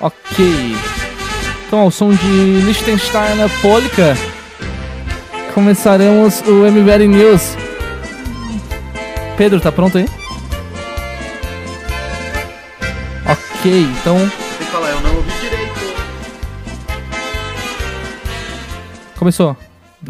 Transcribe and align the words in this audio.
Ok. 0.00 0.74
Então, 1.66 1.80
ao 1.80 1.90
som 1.90 2.10
de 2.12 2.60
Liechtenstein 2.64 3.36
na 3.36 3.48
Polka, 3.60 4.16
começaremos 5.54 6.40
o 6.42 6.64
MBL 6.70 7.06
News. 7.06 7.56
Pedro, 9.36 9.60
tá 9.60 9.70
pronto 9.70 9.96
aí? 9.98 10.06
Ok, 13.26 13.70
então 13.82 14.16
Tem 14.18 14.28
que 14.58 14.64
falar, 14.72 14.90
eu 14.90 15.00
não 15.00 15.16
ouvi 15.16 15.30
direito. 15.40 15.80
começou. 19.18 19.48
Não, 19.48 19.56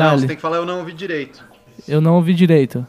Dale. 0.07 0.21
você 0.21 0.27
tem 0.29 0.37
que 0.37 0.43
falar, 0.43 0.57
eu 0.59 0.67
não 0.67 0.79
ouvi 0.79 0.93
direito. 0.93 1.45
Eu 1.89 2.01
não 2.01 2.15
ouvi 2.15 2.33
direito. 2.33 2.87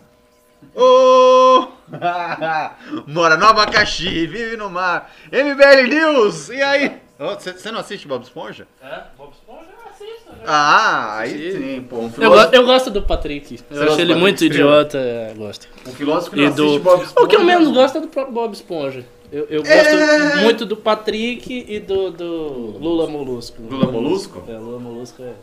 Ô! 0.76 1.68
Mora 3.08 3.38
no 3.38 3.46
abacaxi, 3.46 4.28
vive 4.28 4.56
no 4.58 4.70
mar. 4.70 5.12
MBL 5.32 5.88
News! 5.90 6.50
E 6.50 6.62
aí? 6.62 6.94
Você 7.20 7.54
você 7.54 7.72
não 7.72 7.80
assiste 7.80 8.08
Bob 8.08 8.24
Esponja? 8.24 8.68
É, 8.84 9.02
Bob 9.18 9.32
Esponja 9.32 9.68
eu 9.72 9.90
assisto. 9.92 10.30
né? 10.32 10.38
Ah, 10.48 11.18
aí 11.20 11.52
sim, 11.52 11.82
pô. 11.88 11.98
Um 11.98 12.12
Eu, 12.18 12.32
go- 12.32 12.50
eu 12.56 12.66
gosto 12.66 12.90
do 12.90 13.04
Patrick. 13.04 13.60
Eu 13.70 13.76
acho 13.84 13.92
ele 13.94 13.98
Patrick 14.00 14.20
muito 14.20 14.44
Estrela? 14.44 14.72
idiota. 14.82 14.98
é, 14.98 15.34
gosto. 15.38 15.68
um 15.88 15.92
filósofo 15.92 16.36
que 16.36 16.42
não 16.44 16.52
do... 16.52 16.64
assiste 16.66 16.80
Bob 16.84 17.04
Esponja. 17.04 17.26
O 17.26 17.28
que 17.30 17.36
eu 17.36 17.44
menos 17.44 17.72
gosto 17.72 17.98
é 17.98 18.02
do 18.02 18.08
próprio 18.08 18.34
Bob 18.34 18.54
Esponja. 18.54 19.06
Eu, 19.32 19.46
eu 19.50 19.62
gosto 19.62 19.72
É. 19.74 20.42
muito 20.42 20.66
do 20.66 20.76
Patrick 20.76 21.66
e 21.70 21.80
do, 21.80 22.10
do 22.12 22.78
Lula 22.80 23.08
Molusco. 23.08 23.62
Lula 23.70 23.90
Molusco? 23.92 24.44
É, 24.48 24.54
Lula 24.58 24.80
Molusco 24.80 25.22
é. 25.24 25.34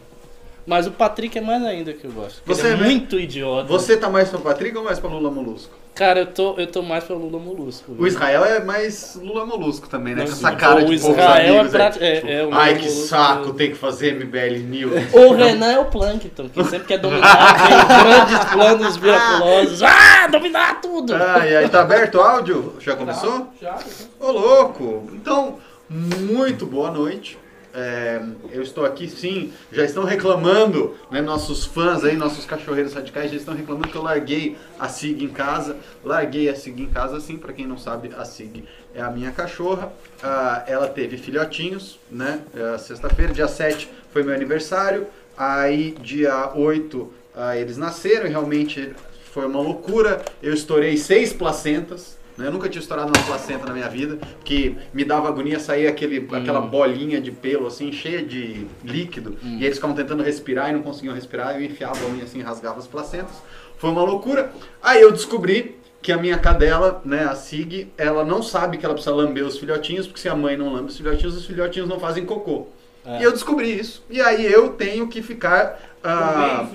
Mas 0.66 0.86
o 0.86 0.90
Patrick 0.90 1.38
é 1.38 1.40
mais 1.40 1.62
ainda 1.64 1.94
que 1.94 2.04
eu 2.04 2.10
gosto. 2.12 2.42
Você 2.44 2.66
ele 2.66 2.70
é 2.70 2.72
é 2.72 2.76
muito 2.90 3.18
idiota. 3.18 3.66
Você 3.68 3.96
tá 3.96 4.10
mais 4.10 4.28
pra 4.28 4.38
Patrick 4.40 4.76
ou 4.76 4.84
mais 4.84 4.98
pra 4.98 5.08
Lula 5.08 5.30
Molusco? 5.30 5.72
Cara, 5.98 6.20
eu 6.20 6.26
tô, 6.26 6.54
eu 6.56 6.66
tô 6.68 6.80
mais 6.80 7.02
pelo 7.02 7.18
Lula 7.18 7.40
Molusco. 7.40 7.92
O 7.98 8.06
Israel 8.06 8.44
é 8.44 8.60
mais 8.62 9.18
Lula 9.20 9.44
Molusco 9.44 9.88
também, 9.88 10.14
né? 10.14 10.20
Não, 10.20 10.28
Com 10.28 10.32
essa 10.36 10.52
cara 10.54 10.80
O 10.80 10.84
de 10.86 10.94
Israel 10.94 11.20
é 11.28 11.48
amigos. 11.58 11.72
pra- 11.72 11.86
aí. 11.88 11.92
é- 12.00 12.14
Tipo, 12.20 12.28
é 12.28 12.44
o 12.46 12.54
Ai, 12.54 12.68
Lula 12.70 12.78
que 12.80 12.88
Molusco 12.88 13.08
saco, 13.08 13.38
mesmo. 13.40 13.54
tem 13.54 13.70
que 13.72 13.76
fazer 13.76 14.14
MBL 14.14 14.58
News. 14.60 15.12
O 15.12 15.32
Renan 15.34 15.72
é 15.72 15.78
o 15.80 15.86
Plankton, 15.86 16.48
que 16.50 16.64
sempre 16.64 16.86
quer 16.86 16.98
dominar, 16.98 17.56
tem 17.66 18.04
grandes 18.04 18.44
planos 18.52 18.96
miraculosos. 18.98 19.82
Ah, 19.90 20.26
dominar 20.28 20.80
tudo! 20.80 21.14
Ai, 21.14 21.56
ai, 21.56 21.68
tá 21.68 21.80
aberto 21.80 22.14
o 22.16 22.20
áudio? 22.20 22.74
Já 22.80 22.94
começou? 22.94 23.48
Já, 23.60 23.76
já. 23.76 24.26
Ô, 24.26 24.30
louco! 24.30 25.08
Então, 25.14 25.58
muito 25.90 26.64
boa 26.64 26.90
noite. 26.92 27.36
É, 27.78 28.20
eu 28.50 28.60
estou 28.60 28.84
aqui 28.84 29.06
sim, 29.08 29.52
já 29.70 29.84
estão 29.84 30.02
reclamando, 30.02 30.96
né, 31.12 31.20
nossos 31.20 31.64
fãs 31.64 32.02
aí, 32.02 32.16
nossos 32.16 32.44
cachorreiros 32.44 32.92
radicais, 32.92 33.30
já 33.30 33.36
estão 33.36 33.54
reclamando 33.54 33.86
que 33.86 33.94
eu 33.94 34.02
larguei 34.02 34.56
a 34.80 34.88
Sig 34.88 35.22
em 35.22 35.28
casa. 35.28 35.76
Larguei 36.04 36.48
a 36.48 36.56
Sig 36.56 36.82
em 36.82 36.86
casa 36.86 37.20
sim, 37.20 37.36
para 37.36 37.52
quem 37.52 37.68
não 37.68 37.78
sabe, 37.78 38.10
a 38.18 38.24
Sig 38.24 38.64
é 38.92 39.00
a 39.00 39.10
minha 39.10 39.30
cachorra. 39.30 39.92
Ah, 40.20 40.64
ela 40.66 40.88
teve 40.88 41.16
filhotinhos, 41.16 42.00
né? 42.10 42.40
é, 42.52 42.76
Sexta-feira, 42.78 43.32
dia 43.32 43.46
7 43.46 43.88
foi 44.12 44.24
meu 44.24 44.34
aniversário. 44.34 45.06
Aí, 45.36 45.92
dia 46.02 46.50
8, 46.52 47.12
ah, 47.36 47.56
eles 47.56 47.76
nasceram 47.76 48.26
e 48.26 48.30
realmente 48.30 48.92
foi 49.32 49.46
uma 49.46 49.60
loucura. 49.60 50.20
Eu 50.42 50.52
estourei 50.52 50.96
seis 50.96 51.32
placentas. 51.32 52.17
Né? 52.38 52.46
Eu 52.46 52.52
nunca 52.52 52.68
tinha 52.68 52.80
estourado 52.80 53.12
uma 53.14 53.26
placenta 53.26 53.66
na 53.66 53.74
minha 53.74 53.88
vida, 53.88 54.18
que 54.44 54.76
me 54.94 55.04
dava 55.04 55.28
agonia 55.28 55.58
sair 55.58 55.86
aquele, 55.86 56.26
aquela 56.32 56.60
bolinha 56.60 57.20
de 57.20 57.30
pelo 57.30 57.66
assim, 57.66 57.92
cheia 57.92 58.22
de 58.22 58.66
líquido, 58.84 59.36
e 59.42 59.64
eles 59.64 59.76
ficavam 59.76 59.96
tentando 59.96 60.22
respirar 60.22 60.70
e 60.70 60.72
não 60.72 60.82
conseguiam 60.82 61.14
respirar, 61.14 61.56
eu 61.56 61.64
enfiava 61.64 61.98
a 62.04 62.08
unha 62.08 62.24
assim, 62.24 62.40
rasgava 62.40 62.78
as 62.78 62.86
placentas. 62.86 63.42
Foi 63.76 63.90
uma 63.90 64.02
loucura. 64.02 64.52
Aí 64.82 65.02
eu 65.02 65.12
descobri 65.12 65.76
que 66.00 66.12
a 66.12 66.16
minha 66.16 66.38
cadela, 66.38 67.02
né, 67.04 67.24
a 67.24 67.34
Sig, 67.34 67.92
ela 67.98 68.24
não 68.24 68.42
sabe 68.42 68.78
que 68.78 68.84
ela 68.84 68.94
precisa 68.94 69.14
lamber 69.14 69.44
os 69.44 69.58
filhotinhos, 69.58 70.06
porque 70.06 70.20
se 70.20 70.28
a 70.28 70.34
mãe 70.34 70.56
não 70.56 70.72
lambe 70.72 70.90
os 70.90 70.96
filhotinhos, 70.96 71.36
os 71.36 71.44
filhotinhos 71.44 71.88
não 71.88 71.98
fazem 71.98 72.24
cocô. 72.24 72.68
É. 73.04 73.20
E 73.20 73.22
eu 73.22 73.32
descobri 73.32 73.78
isso. 73.78 74.02
E 74.10 74.20
aí 74.20 74.44
eu 74.44 74.70
tenho 74.70 75.08
que 75.08 75.22
ficar. 75.22 75.87
Ah? 76.02 76.66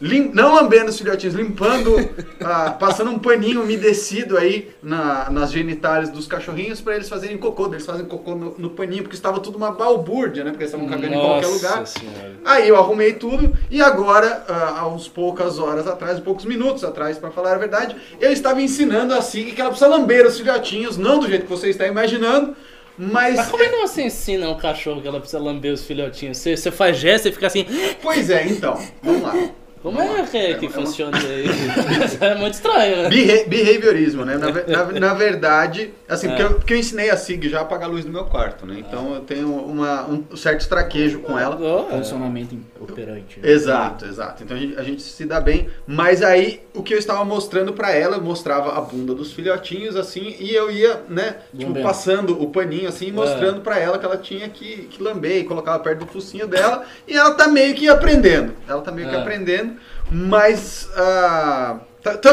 Lim- 0.00 0.30
não 0.34 0.54
lambendo 0.54 0.90
os 0.90 0.98
filhotinhos, 0.98 1.34
limpando, 1.34 1.94
ah, 2.40 2.70
passando 2.78 3.10
um 3.10 3.18
paninho 3.18 3.62
umedecido 3.62 4.36
aí 4.38 4.70
na- 4.82 5.30
nas 5.30 5.50
genitais 5.52 6.10
dos 6.10 6.26
cachorrinhos 6.26 6.80
para 6.80 6.94
eles 6.96 7.08
fazerem 7.08 7.36
cocô. 7.38 7.66
Eles 7.66 7.86
fazem 7.86 8.04
cocô 8.04 8.34
no, 8.34 8.54
no 8.58 8.70
paninho, 8.70 9.02
porque 9.02 9.16
estava 9.16 9.40
tudo 9.40 9.56
uma 9.56 9.70
balbúrdia, 9.72 10.44
né? 10.44 10.50
Porque 10.50 10.64
eles 10.64 10.72
estavam 10.74 10.88
cagando 10.92 11.14
em 11.14 11.18
qualquer 11.20 11.46
Nossa 11.46 11.54
lugar. 11.68 11.86
Senhora. 11.86 12.32
Aí 12.44 12.68
eu 12.68 12.76
arrumei 12.76 13.12
tudo 13.14 13.56
e 13.70 13.80
agora, 13.80 14.44
ah, 14.48 14.80
há 14.80 14.88
uns 14.88 15.08
poucas 15.08 15.58
horas 15.58 15.86
atrás, 15.86 16.18
poucos 16.20 16.44
minutos 16.44 16.84
atrás, 16.84 17.18
para 17.18 17.30
falar 17.30 17.54
a 17.54 17.58
verdade, 17.58 17.96
eu 18.20 18.32
estava 18.32 18.60
ensinando 18.60 19.14
a 19.14 19.22
Sig 19.22 19.52
que 19.52 19.60
ela 19.60 19.70
precisa 19.70 19.88
lamber 19.90 20.26
os 20.26 20.38
filhotinhos, 20.38 20.96
não 20.96 21.18
do 21.18 21.26
jeito 21.28 21.44
que 21.44 21.50
você 21.50 21.68
está 21.70 21.86
imaginando, 21.86 22.54
mas... 22.98 23.36
Mas 23.36 23.48
como 23.48 23.62
é 23.62 23.68
que 23.68 23.76
você 23.76 24.02
ensina 24.02 24.48
um 24.48 24.56
cachorro 24.56 25.00
que 25.00 25.08
ela 25.08 25.18
precisa 25.18 25.42
lamber 25.42 25.72
os 25.72 25.84
filhotinhos? 25.84 26.38
Você, 26.38 26.56
você 26.56 26.70
faz 26.70 26.96
gesto 26.96 27.28
e 27.28 27.32
fica 27.32 27.46
assim. 27.46 27.66
Pois 28.02 28.30
é, 28.30 28.46
então, 28.46 28.80
vamos 29.02 29.22
lá. 29.22 29.34
Como 29.84 30.00
é 30.00 30.22
que, 30.22 30.36
é 30.38 30.54
que 30.54 30.64
É 30.64 30.68
uma- 30.68 30.72
funciona 30.72 31.18
isso 31.18 31.26
aí? 31.28 31.44
É 32.30 32.34
muito 32.36 32.54
estranho, 32.54 33.02
né? 33.02 33.08
Beha- 33.10 33.44
behaviorismo, 33.46 34.24
né? 34.24 34.38
Na, 34.38 34.50
ve- 34.50 34.64
na- 34.72 34.84
na 35.08 35.14
verdade, 35.14 35.92
assim, 36.08 36.26
É. 36.26 36.30
porque, 36.30 36.42
eu, 36.42 36.54
porque 36.54 36.72
eu 36.74 36.78
ensinei 36.78 37.10
a 37.10 37.16
Sig 37.18 37.46
já 37.50 37.58
a 37.58 37.62
apagar 37.62 37.88
a 37.88 37.92
luz 37.92 38.02
do 38.02 38.10
meu 38.10 38.24
quarto, 38.24 38.64
né? 38.64 38.76
Então 38.78 39.14
eu 39.14 39.20
tenho 39.20 39.48
uma, 39.54 40.08
um 40.08 40.36
certo 40.36 40.66
traquejo 40.68 41.18
com 41.20 41.38
ela. 41.38 41.54
É. 41.92 41.96
Funcionamento 41.98 42.56
operante. 42.80 43.38
né? 43.40 43.50
Exato, 43.50 44.06
exato. 44.06 44.42
Então 44.42 44.56
a 44.56 44.60
gente, 44.60 44.78
a 44.78 44.82
gente 44.82 45.02
se 45.02 45.24
dá 45.26 45.38
bem. 45.38 45.68
Mas 45.86 46.22
aí 46.22 46.60
o 46.72 46.82
que 46.82 46.94
eu 46.94 46.98
estava 46.98 47.22
mostrando 47.24 47.74
pra 47.74 47.92
ela, 47.92 48.16
eu 48.16 48.22
mostrava 48.22 48.78
a 48.78 48.80
bunda 48.80 49.14
dos 49.14 49.32
filhotinhos 49.34 49.96
assim, 49.96 50.34
e 50.40 50.54
eu 50.54 50.70
ia, 50.70 51.02
né, 51.10 51.36
tipo, 51.56 51.74
passando 51.82 52.42
o 52.42 52.48
paninho 52.50 52.88
assim, 52.88 53.12
mostrando 53.12 53.60
pra 53.60 53.78
ela 53.78 53.98
que 53.98 54.06
ela 54.06 54.16
tinha 54.16 54.48
que, 54.48 54.88
que 54.90 55.02
lamber 55.02 55.38
e 55.40 55.44
colocava 55.44 55.78
perto 55.78 56.00
do 56.00 56.06
focinho 56.06 56.46
dela, 56.48 56.84
e 57.06 57.14
ela 57.16 57.34
tá 57.34 57.46
meio 57.48 57.74
que 57.74 57.86
aprendendo. 57.86 58.54
Ela 58.66 58.80
tá 58.80 58.90
meio 58.90 59.08
que 59.10 59.14
É. 59.14 59.18
aprendendo, 59.20 59.73
mas 60.10 60.88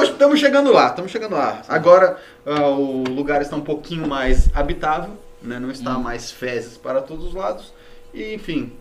estamos 0.10 0.40
chegando 0.40 0.72
lá, 0.72 0.88
estamos 0.88 1.12
chegando 1.12 1.36
lá. 1.36 1.62
Agora 1.68 2.18
ah, 2.46 2.68
o 2.68 3.04
lugar 3.04 3.42
está 3.42 3.56
um 3.56 3.62
pouquinho 3.62 4.08
mais 4.08 4.50
habitável, 4.54 5.12
né? 5.42 5.60
Não 5.60 5.72
está 5.72 5.92
mais 5.92 6.32
fezes 6.32 6.78
para 6.78 7.02
todos 7.02 7.26
os 7.28 7.34
lados. 7.34 7.74
E 8.14 8.34
enfim, 8.34 8.74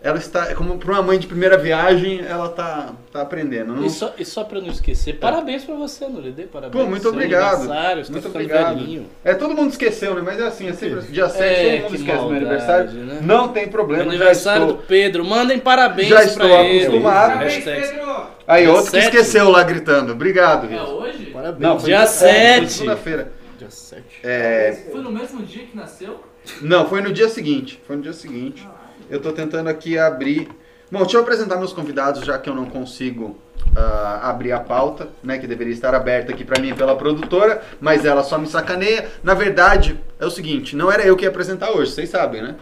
ela 0.00 0.16
está, 0.18 0.54
como 0.54 0.78
para 0.78 0.92
uma 0.92 1.02
mãe 1.02 1.18
de 1.18 1.26
primeira 1.26 1.58
viagem, 1.58 2.20
ela 2.24 2.48
tá, 2.50 2.90
tá 3.12 3.22
aprendendo. 3.22 3.74
Não- 3.74 3.84
E 3.84 3.90
só, 3.90 4.14
e 4.16 4.24
só 4.24 4.44
pra 4.44 4.60
não 4.60 4.68
esquecer, 4.68 5.14
parabéns 5.18 5.64
pra 5.64 5.74
você, 5.74 6.06
Nolide. 6.06 6.44
Parabéns. 6.44 6.84
Pô, 6.84 6.88
muito 6.88 7.08
obrigado. 7.08 7.64
Muito 8.08 8.22
tá 8.22 8.28
obrigado. 8.28 8.76
velhinho. 8.78 9.06
É, 9.24 9.34
todo 9.34 9.56
mundo 9.56 9.70
esqueceu, 9.70 10.14
né? 10.14 10.22
Mas 10.24 10.38
é 10.38 10.46
assim, 10.46 10.68
é 10.68 10.72
sempre 10.72 11.00
dia 11.10 11.28
7, 11.28 11.42
É, 11.42 11.56
todo 11.56 11.82
mundo 11.82 11.90
que 11.90 11.96
esquece 11.96 12.18
do 12.18 12.30
meu 12.30 12.40
maldade, 12.40 12.44
aniversário. 12.46 12.90
né? 12.92 13.18
Não 13.22 13.48
tem 13.48 13.66
problema. 13.68 14.04
já 14.04 14.08
Aniversário 14.10 14.62
estou- 14.62 14.76
do 14.76 14.82
Pedro. 14.84 15.24
Mandem 15.24 15.58
parabéns 15.58 16.08
Já 16.10 16.16
pra 16.18 16.24
estou 16.26 16.46
ele. 16.46 16.84
acostumado. 16.84 17.32
Parabéns, 17.32 17.64
Pedro! 17.64 18.07
Aí, 18.48 18.62
Dia 18.62 18.72
outro 18.72 18.90
que 18.90 18.98
esqueceu 18.98 19.50
lá 19.50 19.62
gritando. 19.62 20.12
Obrigado, 20.12 20.72
É 20.72 20.82
hoje? 20.82 21.26
Parabéns. 21.26 21.60
Não, 21.60 21.78
foi 21.78 21.90
Dia 21.90 22.06
sete, 22.06 22.32
foi 22.32 22.60
sete. 22.60 22.72
segunda-feira. 22.72 23.32
Dia 23.58 23.70
7. 23.70 24.02
É, 24.22 24.84
Foi 24.90 25.02
no 25.02 25.10
mesmo 25.12 25.42
dia 25.42 25.64
que 25.64 25.76
nasceu? 25.76 26.20
Não, 26.62 26.88
foi 26.88 27.02
no 27.02 27.12
dia 27.12 27.28
seguinte. 27.28 27.78
Foi 27.86 27.96
no 27.96 28.02
dia 28.02 28.12
seguinte. 28.12 28.66
Eu 29.10 29.20
tô 29.20 29.32
tentando 29.32 29.68
aqui 29.68 29.98
abrir. 29.98 30.48
Bom, 30.90 31.00
deixa 31.00 31.16
eu 31.18 31.20
apresentar 31.22 31.56
meus 31.56 31.72
convidados, 31.72 32.24
já 32.24 32.38
que 32.38 32.48
eu 32.48 32.54
não 32.54 32.64
consigo 32.66 33.36
ah, 33.76 34.30
abrir 34.30 34.52
a 34.52 34.60
pauta, 34.60 35.08
né? 35.22 35.38
Que 35.38 35.46
deveria 35.46 35.72
estar 35.74 35.94
aberta 35.94 36.32
aqui 36.32 36.44
pra 36.44 36.58
mim 36.60 36.74
pela 36.74 36.96
produtora, 36.96 37.60
mas 37.80 38.04
ela 38.06 38.22
só 38.22 38.38
me 38.38 38.46
sacaneia. 38.46 39.08
Na 39.22 39.34
verdade, 39.34 39.98
é 40.18 40.24
o 40.24 40.30
seguinte, 40.30 40.74
não 40.74 40.90
era 40.90 41.02
eu 41.04 41.16
que 41.16 41.24
ia 41.24 41.28
apresentar 41.28 41.72
hoje, 41.72 41.90
vocês 41.92 42.08
sabem, 42.08 42.40
né? 42.40 42.54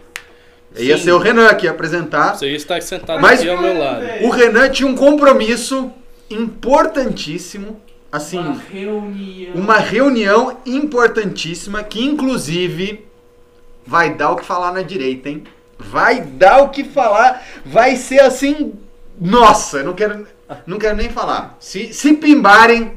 Ia 0.78 0.98
Sim. 0.98 1.04
ser 1.04 1.12
o 1.12 1.19
Renan 1.19 1.54
que 1.54 1.64
ia 1.66 1.70
apresentar. 1.70 2.34
Você 2.37 2.48
está 2.48 2.81
sentado 2.81 3.20
Mas- 3.20 3.41
aqui 3.41 3.48
ao 3.48 3.60
meu 3.60 3.78
lado. 3.78 4.04
O 4.25 4.31
Renan 4.31 4.69
tinha 4.69 4.88
um 4.88 4.94
compromisso 4.94 5.91
importantíssimo, 6.31 7.81
assim, 8.10 8.38
Uma 8.38 8.59
reunião. 8.70 9.54
uma 9.54 9.76
reunião 9.78 10.56
importantíssima 10.66 11.82
que 11.82 12.04
inclusive 12.04 13.06
vai 13.86 14.15
dar 14.15 14.31
o 14.32 14.36
que 14.36 14.44
falar 14.44 14.72
na 14.72 14.82
direita, 14.82 15.28
hein? 15.28 15.44
Vai 15.78 16.21
dar 16.22 16.62
o 16.62 16.71
que 16.71 16.83
falar, 16.84 17.42
vai 17.65 17.97
ser 17.97 18.21
assim, 18.21 18.74
nossa, 19.21 19.78
eu 19.78 19.84
não 19.84 19.92
quero, 19.95 20.27
não 20.66 20.78
quero 20.78 20.97
nem 20.97 21.09
falar. 21.10 21.56
Se, 21.60 21.92
se 21.92 22.15
pimbarem, 22.15 22.92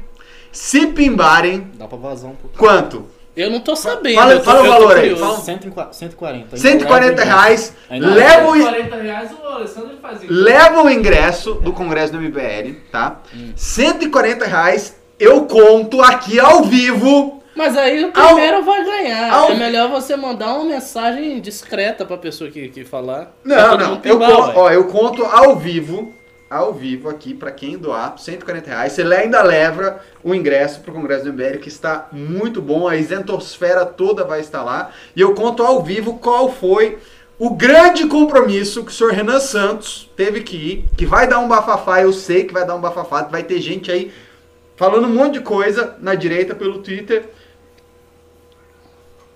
se 0.50 0.86
pimbarem, 0.88 1.70
Dá 1.74 1.86
pra 1.86 1.98
vazar 1.98 2.30
um 2.30 2.34
pouco. 2.34 2.56
quanto? 2.58 3.06
Eu 3.36 3.48
não 3.50 3.60
tô 3.60 3.76
sabendo. 3.76 4.16
Fala- 4.16 4.40
fala 4.40 4.62
o 4.62 4.66
valor 4.66 4.96
aí, 4.96 5.16
fala- 5.16 5.38
140. 5.40 5.92
140. 5.94 6.56
140 6.56 7.24
reais, 7.24 7.74
leva 7.90 8.48
o, 8.50 8.60
40 8.60 8.96
reais 8.96 9.30
o 9.32 9.46
Alessandro 9.46 9.96
fazia. 10.02 10.28
leva 10.30 10.82
o 10.82 10.90
ingresso 10.90 11.54
do 11.54 11.72
Congresso 11.72 12.12
do 12.12 12.18
MBL, 12.20 12.74
tá? 12.90 13.20
140 13.54 14.46
reais, 14.46 14.96
eu 15.18 15.42
conto 15.46 16.00
aqui 16.02 16.40
ao 16.40 16.64
vivo 16.64 17.40
Mas 17.54 17.76
aí 17.76 18.04
o 18.04 18.12
Ao- 18.14 18.34
primeiro 18.34 18.62
vai 18.64 18.84
ganhar. 18.84 19.32
ao- 19.32 19.50
É 19.50 19.54
melhor 19.54 19.90
você 19.90 20.16
mandar 20.16 20.54
uma 20.54 20.64
mensagem 20.64 21.40
discreta 21.40 22.04
pra 22.06 22.16
pessoa 22.16 22.48
que, 22.50 22.68
que 22.68 22.84
falar. 22.84 23.32
Não, 23.44 23.76
não. 23.76 24.00
Eu, 24.04 24.18
ó, 24.20 24.70
eu 24.70 24.84
conto 24.84 25.24
ao 25.24 25.56
vivo 25.56 26.14
ao 26.50 26.74
vivo 26.74 27.08
aqui 27.08 27.32
para 27.32 27.52
quem 27.52 27.78
doar 27.78 28.18
140 28.18 28.68
reais. 28.68 28.92
Você 28.92 29.02
ainda 29.02 29.40
leva 29.40 30.00
o 30.24 30.34
ingresso 30.34 30.80
para 30.80 30.90
o 30.90 30.94
Congresso 30.94 31.24
do 31.24 31.32
MBL, 31.32 31.58
que 31.58 31.68
está 31.68 32.08
muito 32.10 32.60
bom. 32.60 32.88
A 32.88 32.96
isentosfera 32.96 33.86
toda 33.86 34.24
vai 34.24 34.40
estar 34.40 34.64
lá. 34.64 34.90
E 35.14 35.20
eu 35.20 35.32
conto 35.32 35.62
ao 35.62 35.80
vivo 35.80 36.18
qual 36.18 36.52
foi 36.52 36.98
o 37.38 37.50
grande 37.50 38.06
compromisso 38.06 38.84
que 38.84 38.90
o 38.90 38.94
senhor 38.94 39.12
Renan 39.12 39.38
Santos 39.38 40.10
teve 40.16 40.42
que 40.42 40.56
ir, 40.56 40.84
que 40.96 41.06
vai 41.06 41.26
dar 41.26 41.38
um 41.38 41.48
bafafá, 41.48 42.02
eu 42.02 42.12
sei 42.12 42.44
que 42.44 42.52
vai 42.52 42.66
dar 42.66 42.74
um 42.74 42.80
bafafá, 42.80 43.22
vai 43.22 43.42
ter 43.42 43.58
gente 43.60 43.90
aí 43.90 44.12
falando 44.76 45.06
um 45.06 45.14
monte 45.14 45.34
de 45.34 45.40
coisa 45.40 45.96
na 46.00 46.14
direita 46.14 46.54
pelo 46.54 46.80
Twitter. 46.80 47.30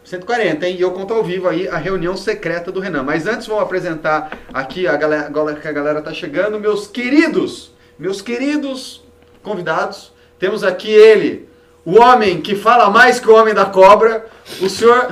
140, 0.05 0.69
hein? 0.69 0.77
E 0.77 0.81
eu 0.83 0.93
conto 0.93 1.15
ao 1.15 1.25
vivo 1.25 1.49
aí 1.49 1.67
a 1.67 1.79
reunião 1.79 2.17
secreta 2.17 2.71
do 2.71 2.79
Renan. 2.79 3.03
Mas 3.03 3.27
antes 3.27 3.47
vamos 3.47 3.62
apresentar 3.62 4.39
aqui 4.53 4.87
a 4.87 4.97
galera, 4.97 5.27
agora 5.27 5.55
que 5.55 5.67
a 5.67 5.73
galera 5.73 6.03
tá 6.03 6.12
chegando, 6.12 6.61
meus 6.61 6.87
queridos, 6.87 7.73
meus 7.99 8.21
queridos 8.21 9.03
convidados. 9.43 10.12
Temos 10.39 10.62
aqui 10.62 10.91
ele, 10.91 11.49
o 11.85 11.99
homem 11.99 12.43
que 12.43 12.55
fala 12.55 12.91
mais 12.91 13.19
que 13.19 13.31
o 13.31 13.35
homem 13.35 13.55
da 13.55 13.65
cobra, 13.65 14.27
o 14.61 14.69
senhor 14.69 15.09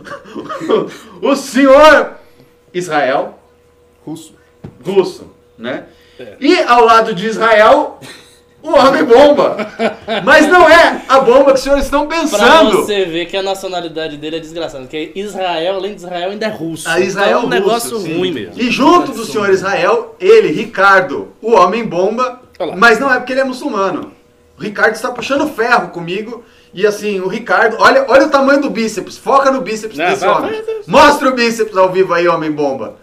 o 1.20 1.36
senhor 1.36 2.14
Israel 2.72 3.38
Russo. 4.04 4.34
russo, 4.84 5.30
né? 5.58 5.84
É. 6.18 6.36
E 6.40 6.58
ao 6.62 6.84
lado 6.84 7.14
de 7.14 7.26
Israel, 7.26 8.00
o 8.62 8.70
homem 8.72 9.04
bomba. 9.04 9.56
Mas 10.24 10.46
não 10.48 10.68
é 10.68 11.02
a 11.08 11.20
bomba 11.20 11.46
que 11.52 11.58
os 11.58 11.60
senhores 11.60 11.84
estão 11.84 12.06
Pra 12.06 12.18
pensando. 12.20 12.70
você 12.78 13.04
ver 13.04 13.26
que 13.26 13.36
a 13.36 13.42
nacionalidade 13.42 14.16
dele 14.16 14.36
é 14.36 14.40
desgraçada. 14.40 14.84
Porque 14.84 15.12
Israel, 15.14 15.76
além 15.76 15.92
de 15.94 15.98
Israel, 15.98 16.30
ainda 16.30 16.46
é 16.46 16.50
russo. 16.50 16.88
A 16.88 17.00
Israel 17.00 17.42
então 17.44 17.52
é 17.56 17.60
um 17.60 17.64
russo, 17.64 17.94
negócio 17.94 18.00
sim. 18.00 18.18
ruim 18.18 18.32
mesmo. 18.32 18.54
E 18.56 18.70
junto 18.70 19.12
do 19.12 19.24
senhor 19.24 19.48
Israel, 19.50 20.14
ele, 20.20 20.48
Ricardo, 20.48 21.28
o 21.40 21.52
homem 21.52 21.84
bomba, 21.84 22.40
Olha 22.58 22.70
lá. 22.70 22.76
mas 22.76 22.98
não 22.98 23.12
é 23.12 23.16
porque 23.18 23.32
ele 23.32 23.40
é 23.40 23.44
muçulmano. 23.44 24.12
O 24.58 24.62
Ricardo 24.62 24.94
está 24.94 25.10
puxando 25.10 25.46
ferro 25.48 25.88
comigo. 25.88 26.44
E 26.72 26.86
assim, 26.86 27.18
o 27.18 27.26
Ricardo, 27.26 27.76
olha, 27.80 28.04
olha 28.08 28.26
o 28.26 28.30
tamanho 28.30 28.60
do 28.60 28.70
bíceps, 28.70 29.16
foca 29.18 29.50
no 29.50 29.60
bíceps 29.60 29.96
Não, 29.98 30.06
desse 30.06 30.24
vai, 30.24 30.28
homem. 30.36 30.50
vai, 30.52 30.62
vai. 30.62 30.74
Mostra 30.86 31.28
o 31.28 31.34
bíceps 31.34 31.76
ao 31.76 31.90
vivo 31.90 32.14
aí, 32.14 32.28
homem 32.28 32.52
bomba. 32.52 32.94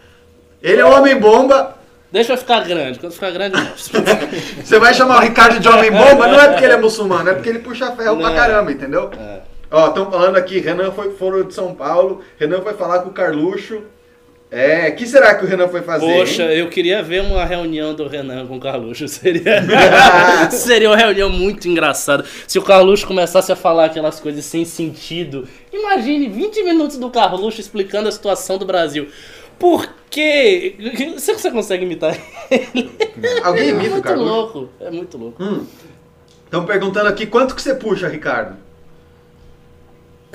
Ele 0.62 0.80
é 0.82 0.86
o 0.86 0.92
homem 0.96 1.18
bomba. 1.20 1.76
Deixa 2.12 2.34
eu 2.34 2.38
ficar 2.38 2.62
grande. 2.62 3.00
Quando 3.00 3.14
ficar 3.14 3.32
grande, 3.32 3.58
eu. 3.58 3.66
Você 4.64 4.80
vai 4.80 4.94
chamar 4.94 5.18
o 5.18 5.22
Ricardo 5.22 5.60
de 5.60 5.68
homem 5.68 5.92
bomba, 5.92 6.28
não 6.28 6.40
é 6.40 6.48
porque 6.50 6.64
ele 6.64 6.74
é 6.74 6.78
muçulmano, 6.78 7.30
é 7.30 7.34
porque 7.34 7.50
ele 7.50 7.60
puxa 7.60 7.92
ferro 7.92 8.18
pra 8.18 8.30
Não. 8.30 8.36
caramba, 8.36 8.72
entendeu? 8.72 9.12
É. 9.20 9.40
Ó, 9.70 9.88
estão 9.88 10.10
falando 10.10 10.38
aqui, 10.38 10.60
Renan 10.60 10.92
foi 10.92 11.12
foro 11.12 11.44
de 11.44 11.54
São 11.54 11.76
Paulo, 11.76 12.22
Renan 12.40 12.62
foi 12.62 12.74
falar 12.74 13.00
com 13.00 13.10
o 13.10 13.14
Carluxo. 13.14 13.82
É, 14.50 14.92
que 14.92 15.06
será 15.06 15.36
que 15.36 15.44
o 15.44 15.48
Renan 15.48 15.68
foi 15.68 15.82
fazer? 15.82 16.06
Poxa, 16.06 16.44
hein? 16.44 16.60
eu 16.60 16.70
queria 16.70 17.04
ver 17.04 17.22
uma 17.22 17.44
reunião 17.44 17.94
do 17.94 18.08
Renan 18.08 18.48
com 18.48 18.56
o 18.56 18.60
Carluxo. 18.62 19.06
Seria, 19.10 19.62
seria 20.52 20.90
uma 20.90 20.96
reunião 20.96 21.30
muito 21.30 21.68
engraçada. 21.68 22.24
Se 22.48 22.58
o 22.58 22.62
Carluxo 22.62 23.06
começasse 23.06 23.52
a 23.52 23.58
falar 23.58 23.86
aquelas 23.86 24.22
coisas 24.22 24.46
sem 24.46 24.64
sentido. 24.64 25.46
Imagine 25.74 26.30
20 26.30 26.64
minutos 26.64 26.98
do 26.98 27.10
Carluxo 27.10 27.60
explicando 27.60 28.08
a 28.08 28.12
situação 28.12 28.58
do 28.58 28.66
Brasil. 28.66 29.10
Por 29.60 29.88
quê? 30.10 30.76
Você, 31.16 31.34
você 31.34 31.52
consegue 31.52 31.84
imitar 31.86 32.18
ele? 32.50 32.92
Alguém 33.44 33.64
É 33.64 33.70
imita 33.70 33.90
o 33.90 33.92
muito 33.92 34.14
louco. 34.16 34.70
É 34.80 34.92
muito 34.92 35.18
louco. 35.18 35.44
Estão 36.46 36.66
perguntando 36.66 37.10
aqui 37.10 37.26
quanto 37.26 37.56
que 37.56 37.62
você 37.62 37.76
puxa, 37.76 38.08
Ricardo? 38.08 38.58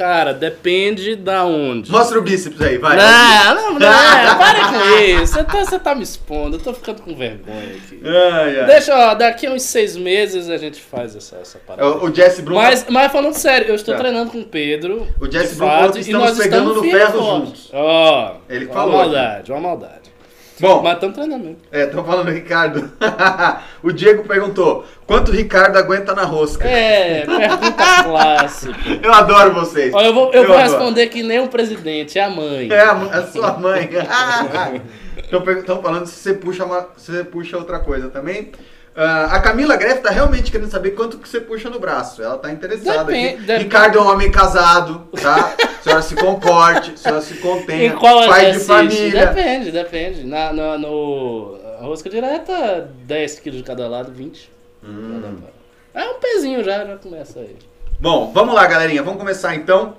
Cara, 0.02 0.34
depende 0.34 1.14
da 1.14 1.44
onde. 1.44 1.88
Mostra 1.88 2.18
o 2.18 2.22
bíceps 2.22 2.60
aí, 2.60 2.76
vai. 2.76 2.96
Não, 2.96 3.54
não, 3.54 3.72
não, 3.74 3.78
para 3.78 4.68
com 4.68 4.98
isso. 4.98 5.34
Você 5.34 5.44
tá, 5.44 5.64
você 5.64 5.78
tá 5.78 5.94
me 5.94 6.02
expondo, 6.02 6.56
eu 6.56 6.60
tô 6.60 6.74
ficando 6.74 7.02
com 7.02 7.14
vergonha 7.14 7.76
aqui. 7.76 8.00
Ai, 8.04 8.58
ai. 8.58 8.66
Deixa, 8.66 8.92
ó, 8.96 9.14
daqui 9.14 9.46
a 9.46 9.52
uns 9.52 9.62
seis 9.62 9.96
meses 9.96 10.50
a 10.50 10.56
gente 10.56 10.82
faz 10.82 11.14
essa, 11.14 11.36
essa 11.36 11.56
parada. 11.60 11.88
O, 11.98 12.06
o 12.06 12.12
Jesse 12.12 12.42
Bruno. 12.42 12.60
Mas, 12.60 12.84
mas 12.88 13.12
falando 13.12 13.34
sério, 13.34 13.68
eu 13.68 13.76
estou 13.76 13.94
Tá. 13.94 14.00
treinando 14.00 14.32
com 14.32 14.40
o 14.40 14.44
Pedro. 14.44 15.06
O 15.20 15.30
Jesse 15.30 15.54
Bruno 15.54 15.70
falou 15.70 15.92
que 15.92 15.98
e 15.98 16.00
estamos 16.00 16.36
pegando 16.36 16.74
no 16.74 16.82
ferro 16.82 17.22
juntos. 17.22 17.70
Ó, 17.72 18.34
Ele 18.48 18.64
uma 18.64 18.74
falou 18.74 18.96
maldade, 18.98 19.52
uma 19.52 19.60
maldade. 19.60 20.01
Bom, 20.62 20.80
Mas 20.80 20.94
estamos 20.94 21.16
treinando 21.16 21.56
é, 21.72 21.82
estão 21.82 22.04
falando 22.04 22.26
do 22.26 22.30
Ricardo. 22.30 22.88
o 23.82 23.90
Diego 23.90 24.22
perguntou: 24.22 24.86
quanto 25.04 25.32
o 25.32 25.34
Ricardo 25.34 25.76
aguenta 25.76 26.14
na 26.14 26.22
rosca? 26.22 26.68
É, 26.68 27.26
pergunta 27.26 27.82
clássica. 28.04 28.76
Eu 29.02 29.12
adoro 29.12 29.54
vocês. 29.54 29.92
Ó, 29.92 30.00
eu 30.00 30.14
vou, 30.14 30.32
eu 30.32 30.46
vou 30.46 30.56
adoro. 30.56 30.70
responder 30.70 31.08
que 31.08 31.20
nem 31.24 31.40
o 31.40 31.48
presidente, 31.48 32.16
é 32.16 32.22
a 32.22 32.30
mãe. 32.30 32.70
É 32.70 32.80
a, 32.80 32.92
a 32.92 33.26
sua 33.26 33.58
mãe. 33.58 33.90
Estão 35.18 35.82
falando 35.82 36.06
se 36.06 36.14
você 36.20 36.34
puxa 36.34 36.64
uma, 36.64 36.88
se 36.96 37.10
você 37.10 37.24
puxa 37.24 37.58
outra 37.58 37.80
coisa 37.80 38.08
também. 38.08 38.52
Ah, 38.94 39.36
a 39.36 39.40
Camila 39.40 39.74
Greff 39.76 40.02
tá 40.02 40.10
realmente 40.10 40.50
querendo 40.52 40.70
saber 40.70 40.90
quanto 40.90 41.16
que 41.18 41.26
você 41.28 41.40
puxa 41.40 41.70
no 41.70 41.78
braço. 41.80 42.22
Ela 42.22 42.36
tá 42.36 42.50
interessada 42.52 43.04
Depende- 43.04 43.28
aqui. 43.28 43.36
depende. 43.40 43.64
Ricardo 43.64 43.98
é 43.98 44.02
um 44.02 44.08
homem 44.10 44.30
casado, 44.30 45.08
tá? 45.20 45.54
A 45.80 45.82
senhora 45.82 46.02
se 46.02 46.14
comporte, 46.14 46.92
a 46.92 46.96
senhora 46.96 47.20
se 47.22 47.34
contenha. 47.38 47.86
Em 47.86 47.96
qual 47.96 48.26
pai 48.28 48.52
de 48.52 48.58
família. 48.60 49.26
Depende, 49.26 49.70
depende. 49.72 50.24
Na, 50.24 50.52
na- 50.52 50.78
no, 50.78 51.58
a 51.80 51.84
rosca 51.84 52.10
direta, 52.10 52.90
10 53.04 53.38
quilos 53.40 53.58
de 53.60 53.64
cada 53.64 53.88
lado, 53.88 54.12
20. 54.12 54.50
Hum. 54.84 55.22
É 55.94 56.04
um 56.04 56.14
pezinho 56.20 56.62
já, 56.62 56.84
já 56.84 56.96
começa 56.96 57.40
aí. 57.40 57.56
Bom, 57.98 58.30
vamos 58.34 58.54
lá, 58.54 58.66
galerinha. 58.66 59.02
Vamos 59.02 59.18
começar 59.18 59.54
então. 59.54 59.96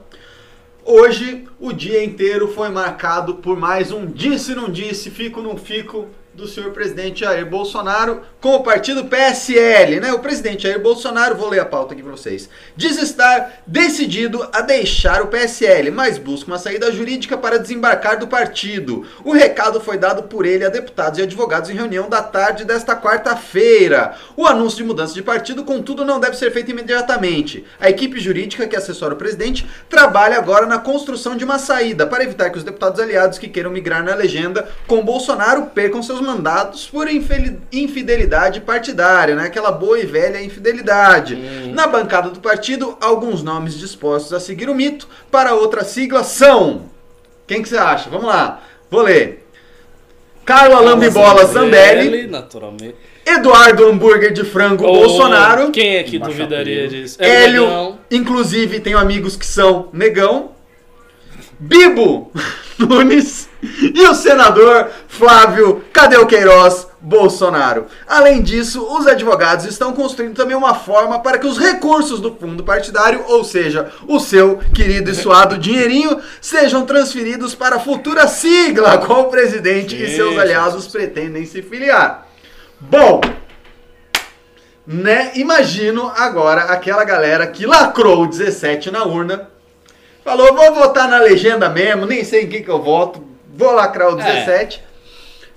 Hoje, 0.85 1.47
o 1.59 1.71
dia 1.71 2.03
inteiro 2.03 2.49
foi 2.53 2.69
marcado 2.69 3.35
por 3.35 3.57
mais 3.57 3.91
um 3.91 4.05
disse 4.05 4.53
não 4.53 4.69
disse, 4.69 5.09
fico 5.09 5.41
não 5.41 5.55
fico 5.57 6.07
do 6.33 6.47
senhor 6.47 6.71
presidente 6.71 7.19
Jair 7.19 7.45
Bolsonaro 7.45 8.21
com 8.41 8.55
o 8.55 8.63
partido 8.63 9.05
PSL, 9.05 9.99
né? 9.99 10.11
O 10.13 10.19
presidente 10.19 10.63
Jair 10.63 10.81
Bolsonaro, 10.81 11.35
vou 11.35 11.49
ler 11.49 11.59
a 11.59 11.65
pauta 11.65 11.93
aqui 11.93 12.01
para 12.01 12.11
vocês, 12.11 12.49
diz 12.75 12.99
estar 13.01 13.61
decidido 13.67 14.47
a 14.51 14.61
deixar 14.61 15.21
o 15.21 15.27
PSL, 15.27 15.91
mas 15.91 16.17
busca 16.17 16.51
uma 16.51 16.57
saída 16.57 16.91
jurídica 16.91 17.37
para 17.37 17.59
desembarcar 17.59 18.17
do 18.17 18.27
partido. 18.27 19.05
O 19.23 19.31
recado 19.31 19.79
foi 19.79 19.97
dado 19.97 20.23
por 20.23 20.45
ele 20.45 20.65
a 20.65 20.69
deputados 20.69 21.19
e 21.19 21.21
advogados 21.21 21.69
em 21.69 21.75
reunião 21.75 22.09
da 22.09 22.23
tarde 22.23 22.65
desta 22.65 22.95
quarta-feira. 22.95 24.15
O 24.35 24.47
anúncio 24.47 24.77
de 24.77 24.83
mudança 24.83 25.13
de 25.13 25.21
partido, 25.21 25.63
contudo, 25.63 26.03
não 26.03 26.19
deve 26.19 26.35
ser 26.35 26.51
feito 26.51 26.71
imediatamente. 26.71 27.63
A 27.79 27.89
equipe 27.89 28.19
jurídica 28.19 28.67
que 28.67 28.75
assessora 28.75 29.13
o 29.13 29.17
presidente 29.17 29.67
trabalha 29.87 30.37
agora 30.37 30.65
na 30.65 30.79
construção 30.79 31.37
de 31.37 31.45
uma 31.45 31.59
saída 31.59 32.07
para 32.07 32.23
evitar 32.23 32.49
que 32.49 32.57
os 32.57 32.63
deputados 32.63 32.99
aliados 32.99 33.37
que 33.37 33.47
queiram 33.47 33.69
migrar 33.69 34.03
na 34.03 34.15
legenda 34.15 34.67
com 34.87 35.03
Bolsonaro 35.05 35.67
percam 35.67 36.01
seus 36.01 36.22
mandatos 36.23 36.87
por 36.87 37.07
infidelidade 37.71 38.61
partidária, 38.61 39.35
né? 39.35 39.45
Aquela 39.45 39.71
boa 39.71 39.99
e 39.99 40.05
velha 40.05 40.41
infidelidade. 40.41 41.35
Na 41.73 41.85
bancada 41.85 42.29
do 42.29 42.39
partido, 42.39 42.97
alguns 43.01 43.43
nomes 43.43 43.77
dispostos 43.77 44.33
a 44.33 44.39
seguir 44.39 44.69
o 44.69 44.75
mito 44.75 45.07
para 45.29 45.53
outra 45.53 45.83
sigla 45.83 46.23
são. 46.23 46.83
Quem 47.45 47.61
que 47.61 47.69
você 47.69 47.77
acha? 47.77 48.09
Vamos 48.09 48.25
lá. 48.25 48.61
Vou 48.89 49.01
ler. 49.01 49.45
Carla 50.45 50.79
Lambibola 50.79 51.45
Zambelli, 51.45 52.27
naturalmente. 52.27 52.95
Eduardo 53.25 53.87
Hambúrguer 53.87 54.33
de 54.33 54.43
Frango 54.43 54.85
Ô, 54.85 54.93
Bolsonaro, 54.93 55.71
Quem 55.71 55.95
é 55.95 56.03
que 56.03 56.19
duvidaria 56.19 56.87
disso? 56.89 57.17
É 57.19 57.45
Hélio, 57.45 57.61
Negão. 57.65 57.99
inclusive 58.11 58.81
tenho 58.81 58.97
amigos 58.97 59.37
que 59.37 59.45
são 59.45 59.87
negão, 59.93 60.51
Bibo 61.63 62.29
Nunes 62.77 63.47
e 63.61 64.01
o 64.01 64.13
senador 64.13 64.89
Flávio 65.07 65.81
Cadê 65.93 66.17
o 66.17 66.25
Queiroz 66.25 66.89
Bolsonaro. 66.99 67.85
Além 68.05 68.41
disso, 68.41 68.85
os 68.85 69.07
advogados 69.07 69.65
estão 69.65 69.93
construindo 69.93 70.35
também 70.35 70.57
uma 70.57 70.75
forma 70.75 71.19
para 71.19 71.37
que 71.37 71.47
os 71.47 71.57
recursos 71.57 72.19
do 72.19 72.35
fundo 72.35 72.65
partidário, 72.65 73.23
ou 73.27 73.45
seja, 73.45 73.89
o 74.07 74.19
seu 74.19 74.57
querido 74.75 75.09
e 75.09 75.15
suado 75.15 75.57
dinheirinho, 75.57 76.19
sejam 76.41 76.85
transferidos 76.85 77.55
para 77.55 77.77
a 77.77 77.79
futura 77.79 78.27
sigla 78.27 78.97
qual 79.05 79.21
o 79.21 79.29
presidente 79.29 79.95
e 79.95 80.13
seus 80.13 80.37
aliados 80.37 80.87
pretendem 80.87 81.45
se 81.45 81.61
filiar. 81.61 82.27
Bom, 82.77 83.21
né? 84.85 85.31
Imagino 85.35 86.11
agora 86.13 86.63
aquela 86.63 87.05
galera 87.05 87.47
que 87.47 87.65
lacrou 87.65 88.23
o 88.23 88.27
17 88.27 88.91
na 88.91 89.05
urna, 89.05 89.52
falou, 90.23 90.55
vou 90.55 90.73
votar 90.73 91.07
na 91.07 91.19
legenda 91.19 91.69
mesmo, 91.69 92.05
nem 92.05 92.23
sei 92.23 92.43
em 92.43 92.49
que 92.49 92.61
que 92.61 92.69
eu 92.69 92.81
voto, 92.81 93.23
vou 93.53 93.71
lacrar 93.71 94.13
o 94.13 94.19
É. 94.19 94.23
17. 94.23 94.83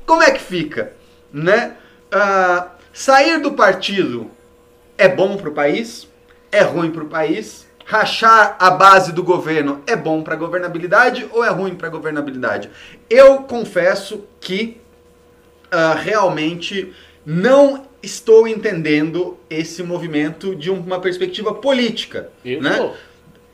Como 0.05 0.23
é 0.23 0.31
que 0.31 0.41
fica, 0.41 0.93
né? 1.33 1.77
Ah, 2.11 2.69
sair 2.93 3.41
do 3.41 3.53
partido 3.53 4.31
é 4.97 5.09
bom 5.09 5.37
pro 5.37 5.53
país? 5.53 6.09
É 6.51 6.63
ruim 6.63 6.91
pro 6.91 7.07
país? 7.07 7.67
Rachar 7.85 8.57
a 8.59 8.71
base 8.71 9.13
do 9.13 9.23
governo 9.23 9.83
é 9.87 9.95
bom 9.95 10.23
pra 10.23 10.35
governabilidade 10.35 11.29
ou 11.33 11.45
é 11.45 11.51
ruim 11.51 11.75
pra 11.75 11.89
governabilidade? 11.89 12.71
Eu 13.09 13.39
confesso 13.43 14.25
que 14.41 14.81
ah, 15.71 15.95
realmente 15.95 16.93
não 17.25 17.85
estou 18.03 18.47
entendendo 18.47 19.37
esse 19.51 19.83
movimento 19.83 20.55
de 20.55 20.71
uma 20.71 21.01
perspectiva 21.01 21.53
política. 21.53 22.31
Eu 22.45 22.63
né? 22.63 22.77
tô. 22.77 22.93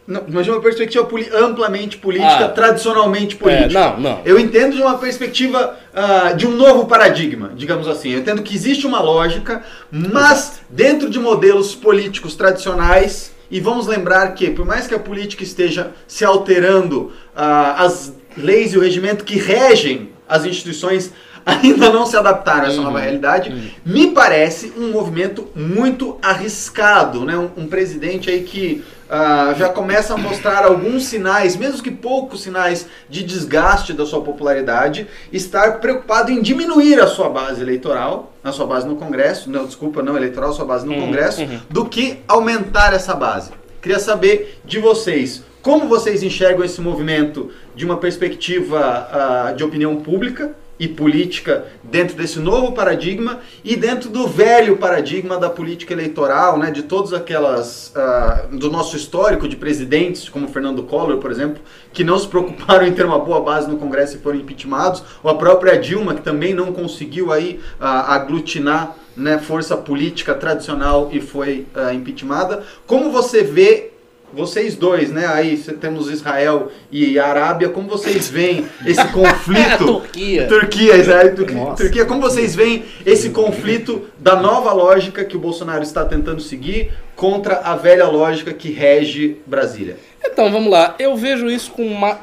Não, 0.06 0.22
mas 0.28 0.44
de 0.44 0.50
uma 0.50 0.60
perspectiva 0.60 1.08
amplamente 1.34 1.96
política, 1.98 2.46
Ah. 2.46 2.48
tradicionalmente 2.48 3.36
É, 3.36 3.38
política. 3.38 3.80
não, 3.80 4.00
não. 4.00 4.20
Eu 4.24 4.38
entendo 4.38 4.74
de 4.74 4.82
uma 4.82 4.98
perspectiva 4.98 5.76
ah, 5.94 6.32
de 6.32 6.46
um 6.46 6.50
novo 6.50 6.86
paradigma, 6.86 7.52
digamos 7.54 7.86
assim. 7.86 8.10
Eu 8.10 8.18
entendo 8.20 8.42
que 8.42 8.54
existe 8.54 8.86
uma 8.86 9.00
lógica, 9.00 9.62
mas 9.90 10.60
dentro 10.68 11.08
de 11.08 11.18
modelos 11.20 11.74
políticos 11.74 12.34
tradicionais, 12.34 13.32
e 13.50 13.60
vamos 13.60 13.86
lembrar 13.86 14.28
que, 14.34 14.50
por 14.50 14.64
mais 14.66 14.86
que 14.86 14.94
a 14.94 14.98
política 14.98 15.42
esteja 15.44 15.92
se 16.08 16.24
alterando, 16.24 17.12
ah, 17.36 17.76
as 17.84 18.12
leis 18.36 18.72
e 18.72 18.78
o 18.78 18.80
regimento 18.80 19.24
que 19.24 19.36
regem 19.36 20.10
as 20.28 20.44
instituições 20.44 21.12
ainda 21.44 21.90
não 21.90 22.06
se 22.06 22.16
adaptaram 22.16 22.66
a 22.66 22.68
essa 22.68 22.80
nova 22.80 23.00
realidade, 23.00 23.72
me 23.84 24.12
parece 24.12 24.72
um 24.78 24.90
movimento 24.92 25.48
muito 25.54 26.16
arriscado, 26.22 27.24
né? 27.24 27.36
Um, 27.36 27.50
um 27.64 27.66
presidente 27.66 28.30
aí 28.30 28.42
que 28.42 28.82
ah, 29.14 29.54
já 29.58 29.68
começa 29.68 30.14
a 30.14 30.16
mostrar 30.16 30.64
alguns 30.64 31.04
sinais, 31.04 31.54
mesmo 31.54 31.82
que 31.82 31.90
poucos 31.90 32.42
sinais, 32.42 32.86
de 33.10 33.22
desgaste 33.22 33.92
da 33.92 34.06
sua 34.06 34.22
popularidade, 34.22 35.06
estar 35.30 35.80
preocupado 35.80 36.30
em 36.30 36.40
diminuir 36.40 36.98
a 36.98 37.06
sua 37.06 37.28
base 37.28 37.60
eleitoral, 37.60 38.32
a 38.42 38.50
sua 38.52 38.66
base 38.66 38.88
no 38.88 38.96
Congresso, 38.96 39.50
não, 39.50 39.66
desculpa, 39.66 40.02
não 40.02 40.16
eleitoral, 40.16 40.48
a 40.48 40.52
sua 40.54 40.64
base 40.64 40.86
no 40.86 40.94
Uhum, 40.94 41.00
Congresso, 41.02 41.42
uhum. 41.42 41.60
do 41.68 41.84
que 41.84 42.20
aumentar 42.26 42.94
essa 42.94 43.14
base. 43.14 43.50
Queria 43.82 43.98
saber 43.98 44.58
de 44.64 44.78
vocês, 44.78 45.44
como 45.60 45.88
vocês 45.88 46.22
enxergam 46.22 46.64
esse 46.64 46.80
movimento 46.80 47.50
de 47.74 47.84
uma 47.84 47.98
perspectiva 47.98 48.80
ah, 49.12 49.52
de 49.54 49.62
opinião 49.62 49.96
pública 49.96 50.54
e 50.78 50.88
política 50.88 51.66
dentro 51.82 52.16
desse 52.16 52.38
novo 52.38 52.72
paradigma 52.72 53.40
e 53.64 53.76
dentro 53.76 54.10
do 54.10 54.26
velho 54.26 54.78
paradigma 54.78 55.38
da 55.38 55.48
política 55.48 55.92
eleitoral, 55.92 56.58
né, 56.58 56.70
de 56.70 56.82
todas 56.82 57.12
aquelas 57.12 57.92
ah, 57.94 58.46
do 58.50 58.70
nosso 58.70 58.96
histórico 58.96 59.46
de 59.46 59.56
presidentes 59.56 60.28
como 60.28 60.48
Fernando 60.48 60.82
Collor, 60.82 61.18
por 61.18 61.30
exemplo, 61.30 61.62
que 61.92 62.02
não 62.02 62.18
se 62.18 62.26
preocuparam 62.26 62.84
em 62.86 62.92
ter 62.92 63.04
uma 63.04 63.18
boa 63.18 63.40
base 63.40 63.68
no 63.68 63.76
Congresso 63.76 64.16
e 64.16 64.20
foram 64.20 64.38
impeachmentados, 64.38 65.02
ou 65.22 65.30
a 65.30 65.34
própria 65.34 65.78
Dilma 65.78 66.14
que 66.14 66.22
também 66.22 66.54
não 66.54 66.72
conseguiu 66.72 67.32
aí 67.32 67.60
ah, 67.80 68.14
aglutinar 68.14 68.96
né, 69.16 69.38
força 69.38 69.76
política 69.76 70.34
tradicional 70.34 71.10
e 71.12 71.20
foi 71.20 71.66
ah, 71.74 71.92
impeachmentada. 71.92 72.64
Como 72.86 73.10
você 73.10 73.42
vê 73.42 73.91
vocês 74.32 74.74
dois, 74.76 75.10
né? 75.10 75.26
Aí 75.26 75.56
temos 75.80 76.10
Israel 76.10 76.70
e 76.90 77.18
Arábia. 77.18 77.68
Como 77.68 77.88
vocês 77.88 78.28
veem 78.28 78.66
esse 78.86 79.06
conflito? 79.08 79.84
Turquia. 79.86 80.48
Turquia, 80.48 80.96
Israel 80.96 81.28
e 81.28 81.34
Turquia. 81.34 81.56
Nossa. 81.56 81.82
Turquia. 81.82 82.04
Como 82.04 82.20
vocês 82.20 82.54
veem 82.54 82.84
esse 83.04 83.30
conflito 83.30 84.08
da 84.18 84.36
nova 84.36 84.72
lógica 84.72 85.24
que 85.24 85.36
o 85.36 85.40
Bolsonaro 85.40 85.82
está 85.82 86.04
tentando 86.04 86.40
seguir 86.40 86.92
contra 87.14 87.56
a 87.58 87.76
velha 87.76 88.06
lógica 88.06 88.52
que 88.52 88.70
rege 88.70 89.36
Brasília? 89.46 89.96
Então 90.24 90.50
vamos 90.50 90.70
lá, 90.70 90.94
eu 90.98 91.16
vejo 91.16 91.50
isso 91.50 91.72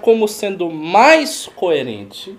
como 0.01 0.27
sendo 0.27 0.71
mais 0.71 1.49
coerente 1.55 2.35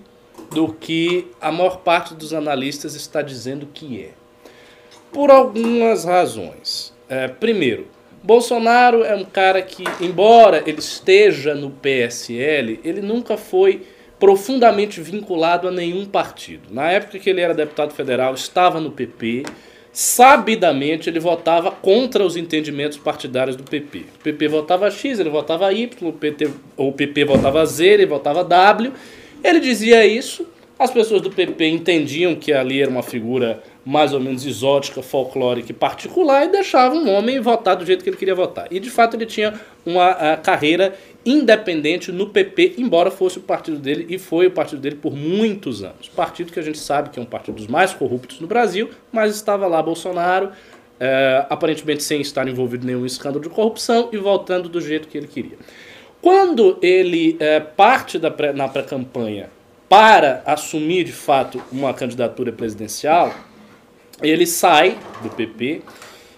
do 0.51 0.73
que 0.73 1.27
a 1.39 1.51
maior 1.51 1.77
parte 1.77 2.13
dos 2.13 2.33
analistas 2.33 2.93
está 2.93 3.21
dizendo 3.21 3.67
que 3.73 4.03
é. 4.03 4.09
Por 5.11 5.31
algumas 5.31 6.03
razões. 6.03 6.93
É, 7.07 7.27
primeiro, 7.27 7.87
Bolsonaro 8.23 9.03
é 9.03 9.15
um 9.15 9.23
cara 9.23 9.61
que, 9.61 9.83
embora 9.99 10.63
ele 10.67 10.79
esteja 10.79 11.55
no 11.55 11.71
PSL, 11.71 12.79
ele 12.83 13.01
nunca 13.01 13.35
foi 13.35 13.81
profundamente 14.19 15.01
vinculado 15.01 15.67
a 15.67 15.71
nenhum 15.71 16.05
partido. 16.05 16.69
Na 16.69 16.91
época 16.91 17.17
que 17.17 17.27
ele 17.27 17.41
era 17.41 17.55
deputado 17.55 17.91
federal, 17.91 18.35
estava 18.35 18.79
no 18.79 18.91
PP. 18.91 19.43
Sabidamente 19.91 21.09
ele 21.09 21.19
votava 21.19 21.71
contra 21.71 22.23
os 22.23 22.37
entendimentos 22.37 22.99
partidários 22.99 23.55
do 23.55 23.63
PP. 23.63 24.05
O 24.19 24.23
PP 24.23 24.47
votava 24.47 24.91
X, 24.91 25.19
ele 25.19 25.31
votava 25.31 25.73
Y, 25.73 26.07
o, 26.07 26.13
PT, 26.13 26.49
o 26.77 26.91
PP 26.91 27.25
votava 27.25 27.65
Z, 27.65 27.85
ele 27.85 28.05
votava 28.05 28.43
W. 28.43 28.93
Ele 29.43 29.59
dizia 29.59 30.05
isso, 30.05 30.47
as 30.77 30.91
pessoas 30.91 31.21
do 31.21 31.31
PP 31.31 31.65
entendiam 31.67 32.35
que 32.35 32.53
ali 32.53 32.79
era 32.81 32.89
uma 32.91 33.03
figura 33.03 33.63
mais 33.83 34.13
ou 34.13 34.19
menos 34.19 34.45
exótica, 34.45 35.01
folclórica 35.01 35.71
e 35.71 35.73
particular 35.73 36.45
e 36.45 36.49
deixavam 36.49 37.03
o 37.05 37.09
homem 37.11 37.39
votar 37.39 37.75
do 37.75 37.85
jeito 37.85 38.03
que 38.03 38.09
ele 38.09 38.17
queria 38.17 38.35
votar. 38.35 38.67
E 38.71 38.79
de 38.79 38.89
fato 38.89 39.15
ele 39.15 39.25
tinha 39.25 39.59
uma 39.85 40.37
carreira 40.37 40.93
independente 41.25 42.11
no 42.11 42.27
PP, 42.29 42.75
embora 42.77 43.09
fosse 43.09 43.39
o 43.39 43.41
partido 43.41 43.77
dele 43.79 44.05
e 44.09 44.17
foi 44.19 44.47
o 44.47 44.51
partido 44.51 44.79
dele 44.81 44.95
por 44.97 45.15
muitos 45.15 45.83
anos. 45.83 46.07
Partido 46.09 46.51
que 46.51 46.59
a 46.59 46.63
gente 46.63 46.77
sabe 46.77 47.09
que 47.09 47.19
é 47.19 47.21
um 47.21 47.25
partido 47.25 47.55
dos 47.55 47.67
mais 47.67 47.93
corruptos 47.93 48.39
no 48.39 48.47
Brasil, 48.47 48.89
mas 49.11 49.33
estava 49.35 49.65
lá 49.67 49.81
Bolsonaro, 49.81 50.51
eh, 50.99 51.45
aparentemente 51.49 52.03
sem 52.03 52.21
estar 52.21 52.47
envolvido 52.47 52.83
em 52.85 52.87
nenhum 52.87 53.05
escândalo 53.05 53.41
de 53.43 53.49
corrupção 53.49 54.09
e 54.11 54.17
voltando 54.17 54.69
do 54.69 54.79
jeito 54.79 55.07
que 55.07 55.17
ele 55.17 55.27
queria. 55.27 55.57
Quando 56.21 56.77
ele 56.83 57.35
eh, 57.39 57.59
parte 57.59 58.19
da 58.19 58.29
pré- 58.29 58.53
na 58.53 58.67
pré-campanha 58.67 59.49
para 59.89 60.43
assumir 60.45 61.03
de 61.03 61.11
fato 61.11 61.61
uma 61.71 61.93
candidatura 61.93 62.51
presidencial, 62.51 63.33
ele 64.21 64.45
sai 64.45 64.97
do 65.21 65.29
PP 65.29 65.81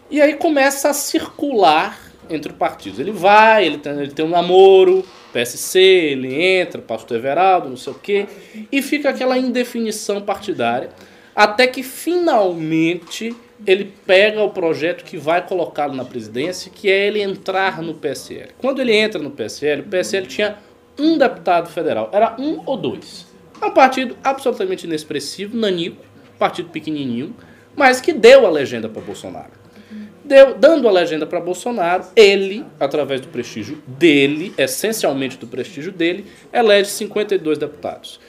e 0.09 0.21
aí 0.21 0.35
começa 0.35 0.89
a 0.89 0.93
circular 0.93 1.99
entre 2.29 2.53
partidos. 2.53 2.99
Ele 2.99 3.11
vai, 3.11 3.65
ele 3.65 3.77
tem, 3.77 3.93
ele 3.93 4.11
tem 4.11 4.25
um 4.25 4.29
namoro, 4.29 5.05
PSC, 5.31 5.79
ele 5.79 6.41
entra, 6.41 6.81
pastor 6.81 7.17
Everaldo, 7.17 7.69
não 7.69 7.77
sei 7.77 7.93
o 7.93 7.95
quê, 7.95 8.27
e 8.71 8.81
fica 8.81 9.09
aquela 9.09 9.37
indefinição 9.37 10.21
partidária, 10.21 10.89
até 11.35 11.65
que 11.65 11.81
finalmente 11.81 13.35
ele 13.65 13.91
pega 14.05 14.43
o 14.43 14.49
projeto 14.51 15.03
que 15.03 15.17
vai 15.17 15.45
colocá-lo 15.45 15.95
na 15.95 16.05
presidência, 16.05 16.71
que 16.73 16.89
é 16.89 17.07
ele 17.07 17.21
entrar 17.21 17.81
no 17.81 17.95
PSL. 17.95 18.49
Quando 18.59 18.81
ele 18.81 18.93
entra 18.93 19.21
no 19.21 19.31
PSL, 19.31 19.81
o 19.81 19.85
PSL 19.85 20.27
tinha 20.27 20.57
um 20.99 21.17
deputado 21.17 21.69
federal, 21.69 22.09
era 22.13 22.35
um 22.37 22.61
ou 22.65 22.77
dois. 22.77 23.25
É 23.61 23.65
um 23.65 23.71
partido 23.71 24.15
absolutamente 24.23 24.85
inexpressivo, 24.85 25.57
nanico, 25.57 26.03
partido 26.37 26.69
pequenininho, 26.69 27.35
mas 27.75 28.01
que 28.01 28.13
deu 28.13 28.45
a 28.45 28.49
legenda 28.49 28.87
para 28.89 29.01
Bolsonaro. 29.01 29.51
Deu, 30.23 30.55
dando 30.55 30.87
a 30.87 30.91
legenda 30.91 31.25
para 31.25 31.39
Bolsonaro, 31.39 32.05
ele, 32.15 32.65
através 32.79 33.19
do 33.19 33.27
prestígio 33.27 33.83
dele, 33.85 34.53
essencialmente 34.57 35.37
do 35.37 35.47
prestígio 35.47 35.91
dele, 35.91 36.25
elege 36.53 36.89
52 36.91 37.57
deputados. 37.57 38.19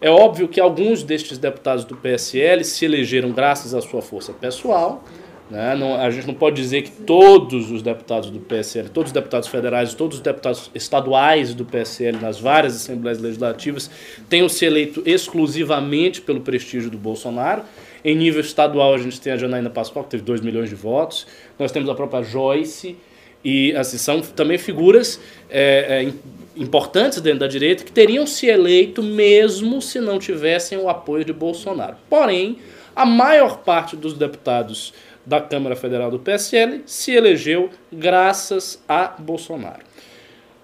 É 0.00 0.10
óbvio 0.10 0.48
que 0.48 0.60
alguns 0.60 1.02
destes 1.02 1.38
deputados 1.38 1.84
do 1.84 1.96
PSL 1.96 2.64
se 2.64 2.84
elegeram 2.84 3.30
graças 3.30 3.72
à 3.72 3.80
sua 3.80 4.02
força 4.02 4.32
pessoal. 4.32 5.04
Né? 5.50 5.76
Não, 5.76 5.94
a 5.94 6.10
gente 6.10 6.26
não 6.26 6.34
pode 6.34 6.56
dizer 6.56 6.82
que 6.82 6.90
todos 6.90 7.70
os 7.70 7.82
deputados 7.82 8.30
do 8.30 8.40
PSL, 8.40 8.88
todos 8.88 9.10
os 9.10 9.14
deputados 9.14 9.48
federais, 9.48 9.94
todos 9.94 10.18
os 10.18 10.22
deputados 10.22 10.70
estaduais 10.74 11.54
do 11.54 11.64
PSL 11.64 12.18
nas 12.18 12.40
várias 12.40 12.74
assembleias 12.74 13.20
legislativas 13.20 13.90
tenham 14.28 14.48
se 14.48 14.64
eleito 14.64 15.02
exclusivamente 15.06 16.20
pelo 16.20 16.40
prestígio 16.40 16.90
do 16.90 16.98
Bolsonaro. 16.98 17.62
Em 18.04 18.14
nível 18.14 18.40
estadual, 18.40 18.92
a 18.94 18.98
gente 18.98 19.20
tem 19.20 19.32
a 19.32 19.36
Janaína 19.36 19.70
Pascoal, 19.70 20.04
que 20.04 20.10
teve 20.10 20.22
2 20.22 20.40
milhões 20.42 20.68
de 20.68 20.74
votos. 20.74 21.26
Nós 21.58 21.72
temos 21.72 21.88
a 21.88 21.94
própria 21.94 22.22
Joyce. 22.22 22.96
E 23.42 23.74
assim, 23.76 23.98
são 23.98 24.20
também 24.20 24.56
figuras 24.58 25.20
é, 25.50 25.86
é, 25.98 26.02
im- 26.02 26.18
importantes 26.56 27.20
dentro 27.20 27.40
da 27.40 27.46
direita 27.46 27.84
que 27.84 27.92
teriam 27.92 28.26
se 28.26 28.46
eleito 28.46 29.02
mesmo 29.02 29.82
se 29.82 30.00
não 30.00 30.18
tivessem 30.18 30.78
o 30.78 30.88
apoio 30.88 31.24
de 31.24 31.32
Bolsonaro. 31.32 31.96
Porém, 32.08 32.58
a 32.96 33.04
maior 33.04 33.58
parte 33.58 33.96
dos 33.96 34.14
deputados 34.14 34.94
da 35.26 35.40
Câmara 35.42 35.76
Federal 35.76 36.10
do 36.10 36.18
PSL 36.18 36.82
se 36.86 37.12
elegeu 37.12 37.68
graças 37.92 38.82
a 38.88 39.08
Bolsonaro. 39.18 39.82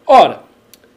Ora, 0.07 0.43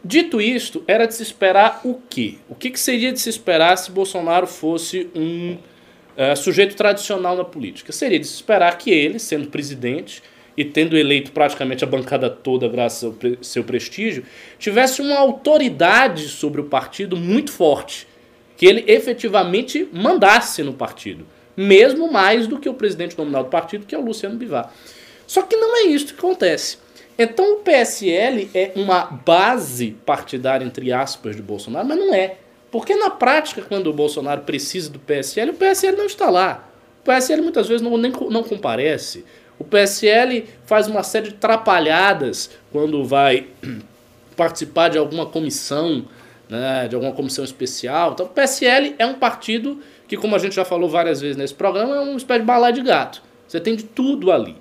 dito 0.03 0.39
isto, 0.39 0.83
era 0.87 1.05
de 1.05 1.13
se 1.13 1.23
esperar 1.23 1.81
o 1.83 1.99
quê? 2.09 2.35
O 2.49 2.55
que, 2.55 2.69
que 2.69 2.79
seria 2.79 3.11
de 3.11 3.19
se 3.19 3.29
esperar 3.29 3.77
se 3.77 3.91
Bolsonaro 3.91 4.47
fosse 4.47 5.09
um 5.15 5.57
eh, 6.17 6.35
sujeito 6.35 6.75
tradicional 6.75 7.35
na 7.35 7.43
política? 7.43 7.91
Seria 7.91 8.19
de 8.19 8.27
se 8.27 8.35
esperar 8.35 8.77
que 8.77 8.91
ele, 8.91 9.19
sendo 9.19 9.47
presidente 9.47 10.21
e 10.55 10.63
tendo 10.63 10.95
eleito 10.97 11.31
praticamente 11.31 11.83
a 11.83 11.87
bancada 11.87 12.29
toda 12.29 12.67
graças 12.67 13.03
ao 13.03 13.11
pre- 13.13 13.37
seu 13.41 13.63
prestígio, 13.63 14.23
tivesse 14.59 15.01
uma 15.01 15.17
autoridade 15.17 16.27
sobre 16.27 16.61
o 16.61 16.65
partido 16.65 17.15
muito 17.17 17.51
forte. 17.51 18.07
Que 18.55 18.67
ele 18.67 18.83
efetivamente 18.87 19.87
mandasse 19.91 20.61
no 20.61 20.73
partido. 20.73 21.25
Mesmo 21.57 22.11
mais 22.11 22.45
do 22.47 22.59
que 22.59 22.69
o 22.69 22.73
presidente 22.73 23.17
nominal 23.17 23.43
do 23.43 23.49
partido, 23.49 23.85
que 23.85 23.95
é 23.95 23.97
o 23.97 24.05
Luciano 24.05 24.35
Bivar. 24.35 24.71
Só 25.25 25.41
que 25.41 25.55
não 25.55 25.75
é 25.77 25.81
isso 25.87 26.07
que 26.07 26.13
acontece. 26.13 26.77
Então 27.17 27.53
o 27.53 27.55
PSL 27.57 28.49
é 28.53 28.71
uma 28.75 29.05
base 29.05 29.95
partidária, 30.05 30.65
entre 30.65 30.91
aspas, 30.91 31.35
de 31.35 31.41
Bolsonaro, 31.41 31.87
mas 31.87 31.97
não 31.97 32.13
é. 32.13 32.37
Porque 32.73 32.95
na 32.95 33.11
prática, 33.11 33.61
quando 33.61 33.85
o 33.85 33.93
Bolsonaro 33.93 34.41
precisa 34.41 34.89
do 34.89 34.97
PSL, 34.97 35.51
o 35.51 35.53
PSL 35.53 35.95
não 35.95 36.07
está 36.07 36.31
lá. 36.31 36.67
O 37.01 37.03
PSL 37.03 37.43
muitas 37.43 37.67
vezes 37.67 37.83
não, 37.83 37.95
nem, 37.99 38.11
não 38.31 38.43
comparece. 38.43 39.23
O 39.59 39.63
PSL 39.63 40.45
faz 40.65 40.87
uma 40.87 41.03
série 41.03 41.27
de 41.27 41.35
trapalhadas 41.35 42.49
quando 42.71 43.05
vai 43.05 43.45
participar 44.35 44.89
de 44.89 44.97
alguma 44.97 45.27
comissão, 45.27 46.07
né, 46.49 46.87
de 46.87 46.95
alguma 46.95 47.13
comissão 47.13 47.45
especial. 47.45 48.13
Então, 48.13 48.25
o 48.25 48.29
PSL 48.29 48.95
é 48.97 49.05
um 49.05 49.19
partido 49.19 49.79
que, 50.07 50.17
como 50.17 50.35
a 50.35 50.39
gente 50.39 50.55
já 50.55 50.65
falou 50.65 50.89
várias 50.89 51.21
vezes 51.21 51.37
nesse 51.37 51.53
programa, 51.53 51.97
é 51.97 51.99
uma 51.99 52.17
espécie 52.17 52.39
de 52.39 52.45
balai 52.47 52.73
de 52.73 52.81
gato. 52.81 53.21
Você 53.47 53.59
tem 53.59 53.75
de 53.75 53.83
tudo 53.83 54.31
ali. 54.31 54.55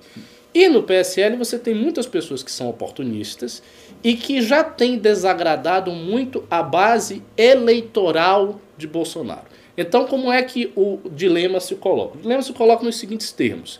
E 0.53 0.67
no 0.67 0.83
PSL 0.83 1.35
você 1.35 1.57
tem 1.57 1.73
muitas 1.73 2.05
pessoas 2.05 2.43
que 2.43 2.51
são 2.51 2.69
oportunistas 2.69 3.63
e 4.03 4.15
que 4.15 4.41
já 4.41 4.63
têm 4.63 4.97
desagradado 4.97 5.91
muito 5.91 6.43
a 6.49 6.61
base 6.61 7.23
eleitoral 7.37 8.59
de 8.77 8.85
Bolsonaro. 8.85 9.45
Então, 9.77 10.05
como 10.05 10.31
é 10.31 10.43
que 10.43 10.71
o 10.75 10.99
dilema 11.09 11.59
se 11.59 11.75
coloca? 11.75 12.17
O 12.17 12.21
dilema 12.21 12.41
se 12.41 12.53
coloca 12.53 12.83
nos 12.83 12.97
seguintes 12.97 13.31
termos: 13.31 13.79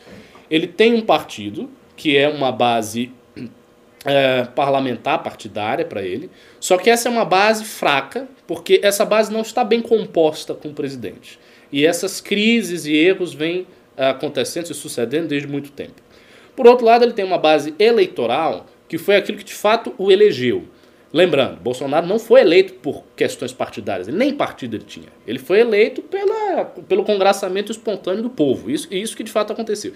ele 0.50 0.68
tem 0.68 0.94
um 0.94 1.02
partido, 1.02 1.70
que 1.96 2.18
é 2.18 2.28
uma 2.28 2.52
base 2.52 3.12
é, 4.06 4.44
parlamentar, 4.56 5.22
partidária 5.22 5.86
para 5.86 6.02
ele, 6.02 6.30
só 6.60 6.78
que 6.78 6.90
essa 6.90 7.10
é 7.10 7.12
uma 7.12 7.26
base 7.26 7.64
fraca, 7.64 8.28
porque 8.48 8.80
essa 8.84 9.06
base 9.06 9.32
não 9.32 9.42
está 9.42 9.64
bem 9.64 9.82
composta 9.82 10.54
com 10.54 10.70
o 10.70 10.74
presidente. 10.74 11.40
E 11.72 11.86
essas 11.86 12.22
crises 12.22 12.86
e 12.86 12.96
erros 12.96 13.34
vêm 13.34 13.68
é, 13.98 14.10
acontecendo, 14.10 14.68
se 14.68 14.74
sucedendo 14.74 15.28
desde 15.28 15.48
muito 15.48 15.72
tempo. 15.72 16.02
Por 16.56 16.68
outro 16.68 16.86
lado, 16.86 17.04
ele 17.04 17.14
tem 17.14 17.26
uma 17.26 17.38
base 17.38 17.74
eleitoral, 17.80 18.68
que 18.94 18.98
foi 19.00 19.16
aquilo 19.16 19.40
que 19.40 19.44
de 19.44 19.56
fato 19.56 19.92
o 19.98 20.12
elegeu. 20.12 20.66
Lembrando, 21.12 21.60
Bolsonaro 21.60 22.06
não 22.06 22.20
foi 22.20 22.42
eleito 22.42 22.74
por 22.74 23.04
questões 23.16 23.52
partidárias, 23.52 24.08
nem 24.08 24.32
partido 24.32 24.76
ele 24.76 24.84
tinha. 24.84 25.08
Ele 25.26 25.40
foi 25.40 25.62
eleito 25.62 26.04
pela, 26.04 26.66
pelo 26.66 27.04
congraçamento 27.04 27.72
espontâneo 27.72 28.22
do 28.22 28.30
povo. 28.30 28.70
Isso, 28.70 28.88
isso 28.94 29.18
que 29.18 29.24
de 29.24 29.32
fato 29.32 29.52
aconteceu. 29.52 29.94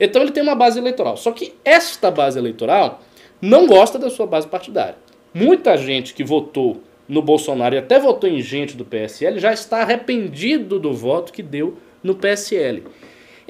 Então 0.00 0.20
ele 0.20 0.32
tem 0.32 0.42
uma 0.42 0.56
base 0.56 0.80
eleitoral. 0.80 1.16
Só 1.16 1.30
que 1.30 1.54
esta 1.64 2.10
base 2.10 2.40
eleitoral 2.40 3.00
não 3.40 3.68
gosta 3.68 4.00
da 4.00 4.10
sua 4.10 4.26
base 4.26 4.48
partidária. 4.48 4.96
Muita 5.32 5.76
gente 5.76 6.12
que 6.12 6.24
votou 6.24 6.82
no 7.08 7.22
Bolsonaro 7.22 7.76
e 7.76 7.78
até 7.78 8.00
votou 8.00 8.28
em 8.28 8.42
gente 8.42 8.76
do 8.76 8.84
PSL 8.84 9.38
já 9.38 9.52
está 9.52 9.82
arrependido 9.82 10.80
do 10.80 10.92
voto 10.92 11.32
que 11.32 11.42
deu 11.42 11.78
no 12.02 12.16
PSL. 12.16 12.82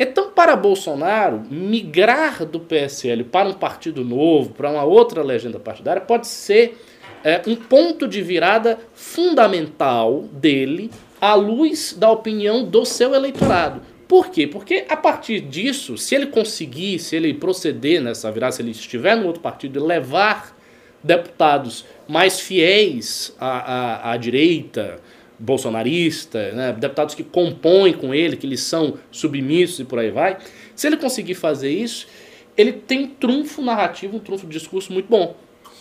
Então, 0.02 0.30
para 0.30 0.56
Bolsonaro, 0.56 1.42
migrar 1.50 2.46
do 2.46 2.58
PSL 2.58 3.22
para 3.24 3.50
um 3.50 3.52
partido 3.52 4.02
novo, 4.02 4.54
para 4.54 4.70
uma 4.70 4.82
outra 4.82 5.22
legenda 5.22 5.60
partidária, 5.60 6.00
pode 6.00 6.26
ser 6.26 6.82
é, 7.22 7.42
um 7.46 7.54
ponto 7.54 8.08
de 8.08 8.22
virada 8.22 8.78
fundamental 8.94 10.22
dele 10.32 10.90
à 11.20 11.34
luz 11.34 11.94
da 11.98 12.10
opinião 12.10 12.64
do 12.64 12.86
seu 12.86 13.14
eleitorado. 13.14 13.82
Por 14.08 14.30
quê? 14.30 14.46
Porque 14.46 14.86
a 14.88 14.96
partir 14.96 15.40
disso, 15.40 15.98
se 15.98 16.14
ele 16.14 16.28
conseguir, 16.28 16.98
se 16.98 17.14
ele 17.14 17.34
proceder 17.34 18.00
nessa 18.00 18.32
virada, 18.32 18.52
se 18.52 18.62
ele 18.62 18.70
estiver 18.70 19.14
no 19.14 19.26
outro 19.26 19.42
partido 19.42 19.78
e 19.78 19.82
levar 19.82 20.56
deputados 21.04 21.84
mais 22.08 22.40
fiéis 22.40 23.36
à, 23.38 24.08
à, 24.08 24.12
à 24.12 24.16
direita, 24.16 24.98
bolsonarista, 25.40 26.52
né, 26.52 26.72
deputados 26.72 27.14
que 27.14 27.24
compõem 27.24 27.94
com 27.94 28.14
ele, 28.14 28.36
que 28.36 28.46
eles 28.46 28.60
são 28.60 28.98
submissos 29.10 29.80
e 29.80 29.84
por 29.84 29.98
aí 29.98 30.10
vai, 30.10 30.36
se 30.76 30.86
ele 30.86 30.96
conseguir 30.96 31.34
fazer 31.34 31.70
isso, 31.70 32.06
ele 32.56 32.72
tem 32.72 33.04
um 33.04 33.06
trunfo 33.08 33.62
narrativo, 33.62 34.16
um 34.16 34.20
trunfo 34.20 34.46
de 34.46 34.52
discurso 34.58 34.92
muito 34.92 35.08
bom. 35.08 35.34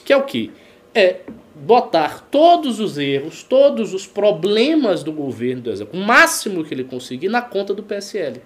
Que 0.05 0.13
é 0.13 0.17
o 0.17 0.23
quê? 0.23 0.49
é 0.93 1.17
botar 1.55 2.27
todos 2.31 2.79
os 2.79 2.97
erros, 2.97 3.43
todos 3.43 3.93
os 3.93 4.07
problemas 4.07 5.03
do 5.03 5.11
governo 5.11 5.61
do 5.63 5.69
Exército, 5.69 5.97
o 5.97 6.01
máximo 6.01 6.63
que 6.63 6.73
ele 6.73 6.83
conseguir, 6.83 7.29
na 7.29 7.41
conta 7.41 7.73
do 7.73 7.83
PSL. 7.83 8.41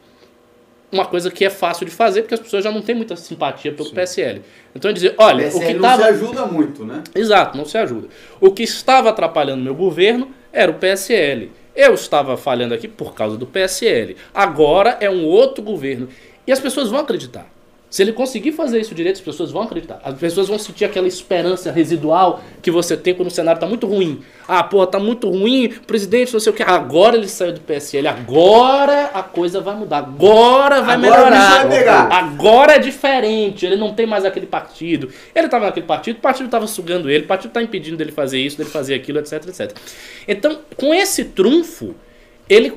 Uma 0.91 1.05
coisa 1.05 1.31
que 1.31 1.43
é 1.43 1.49
fácil 1.49 1.85
de 1.85 1.91
fazer, 1.91 2.21
porque 2.21 2.35
as 2.35 2.39
pessoas 2.39 2.63
já 2.63 2.71
não 2.71 2.81
têm 2.81 2.93
muita 2.93 3.15
simpatia 3.15 3.71
pelo 3.71 3.89
Sim. 3.89 3.95
PSL. 3.95 4.41
Então 4.75 4.91
é 4.91 4.93
dizer, 4.93 5.15
olha, 5.17 5.47
o, 5.47 5.57
o 5.57 5.59
que 5.59 5.73
não 5.73 5.81
tava... 5.81 6.03
se 6.03 6.09
ajuda 6.09 6.45
muito, 6.45 6.85
né? 6.85 7.03
Exato, 7.15 7.57
não 7.57 7.65
se 7.65 7.77
ajuda. 7.77 8.07
O 8.39 8.51
que 8.51 8.61
estava 8.61 9.09
atrapalhando 9.09 9.63
meu 9.63 9.73
governo 9.73 10.31
era 10.53 10.71
o 10.71 10.75
PSL. 10.75 11.51
Eu 11.75 11.95
estava 11.95 12.37
falhando 12.37 12.75
aqui 12.75 12.87
por 12.87 13.15
causa 13.15 13.35
do 13.35 13.47
PSL. 13.47 14.15
Agora 14.33 14.97
é 15.01 15.09
um 15.09 15.25
outro 15.25 15.63
governo. 15.63 16.07
E 16.45 16.51
as 16.51 16.59
pessoas 16.59 16.89
vão 16.89 16.99
acreditar. 16.99 17.52
Se 17.93 18.01
ele 18.01 18.11
conseguir 18.11 18.53
fazer 18.53 18.81
isso 18.81 18.95
direito, 18.95 19.17
as 19.17 19.21
pessoas 19.21 19.51
vão 19.51 19.61
acreditar. 19.61 20.01
As 20.03 20.17
pessoas 20.17 20.47
vão 20.47 20.57
sentir 20.57 20.83
aquela 20.83 21.07
esperança 21.07 21.71
residual 21.71 22.41
que 22.59 22.71
você 22.71 22.97
tem 22.97 23.13
quando 23.13 23.27
o 23.27 23.31
cenário 23.31 23.57
está 23.57 23.67
muito 23.67 23.85
ruim. 23.85 24.23
Ah, 24.47 24.63
porra, 24.63 24.87
tá 24.87 24.97
muito 24.97 25.29
ruim, 25.29 25.69
presidente, 25.85 26.33
não 26.33 26.39
sei 26.39 26.51
o 26.51 26.55
que. 26.55 26.63
Agora 26.63 27.15
ele 27.15 27.27
saiu 27.27 27.53
do 27.53 27.61
PSL, 27.61 28.07
agora 28.07 29.11
a 29.13 29.21
coisa 29.21 29.61
vai 29.61 29.75
mudar. 29.75 29.99
Agora 29.99 30.81
vai 30.81 30.95
agora 30.95 31.17
melhorar. 31.17 31.67
Vai. 31.67 32.17
Agora 32.17 32.73
é 32.73 32.79
diferente. 32.79 33.63
Ele 33.63 33.75
não 33.75 33.93
tem 33.93 34.07
mais 34.07 34.25
aquele 34.25 34.47
partido. 34.47 35.09
Ele 35.35 35.45
estava 35.45 35.67
naquele 35.67 35.85
partido, 35.85 36.17
o 36.17 36.19
partido 36.19 36.47
estava 36.47 36.65
sugando 36.65 37.11
ele, 37.11 37.25
o 37.25 37.27
partido 37.27 37.51
está 37.51 37.61
impedindo 37.61 37.95
dele 37.95 38.11
fazer 38.11 38.39
isso, 38.39 38.57
dele 38.57 38.71
fazer 38.71 38.95
aquilo, 38.95 39.19
etc, 39.19 39.33
etc. 39.47 39.71
Então, 40.27 40.61
com 40.75 40.95
esse 40.95 41.25
trunfo, 41.25 41.93
ele, 42.49 42.73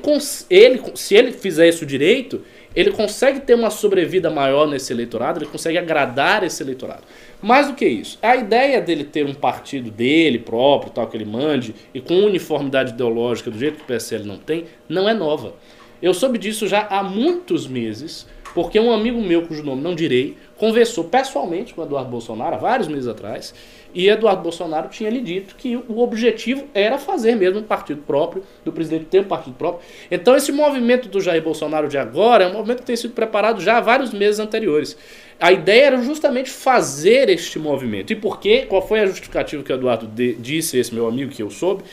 ele 0.47 0.81
se 0.93 1.15
ele 1.15 1.31
fizer 1.31 1.69
isso 1.69 1.87
direito 1.87 2.39
ele 2.77 2.91
consegue 2.91 3.39
ter 3.39 3.55
uma 3.55 3.71
sobrevida 3.71 4.29
maior 4.29 4.67
nesse 4.67 4.93
eleitorado, 4.93 5.39
ele 5.39 5.49
consegue 5.49 5.79
agradar 5.79 6.43
esse 6.43 6.61
eleitorado. 6.61 7.01
Mais 7.41 7.65
do 7.65 7.73
que 7.73 7.87
isso, 7.87 8.19
a 8.21 8.35
ideia 8.35 8.79
dele 8.79 9.03
ter 9.03 9.25
um 9.25 9.33
partido 9.33 9.89
dele 9.89 10.37
próprio, 10.37 10.91
tal 10.91 11.07
que 11.07 11.17
ele 11.17 11.25
mande, 11.25 11.73
e 11.91 11.99
com 11.99 12.13
uniformidade 12.19 12.91
ideológica 12.91 13.49
do 13.49 13.57
jeito 13.57 13.77
que 13.77 13.81
o 13.81 13.87
PSL 13.87 14.25
não 14.25 14.37
tem, 14.37 14.65
não 14.87 15.09
é 15.09 15.13
nova. 15.15 15.55
Eu 15.99 16.13
soube 16.13 16.37
disso 16.37 16.67
já 16.67 16.85
há 16.87 17.01
muitos 17.01 17.65
meses, 17.65 18.27
porque 18.57 18.79
um 18.79 18.91
amigo 18.91 19.21
meu, 19.21 19.45
cujo 19.45 19.61
nome 19.61 19.83
não 19.83 19.93
direi, 19.93 20.35
conversou 20.57 21.03
pessoalmente 21.03 21.75
com 21.75 21.83
Eduardo 21.83 22.09
Bolsonaro 22.09 22.55
há 22.55 22.57
vários 22.57 22.87
meses 22.87 23.07
atrás, 23.07 23.53
e 23.93 24.09
Eduardo 24.09 24.41
Bolsonaro 24.41 24.89
tinha 24.89 25.11
lhe 25.11 25.21
dito 25.21 25.55
que 25.55 25.75
o 25.75 25.99
objetivo 25.99 26.65
era 26.73 26.97
fazer 26.97 27.35
mesmo 27.35 27.59
um 27.59 27.63
partido 27.63 28.01
próprio, 28.01 28.41
do 28.65 28.71
presidente 28.71 29.05
ter 29.05 29.21
um 29.21 29.25
partido 29.25 29.55
próprio. 29.55 29.87
Então 30.09 30.35
esse 30.35 30.51
movimento 30.51 31.07
do 31.07 31.21
Jair 31.21 31.43
Bolsonaro 31.43 31.87
de 31.87 31.99
agora 31.99 32.45
é 32.45 32.47
um 32.47 32.53
movimento 32.53 32.79
que 32.79 32.87
tem 32.87 32.95
sido 32.95 33.13
preparado 33.13 33.61
já 33.61 33.77
há 33.77 33.79
vários 33.79 34.11
meses 34.11 34.39
anteriores. 34.39 34.97
A 35.39 35.51
ideia 35.51 35.85
era 35.85 36.01
justamente 36.01 36.49
fazer 36.49 37.29
este 37.29 37.59
movimento. 37.59 38.11
E 38.11 38.15
por 38.15 38.39
quê? 38.39 38.65
Qual 38.67 38.81
foi 38.81 39.01
a 39.01 39.05
justificativa 39.05 39.61
que 39.61 39.71
o 39.71 39.75
Eduardo 39.75 40.09
disse, 40.39 40.79
esse 40.79 40.95
meu 40.95 41.07
amigo 41.07 41.31
que 41.31 41.43
eu 41.43 41.51
soube? 41.51 41.83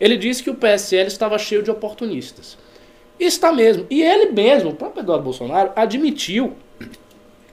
Ele 0.00 0.16
disse 0.16 0.42
que 0.42 0.48
o 0.48 0.54
PSL 0.54 1.06
estava 1.06 1.36
cheio 1.38 1.62
de 1.62 1.70
oportunistas. 1.70 2.56
Está 3.18 3.52
mesmo. 3.52 3.86
E 3.90 4.02
ele 4.02 4.32
mesmo, 4.32 4.70
o 4.70 4.74
próprio 4.74 5.02
Eduardo 5.02 5.24
Bolsonaro, 5.24 5.72
admitiu 5.74 6.56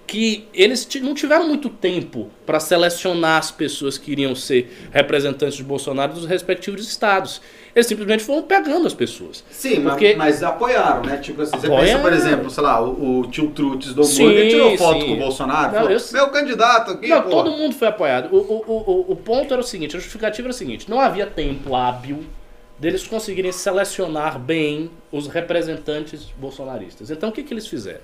que 0.08 0.48
eles 0.54 0.88
não 1.02 1.14
tiveram 1.14 1.48
muito 1.48 1.68
tempo 1.70 2.30
para 2.46 2.60
selecionar 2.60 3.40
as 3.40 3.52
pessoas 3.52 3.98
que 3.98 4.12
iriam 4.12 4.36
ser 4.36 4.72
representantes 4.92 5.58
de 5.58 5.64
Bolsonaro 5.64 6.14
dos 6.14 6.26
respectivos 6.26 6.88
estados. 6.88 7.42
Eles 7.74 7.88
simplesmente 7.88 8.24
foram 8.24 8.44
pegando 8.44 8.88
as 8.88 8.94
pessoas. 8.94 9.44
Sim, 9.50 9.82
porque... 9.82 10.16
mas, 10.16 10.36
mas 10.36 10.44
apoiaram, 10.44 11.04
né? 11.04 11.18
Tipo 11.18 11.42
assim, 11.42 11.58
você 11.58 11.68
pensa, 11.68 12.00
por 12.00 12.14
exemplo, 12.14 12.50
sei 12.50 12.64
lá, 12.64 12.82
o, 12.82 13.20
o 13.20 13.28
tio 13.28 13.52
Trutes 13.52 13.94
do 13.94 14.04
Hambúrguer 14.04 14.50
tirou 14.50 14.78
foto 14.78 15.02
sim. 15.02 15.08
com 15.08 15.14
o 15.14 15.18
Bolsonaro. 15.18 15.74
Não, 15.74 15.82
falou, 15.82 15.92
eu... 15.92 16.00
Meu 16.14 16.30
candidato 16.30 16.92
aqui, 16.92 17.08
Não, 17.10 17.24
todo 17.24 17.52
mundo 17.52 17.76
foi 17.76 17.88
apoiado. 17.88 18.34
O, 18.34 18.38
o, 18.38 18.64
o, 18.68 19.12
o 19.12 19.16
ponto 19.16 19.52
era 19.52 19.62
o 19.62 19.66
seguinte, 19.66 19.98
a 19.98 20.00
justificativa 20.00 20.48
era 20.48 20.54
o 20.54 20.58
seguinte, 20.58 20.90
não 20.90 21.00
havia 21.00 21.26
tempo 21.26 21.76
hábil 21.76 22.24
deles 22.78 23.08
conseguirem 23.08 23.52
selecionar 23.52 24.38
bem 24.38 24.92
os 25.12 25.28
representantes 25.28 26.26
bolsonaristas. 26.38 27.10
Então 27.10 27.30
o 27.30 27.32
que, 27.32 27.44
que 27.44 27.54
eles 27.54 27.68
fizeram? 27.68 28.02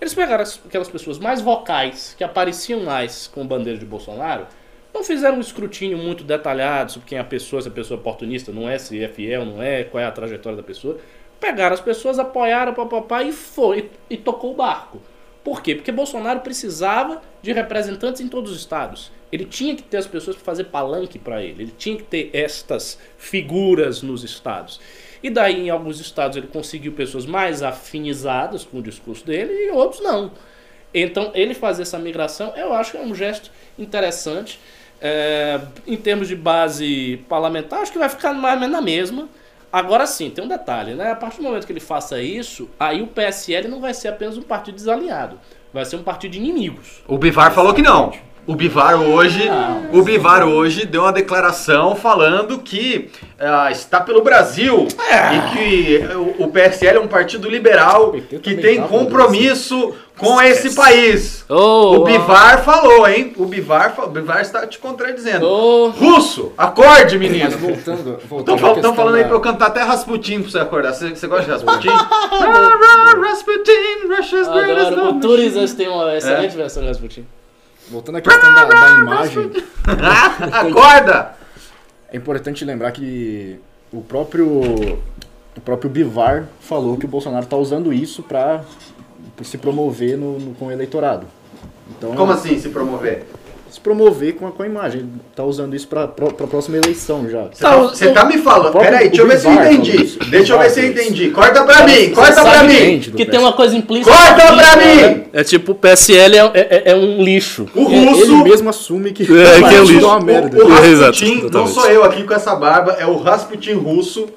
Eles 0.00 0.14
pegaram 0.14 0.44
aquelas 0.66 0.88
pessoas 0.88 1.18
mais 1.18 1.40
vocais, 1.40 2.14
que 2.16 2.24
apareciam 2.24 2.80
mais 2.82 3.26
com 3.26 3.46
bandeira 3.46 3.78
de 3.78 3.86
Bolsonaro, 3.86 4.46
não 4.92 5.02
fizeram 5.02 5.38
um 5.38 5.40
escrutínio 5.40 5.98
muito 5.98 6.22
detalhado 6.22 6.92
sobre 6.92 7.08
quem 7.08 7.18
é 7.18 7.20
a 7.20 7.24
pessoa, 7.24 7.60
se 7.60 7.68
a 7.68 7.70
pessoa 7.70 7.98
é 7.98 8.00
oportunista, 8.00 8.52
não 8.52 8.68
é, 8.68 8.78
se 8.78 9.02
é 9.02 9.08
fiel, 9.08 9.44
não 9.44 9.62
é, 9.62 9.84
qual 9.84 10.00
é 10.00 10.06
a 10.06 10.12
trajetória 10.12 10.56
da 10.56 10.62
pessoa. 10.62 10.98
Pegaram 11.40 11.74
as 11.74 11.80
pessoas, 11.80 12.18
apoiaram, 12.18 12.72
papapá, 12.74 13.22
e 13.22 13.32
foi, 13.32 13.90
e, 14.08 14.14
e 14.14 14.16
tocou 14.16 14.52
o 14.52 14.54
barco. 14.54 15.00
Por 15.44 15.62
quê? 15.62 15.74
Porque 15.74 15.92
Bolsonaro 15.92 16.40
precisava 16.40 17.20
de 17.42 17.52
representantes 17.52 18.22
em 18.22 18.28
todos 18.28 18.50
os 18.50 18.58
estados. 18.58 19.12
Ele 19.30 19.44
tinha 19.44 19.76
que 19.76 19.82
ter 19.82 19.98
as 19.98 20.06
pessoas 20.06 20.36
para 20.36 20.44
fazer 20.44 20.64
palanque 20.64 21.18
para 21.18 21.42
ele. 21.42 21.64
Ele 21.64 21.74
tinha 21.76 21.96
que 21.96 22.02
ter 22.02 22.30
estas 22.32 22.98
figuras 23.18 24.02
nos 24.02 24.24
estados. 24.24 24.80
E 25.22 25.28
daí, 25.28 25.66
em 25.66 25.70
alguns 25.70 26.00
estados, 26.00 26.36
ele 26.36 26.46
conseguiu 26.46 26.92
pessoas 26.92 27.26
mais 27.26 27.62
afinizadas 27.62 28.64
com 28.64 28.78
o 28.78 28.82
discurso 28.82 29.26
dele 29.26 29.52
e 29.52 29.70
outros 29.70 30.02
não. 30.02 30.32
Então, 30.94 31.30
ele 31.34 31.52
fazer 31.52 31.82
essa 31.82 31.98
migração, 31.98 32.54
eu 32.56 32.72
acho 32.72 32.92
que 32.92 32.96
é 32.96 33.00
um 33.00 33.14
gesto 33.14 33.50
interessante. 33.78 34.58
É, 35.00 35.60
em 35.86 35.96
termos 35.96 36.28
de 36.28 36.36
base 36.36 37.22
parlamentar, 37.28 37.80
acho 37.80 37.92
que 37.92 37.98
vai 37.98 38.08
ficar 38.08 38.32
mais 38.32 38.54
ou 38.54 38.60
menos 38.60 38.76
na 38.76 38.80
mesma. 38.80 39.28
Agora 39.74 40.06
sim, 40.06 40.30
tem 40.30 40.44
um 40.44 40.46
detalhe, 40.46 40.94
né? 40.94 41.10
A 41.10 41.16
partir 41.16 41.38
do 41.38 41.42
momento 41.42 41.66
que 41.66 41.72
ele 41.72 41.80
faça 41.80 42.22
isso, 42.22 42.70
aí 42.78 43.02
o 43.02 43.08
PSL 43.08 43.66
não 43.66 43.80
vai 43.80 43.92
ser 43.92 44.06
apenas 44.06 44.38
um 44.38 44.42
partido 44.42 44.76
desalinhado. 44.76 45.36
Vai 45.72 45.84
ser 45.84 45.96
um 45.96 46.02
partido 46.04 46.30
de 46.30 46.38
inimigos. 46.38 47.02
O 47.08 47.18
Bivar 47.18 47.52
falou 47.52 47.74
que 47.74 47.82
não. 47.82 48.12
O 48.46 48.54
Bivar 48.54 49.00
hoje, 49.00 49.48
Não, 49.48 49.98
o 49.98 50.02
Bivar 50.04 50.46
hoje 50.46 50.84
deu 50.86 51.00
uma 51.00 51.12
declaração 51.12 51.96
falando 51.96 52.58
que 52.58 53.10
ah, 53.38 53.70
está 53.72 54.00
pelo 54.00 54.22
Brasil 54.22 54.86
e 54.86 55.52
que 55.52 56.14
o, 56.14 56.44
o 56.44 56.48
PSL 56.52 56.98
é 56.98 57.00
um 57.00 57.08
partido 57.08 57.48
liberal 57.48 58.12
que 58.12 58.54
tem 58.54 58.82
tá 58.82 58.86
compromisso 58.86 59.94
com 60.16 60.40
esse 60.40 60.74
país. 60.74 61.44
Ô, 61.48 61.96
O 61.96 62.04
Bivar 62.04 62.62
falou, 62.64 63.06
hein? 63.08 63.32
O 63.36 63.46
Bivar, 63.46 63.94
o 63.98 64.06
Bivar 64.08 64.40
está 64.40 64.66
te 64.66 64.78
contradizendo. 64.78 65.44
ô, 65.46 65.88
Russo, 65.90 66.52
acorde, 66.56 67.18
Mas 67.18 67.30
menino. 67.30 67.50
voltando, 67.58 68.18
voltando 68.28 68.40
Estão 68.40 68.54
à 68.54 68.58
fal- 68.58 68.74
questão 68.74 68.90
tão 68.90 68.94
falando 68.94 69.16
aí 69.16 69.22
da- 69.22 69.28
pra 69.28 69.36
eu 69.36 69.40
cantar 69.40 69.66
até 69.66 69.82
Rasputin 69.82 70.40
pra 70.42 70.50
você 70.50 70.58
acordar. 70.58 70.92
Você, 70.94 71.10
você 71.10 71.26
gosta 71.26 71.44
de 71.44 71.50
Rasputin? 71.50 71.88
Ra, 71.90 71.96
ra, 71.96 73.28
Rasputin, 73.28 74.06
Russia's 74.08 74.48
greatest. 74.48 74.92
O 74.98 75.20
Turizas 75.20 75.72
tem 75.74 75.88
uma 75.88 76.14
excelente 76.16 76.56
versão 76.56 76.82
de 76.82 76.88
Rasputin. 76.88 77.26
Voltando 77.90 78.16
à 78.16 78.20
questão 78.20 78.54
da, 78.54 78.64
da 78.64 78.90
imagem, 78.90 79.50
Acorda! 80.52 81.34
é 82.10 82.16
importante 82.16 82.64
lembrar 82.64 82.92
que 82.92 83.58
o 83.92 84.00
próprio 84.00 84.48
o 85.56 85.60
próprio 85.64 85.90
Bivar 85.90 86.46
falou 86.60 86.96
que 86.96 87.04
o 87.04 87.08
Bolsonaro 87.08 87.44
está 87.44 87.56
usando 87.56 87.92
isso 87.92 88.22
para 88.22 88.62
se 89.42 89.58
promover 89.58 90.16
no, 90.16 90.38
no- 90.38 90.54
com 90.54 90.66
o 90.66 90.72
eleitorado. 90.72 91.26
Então, 91.98 92.14
Como 92.14 92.32
assim 92.32 92.58
se 92.58 92.68
promover? 92.68 93.24
se 93.70 93.80
promover 93.80 94.34
com 94.36 94.46
a, 94.46 94.52
com 94.52 94.62
a 94.62 94.66
imagem. 94.66 95.00
Ele 95.00 95.10
tá 95.34 95.42
usando 95.42 95.74
isso 95.74 95.88
para 95.88 96.04
a 96.04 96.06
próxima 96.06 96.76
eleição 96.76 97.28
já. 97.28 97.46
Você 97.52 97.60
tá, 97.60 97.76
você 97.76 98.12
tá 98.12 98.24
me 98.24 98.38
falando. 98.38 98.78
Peraí, 98.78 99.08
deixa 99.08 99.22
eu 99.22 99.26
ver 99.26 99.36
se 99.40 99.46
eu 99.48 99.52
entendi. 99.52 100.18
Deixa 100.30 100.52
eu 100.52 100.58
ver 100.60 100.70
se 100.70 100.80
eu 100.80 100.86
entendi. 100.90 101.30
Corta 101.30 101.64
pra 101.64 101.84
mim, 101.84 102.10
corta 102.10 102.34
sabe 102.40 102.68
mim. 102.72 103.00
Que 103.00 103.26
tem 103.26 103.40
uma 103.40 103.52
coisa 103.52 103.76
implícita. 103.76 104.16
Corta 104.16 104.54
né? 104.54 105.08
mim! 105.08 105.24
É 105.32 105.42
tipo, 105.42 105.72
o 105.72 105.74
PSL 105.74 106.36
é, 106.36 106.50
é- 106.54 106.82
é 106.92 106.94
um 106.94 107.20
lixo. 107.20 107.66
O 107.74 107.90
Ele 107.90 108.10
russo. 108.10 108.44
mesmo 108.44 108.68
assume 108.70 109.10
que, 109.12 109.24
É, 109.26 109.26
que 109.26 109.32
é 109.40 109.60
partido 109.60 109.86
lixo. 109.90 110.06
uma 110.06 110.20
merda. 110.20 110.64
O, 110.64 110.68
o 110.68 110.72
Exato, 110.86 111.10
Rasputin, 111.10 111.34
não 111.34 111.40
totalmente. 111.42 111.74
sou 111.74 111.86
eu 111.90 112.04
aqui 112.04 112.22
com 112.22 112.32
essa 112.34 112.54
barba, 112.54 112.92
é 112.92 113.06
o 113.06 113.16
Rasputin 113.16 113.72
russo 113.72 114.28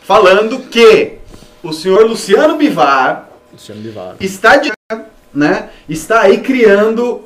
falando 0.00 0.58
que 0.70 1.18
o 1.62 1.70
senhor 1.70 2.06
Luciano 2.06 2.56
Bivar 2.56 3.28
Luciano 3.54 3.80
Bivar. 3.80 4.16
está 4.20 4.56
de, 4.56 4.72
né, 5.32 5.70
está 5.88 6.20
aí 6.22 6.38
criando 6.38 7.24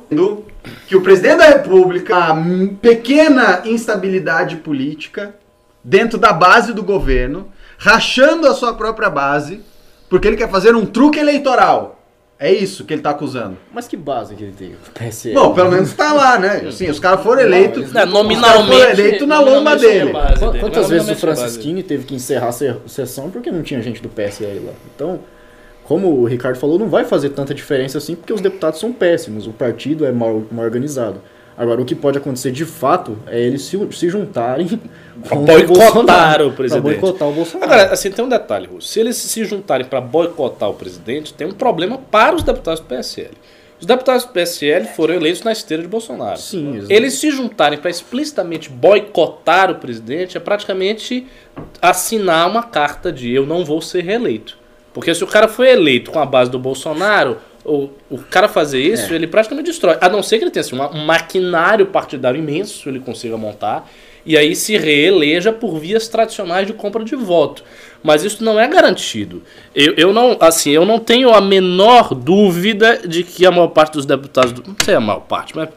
que 0.87 0.95
o 0.95 1.01
presidente 1.01 1.37
da 1.37 1.45
República 1.49 2.15
a 2.17 2.35
pequena 2.81 3.61
instabilidade 3.65 4.57
política 4.57 5.35
dentro 5.83 6.17
da 6.17 6.31
base 6.33 6.73
do 6.73 6.83
governo, 6.83 7.47
rachando 7.77 8.47
a 8.47 8.53
sua 8.53 8.73
própria 8.73 9.09
base, 9.09 9.61
porque 10.09 10.27
ele 10.27 10.37
quer 10.37 10.49
fazer 10.49 10.75
um 10.75 10.85
truque 10.85 11.19
eleitoral. 11.19 11.95
É 12.41 12.53
isso 12.53 12.85
que 12.85 12.93
ele 12.93 13.01
está 13.01 13.09
acusando. 13.09 13.57
Mas 13.73 13.85
que 13.85 13.97
base 13.97 14.33
que 14.33 14.43
ele 14.43 14.53
tem? 14.57 14.73
PSL. 14.93 15.35
Bom, 15.35 15.53
pelo 15.53 15.71
menos 15.71 15.89
está 15.89 16.13
lá, 16.13 16.39
né? 16.39 16.63
Assim, 16.69 16.89
os 16.89 16.97
caras 16.97 17.21
foram 17.21 17.41
eleitos. 17.41 17.83
eles- 17.83 17.95
É, 17.95 18.05
Os 18.05 18.09
nominalmente. 18.13 18.65
foram 18.71 18.89
eleitos 18.91 19.27
na 19.27 19.39
lomba 19.41 19.71
é 19.73 19.75
dele. 19.75 20.13
Quantas 20.61 20.87
vezes 20.87 21.09
o 21.09 21.11
é 21.11 21.15
Francisquini 21.15 21.83
teve 21.83 22.05
que 22.05 22.15
encerrar 22.15 22.47
a 22.47 22.51
se- 22.53 22.73
sessão 22.87 23.29
porque 23.29 23.51
não 23.51 23.61
tinha 23.61 23.81
gente 23.81 24.01
do 24.01 24.07
PSL 24.07 24.61
lá? 24.65 24.71
Então, 24.95 25.19
como 25.89 26.07
o 26.07 26.25
Ricardo 26.25 26.55
falou, 26.59 26.77
não 26.77 26.87
vai 26.87 27.03
fazer 27.03 27.29
tanta 27.29 27.51
diferença 27.51 27.97
assim 27.97 28.13
porque 28.13 28.31
os 28.31 28.39
deputados 28.39 28.79
são 28.79 28.93
péssimos, 28.93 29.47
o 29.47 29.51
partido 29.51 30.05
é 30.05 30.11
mal, 30.11 30.43
mal 30.51 30.63
organizado. 30.63 31.19
Agora, 31.57 31.81
o 31.81 31.85
que 31.85 31.95
pode 31.95 32.15
acontecer 32.15 32.51
de 32.51 32.63
fato 32.63 33.17
é 33.25 33.41
eles 33.41 33.63
se, 33.63 33.75
se 33.93 34.07
juntarem 34.07 34.67
contra 35.27 35.55
boicotar 35.55 35.85
Bolsonaro, 35.85 36.47
o 36.49 36.53
presidente. 36.53 36.83
Boicotar 36.83 37.27
o 37.27 37.33
Bolsonaro. 37.33 37.73
Agora, 37.73 37.91
assim, 37.91 38.11
tem 38.11 38.23
um 38.23 38.29
detalhe, 38.29 38.67
Russo. 38.67 38.87
Se 38.87 38.99
eles 38.99 39.17
se 39.17 39.43
juntarem 39.43 39.87
para 39.87 39.99
boicotar 39.99 40.69
o 40.69 40.75
presidente, 40.75 41.33
tem 41.33 41.47
um 41.47 41.53
problema 41.53 41.97
para 41.97 42.35
os 42.35 42.43
deputados 42.43 42.79
do 42.81 42.85
PSL. 42.85 43.31
Os 43.79 43.87
deputados 43.87 44.25
do 44.25 44.31
PSL 44.31 44.85
foram 44.95 45.15
eleitos 45.15 45.41
na 45.41 45.51
esteira 45.51 45.81
de 45.81 45.89
Bolsonaro. 45.89 46.37
Sim, 46.37 46.77
exato. 46.77 46.93
Eles 46.93 47.15
se 47.15 47.31
juntarem 47.31 47.79
para 47.79 47.89
explicitamente 47.89 48.69
boicotar 48.69 49.71
o 49.71 49.75
presidente 49.75 50.37
é 50.37 50.39
praticamente 50.39 51.25
assinar 51.81 52.47
uma 52.47 52.61
carta 52.61 53.11
de 53.11 53.33
eu 53.33 53.47
não 53.47 53.65
vou 53.65 53.81
ser 53.81 54.03
reeleito. 54.03 54.59
Porque 54.93 55.13
se 55.13 55.23
o 55.23 55.27
cara 55.27 55.47
foi 55.47 55.69
eleito 55.69 56.11
com 56.11 56.19
a 56.19 56.25
base 56.25 56.49
do 56.49 56.57
Bolsonaro, 56.59 57.37
o, 57.63 57.89
o 58.09 58.17
cara 58.17 58.47
fazer 58.47 58.79
isso, 58.81 59.11
É. 59.13 59.15
ele 59.15 59.27
praticamente 59.27 59.67
destrói. 59.69 59.97
A 60.01 60.09
não 60.09 60.23
ser 60.23 60.37
que 60.37 60.43
ele 60.45 60.51
tenha 60.51 60.61
assim, 60.61 60.75
uma- 60.75 60.89
um 60.91 61.05
maquinário 61.05 61.85
partidário 61.87 62.39
imenso, 62.39 62.89
ele 62.89 62.99
consiga 62.99 63.37
montar, 63.37 63.87
e 64.25 64.37
aí 64.37 64.55
se 64.55 64.77
reeleja 64.77 65.51
por 65.53 65.77
vias 65.79 66.07
tradicionais 66.07 66.65
de 66.67 66.73
compra 66.73 67.03
de 67.03 67.15
voto. 67.15 67.63
Mas 68.01 68.23
isso 68.23 68.43
não 68.43 68.59
é 68.59 68.67
garantido. 68.67 69.43
Eu, 69.75 69.93
eu 69.95 70.13
não, 70.13 70.37
assim, 70.39 70.71
eu 70.71 70.85
não 70.85 70.99
tenho 70.99 71.33
a 71.33 71.41
menor 71.41 72.13
dúvida 72.15 73.01
de 73.05 73.23
que 73.23 73.45
a 73.45 73.51
maior 73.51 73.67
parte 73.67 73.93
dos 73.93 74.05
deputados, 74.05 74.51
do, 74.53 74.63
não 74.67 74.75
sei 74.83 74.95
a 74.95 74.99
maior 75.01 75.21
parte, 75.21 75.55
mas 75.55 75.69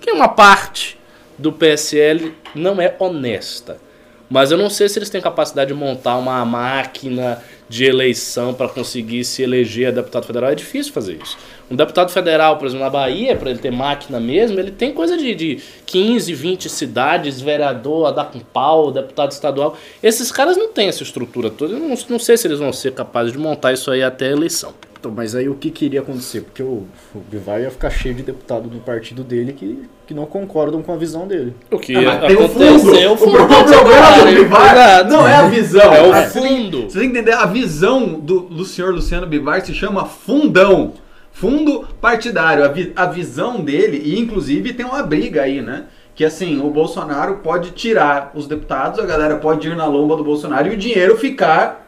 que 0.00 0.10
uma 0.10 0.28
parte 0.28 0.98
do 1.38 1.52
PSL 1.52 2.32
não 2.54 2.80
é 2.80 2.94
honesta. 2.98 3.78
Mas 4.28 4.50
eu 4.50 4.58
não 4.58 4.68
sei 4.68 4.88
se 4.88 4.98
eles 4.98 5.10
têm 5.10 5.20
capacidade 5.20 5.68
de 5.68 5.74
montar 5.74 6.16
uma 6.16 6.44
máquina 6.44 7.42
de 7.68 7.84
eleição 7.84 8.54
para 8.54 8.68
conseguir 8.68 9.24
se 9.24 9.42
eleger 9.42 9.88
a 9.88 9.90
deputado 9.90 10.26
federal. 10.26 10.50
É 10.50 10.54
difícil 10.54 10.92
fazer 10.92 11.18
isso. 11.22 11.36
Um 11.68 11.74
deputado 11.74 12.10
federal, 12.12 12.58
por 12.58 12.66
exemplo, 12.66 12.84
na 12.84 12.90
Bahia, 12.90 13.34
para 13.34 13.50
ele 13.50 13.58
ter 13.58 13.72
máquina 13.72 14.20
mesmo, 14.20 14.58
ele 14.60 14.70
tem 14.70 14.92
coisa 14.92 15.16
de, 15.16 15.34
de 15.34 15.58
15, 15.84 16.32
20 16.32 16.68
cidades, 16.68 17.40
vereador, 17.40 18.06
a 18.06 18.10
dar 18.12 18.26
com 18.26 18.38
pau, 18.38 18.92
deputado 18.92 19.32
estadual. 19.32 19.76
Esses 20.00 20.30
caras 20.30 20.56
não 20.56 20.68
têm 20.68 20.86
essa 20.88 21.02
estrutura 21.02 21.50
toda. 21.50 21.74
Eu 21.74 21.80
não, 21.80 21.94
não 22.08 22.18
sei 22.20 22.36
se 22.36 22.46
eles 22.46 22.60
vão 22.60 22.72
ser 22.72 22.92
capazes 22.92 23.32
de 23.32 23.38
montar 23.38 23.72
isso 23.72 23.90
aí 23.90 24.02
até 24.02 24.28
a 24.28 24.32
eleição. 24.32 24.74
Então, 24.98 25.10
mas 25.14 25.34
aí 25.34 25.48
o 25.48 25.54
que 25.54 25.70
queria 25.70 26.00
acontecer? 26.00 26.40
Porque 26.42 26.62
o, 26.62 26.84
o 27.14 27.18
Bivar 27.30 27.60
ia 27.60 27.70
ficar 27.70 27.90
cheio 27.90 28.14
de 28.14 28.22
deputado 28.22 28.68
do 28.68 28.78
partido 28.78 29.22
dele 29.24 29.52
que, 29.52 29.82
que 30.06 30.14
não 30.14 30.24
concordam 30.24 30.82
com 30.82 30.92
a 30.92 30.96
visão 30.96 31.26
dele. 31.26 31.52
O 31.70 31.78
que 31.78 31.94
Ah, 31.96 32.18
tem 32.28 32.36
o 32.36 32.48
fundo. 32.48 32.64
aconteceu 32.64 33.12
O 33.12 33.16
foi 33.16 33.30
problema 33.32 33.64
do 33.64 34.34
Bivar 34.34 35.06
não 35.08 35.26
é 35.28 35.34
a 35.34 35.48
visão. 35.48 35.92
É 35.92 36.02
o 36.02 36.12
Ah, 36.12 36.22
você 36.26 36.40
tem- 36.40 36.48
fundo. 36.62 36.82
Você 36.90 36.98
tem 37.00 37.10
que 37.10 37.18
entender, 37.18 37.32
a 37.34 37.44
visão 37.44 38.06
do, 38.20 38.40
do 38.42 38.64
senhor 38.64 38.94
Luciano 38.94 39.26
Bivar 39.26 39.60
se 39.66 39.74
chama 39.74 40.04
fundão. 40.06 40.92
Fundo 41.38 41.86
partidário. 42.00 42.64
A, 42.64 42.68
vi- 42.68 42.92
a 42.96 43.04
visão 43.06 43.60
dele, 43.60 44.00
e 44.04 44.18
inclusive 44.18 44.72
tem 44.72 44.86
uma 44.86 45.02
briga 45.02 45.42
aí, 45.42 45.60
né? 45.60 45.84
Que 46.14 46.24
assim, 46.24 46.60
o 46.62 46.70
Bolsonaro 46.70 47.36
pode 47.42 47.72
tirar 47.72 48.30
os 48.34 48.46
deputados, 48.46 48.98
a 48.98 49.04
galera 49.04 49.36
pode 49.36 49.68
ir 49.68 49.76
na 49.76 49.84
lomba 49.84 50.16
do 50.16 50.24
Bolsonaro 50.24 50.68
e 50.68 50.70
o 50.74 50.76
dinheiro 50.78 51.14
ficar 51.18 51.86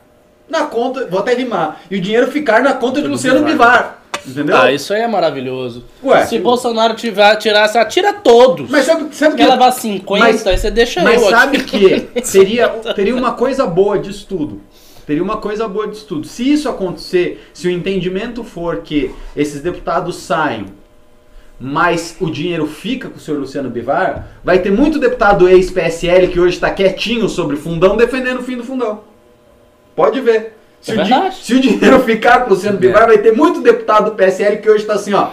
na 0.51 0.65
conta. 0.65 1.07
Vou 1.07 1.21
até 1.21 1.33
rimar. 1.33 1.81
E 1.91 1.97
o 1.97 2.01
dinheiro 2.01 2.27
ficar 2.31 2.61
na 2.63 2.75
conta 2.75 3.01
de 3.01 3.09
Luciano 3.09 3.43
Bivar. 3.43 3.97
Entendeu? 4.27 4.55
Ah, 4.59 4.71
isso 4.71 4.93
aí 4.93 5.01
é 5.01 5.09
maravilhoso. 5.09 5.85
Ué. 6.05 6.27
Se 6.27 6.39
Bolsonaro 6.39 6.93
tiver, 6.95 7.35
tirasse, 7.37 7.83
tira 7.87 8.13
todos. 8.13 8.69
Mas 8.69 8.85
sabe, 8.85 9.15
sabe 9.17 9.37
Quer 9.37 9.49
levar 9.49 9.71
50, 9.71 10.23
Mas- 10.23 10.47
aí 10.47 10.59
você 10.59 10.71
deixa 10.71 11.03
Mas 11.03 11.23
eu 11.23 11.31
sabe 11.31 11.57
aqui. 11.57 12.01
que 12.01 12.21
teria, 12.31 12.69
teria 12.95 13.17
uma 13.17 13.33
coisa 13.33 13.65
boa 13.67 13.99
disso 13.99 14.27
tudo. 14.29 14.61
Teria 15.09 15.23
uma 15.23 15.39
coisa 15.39 15.67
boa 15.67 15.89
disso 15.89 16.05
tudo. 16.07 16.27
Se 16.27 16.53
isso 16.53 16.69
acontecer, 16.69 17.49
se 17.55 17.67
o 17.67 17.71
entendimento 17.71 18.45
for 18.45 18.83
que 18.83 19.11
esses 19.35 19.63
deputados 19.63 20.17
saem, 20.17 20.67
mas 21.59 22.15
o 22.21 22.29
dinheiro 22.31 22.67
fica 22.67 23.09
com 23.09 23.17
o 23.17 23.19
senhor 23.19 23.41
Luciano 23.41 23.71
Bivar, 23.71 24.29
vai 24.45 24.59
ter 24.59 24.71
muito 24.71 24.99
deputado 24.99 25.49
ex-PSL 25.49 26.29
que 26.29 26.39
hoje 26.39 26.57
está 26.57 26.71
quietinho 26.71 27.27
sobre 27.27 27.57
fundão 27.57 27.97
defendendo 27.97 28.41
o 28.41 28.43
fim 28.43 28.59
do 28.59 28.63
fundão. 28.63 29.01
Pode 29.97 30.21
ver. 30.21 30.59
Se, 30.79 30.93
É 30.93 31.03
o, 31.03 31.33
se 31.33 31.55
o 31.55 31.61
dinheiro 31.61 32.01
ficar 32.01 32.41
com 32.41 32.51
o 32.51 32.55
Luciano 32.55 32.77
Bivar, 32.77 33.07
vai 33.07 33.17
ter 33.17 33.33
muito 33.35 33.63
deputado 33.63 34.11
do 34.11 34.15
PSL 34.15 34.59
que 34.59 34.69
hoje 34.69 34.83
está 34.83 34.93
assim, 34.93 35.15
ó. 35.15 35.29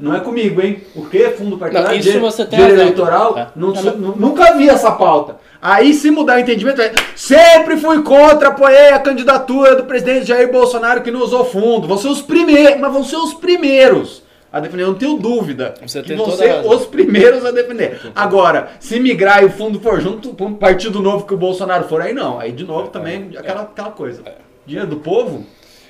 Não 0.00 0.14
é 0.14 0.20
comigo, 0.20 0.62
hein? 0.62 0.80
Por 0.94 1.10
quê? 1.10 1.34
Fundo 1.36 1.58
partidário, 1.58 1.88
Não, 1.90 1.94
isso 1.96 2.04
dinheiro- 2.04 2.24
você 2.30 2.46
tem 2.46 2.58
dinheiro 2.58 2.80
eleitoral, 2.80 3.36
É. 3.38 3.48
não- 3.54 3.72
Não, 3.72 3.82
não. 3.82 3.96
nu- 3.96 4.16
nunca 4.16 4.54
vi 4.56 4.70
essa 4.70 4.90
pauta. 4.92 5.36
Aí 5.60 5.92
se 5.92 6.10
mudar 6.10 6.36
o 6.36 6.40
entendimento, 6.40 6.80
é, 6.80 6.92
sempre 7.16 7.76
fui 7.76 8.02
contra, 8.02 8.48
apoiei 8.48 8.90
a 8.90 8.98
candidatura 8.98 9.74
do 9.74 9.84
presidente 9.84 10.26
Jair 10.26 10.50
Bolsonaro 10.52 11.02
que 11.02 11.10
não 11.10 11.20
usou 11.20 11.44
fundo. 11.44 11.88
Vão 11.88 11.98
ser 11.98 12.08
os 12.08 12.22
primeiros, 12.22 12.80
mas 12.80 12.92
vão 12.92 13.02
ser 13.02 13.16
os 13.16 13.34
primeiros 13.34 14.22
a 14.50 14.60
defender, 14.60 14.84
eu 14.84 14.88
não 14.88 14.94
tenho 14.94 15.18
dúvida. 15.18 15.74
Você 15.82 16.02
que 16.02 16.14
vão 16.14 16.30
ser 16.30 16.64
os 16.64 16.86
primeiros 16.86 17.44
a 17.44 17.50
defender. 17.50 18.00
Agora, 18.14 18.70
se 18.80 18.98
migrar 18.98 19.42
e 19.42 19.46
o 19.46 19.50
fundo 19.50 19.78
for 19.78 20.00
junto 20.00 20.32
para 20.32 20.46
um 20.46 20.54
partido 20.54 21.02
novo 21.02 21.26
que 21.26 21.34
o 21.34 21.36
Bolsonaro 21.36 21.84
for, 21.84 22.00
aí 22.00 22.14
não. 22.14 22.40
Aí 22.40 22.50
de 22.50 22.64
novo 22.64 22.88
também 22.88 23.30
aquela, 23.36 23.62
aquela 23.62 23.90
coisa. 23.90 24.22
Dinheiro 24.64 24.88
do 24.88 24.96
povo? 24.96 25.44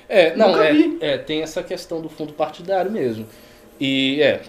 É, 0.09 0.35
não, 0.35 0.49
Nunca 0.49 0.65
é, 0.65 0.73
vi. 0.73 0.99
é, 1.01 1.19
tem 1.19 1.43
essa 1.43 1.63
questão 1.63 2.01
do 2.01 2.09
fundo 2.09 2.33
partidário 2.33 2.91
mesmo. 2.91 3.27
E 3.81 4.21
é. 4.21 4.41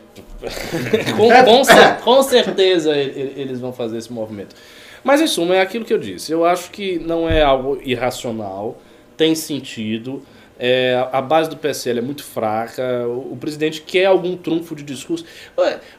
com, 1.16 1.32
É, 1.32 1.44
com, 1.44 1.72
é. 1.72 1.92
com 2.02 2.24
certeza 2.24 2.96
eles 2.96 3.60
vão 3.60 3.72
fazer 3.72 3.98
esse 3.98 4.12
movimento. 4.12 4.56
Mas 5.04 5.22
em 5.22 5.28
suma, 5.28 5.56
é 5.56 5.62
aquilo 5.62 5.86
que 5.86 5.94
eu 5.94 5.98
disse. 5.98 6.32
Eu 6.32 6.46
acho 6.46 6.72
que 6.72 7.00
não 7.00 7.30
é 7.30 7.42
algo 7.42 7.80
irracional, 7.84 8.78
tem 9.18 9.36
sentido. 9.36 10.22
é, 10.62 11.08
a 11.14 11.22
base 11.22 11.50
do 11.50 11.56
PSL 11.56 12.00
é 12.00 12.02
muito 12.02 12.24
fraca. 12.24 12.84
O, 13.08 13.34
o 13.34 13.38
presidente 13.38 13.82
quer 13.82 14.06
algum 14.06 14.36
trunfo 14.36 14.76
de 14.76 14.84
discurso. 14.84 15.24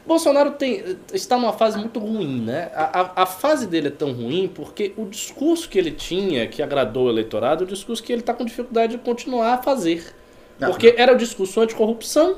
Bolsonaro 0.07 0.51
tem, 0.53 0.85
está 1.15 1.39
numa 1.39 1.55
fase 1.55 1.79
muito 1.79 1.99
ruim, 1.99 2.43
né? 2.43 2.71
A, 2.75 3.01
a, 3.01 3.23
a 3.23 3.27
fase 3.27 3.67
dele 3.67 3.89
é 3.89 3.91
tão 3.91 4.13
ruim 4.13 4.51
porque 4.55 4.93
o 4.99 5.07
discurso 5.07 5.69
que 5.69 5.79
ele 5.79 5.91
tinha, 5.91 6.47
que 6.47 6.63
agradou 6.63 7.07
o 7.07 7.11
eleitorado, 7.11 7.65
é 7.65 7.67
o 7.67 7.69
discurso 7.69 8.03
que 8.03 8.13
ele 8.13 8.21
está 8.21 8.35
com 8.35 8.45
dificuldade 8.45 8.93
de 8.93 8.99
continuar 8.99 9.55
a 9.55 9.59
fazer. 9.59 10.15
Não. 10.59 10.69
Porque 10.69 10.95
era 10.99 11.15
o 11.15 11.17
discurso 11.17 11.59
anticorrupção, 11.59 12.37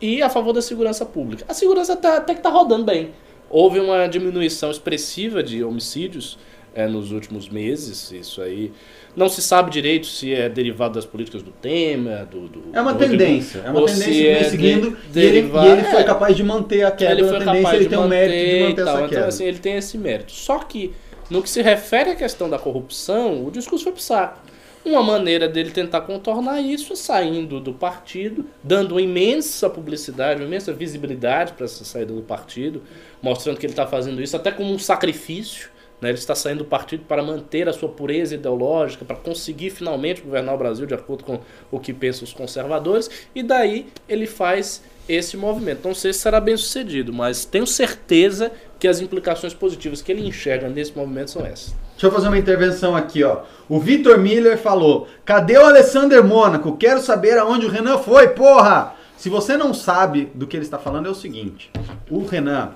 e 0.00 0.22
a 0.22 0.30
favor 0.30 0.52
da 0.52 0.62
segurança 0.62 1.04
pública. 1.04 1.44
A 1.46 1.54
segurança 1.54 1.94
tá, 1.94 2.16
até 2.16 2.34
que 2.34 2.40
tá 2.40 2.48
rodando 2.48 2.84
bem. 2.84 3.10
Houve 3.50 3.80
uma 3.80 4.06
diminuição 4.06 4.70
expressiva 4.70 5.42
de 5.42 5.62
homicídios 5.64 6.38
é, 6.72 6.86
nos 6.86 7.10
últimos 7.10 7.48
meses. 7.48 8.12
Isso 8.12 8.40
aí 8.40 8.70
não 9.16 9.28
se 9.28 9.42
sabe 9.42 9.72
direito 9.72 10.06
se 10.06 10.32
é 10.32 10.48
derivado 10.48 10.94
das 10.94 11.04
políticas 11.04 11.42
do 11.42 11.50
Temer, 11.50 12.24
do, 12.26 12.46
do 12.48 12.62
É 12.72 12.80
uma 12.80 12.92
do- 12.92 12.98
tendência, 13.00 13.58
é 13.66 13.70
uma 13.70 13.84
tendência 13.84 14.04
que 14.06 14.12
vem 14.22 14.30
é 14.30 14.44
seguindo 14.44 14.96
de- 15.12 15.18
e, 15.20 15.22
ele, 15.24 15.38
e 15.52 15.66
ele 15.66 15.82
foi 15.84 16.00
é. 16.00 16.04
capaz 16.04 16.36
de 16.36 16.44
manter 16.44 16.84
a 16.84 16.92
queda 16.92 17.12
ele 17.12 17.22
da 17.22 17.28
foi 17.28 17.38
tendência, 17.40 17.62
capaz 17.62 17.74
ele 17.74 17.84
de 17.84 17.90
tem 17.90 17.98
o 17.98 18.08
mérito 18.08 18.38
de 18.38 18.44
manter 18.44 18.60
manter 18.68 18.82
essa 18.82 18.92
Então, 18.98 19.08
queda. 19.08 19.26
assim, 19.26 19.44
ele 19.44 19.58
tem 19.58 19.74
esse 19.74 19.98
mérito. 19.98 20.30
Só 20.32 20.58
que, 20.60 20.92
no 21.28 21.42
que 21.42 21.50
se 21.50 21.60
refere 21.60 22.10
à 22.10 22.14
questão 22.14 22.48
da 22.48 22.56
corrupção, 22.58 23.44
o 23.44 23.50
discurso 23.50 23.82
foi 23.82 23.92
pro 23.92 24.00
saco. 24.02 24.38
Uma 24.82 25.02
maneira 25.02 25.46
dele 25.46 25.70
tentar 25.70 26.00
contornar 26.02 26.60
isso 26.60 26.94
é 26.94 26.96
saindo 26.96 27.60
do 27.60 27.74
partido, 27.74 28.46
dando 28.64 28.92
uma 28.92 29.02
imensa 29.02 29.68
publicidade, 29.68 30.40
uma 30.40 30.46
imensa 30.46 30.72
visibilidade 30.72 31.52
para 31.52 31.66
essa 31.66 31.84
saída 31.84 32.14
do 32.14 32.22
partido, 32.22 32.82
mostrando 33.20 33.58
que 33.58 33.66
ele 33.66 33.74
está 33.74 33.86
fazendo 33.86 34.22
isso 34.22 34.36
até 34.36 34.50
como 34.50 34.72
um 34.72 34.78
sacrifício. 34.78 35.68
Né? 36.00 36.08
Ele 36.08 36.18
está 36.18 36.34
saindo 36.34 36.60
do 36.60 36.64
partido 36.64 37.04
para 37.06 37.22
manter 37.22 37.68
a 37.68 37.74
sua 37.74 37.90
pureza 37.90 38.34
ideológica, 38.34 39.04
para 39.04 39.16
conseguir 39.16 39.68
finalmente 39.68 40.22
governar 40.22 40.54
o 40.54 40.58
Brasil 40.58 40.86
de 40.86 40.94
acordo 40.94 41.24
com 41.24 41.40
o 41.70 41.78
que 41.78 41.92
pensam 41.92 42.24
os 42.24 42.32
conservadores, 42.32 43.10
e 43.34 43.42
daí 43.42 43.86
ele 44.08 44.26
faz 44.26 44.82
esse 45.06 45.36
movimento. 45.36 45.86
Não 45.86 45.94
sei 45.94 46.14
se 46.14 46.20
será 46.20 46.40
bem 46.40 46.56
sucedido, 46.56 47.12
mas 47.12 47.44
tenho 47.44 47.66
certeza 47.66 48.50
que 48.78 48.88
as 48.88 49.00
implicações 49.02 49.52
positivas 49.52 50.00
que 50.00 50.10
ele 50.10 50.26
enxerga 50.26 50.70
nesse 50.70 50.96
movimento 50.96 51.32
são 51.32 51.44
essas. 51.44 51.74
Deixa 52.00 52.06
eu 52.06 52.12
fazer 52.12 52.28
uma 52.28 52.38
intervenção 52.38 52.96
aqui, 52.96 53.22
ó. 53.22 53.42
O 53.68 53.78
Vitor 53.78 54.16
Miller 54.16 54.56
falou: 54.56 55.06
Cadê 55.22 55.58
o 55.58 55.66
Alessander 55.66 56.24
Mônaco? 56.24 56.78
Quero 56.78 56.98
saber 56.98 57.36
aonde 57.36 57.66
o 57.66 57.68
Renan 57.68 57.98
foi, 57.98 58.28
porra! 58.28 58.94
Se 59.18 59.28
você 59.28 59.54
não 59.54 59.74
sabe 59.74 60.32
do 60.34 60.46
que 60.46 60.56
ele 60.56 60.64
está 60.64 60.78
falando, 60.78 61.08
é 61.08 61.10
o 61.10 61.14
seguinte: 61.14 61.70
o 62.10 62.24
Renan, 62.24 62.70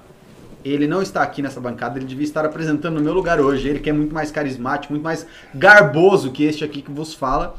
ele 0.63 0.87
não 0.87 1.01
está 1.01 1.23
aqui 1.23 1.41
nessa 1.41 1.59
bancada, 1.59 1.99
ele 1.99 2.05
devia 2.05 2.23
estar 2.23 2.45
apresentando 2.45 2.97
no 2.97 3.01
meu 3.01 3.15
lugar 3.15 3.41
hoje. 3.41 3.67
Ele 3.67 3.81
que 3.81 3.89
é 3.89 3.95
muito 3.95 4.13
mais 4.13 4.31
carismático, 4.31 4.93
muito 4.93 5.05
mais 5.05 5.27
garboso 5.55 6.31
que 6.31 6.45
este 6.45 6.63
aqui 6.63 6.83
que 6.83 6.91
vos 6.91 7.15
fala. 7.15 7.57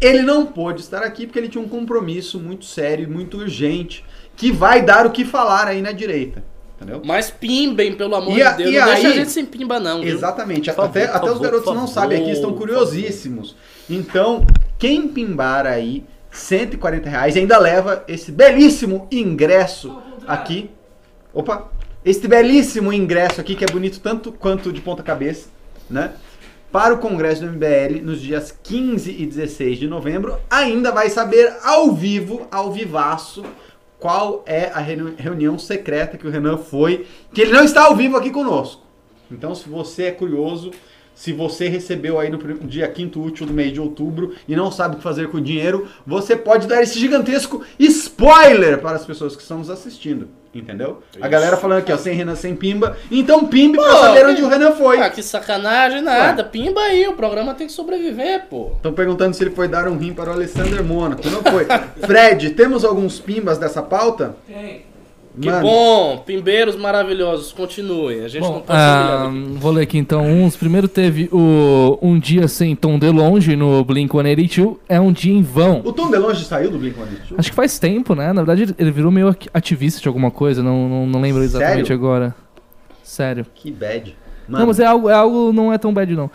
Ele 0.00 0.22
não 0.22 0.46
pôde 0.46 0.82
estar 0.82 1.02
aqui 1.02 1.26
porque 1.26 1.40
ele 1.40 1.48
tinha 1.48 1.64
um 1.64 1.68
compromisso 1.68 2.38
muito 2.38 2.64
sério 2.64 3.02
e 3.02 3.08
muito 3.08 3.38
urgente 3.38 4.04
que 4.36 4.52
vai 4.52 4.82
dar 4.82 5.04
o 5.04 5.10
que 5.10 5.24
falar 5.24 5.66
aí 5.66 5.82
na 5.82 5.90
direita. 5.90 6.44
Entendeu? 6.80 7.02
Mas 7.04 7.28
pimbem, 7.28 7.94
pelo 7.94 8.14
amor 8.14 8.40
a- 8.40 8.52
de 8.52 8.62
Deus. 8.64 8.74
não 8.76 8.84
deixa 8.86 9.08
a 9.08 9.10
aí- 9.10 9.16
gente 9.16 9.30
sem 9.32 9.44
pimba, 9.44 9.80
não. 9.80 10.00
viu? 10.00 10.14
Exatamente. 10.14 10.72
Por 10.72 10.84
até 10.84 11.06
favor, 11.06 11.16
até 11.16 11.32
os 11.32 11.38
garotos 11.40 11.64
favor, 11.64 11.80
não 11.80 11.86
sabem 11.88 12.20
aqui, 12.20 12.30
estão 12.30 12.50
favor. 12.50 12.58
curiosíssimos. 12.60 13.56
Então, 13.90 14.46
quem 14.78 15.08
pimbar 15.08 15.66
aí 15.66 16.04
140 16.30 17.08
reais 17.08 17.36
ainda 17.36 17.58
leva 17.58 18.04
esse 18.06 18.30
belíssimo 18.30 19.08
ingresso 19.10 19.98
aqui. 20.26 20.70
Opa! 21.34 21.68
Este 22.04 22.28
belíssimo 22.28 22.92
ingresso 22.92 23.40
aqui, 23.40 23.56
que 23.56 23.64
é 23.64 23.66
bonito 23.68 23.98
tanto 24.00 24.30
quanto 24.30 24.72
de 24.72 24.80
ponta 24.80 25.02
cabeça, 25.02 25.48
né? 25.90 26.12
Para 26.70 26.94
o 26.94 26.98
Congresso 26.98 27.40
do 27.40 27.48
MBL 27.48 28.00
nos 28.02 28.20
dias 28.20 28.56
15 28.62 29.10
e 29.10 29.26
16 29.26 29.78
de 29.78 29.88
novembro, 29.88 30.38
ainda 30.50 30.92
vai 30.92 31.10
saber 31.10 31.52
ao 31.64 31.92
vivo, 31.92 32.46
ao 32.52 32.70
vivaço, 32.70 33.42
qual 33.98 34.42
é 34.46 34.66
a 34.66 34.78
reuni- 34.78 35.14
reunião 35.18 35.58
secreta 35.58 36.16
que 36.16 36.26
o 36.26 36.30
Renan 36.30 36.56
foi, 36.58 37.06
que 37.32 37.40
ele 37.40 37.52
não 37.52 37.64
está 37.64 37.84
ao 37.84 37.96
vivo 37.96 38.16
aqui 38.16 38.30
conosco. 38.30 38.82
Então, 39.30 39.54
se 39.54 39.68
você 39.68 40.04
é 40.04 40.10
curioso, 40.12 40.70
se 41.18 41.32
você 41.32 41.66
recebeu 41.68 42.20
aí 42.20 42.30
no 42.30 42.38
dia 42.64 42.86
quinto 42.86 43.20
útil 43.20 43.44
do 43.44 43.52
mês 43.52 43.72
de 43.72 43.80
outubro 43.80 44.34
e 44.46 44.54
não 44.54 44.70
sabe 44.70 44.94
o 44.94 44.98
que 44.98 45.02
fazer 45.02 45.28
com 45.28 45.38
o 45.38 45.40
dinheiro, 45.40 45.88
você 46.06 46.36
pode 46.36 46.68
dar 46.68 46.80
esse 46.80 46.96
gigantesco 46.96 47.64
spoiler 47.76 48.78
para 48.78 48.94
as 48.96 49.04
pessoas 49.04 49.34
que 49.34 49.42
estão 49.42 49.58
nos 49.58 49.68
assistindo. 49.68 50.28
Entendeu? 50.54 51.02
A 51.16 51.18
Isso. 51.18 51.28
galera 51.28 51.56
falando 51.56 51.78
aqui, 51.80 51.92
ó, 51.92 51.96
sem 51.96 52.14
Renan, 52.14 52.36
sem 52.36 52.54
Pimba. 52.54 52.96
Então, 53.10 53.44
Pimbe 53.46 53.78
pra 53.78 53.90
Pô, 53.90 53.96
saber 53.98 54.20
que- 54.20 54.26
onde 54.32 54.42
o 54.44 54.48
Renan 54.48 54.72
foi. 54.72 54.98
Ah, 55.00 55.10
que 55.10 55.22
sacanagem, 55.22 56.00
nada. 56.02 56.42
Pimba 56.44 56.80
aí, 56.80 57.06
o 57.08 57.14
programa 57.14 57.52
tem 57.52 57.66
que 57.66 57.72
sobreviver, 57.72 58.46
pô. 58.48 58.70
Estão 58.76 58.92
perguntando 58.92 59.34
se 59.34 59.42
ele 59.42 59.50
foi 59.50 59.66
dar 59.68 59.88
um 59.88 59.96
rim 59.98 60.14
para 60.14 60.30
o 60.30 60.32
Alessander 60.32 60.82
Mônaco. 60.84 61.28
Não 61.28 61.42
foi. 61.42 61.66
Fred, 62.06 62.50
temos 62.50 62.84
alguns 62.84 63.18
pimbas 63.18 63.58
dessa 63.58 63.82
pauta? 63.82 64.36
Tem. 64.46 64.86
Que 65.40 65.46
Mano, 65.48 65.62
bom, 65.62 66.18
pimbeiros 66.26 66.74
maravilhosos, 66.74 67.52
continuem. 67.52 68.24
A 68.24 68.28
gente 68.28 68.42
não 68.42 68.54
Bom, 68.54 68.64
ser 68.66 68.72
humilhado 68.72 69.54
ah, 69.56 69.58
vou 69.60 69.70
ler 69.72 69.82
aqui 69.82 69.96
então 69.98 70.22
uns. 70.24 70.56
Primeiro 70.56 70.88
teve 70.88 71.28
o 71.32 71.96
Um 72.02 72.18
Dia 72.18 72.48
Sem 72.48 72.74
Tom 72.74 72.98
DeLonge 72.98 73.54
no 73.54 73.84
Blink-182. 73.84 74.76
É 74.88 75.00
um 75.00 75.12
dia 75.12 75.32
em 75.32 75.42
vão. 75.42 75.80
O 75.84 75.92
Tom 75.92 76.10
DeLonge 76.10 76.44
saiu 76.44 76.70
do 76.70 76.78
Blink-182? 76.78 77.38
Acho 77.38 77.50
que 77.50 77.54
faz 77.56 77.78
tempo, 77.78 78.14
né? 78.14 78.32
Na 78.32 78.42
verdade, 78.42 78.74
ele- 78.78 78.90
virou 78.90 79.12
meio 79.12 79.28
ati- 79.28 79.48
ativista 79.54 80.00
de 80.00 80.08
alguma 80.08 80.30
coisa. 80.30 80.62
Não, 80.62 80.88
não, 80.88 81.06
não 81.06 81.20
lembro 81.20 81.42
exatamente 81.42 81.86
Sério? 81.88 81.94
agora. 81.94 82.34
Sério. 83.02 83.46
Que 83.54 83.70
bad. 83.70 84.16
Não, 84.48 84.66
mas 84.66 84.80
é 84.80 84.86
algo, 84.86 85.08
é 85.08 85.14
algo 85.14 85.52
não 85.52 85.72
é 85.72 85.78
tão 85.78 85.92
bad, 85.92 86.14
não. 86.16 86.30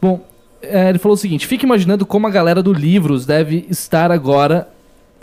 Bom, 0.00 0.20
é, 0.62 0.88
ele 0.88 0.98
falou 0.98 1.14
o 1.14 1.18
seguinte: 1.18 1.46
fique 1.46 1.64
imaginando 1.64 2.04
como 2.04 2.26
a 2.26 2.30
galera 2.30 2.62
do 2.62 2.72
Livros 2.72 3.24
deve 3.24 3.66
estar 3.70 4.10
agora. 4.10 4.68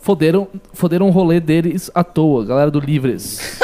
Foderam, 0.05 0.47
foderam 0.71 1.07
o 1.07 1.09
rolê 1.09 1.39
deles 1.39 1.89
à 1.95 2.03
toa, 2.03 2.43
a 2.45 2.45
galera 2.45 2.69
do 2.69 2.79
Livres. 2.79 3.59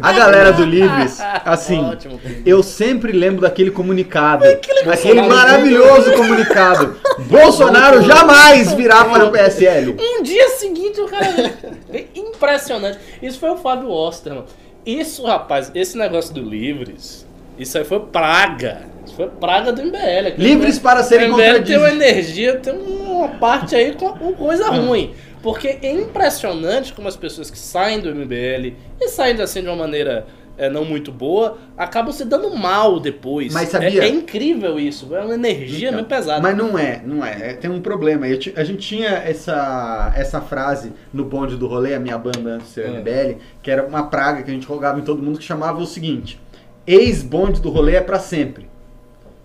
A 0.00 0.12
galera 0.12 0.52
do 0.52 0.64
Livres, 0.64 1.18
assim, 1.44 1.84
Ótimo. 1.84 2.20
eu 2.46 2.62
sempre 2.62 3.10
lembro 3.10 3.40
daquele 3.40 3.72
comunicado. 3.72 4.44
Aquele 4.88 5.22
maravilhoso 5.22 6.12
comunicado. 6.12 6.94
Bolsonaro 7.26 8.00
jamais 8.02 8.74
virá 8.74 9.06
para 9.06 9.24
o 9.24 9.32
PSL. 9.32 9.96
Um 9.98 10.22
dia 10.22 10.50
seguinte 10.50 11.00
o 11.00 11.06
cara. 11.08 11.52
É 11.92 12.04
Impressionante. 12.14 12.98
Isso 13.20 13.40
foi 13.40 13.50
o 13.50 13.56
Fábio 13.56 13.90
Osterman. 13.90 14.44
Isso, 14.86 15.24
rapaz, 15.26 15.72
esse 15.74 15.98
negócio 15.98 16.32
do 16.32 16.42
Livres, 16.42 17.26
isso 17.58 17.76
aí 17.76 17.84
foi 17.84 17.98
praga. 17.98 18.82
Isso 19.04 19.16
foi 19.16 19.26
praga 19.26 19.72
do 19.72 19.82
MBL. 19.82 20.34
Livres 20.38 20.78
para 20.78 21.02
serem 21.02 21.28
O 21.28 21.32
MBL 21.32 21.42
tem 21.64 21.76
uma 21.76 21.88
contraditos. 21.90 21.92
energia, 21.92 22.56
tem 22.56 22.72
uma 22.72 23.28
parte 23.30 23.74
aí 23.74 23.96
com 23.96 24.12
com 24.12 24.32
coisa 24.32 24.68
ruim. 24.70 25.12
Porque 25.46 25.78
é 25.80 25.92
impressionante 25.92 26.92
como 26.92 27.06
as 27.06 27.14
pessoas 27.14 27.48
que 27.48 27.56
saem 27.56 28.00
do 28.00 28.12
MBL 28.12 28.74
e 29.00 29.08
saem 29.08 29.40
assim 29.40 29.62
de 29.62 29.68
uma 29.68 29.76
maneira 29.76 30.26
é, 30.58 30.68
não 30.68 30.84
muito 30.84 31.12
boa, 31.12 31.56
acabam 31.78 32.12
se 32.12 32.24
dando 32.24 32.52
mal 32.56 32.98
depois. 32.98 33.54
Mas 33.54 33.68
sabia? 33.68 34.02
É, 34.02 34.06
é 34.06 34.08
incrível 34.08 34.76
isso. 34.76 35.14
É 35.14 35.20
uma 35.20 35.34
energia 35.34 35.90
Então, 35.90 35.98
meio 35.98 36.06
pesada. 36.08 36.42
Mas 36.42 36.56
não 36.56 36.76
é, 36.76 37.00
não 37.06 37.24
é. 37.24 37.50
É, 37.50 37.54
Tem 37.54 37.70
um 37.70 37.80
problema. 37.80 38.26
Eu 38.26 38.40
a 38.56 38.64
gente 38.64 38.88
tinha 38.88 39.10
essa, 39.10 40.12
essa 40.16 40.40
frase 40.40 40.92
no 41.14 41.24
bonde 41.24 41.54
do 41.56 41.68
rolê, 41.68 41.94
a 41.94 42.00
minha 42.00 42.18
banda 42.18 42.56
antes 42.56 42.66
ser 42.70 42.86
É. 42.86 42.98
MBL, 42.98 43.38
que 43.62 43.70
era 43.70 43.86
uma 43.86 44.08
praga 44.08 44.42
que 44.42 44.50
a 44.50 44.52
gente 44.52 44.66
rogava 44.66 44.98
em 44.98 45.02
todo 45.04 45.22
mundo, 45.22 45.38
que 45.38 45.44
chamava 45.44 45.78
o 45.78 45.86
seguinte: 45.86 46.40
ex-bonde 46.84 47.60
do 47.60 47.70
rolê 47.70 47.94
é 47.94 48.00
pra 48.00 48.18
sempre. 48.18 48.66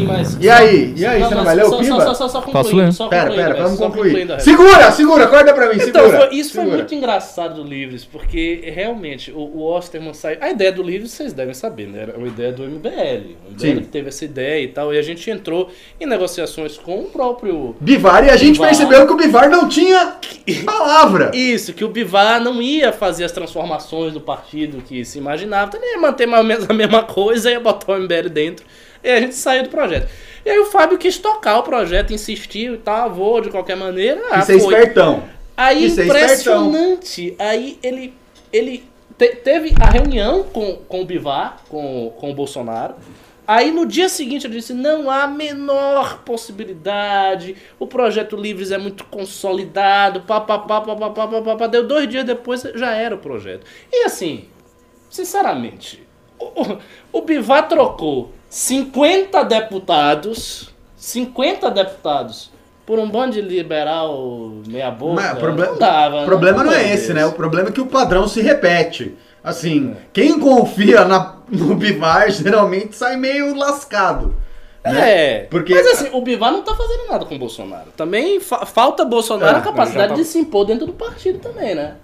Mas. 0.09 0.37
E 0.39 0.49
aí? 0.49 0.93
E 0.95 1.05
aí, 1.05 1.19
Não, 1.21 1.29
você 1.29 1.35
não 1.35 1.43
vai 1.43 1.55
ler 1.55 1.65
o 1.65 1.69
só, 1.69 1.77
Pimba? 1.79 2.01
Só, 2.05 2.13
só, 2.13 2.27
só 2.27 2.41
Posso 2.41 2.45
concluindo, 2.69 2.77
ler? 2.77 2.91
só 2.93 3.07
Pera, 3.07 3.21
concluindo, 3.29 3.43
pera, 3.47 3.53
Resto, 3.63 3.77
vamos 3.77 3.95
concluir. 3.95 4.39
Segura, 4.41 4.91
segura, 4.91 5.23
acorda 5.25 5.53
pra 5.53 5.69
mim, 5.73 5.81
Então, 5.81 6.03
segura. 6.05 6.27
foi- 6.27 6.35
isso 6.37 6.51
foi 6.53 6.61
segura. 6.63 6.77
muito 6.77 6.95
engraçado 6.95 7.55
do 7.55 7.63
Livres, 7.67 8.05
porque 8.05 8.61
realmente 8.73 9.31
o, 9.31 9.37
o 9.39 9.63
Osterman 9.63 10.13
saiu. 10.13 10.37
A 10.41 10.49
ideia 10.49 10.71
do 10.71 10.81
Livres, 10.83 11.11
vocês 11.11 11.33
devem 11.33 11.53
saber, 11.53 11.87
né? 11.87 12.01
Era 12.03 12.17
uma 12.17 12.27
ideia 12.27 12.51
do 12.51 12.63
MBL. 12.63 13.35
O 13.47 13.51
MBL 13.51 13.57
Sim. 13.57 13.79
teve 13.91 14.09
essa 14.09 14.25
ideia 14.25 14.63
e 14.63 14.67
tal, 14.67 14.93
e 14.93 14.97
a 14.97 15.01
gente 15.01 15.29
entrou 15.29 15.69
em 15.99 16.05
negociações 16.05 16.77
com 16.77 16.99
o 17.01 17.05
próprio. 17.05 17.75
Bivar, 17.79 18.25
e 18.25 18.29
a 18.29 18.35
gente 18.37 18.53
Bivar. 18.53 18.69
percebeu 18.69 19.05
que 19.07 19.13
o 19.13 19.17
Bivar 19.17 19.49
não 19.49 19.67
tinha 19.67 20.15
palavra. 20.65 21.31
Isso, 21.35 21.73
que 21.73 21.83
o 21.83 21.89
Bivar 21.89 22.41
não 22.41 22.61
ia 22.61 22.91
fazer 22.91 23.23
as 23.23 23.31
transformações 23.31 24.13
do 24.13 24.21
partido 24.21 24.81
que 24.81 25.03
se 25.05 25.17
imaginava, 25.17 25.67
então 25.69 25.81
ele 25.81 25.91
ia 25.95 25.99
manter 26.01 26.25
mais 26.25 26.41
ou 26.41 26.47
menos 26.47 26.69
a 26.69 26.73
mesma 26.73 27.03
coisa, 27.03 27.49
ia 27.51 27.59
botar 27.59 27.93
o 27.93 27.97
MBL 27.97 28.29
dentro, 28.29 28.65
e 29.03 29.09
a 29.09 29.19
gente 29.19 29.35
saiu 29.35 29.63
do 29.63 29.69
projeto. 29.69 30.09
E 30.45 30.49
aí 30.49 30.59
o 30.59 30.65
Fábio 30.65 30.97
quis 30.97 31.17
tocar 31.17 31.57
o 31.59 31.63
projeto, 31.63 32.13
insistiu 32.13 32.75
e 32.75 32.77
tal, 32.77 33.11
vou 33.13 33.41
de 33.41 33.49
qualquer 33.49 33.75
maneira. 33.75 34.21
ah, 34.31 34.39
Isso 34.39 34.51
é 34.51 34.59
foi. 34.59 34.73
espertão. 34.73 35.23
Aí 35.55 35.85
Isso 35.85 35.99
é 36.01 36.05
impressionante. 36.05 37.35
Aí 37.37 37.77
ele, 37.83 38.13
ele 38.51 38.83
te- 39.17 39.35
teve 39.35 39.73
a 39.81 39.89
reunião 39.89 40.43
com, 40.43 40.77
com 40.87 41.01
o 41.01 41.05
Bivar, 41.05 41.57
com, 41.67 42.13
com 42.17 42.31
o 42.31 42.33
Bolsonaro. 42.33 42.95
Aí 43.45 43.71
no 43.71 43.85
dia 43.85 44.07
seguinte 44.07 44.45
eu 44.45 44.51
disse: 44.51 44.73
não 44.73 45.09
há 45.09 45.23
a 45.23 45.27
menor 45.27 46.19
possibilidade, 46.23 47.55
o 47.79 47.87
projeto 47.87 48.35
Livres 48.37 48.71
é 48.71 48.77
muito 48.77 49.03
consolidado, 49.05 50.21
papapá, 50.21 50.79
papapá, 50.81 51.27
papapá. 51.27 51.67
Deu 51.67 51.85
dois 51.87 52.07
dias 52.07 52.23
depois, 52.23 52.61
já 52.75 52.91
era 52.93 53.15
o 53.15 53.17
projeto. 53.17 53.65
E 53.91 54.05
assim, 54.05 54.45
sinceramente, 55.09 56.03
o, 56.39 56.77
o 57.11 57.21
Bivar 57.23 57.67
trocou 57.67 58.31
50 58.49 59.43
deputados, 59.43 60.69
50 60.97 61.69
deputados, 61.69 62.51
por 62.85 62.97
um 62.97 63.07
bando 63.07 63.33
de 63.33 63.41
liberal 63.41 64.51
meia 64.67 64.89
boca. 64.89 65.21
Mas 65.21 65.33
o 65.33 65.35
proble- 65.39 65.65
não 65.67 65.77
dava. 65.77 66.21
o 66.23 66.25
problema 66.25 66.63
não, 66.63 66.71
pode 66.71 66.83
é 66.83 66.93
esse, 66.93 67.03
isso. 67.05 67.13
né? 67.13 67.25
O 67.25 67.33
problema 67.33 67.69
é 67.69 67.71
que 67.71 67.81
o 67.81 67.85
padrão 67.85 68.27
se 68.27 68.41
repete. 68.41 69.15
Assim, 69.43 69.95
quem 70.11 70.39
confia 70.39 71.05
na- 71.05 71.35
no 71.47 71.75
Bivar 71.75 72.29
geralmente 72.31 72.95
sai 72.95 73.15
meio 73.15 73.55
lascado. 73.55 74.35
né? 74.83 75.11
É, 75.11 75.39
Porque- 75.49 75.73
mas 75.75 75.85
assim, 75.87 76.09
o 76.13 76.21
Bivar 76.21 76.51
não 76.51 76.63
tá 76.63 76.73
fazendo 76.73 77.07
nada 77.09 77.25
com 77.25 77.35
o 77.35 77.39
Bolsonaro. 77.39 77.91
Também 77.95 78.39
fa- 78.39 78.65
falta 78.65 79.05
Bolsonaro 79.05 79.57
É, 79.57 79.59
a 79.59 79.61
capacidade 79.61 80.09
tá- 80.09 80.15
de 80.15 80.23
se 80.25 80.39
impor 80.39 80.65
dentro 80.65 80.87
do 80.87 80.93
partido 80.93 81.37
também, 81.39 81.75
né? 81.75 81.95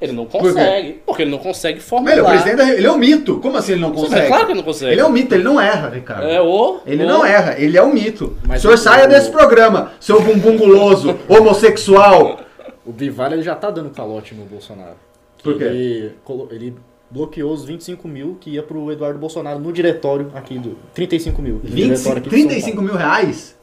Ele 0.00 0.12
não 0.12 0.26
consegue, 0.26 1.00
porque 1.04 1.22
ele 1.22 1.30
não 1.30 1.38
consegue 1.38 1.78
Mas 1.78 1.88
formular. 1.88 2.12
ele 2.12 2.20
é 2.20 2.22
o 2.22 2.26
presidente 2.28 2.56
da, 2.56 2.72
Ele 2.72 2.86
é 2.86 2.92
um 2.92 2.98
mito. 2.98 3.40
Como 3.40 3.56
assim 3.56 3.72
ele 3.72 3.80
não 3.80 3.90
mas 3.90 4.00
consegue? 4.02 4.26
claro 4.28 4.44
que 4.46 4.52
ele 4.52 4.58
não 4.58 4.64
consegue. 4.64 4.92
Ele 4.92 5.00
é 5.00 5.04
um 5.04 5.10
mito, 5.10 5.34
ele 5.34 5.42
não 5.44 5.60
erra, 5.60 5.88
Ricardo. 5.88 6.22
É 6.26 6.40
o... 6.40 6.78
Ele 6.86 7.02
o- 7.02 7.06
não 7.06 7.26
erra, 7.26 7.56
ele 7.58 7.76
é 7.76 7.82
um 7.82 7.92
mito. 7.92 8.36
Mas 8.46 8.60
o 8.60 8.62
senhor 8.62 8.74
o- 8.74 8.78
saia 8.78 9.08
desse 9.08 9.28
programa, 9.30 9.92
seu 9.98 10.20
bumbum 10.22 10.56
guloso, 10.56 11.18
homossexual. 11.28 12.40
O 12.86 12.92
Bivar 12.92 13.32
ele 13.32 13.42
já 13.42 13.54
tá 13.54 13.70
dando 13.70 13.90
calote 13.90 14.34
no 14.34 14.44
Bolsonaro. 14.44 14.96
Por 15.42 15.58
quê? 15.58 15.64
Ele, 15.64 16.12
colo- 16.24 16.48
ele 16.52 16.74
bloqueou 17.10 17.52
os 17.52 17.64
25 17.64 18.06
mil 18.06 18.36
que 18.40 18.50
ia 18.50 18.62
pro 18.62 18.90
Eduardo 18.92 19.18
Bolsonaro 19.18 19.58
no 19.58 19.72
diretório 19.72 20.30
aqui 20.34 20.58
do. 20.58 20.76
35 20.94 21.42
mil. 21.42 21.54
no 21.54 21.60
25, 21.60 21.76
diretório 21.86 22.18
aqui 22.18 22.28
de 22.30 22.36
São 22.40 22.48
35 22.48 22.82
mil 22.82 22.94
reais? 22.94 23.56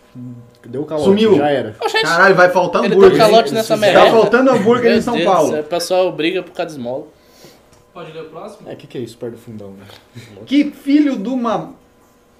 Deu 0.67 0.83
calote, 0.83 1.05
Sumiu. 1.07 1.35
já 1.37 1.47
era. 1.49 1.75
Oxente, 1.81 2.03
Caralho, 2.03 2.35
vai 2.35 2.49
faltar 2.49 2.83
ele 2.83 2.93
hambúrguer. 2.93 3.11
deu 3.11 3.19
calote 3.19 3.41
Eles 3.43 3.51
nessa 3.53 3.73
fizeram- 3.75 3.93
merda. 4.01 4.11
Tá 4.15 4.21
faltando 4.21 4.51
hambúrguer 4.51 4.89
Meu 4.89 4.97
em 4.97 5.01
São 5.01 5.13
Deus 5.15 5.25
Paulo. 5.25 5.59
O 5.59 5.63
pessoal 5.63 6.11
briga 6.11 6.41
por 6.43 6.51
causa 6.53 6.71
de 6.73 6.77
esmola. 6.79 7.03
Pode 7.93 8.11
ler 8.11 8.21
o 8.21 8.25
próximo? 8.25 8.69
É, 8.69 8.73
o 8.73 8.75
que, 8.75 8.87
que 8.87 8.97
é 8.97 9.01
isso 9.01 9.17
perto 9.17 9.33
do 9.33 9.39
fundão, 9.39 9.69
né? 9.71 9.85
Que 10.45 10.65
filho 10.71 11.15
de 11.17 11.29
uma. 11.29 11.69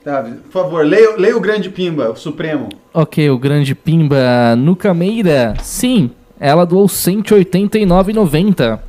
Tá, 0.03 0.21
por 0.23 0.51
favor, 0.51 0.85
leia, 0.85 1.15
leia 1.17 1.35
o 1.37 1.39
Grande 1.39 1.69
Pimba, 1.69 2.11
o 2.11 2.15
Supremo. 2.15 2.69
Ok, 2.93 3.27
o 3.29 3.37
grande 3.39 3.73
Pimba 3.73 4.55
Nuca 4.55 4.93
Meira. 4.93 5.55
Sim, 5.63 6.11
ela 6.39 6.65
doou 6.65 6.87
189,90. 6.87 8.79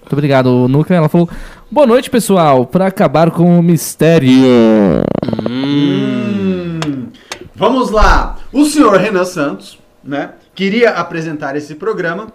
Muito 0.00 0.12
obrigado, 0.12 0.68
Nuca. 0.68 0.94
Ela 0.94 1.08
falou: 1.08 1.28
Boa 1.70 1.86
noite, 1.86 2.08
pessoal. 2.08 2.64
Pra 2.64 2.86
acabar 2.86 3.30
com 3.32 3.58
o 3.58 3.62
mistério. 3.62 4.30
Hum, 4.30 6.05
vamos 7.56 7.90
lá. 7.90 8.38
O 8.52 8.64
senhor 8.66 8.98
Renan 8.98 9.24
Santos, 9.24 9.78
né, 10.04 10.34
queria 10.54 10.90
apresentar 10.90 11.56
esse 11.56 11.74
programa. 11.74 12.28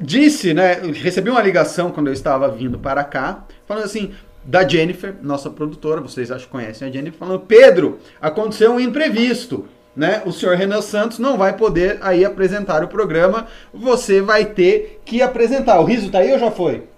Disse, 0.00 0.52
né, 0.52 0.80
recebi 0.94 1.30
uma 1.30 1.42
ligação 1.42 1.92
quando 1.92 2.08
eu 2.08 2.12
estava 2.12 2.48
vindo 2.48 2.78
para 2.78 3.04
cá, 3.04 3.44
falando 3.68 3.84
assim, 3.84 4.12
da 4.42 4.66
Jennifer, 4.66 5.14
nossa 5.22 5.48
produtora, 5.48 6.00
vocês 6.00 6.32
acho 6.32 6.46
que 6.46 6.50
conhecem 6.50 6.88
a 6.88 6.90
Jennifer, 6.90 7.18
falando, 7.18 7.40
Pedro, 7.40 8.00
aconteceu 8.20 8.72
um 8.72 8.80
imprevisto, 8.80 9.68
né, 9.94 10.22
o 10.24 10.32
senhor 10.32 10.56
Renan 10.56 10.80
Santos 10.80 11.18
não 11.18 11.36
vai 11.36 11.56
poder 11.56 11.98
aí 12.00 12.24
apresentar 12.24 12.82
o 12.82 12.88
programa, 12.88 13.46
você 13.72 14.20
vai 14.20 14.44
ter 14.46 15.00
que 15.04 15.20
apresentar. 15.20 15.78
O 15.78 15.84
Riso 15.84 16.10
tá 16.10 16.18
aí 16.18 16.32
ou 16.32 16.38
já 16.38 16.50
foi? 16.50 16.88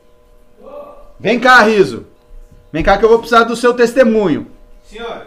Vem 1.19 1.39
cá, 1.39 1.63
Riso. 1.63 2.07
Vem 2.73 2.83
cá 2.83 2.97
que 2.97 3.05
eu 3.05 3.09
vou 3.09 3.19
precisar 3.19 3.45
do 3.45 3.57
seu 3.57 3.75
testemunho. 3.75 4.47
Senhor, 4.85 5.27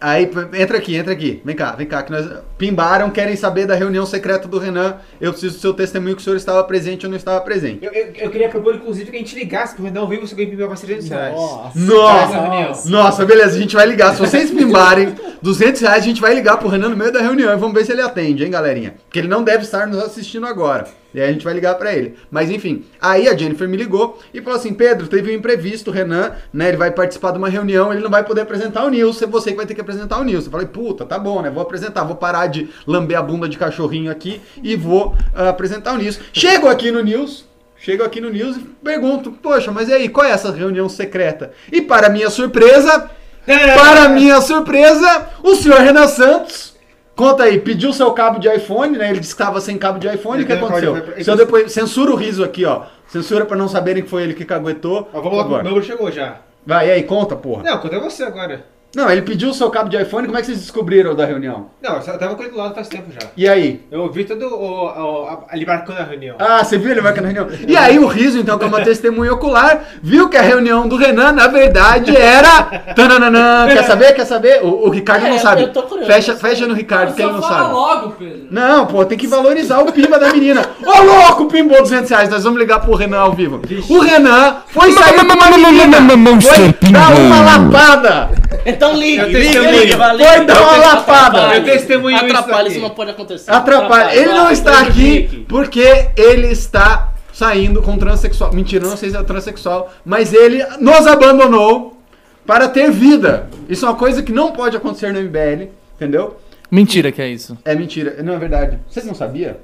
Aí, 0.00 0.30
entra 0.54 0.76
aqui, 0.76 0.94
entra 0.94 1.12
aqui. 1.12 1.40
Vem 1.44 1.56
cá, 1.56 1.72
vem 1.72 1.86
cá. 1.86 2.02
Que 2.02 2.12
nós 2.12 2.28
pimbaram, 2.58 3.10
querem 3.10 3.34
saber 3.34 3.66
da 3.66 3.74
reunião 3.74 4.04
secreta 4.04 4.46
do 4.46 4.58
Renan. 4.58 4.96
Eu 5.20 5.32
preciso 5.32 5.54
do 5.54 5.60
seu 5.60 5.72
testemunho 5.72 6.14
que 6.14 6.20
o 6.20 6.24
senhor 6.24 6.36
estava 6.36 6.62
presente 6.64 7.06
ou 7.06 7.10
não 7.10 7.16
estava 7.16 7.40
presente. 7.40 7.84
eu, 7.84 7.92
eu, 7.92 8.12
eu 8.14 8.30
queria 8.30 8.48
propor, 8.48 8.74
inclusive, 8.74 9.10
que 9.10 9.16
a 9.16 9.18
gente 9.18 9.34
ligasse 9.34 9.74
pro 9.74 9.84
Renan 9.84 10.00
ao 10.00 10.08
vivo 10.08 10.26
se 10.26 10.34
alguém 10.34 10.50
pediu 10.50 10.66
pra 10.66 10.76
300 10.76 11.08
reais. 11.08 11.34
Nossa! 11.34 11.78
Nossa. 11.78 12.90
Nossa, 12.90 13.24
beleza, 13.24 13.56
a 13.56 13.60
gente 13.60 13.74
vai 13.74 13.86
ligar. 13.86 14.14
Se 14.14 14.20
vocês 14.20 14.50
pimbarem 14.50 15.14
200 15.40 15.80
reais, 15.80 16.02
a 16.02 16.06
gente 16.06 16.20
vai 16.20 16.34
ligar 16.34 16.58
pro 16.58 16.68
Renan 16.68 16.90
no 16.90 16.96
meio 16.96 17.12
da 17.12 17.20
reunião 17.20 17.52
e 17.52 17.56
vamos 17.56 17.74
ver 17.74 17.86
se 17.86 17.92
ele 17.92 18.02
atende, 18.02 18.44
hein, 18.44 18.50
galerinha? 18.50 18.96
Porque 19.04 19.18
ele 19.18 19.28
não 19.28 19.42
deve 19.42 19.62
estar 19.64 19.86
nos 19.86 19.98
assistindo 20.02 20.46
agora. 20.46 20.86
E 21.16 21.20
aí 21.20 21.30
a 21.30 21.32
gente 21.32 21.44
vai 21.46 21.54
ligar 21.54 21.74
pra 21.76 21.94
ele. 21.94 22.14
Mas 22.30 22.50
enfim, 22.50 22.84
aí 23.00 23.26
a 23.26 23.34
Jennifer 23.34 23.66
me 23.66 23.78
ligou 23.78 24.20
e 24.34 24.42
falou 24.42 24.58
assim: 24.58 24.74
Pedro, 24.74 25.06
teve 25.06 25.30
um 25.30 25.34
imprevisto, 25.34 25.88
o 25.88 25.92
Renan, 25.92 26.32
né? 26.52 26.68
Ele 26.68 26.76
vai 26.76 26.90
participar 26.90 27.30
de 27.30 27.38
uma 27.38 27.48
reunião, 27.48 27.90
ele 27.90 28.02
não 28.02 28.10
vai 28.10 28.22
poder 28.22 28.42
apresentar 28.42 28.84
o 28.84 28.90
News, 28.90 29.22
é 29.22 29.26
você 29.26 29.52
que 29.52 29.56
vai 29.56 29.64
ter 29.64 29.74
que 29.74 29.80
apresentar 29.80 30.20
o 30.20 30.24
News. 30.24 30.44
Eu 30.44 30.50
falei, 30.50 30.66
puta, 30.66 31.06
tá 31.06 31.18
bom, 31.18 31.40
né? 31.40 31.48
Vou 31.48 31.62
apresentar, 31.62 32.04
vou 32.04 32.16
parar 32.16 32.48
de 32.48 32.68
lamber 32.86 33.18
a 33.18 33.22
bunda 33.22 33.48
de 33.48 33.56
cachorrinho 33.56 34.10
aqui 34.10 34.42
e 34.62 34.76
vou 34.76 35.16
ah, 35.34 35.48
apresentar 35.48 35.94
o 35.94 35.96
News. 35.96 36.20
Chego 36.34 36.68
aqui 36.68 36.90
no 36.90 37.02
News. 37.02 37.46
Chego 37.78 38.04
aqui 38.04 38.20
no 38.20 38.28
News 38.28 38.58
e 38.58 38.60
pergunto, 38.60 39.32
poxa, 39.32 39.72
mas 39.72 39.88
e 39.88 39.94
aí, 39.94 40.10
qual 40.10 40.26
é 40.26 40.32
essa 40.32 40.52
reunião 40.52 40.86
secreta? 40.86 41.52
E 41.72 41.80
para 41.80 42.10
minha 42.10 42.28
surpresa, 42.28 43.10
para 43.46 44.10
minha 44.10 44.38
surpresa, 44.42 45.28
o 45.42 45.54
senhor 45.54 45.80
Renan 45.80 46.08
Santos, 46.08 46.75
conta 47.16 47.44
aí, 47.44 47.58
pediu 47.58 47.92
seu 47.92 48.12
cabo 48.12 48.38
de 48.38 48.48
iPhone, 48.48 48.96
né? 48.96 49.10
Ele 49.10 49.18
disse 49.18 49.34
que 49.34 49.42
estava 49.42 49.60
sem 49.60 49.76
cabo 49.76 49.98
de 49.98 50.06
iPhone, 50.06 50.44
o 50.44 50.46
que 50.46 50.52
aconteceu? 50.52 50.92
O 50.92 51.24
senhor 51.24 51.36
depois, 51.36 51.72
censura 51.72 52.12
o 52.12 52.14
riso 52.14 52.44
aqui, 52.44 52.64
ó. 52.64 52.82
Censura 53.08 53.44
para 53.44 53.56
não 53.56 53.68
saberem 53.68 54.02
que 54.02 54.10
foi 54.10 54.22
ele 54.22 54.34
que 54.34 54.44
caguetou. 54.44 55.08
Ó, 55.12 55.20
Por 55.20 55.30
vamos 55.32 55.50
lá, 55.50 55.60
o 55.60 55.64
número 55.64 55.82
chegou 55.82 56.12
já. 56.12 56.40
Vai, 56.64 56.88
e 56.88 56.90
aí, 56.92 57.02
conta, 57.04 57.34
porra. 57.34 57.62
Não, 57.62 57.78
conta 57.78 57.98
você 57.98 58.22
agora. 58.24 58.64
Não, 58.96 59.10
ele 59.10 59.20
pediu 59.20 59.50
o 59.50 59.52
seu 59.52 59.68
cabo 59.68 59.90
de 59.90 60.00
iPhone, 60.00 60.26
como 60.26 60.38
é 60.38 60.40
que 60.40 60.46
vocês 60.46 60.58
descobriram 60.58 61.14
da 61.14 61.26
reunião? 61.26 61.66
Não, 61.82 61.96
eu 61.96 62.18
tava 62.18 62.34
com 62.34 62.42
ele 62.42 62.52
do 62.52 62.56
lado 62.56 62.74
faz 62.74 62.88
tempo 62.88 63.12
já. 63.12 63.28
E 63.36 63.46
aí? 63.46 63.82
Eu 63.90 64.00
ouvi 64.00 64.24
todo 64.24 64.46
o, 64.46 64.84
o, 64.86 65.26
a, 65.26 65.44
ali 65.50 65.66
marcando 65.66 65.98
a 65.98 66.04
reunião. 66.04 66.36
Ah, 66.38 66.64
você 66.64 66.78
viu 66.78 66.92
ele 66.92 67.02
vai 67.02 67.12
na 67.12 67.28
reunião? 67.28 67.46
E 67.68 67.76
aí 67.76 67.98
o 67.98 68.06
Riso, 68.06 68.38
então, 68.38 68.56
que 68.56 68.64
é 68.64 68.68
uma 68.68 68.80
testemunha 68.80 69.34
ocular, 69.34 69.84
viu 70.02 70.30
que 70.30 70.38
a 70.38 70.40
reunião 70.40 70.88
do 70.88 70.96
Renan, 70.96 71.32
na 71.32 71.46
verdade, 71.46 72.16
era... 72.16 72.62
Tananana, 72.96 73.70
quer 73.70 73.84
saber? 73.84 74.14
Quer 74.14 74.24
saber? 74.24 74.64
O, 74.64 74.86
o 74.86 74.88
Ricardo 74.88 75.26
É, 75.26 75.28
não 75.28 75.38
sabe. 75.40 75.60
eu 75.60 75.72
tô 75.74 75.82
curioso. 75.82 76.10
Fecha, 76.10 76.34
fecha 76.34 76.66
no 76.66 76.72
Ricardo, 76.72 77.14
que 77.14 77.20
ele 77.20 77.32
não 77.32 77.42
sabe. 77.42 77.74
logo, 77.74 78.10
Pedro. 78.12 78.46
Não, 78.50 78.86
pô, 78.86 79.04
tem 79.04 79.18
que 79.18 79.26
valorizar 79.26 79.80
o 79.80 79.92
pimba 79.92 80.18
da 80.18 80.32
menina. 80.32 80.62
Ô, 80.82 81.02
louco, 81.02 81.44
pimbou 81.48 81.82
200 81.82 82.08
reais. 82.08 82.30
Nós 82.30 82.44
vamos 82.44 82.58
ligar 82.58 82.80
pro 82.80 82.94
Renan 82.94 83.18
ao 83.18 83.34
vivo. 83.34 83.60
O 83.90 83.98
Renan 83.98 84.56
foi 84.68 84.90
sair 84.92 85.26
com 85.26 85.34
uma 85.34 85.50
menina. 85.50 85.98
Foi 86.46 86.90
dar 86.92 87.14
uma 87.14 87.40
lapada. 87.40 88.30
Então 88.64 88.85
ligue, 88.94 89.22
Eu 89.22 89.28
ligue, 89.28 89.58
ligue, 89.58 89.96
vai, 89.96 90.16
Foi 90.16 90.34
ligue. 90.34 90.46
dar 90.46 90.62
uma 90.62 90.76
lapada. 90.76 91.56
Eu 91.56 91.64
testemunho 91.64 92.16
isso 92.16 92.24
Atrapalha, 92.26 92.68
isso 92.68 92.80
não 92.80 92.90
pode 92.90 93.10
acontecer. 93.10 93.50
Atrapalha. 93.50 94.14
Ele 94.14 94.32
não 94.32 94.50
está 94.50 94.80
aqui 94.80 95.44
porque 95.48 96.08
ele 96.16 96.48
está 96.48 97.12
saindo 97.32 97.82
com 97.82 97.98
transexual. 97.98 98.52
Mentira, 98.52 98.84
eu 98.84 98.90
não 98.90 98.96
sei 98.96 99.10
se 99.10 99.16
é 99.16 99.22
transexual. 99.22 99.92
Mas 100.04 100.32
ele 100.32 100.64
nos 100.80 101.06
abandonou 101.06 101.98
para 102.46 102.68
ter 102.68 102.90
vida. 102.90 103.48
Isso 103.68 103.84
é 103.84 103.88
uma 103.88 103.96
coisa 103.96 104.22
que 104.22 104.32
não 104.32 104.52
pode 104.52 104.76
acontecer 104.76 105.12
no 105.12 105.20
MBL. 105.20 105.68
Entendeu? 105.96 106.36
Mentira 106.70 107.12
que 107.12 107.22
é 107.22 107.28
isso. 107.28 107.56
É 107.64 107.74
mentira, 107.74 108.22
não 108.22 108.34
é 108.34 108.38
verdade. 108.38 108.78
Vocês 108.88 109.04
não 109.04 109.14
sabiam? 109.14 109.56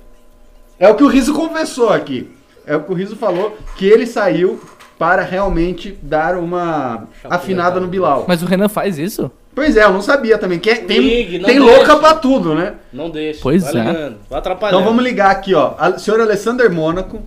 É 0.79 0.89
o 0.89 0.95
que 0.95 1.05
o 1.05 1.09
Riso 1.09 1.33
confessou 1.35 1.91
aqui. 1.91 2.31
É 2.67 2.77
o 2.77 2.83
que 2.83 2.93
o 2.93 2.95
Riso 2.95 3.17
falou, 3.17 3.57
que 3.77 3.87
ele 3.87 4.07
saiu 4.07 4.61
para 5.03 5.23
realmente 5.23 5.99
dar 6.01 6.37
uma 6.37 7.09
afinada 7.25 7.81
no 7.81 7.89
Bilal. 7.89 8.25
Mas 8.29 8.41
o 8.41 8.47
Renan 8.47 8.69
faz 8.69 9.01
isso? 9.01 9.33
Pois 9.53 9.77
é, 9.77 9.83
eu 9.83 9.93
não 9.93 10.01
sabia 10.01 10.39
também. 10.39 10.61
Que 10.61 10.71
é- 10.71 10.77
tem 10.77 11.01
Ligue, 11.01 11.41
tem 11.41 11.59
louca 11.59 11.97
pra 11.97 12.15
tudo, 12.15 12.55
né? 12.55 12.75
Não 12.93 13.11
deixa. 13.11 13.41
Pois 13.43 13.65
vai 13.65 13.73
é. 13.73 13.85
ligando, 13.85 14.17
vai 14.31 14.39
atrapalhando. 14.39 14.79
Então 14.81 14.89
vamos 14.89 15.03
ligar 15.03 15.33
aqui, 15.33 15.57
ó. 15.57 15.75
A 15.77 15.99
senhora 15.99 16.23
Alessander 16.23 16.71
Mônaco 16.71 17.21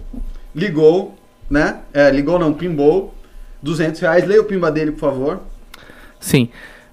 ligou, 0.56 1.16
né? 1.50 1.80
É, 1.94 2.10
ligou 2.10 2.40
não, 2.40 2.54
pimbou. 2.54 3.14
200 3.62 4.00
reais. 4.00 4.26
Leia 4.26 4.40
o 4.40 4.46
pimba 4.46 4.72
dele, 4.72 4.94
por 4.94 5.02
favor. 5.02 5.42
Sim. 6.18 6.48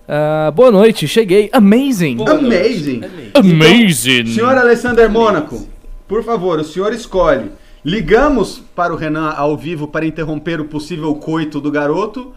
Ah, 0.09 0.51
boa 0.53 0.73
noite, 0.73 1.07
cheguei. 1.07 1.49
Amazing! 1.53 2.17
Boa 2.17 2.35
noite. 2.35 2.57
Amazing. 2.57 3.01
Amazing! 3.35 4.27
Senhor 4.35 4.59
Alessander 4.59 5.09
Mônaco, 5.09 5.65
por 6.09 6.25
favor, 6.25 6.59
o 6.59 6.65
senhor 6.65 6.93
escolhe. 6.93 7.53
Ligamos 7.85 8.63
para 8.77 8.93
o 8.93 8.97
Renan 8.97 9.31
ao 9.31 9.57
vivo 9.57 9.89
para 9.89 10.07
interromper 10.07 10.61
o 10.61 10.67
possível 10.67 11.15
coito 11.17 11.61
do 11.61 11.71
garoto 11.71 12.33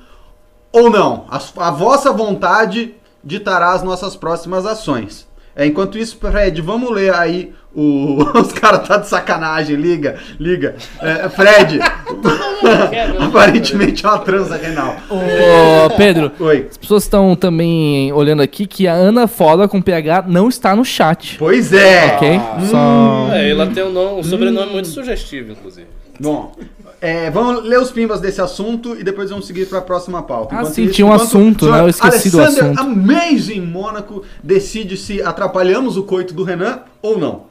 ou 0.71 0.89
não? 0.89 1.25
A, 1.29 1.39
a 1.67 1.71
vossa 1.71 2.11
vontade 2.11 2.95
ditará 3.23 3.71
as 3.71 3.83
nossas 3.83 4.15
próximas 4.15 4.65
ações. 4.65 5.27
É, 5.55 5.65
enquanto 5.65 5.97
isso, 5.97 6.17
Fred, 6.17 6.59
vamos 6.61 6.91
ler 6.91 7.13
aí 7.13 7.53
o. 7.75 8.23
Os 8.39 8.53
caras 8.53 8.87
tá 8.87 8.97
de 8.97 9.07
sacanagem, 9.07 9.75
liga, 9.75 10.15
liga. 10.39 10.75
É, 11.01 11.29
Fred, 11.29 11.79
aparentemente 13.19 14.05
é 14.05 14.09
uma 14.09 14.19
transa 14.19 14.55
renal. 14.55 14.95
Ô, 15.09 15.89
Pedro, 15.95 16.31
Oi. 16.39 16.67
as 16.69 16.77
pessoas 16.77 17.03
estão 17.03 17.35
também 17.35 18.11
olhando 18.13 18.41
aqui 18.41 18.65
que 18.65 18.87
a 18.87 18.93
Ana 18.93 19.27
Foda 19.27 19.67
com 19.67 19.81
PH 19.81 20.25
não 20.27 20.47
está 20.47 20.75
no 20.75 20.85
chat. 20.85 21.37
Pois 21.37 21.73
é. 21.73 22.15
Ok? 22.15 22.41
Só. 22.69 23.29
É, 23.31 23.49
ela 23.49 23.67
tem 23.67 23.83
um, 23.83 23.91
nome, 23.91 24.19
um 24.19 24.23
sobrenome 24.23 24.71
muito 24.71 24.87
sugestivo, 24.87 25.51
inclusive. 25.51 25.87
Bom, 26.19 26.55
é, 27.01 27.29
vamos 27.29 27.63
ler 27.63 27.79
os 27.79 27.91
pimbas 27.91 28.21
desse 28.21 28.41
assunto 28.41 28.95
e 28.97 29.03
depois 29.03 29.29
vamos 29.29 29.45
seguir 29.45 29.65
para 29.67 29.79
a 29.79 29.81
próxima 29.81 30.23
pauta. 30.23 30.55
Ah, 30.55 30.59
Enquanto 30.59 30.73
sim, 30.73 30.83
isso, 30.85 30.93
tinha 30.93 31.05
um 31.05 31.09
enquanto 31.09 31.23
assunto, 31.23 31.71
né? 31.71 31.81
Eu 31.81 31.89
esqueci 31.89 32.29
do 32.29 32.39
Alexander 32.39 32.71
assunto. 32.71 32.79
Amazing 32.79 33.61
Mônaco 33.61 34.23
decide 34.41 34.95
se 34.95 35.21
atrapalhamos 35.21 35.97
o 35.97 36.03
coito 36.03 36.33
do 36.33 36.43
Renan 36.43 36.79
ou 37.01 37.17
não. 37.17 37.43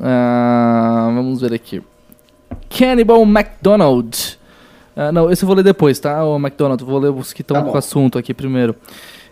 Ah, 0.00 1.10
vamos 1.14 1.40
ver 1.40 1.54
aqui. 1.54 1.82
Cannibal 2.68 3.22
McDonald. 3.22 4.38
Ah, 4.96 5.10
não, 5.10 5.30
esse 5.30 5.42
eu 5.42 5.46
vou 5.46 5.56
ler 5.56 5.62
depois, 5.62 5.98
tá? 5.98 6.24
O 6.24 6.36
McDonald, 6.36 6.82
vou 6.84 6.98
ler 6.98 7.10
os 7.10 7.32
que 7.32 7.42
estão 7.42 7.56
Tá 7.56 7.62
com 7.62 7.70
o 7.70 7.76
assunto 7.78 8.18
aqui 8.18 8.34
primeiro. 8.34 8.74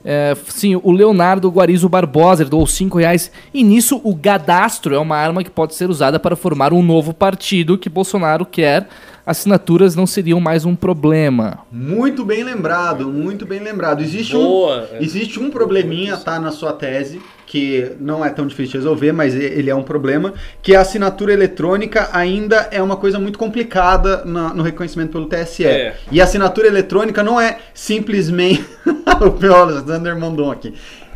É, 0.05 0.37
sim, 0.49 0.77
o 0.77 0.93
Leonardo 0.93 1.51
Guarizo 1.51 1.89
Barbosa 1.89 2.45
doou 2.45 2.67
5 2.67 2.99
reais. 2.99 3.31
E 3.53 3.63
nisso, 3.63 4.01
o 4.05 4.15
gadastro 4.15 4.95
é 4.95 4.99
uma 4.99 5.17
arma 5.17 5.43
que 5.43 5.51
pode 5.51 5.75
ser 5.75 5.91
usada 5.91 6.19
para 6.19 6.37
formar 6.37 6.73
um 6.73 6.83
novo 6.83 7.13
partido 7.13 7.77
que 7.77 7.89
Bolsonaro 7.89 8.47
quer. 8.47 8.89
Assinaturas 9.27 9.95
não 9.95 10.07
seriam 10.07 10.41
mais 10.41 10.65
um 10.65 10.75
problema. 10.75 11.59
Muito 11.71 12.25
bem 12.25 12.43
lembrado, 12.43 13.09
muito 13.09 13.45
bem 13.45 13.61
lembrado. 13.61 14.01
Existe 14.01 14.33
Boa. 14.33 14.89
um, 14.95 15.03
existe 15.03 15.39
um 15.39 15.51
probleminha, 15.51 16.17
tá, 16.17 16.41
na 16.41 16.51
sua 16.51 16.73
tese, 16.73 17.21
que 17.49 17.93
não 17.99 18.23
é 18.23 18.29
tão 18.29 18.47
difícil 18.47 18.73
de 18.73 18.77
resolver, 18.79 19.11
mas 19.11 19.35
ele 19.35 19.71
é 19.71 19.75
um 19.75 19.83
problema, 19.83 20.35
que 20.63 20.77
a 20.77 20.83
assinatura 20.83 21.33
eletrônica 21.33 22.11
ainda 22.13 22.69
é 22.71 22.83
uma 22.83 22.97
coisa 22.97 23.19
muito 23.19 23.39
complicada 23.39 24.23
na- 24.27 24.53
no 24.53 24.63
reconhecimento 24.63 25.13
pelo 25.13 25.25
TSE. 25.27 25.65
É. 25.65 25.97
E 26.13 26.21
a 26.21 26.25
assinatura 26.25 26.67
eletrônica 26.69 27.23
não 27.23 27.41
é 27.41 27.59
simplesmente... 27.73 28.65
o 29.21 29.31
pior, 29.31 29.63
Alexander 29.71 30.15
mandou 30.19 30.51
aqui. 30.51 30.75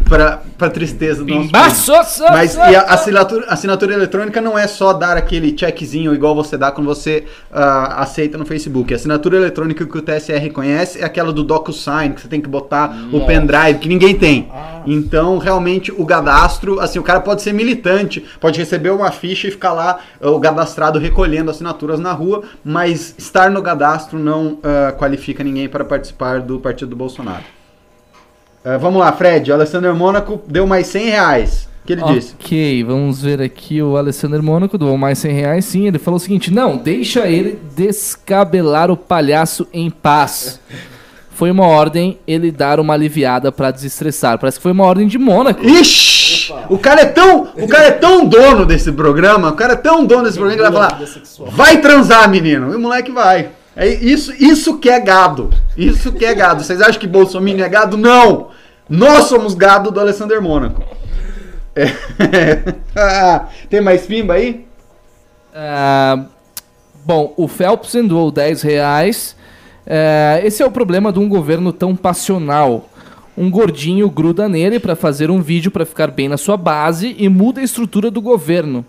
Pra, 0.08 0.40
pra 0.58 0.70
tristeza 0.70 1.24
do 1.24 1.34
nosso. 1.34 1.46
Pimbaço! 1.46 1.92
Mas 2.30 2.54
e 2.54 2.58
a 2.58 2.82
assinatura, 2.82 3.46
assinatura 3.48 3.94
eletrônica 3.94 4.40
não 4.40 4.58
é 4.58 4.66
só 4.66 4.92
dar 4.92 5.16
aquele 5.16 5.56
checkzinho 5.56 6.14
igual 6.14 6.34
você 6.34 6.56
dá 6.56 6.70
quando 6.70 6.86
você 6.86 7.24
ah, 7.52 8.02
aceita 8.02 8.36
no 8.36 8.44
Facebook. 8.44 8.92
A 8.92 8.96
assinatura 8.96 9.36
eletrônica 9.36 9.86
que 9.86 9.98
o 9.98 10.02
TSE 10.02 10.32
reconhece 10.32 11.00
é 11.00 11.04
aquela 11.04 11.32
do 11.32 11.42
DocuSign, 11.42 12.14
que 12.14 12.22
você 12.22 12.28
tem 12.28 12.40
que 12.40 12.48
botar 12.48 12.90
o 12.90 13.18
Nossa. 13.18 13.26
pendrive, 13.26 13.78
que 13.78 13.88
ninguém 13.88 14.14
tem. 14.14 14.50
Então, 14.86 15.38
realmente, 15.38 15.92
o 15.92 16.04
cadastro, 16.04 16.80
assim, 16.80 16.98
o 16.98 17.02
cara 17.02 17.20
pode 17.20 17.42
ser 17.42 17.52
militante, 17.52 18.24
pode 18.40 18.58
receber 18.58 18.90
uma 18.90 19.10
ficha 19.10 19.48
e 19.48 19.50
ficar 19.50 19.72
lá, 19.72 19.98
ah, 20.20 20.30
o 20.30 20.40
cadastrado 20.40 20.98
recolhendo 20.98 21.50
assinaturas 21.50 22.00
na 22.00 22.12
rua, 22.12 22.42
mas 22.64 23.14
estar 23.16 23.50
no 23.50 23.62
cadastro 23.62 24.18
não 24.18 24.58
ah, 24.62 24.92
qualifica 24.92 25.44
ninguém 25.44 25.68
para 25.68 25.84
participar 25.84 26.40
do 26.40 26.58
partido 26.58 26.90
do 26.90 26.96
Bolsonaro. 26.96 27.44
Ah, 28.64 28.76
vamos 28.76 29.00
lá, 29.00 29.12
Fred. 29.12 29.50
O 29.50 29.54
Alessandro 29.54 29.94
Mônaco 29.94 30.40
deu 30.46 30.66
mais 30.66 30.86
100 30.86 31.06
reais. 31.06 31.68
O 31.82 31.86
que 31.86 31.92
ele 31.94 32.02
disse? 32.04 32.34
Ok, 32.38 32.84
vamos 32.84 33.22
ver 33.22 33.42
aqui 33.42 33.82
o 33.82 33.96
Alessandro 33.96 34.40
Mônaco 34.40 34.78
doou 34.78 34.96
mais 34.96 35.18
100 35.18 35.32
reais. 35.32 35.64
Sim, 35.64 35.88
ele 35.88 35.98
falou 35.98 36.16
o 36.16 36.20
seguinte: 36.20 36.52
Não, 36.52 36.76
deixa 36.76 37.26
ele 37.26 37.58
descabelar 37.74 38.88
o 38.90 38.96
palhaço 38.96 39.66
em 39.72 39.90
paz. 39.90 40.60
Foi 41.34 41.50
uma 41.50 41.66
ordem 41.66 42.18
ele 42.24 42.52
dar 42.52 42.78
uma 42.78 42.94
aliviada 42.94 43.50
pra 43.50 43.72
desestressar. 43.72 44.38
Parece 44.38 44.58
que 44.58 44.62
foi 44.62 44.70
uma 44.70 44.84
ordem 44.84 45.08
de 45.08 45.18
Mônaco. 45.18 45.66
Ixi! 45.66 46.52
O 46.68 46.78
cara 46.78 47.00
é 47.00 47.06
tão, 47.06 47.48
o 47.56 47.66
cara 47.66 47.86
é 47.86 47.90
tão 47.90 48.26
dono 48.26 48.66
desse 48.66 48.92
programa, 48.92 49.48
o 49.48 49.54
cara 49.54 49.72
é 49.72 49.76
tão 49.76 50.04
dono 50.04 50.24
desse 50.24 50.38
programa 50.38 50.56
que 50.56 50.62
ele 50.62 50.78
vai 50.78 50.90
falar: 50.90 51.50
"Vai 51.50 51.80
transar, 51.80 52.28
menino". 52.28 52.72
E 52.72 52.76
o 52.76 52.78
moleque 52.78 53.10
vai. 53.10 53.48
É 53.76 53.88
isso, 53.88 54.32
isso 54.38 54.78
que 54.78 54.88
é 54.90 55.00
gado. 55.00 55.50
Isso 55.76 56.12
que 56.12 56.24
é 56.24 56.34
gado. 56.34 56.62
Vocês 56.62 56.80
acham 56.80 57.00
que 57.00 57.06
Bolsonaro 57.06 57.62
é 57.62 57.68
gado? 57.68 57.96
Não. 57.96 58.48
Nós 58.88 59.24
somos 59.24 59.54
gado 59.54 59.90
do 59.90 59.98
Alessandro 59.98 60.42
Mônaco. 60.42 60.82
É. 61.74 61.86
Ah, 62.94 63.48
Tem 63.70 63.80
mais 63.80 64.06
pimba 64.06 64.34
aí? 64.34 64.66
Ah, 65.54 66.26
bom, 67.04 67.32
o 67.36 67.48
Phelpsen 67.48 68.06
doou 68.06 68.30
10 68.30 68.62
reais. 68.62 69.34
É, 69.86 70.40
esse 70.44 70.62
é 70.62 70.66
o 70.66 70.70
problema 70.70 71.12
de 71.12 71.18
um 71.18 71.28
governo 71.28 71.72
tão 71.72 71.96
passional. 71.96 72.88
Um 73.36 73.50
gordinho 73.50 74.10
gruda 74.10 74.46
nele 74.48 74.78
pra 74.78 74.94
fazer 74.94 75.30
um 75.30 75.40
vídeo 75.40 75.70
pra 75.70 75.86
ficar 75.86 76.10
bem 76.10 76.28
na 76.28 76.36
sua 76.36 76.56
base 76.56 77.16
e 77.18 77.28
muda 77.30 77.60
a 77.60 77.64
estrutura 77.64 78.10
do 78.10 78.20
governo. 78.20 78.84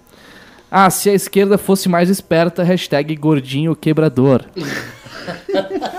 Ah, 0.76 0.90
se 0.90 1.08
a 1.08 1.14
esquerda 1.14 1.56
fosse 1.56 1.88
mais 1.88 2.10
esperta, 2.10 2.64
hashtag 2.64 3.16
gordinho 3.16 3.76
quebrador. 3.76 4.44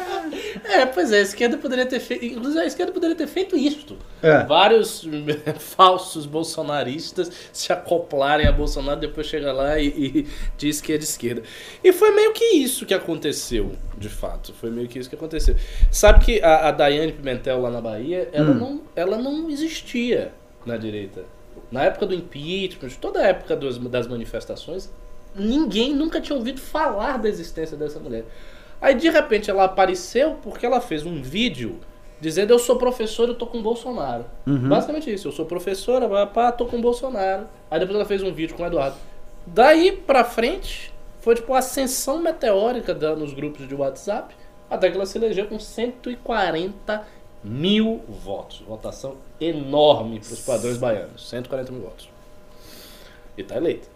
É, 0.64 0.86
pois 0.86 1.12
é, 1.12 1.18
a 1.18 1.22
esquerda 1.22 1.56
poderia 1.56 1.86
ter 1.86 2.00
feito. 2.00 2.24
Inclusive, 2.24 2.60
a 2.60 2.66
esquerda 2.66 2.90
poderia 2.90 3.14
ter 3.14 3.26
feito 3.28 3.56
isto. 3.56 3.96
É. 4.22 4.44
Vários 4.44 5.06
falsos 5.58 6.26
bolsonaristas 6.26 7.30
se 7.52 7.72
acoplarem 7.72 8.46
a 8.46 8.52
Bolsonaro, 8.52 8.98
depois 8.98 9.26
chega 9.26 9.52
lá 9.52 9.78
e, 9.78 9.86
e 9.88 10.26
diz 10.56 10.80
que 10.80 10.92
é 10.92 10.98
de 10.98 11.04
esquerda. 11.04 11.42
E 11.82 11.92
foi 11.92 12.10
meio 12.12 12.32
que 12.32 12.44
isso 12.56 12.86
que 12.86 12.94
aconteceu, 12.94 13.72
de 13.96 14.08
fato. 14.08 14.52
Foi 14.54 14.70
meio 14.70 14.88
que 14.88 14.98
isso 14.98 15.08
que 15.08 15.14
aconteceu. 15.14 15.54
Sabe 15.90 16.24
que 16.24 16.42
a, 16.42 16.68
a 16.68 16.70
Daiane 16.72 17.12
Pimentel 17.12 17.60
lá 17.60 17.70
na 17.70 17.80
Bahia, 17.80 18.28
ela, 18.32 18.50
Hum. 18.50 18.54
não, 18.54 18.82
ela 18.96 19.18
não 19.18 19.48
existia 19.50 20.32
na 20.66 20.76
direita. 20.76 21.24
Na 21.70 21.84
época 21.84 22.06
do 22.06 22.14
impeachment, 22.14 22.90
toda 23.00 23.20
a 23.20 23.26
época 23.26 23.54
dos- 23.56 23.78
das 23.78 24.06
manifestações, 24.06 24.90
ninguém 25.34 25.94
nunca 25.94 26.20
tinha 26.20 26.36
ouvido 26.36 26.60
falar 26.60 27.18
da 27.18 27.28
existência 27.28 27.76
dessa 27.76 27.98
mulher. 27.98 28.24
Aí 28.80 28.94
de 28.94 29.08
repente 29.08 29.50
ela 29.50 29.64
apareceu 29.64 30.36
porque 30.42 30.64
ela 30.66 30.80
fez 30.80 31.04
um 31.06 31.22
vídeo 31.22 31.80
dizendo 32.20 32.50
eu 32.52 32.58
sou 32.58 32.76
professora, 32.76 33.30
eu 33.30 33.34
tô 33.34 33.46
com 33.46 33.58
o 33.58 33.62
Bolsonaro. 33.62 34.24
Basicamente 34.68 35.12
isso, 35.12 35.28
eu 35.28 35.32
sou 35.32 35.44
professora, 35.46 36.26
pá, 36.26 36.52
tô 36.52 36.66
com 36.66 36.76
o 36.78 36.80
Bolsonaro. 36.80 37.46
Aí 37.70 37.78
depois 37.80 37.96
ela 37.96 38.04
fez 38.04 38.22
um 38.22 38.32
vídeo 38.32 38.56
com 38.56 38.62
o 38.62 38.66
Eduardo. 38.66 38.96
Daí 39.46 39.92
pra 39.92 40.24
frente, 40.24 40.92
foi 41.20 41.34
tipo 41.34 41.52
a 41.54 41.58
ascensão 41.58 42.18
meteórica 42.20 42.94
nos 43.16 43.32
grupos 43.34 43.66
de 43.68 43.74
WhatsApp, 43.74 44.34
até 44.70 44.88
que 44.90 44.96
ela 44.96 45.06
se 45.06 45.18
elegeu 45.18 45.46
com 45.46 45.58
140 45.58 47.04
mil 47.42 48.02
votos. 48.08 48.62
Votação 48.66 49.16
enorme 49.48 50.20
pros 50.20 50.40
padrões 50.40 50.78
baianos. 50.78 51.28
140 51.28 51.72
mil 51.72 51.82
votos. 51.82 52.08
E 53.36 53.42
tá 53.42 53.56
eleita. 53.56 53.88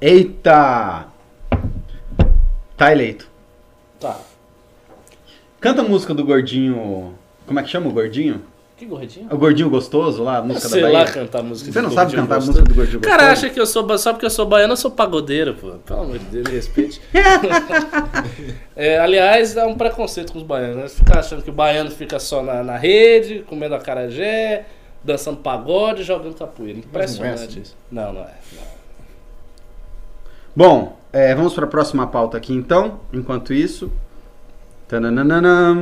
Eita! 0.00 1.08
Tá 2.76 2.92
eleito. 2.92 3.28
Tá. 3.98 4.18
Canta 5.60 5.82
a 5.82 5.84
música 5.84 6.14
do 6.14 6.24
gordinho. 6.24 7.14
Como 7.46 7.60
é 7.60 7.62
que 7.62 7.68
chama 7.68 7.88
o 7.88 7.92
gordinho? 7.92 8.42
Que 8.80 8.86
gordinho. 8.86 9.26
O 9.30 9.36
gordinho 9.36 9.68
gostoso 9.68 10.22
lá, 10.22 10.38
a 10.38 10.42
música 10.42 10.66
sei 10.70 10.80
da 10.80 10.88
lá 10.88 11.00
Bahia. 11.00 11.12
cantar 11.12 11.42
música 11.42 11.70
Você 11.70 11.80
do 11.82 11.82
não 11.86 11.90
sabe 11.94 12.12
cantar 12.12 12.36
a 12.36 12.38
Gostoso. 12.38 12.46
música 12.52 12.68
do 12.70 12.74
gordinho 12.74 12.98
O 12.98 13.02
cara 13.02 13.16
gostoso? 13.24 13.32
acha 13.46 13.50
que 13.54 13.60
eu 13.60 13.66
sou. 13.66 13.98
Só 13.98 14.12
porque 14.14 14.24
eu 14.24 14.30
sou 14.30 14.46
baiano, 14.46 14.72
eu 14.72 14.76
sou 14.78 14.90
pagodeiro, 14.90 15.52
pô. 15.52 15.72
Pelo 15.84 16.00
amor 16.00 16.18
de 16.18 16.24
Deus, 16.24 16.48
me 16.48 16.54
respeite. 16.54 16.98
É, 18.74 18.98
aliás, 18.98 19.52
dá 19.52 19.66
um 19.66 19.74
preconceito 19.76 20.32
com 20.32 20.38
os 20.38 20.44
baianos, 20.44 20.76
né? 20.76 20.88
Ficar 20.88 21.18
achando 21.18 21.42
que 21.42 21.50
o 21.50 21.52
baiano 21.52 21.90
fica 21.90 22.18
só 22.18 22.42
na, 22.42 22.62
na 22.64 22.78
rede, 22.78 23.44
comendo 23.46 23.74
acarajé, 23.74 24.64
dançando 25.04 25.36
pagode, 25.36 26.02
jogando 26.02 26.34
capoeira. 26.34 26.78
Impressionante 26.78 27.44
assim. 27.44 27.60
isso. 27.60 27.76
Não, 27.90 28.14
não 28.14 28.22
é. 28.22 28.32
não. 28.54 28.62
Bom, 30.56 30.96
é, 31.12 31.34
vamos 31.34 31.52
para 31.52 31.66
a 31.66 31.68
próxima 31.68 32.06
pauta 32.06 32.38
aqui 32.38 32.54
então. 32.54 33.00
Enquanto 33.12 33.52
isso. 33.52 33.92
Tananana. 34.88 35.76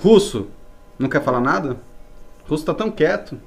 Russo, 0.00 0.46
não 1.00 1.08
quer 1.08 1.22
falar 1.22 1.40
nada? 1.40 1.78
Russo 2.46 2.64
tá 2.64 2.74
tão 2.74 2.90
quieto. 2.90 3.38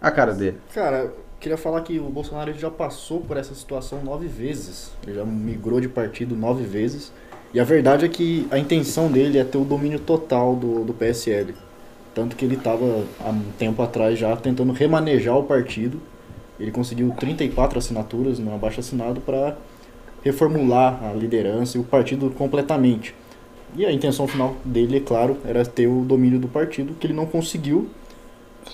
A 0.00 0.10
cara 0.10 0.32
dele. 0.32 0.58
Cara, 0.72 1.12
queria 1.40 1.58
falar 1.58 1.82
que 1.82 1.98
o 1.98 2.04
Bolsonaro 2.04 2.52
já 2.54 2.70
passou 2.70 3.20
por 3.20 3.36
essa 3.36 3.54
situação 3.54 4.02
nove 4.02 4.26
vezes. 4.26 4.92
Ele 5.06 5.16
já 5.16 5.24
migrou 5.24 5.80
de 5.80 5.88
partido 5.88 6.34
nove 6.34 6.64
vezes. 6.64 7.12
E 7.52 7.58
a 7.58 7.64
verdade 7.64 8.04
é 8.04 8.08
que 8.08 8.46
a 8.50 8.58
intenção 8.58 9.10
dele 9.10 9.38
é 9.38 9.44
ter 9.44 9.58
o 9.58 9.64
domínio 9.64 9.98
total 9.98 10.54
do, 10.54 10.84
do 10.84 10.94
PSL. 10.94 11.54
Tanto 12.14 12.36
que 12.36 12.44
ele 12.44 12.54
estava 12.54 13.04
há 13.20 13.30
um 13.30 13.42
tempo 13.58 13.82
atrás 13.82 14.18
já 14.18 14.34
tentando 14.36 14.72
remanejar 14.72 15.36
o 15.36 15.44
partido. 15.44 16.00
Ele 16.58 16.70
conseguiu 16.70 17.10
34 17.18 17.78
assinaturas 17.78 18.38
no 18.38 18.54
abaixo 18.54 18.80
assinado 18.80 19.20
para 19.20 19.56
reformular 20.22 21.02
a 21.04 21.12
liderança 21.12 21.76
e 21.76 21.80
o 21.80 21.84
partido 21.84 22.30
completamente. 22.30 23.14
E 23.76 23.84
a 23.84 23.92
intenção 23.92 24.26
final 24.26 24.56
dele, 24.64 24.96
é 24.96 25.00
claro, 25.00 25.38
era 25.44 25.64
ter 25.64 25.86
o 25.86 26.02
domínio 26.02 26.38
do 26.38 26.48
partido, 26.48 26.94
que 26.94 27.06
ele 27.06 27.14
não 27.14 27.26
conseguiu. 27.26 27.88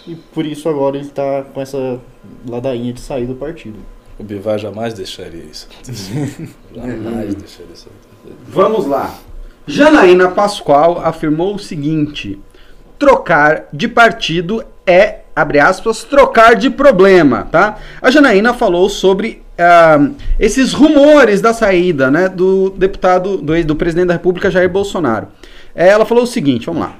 E 0.06 0.14
por 0.14 0.44
isso 0.44 0.68
agora 0.68 0.96
ele 0.96 1.08
tá 1.08 1.44
com 1.52 1.60
essa 1.60 2.00
ladainha 2.48 2.92
de 2.92 3.00
sair 3.00 3.26
do 3.26 3.34
partido. 3.34 3.78
O 4.18 4.22
Bivar 4.22 4.58
jamais 4.58 4.94
deixaria 4.94 5.42
isso. 5.42 5.68
jamais 6.74 7.34
deixaria 7.34 7.72
isso. 7.72 7.88
Vamos 8.48 8.86
lá. 8.86 9.18
Janaína 9.66 10.30
Pascoal 10.30 11.00
afirmou 11.04 11.54
o 11.54 11.58
seguinte: 11.58 12.38
trocar 12.98 13.68
de 13.72 13.88
partido 13.88 14.64
é, 14.86 15.20
abre 15.34 15.58
aspas, 15.58 16.04
trocar 16.04 16.54
de 16.54 16.70
problema, 16.70 17.48
tá? 17.50 17.78
A 18.00 18.10
Janaína 18.10 18.54
falou 18.54 18.88
sobre 18.88 19.43
ah, 19.58 20.08
esses 20.38 20.72
rumores 20.72 21.40
da 21.40 21.52
saída, 21.52 22.10
né, 22.10 22.28
do 22.28 22.70
deputado, 22.70 23.36
do, 23.38 23.64
do 23.64 23.76
presidente 23.76 24.08
da 24.08 24.14
República 24.14 24.50
Jair 24.50 24.68
Bolsonaro. 24.68 25.28
Eh, 25.74 25.88
Ela 25.88 26.04
falou 26.04 26.24
o 26.24 26.26
seguinte, 26.26 26.66
vamos 26.66 26.82
lá. 26.82 26.94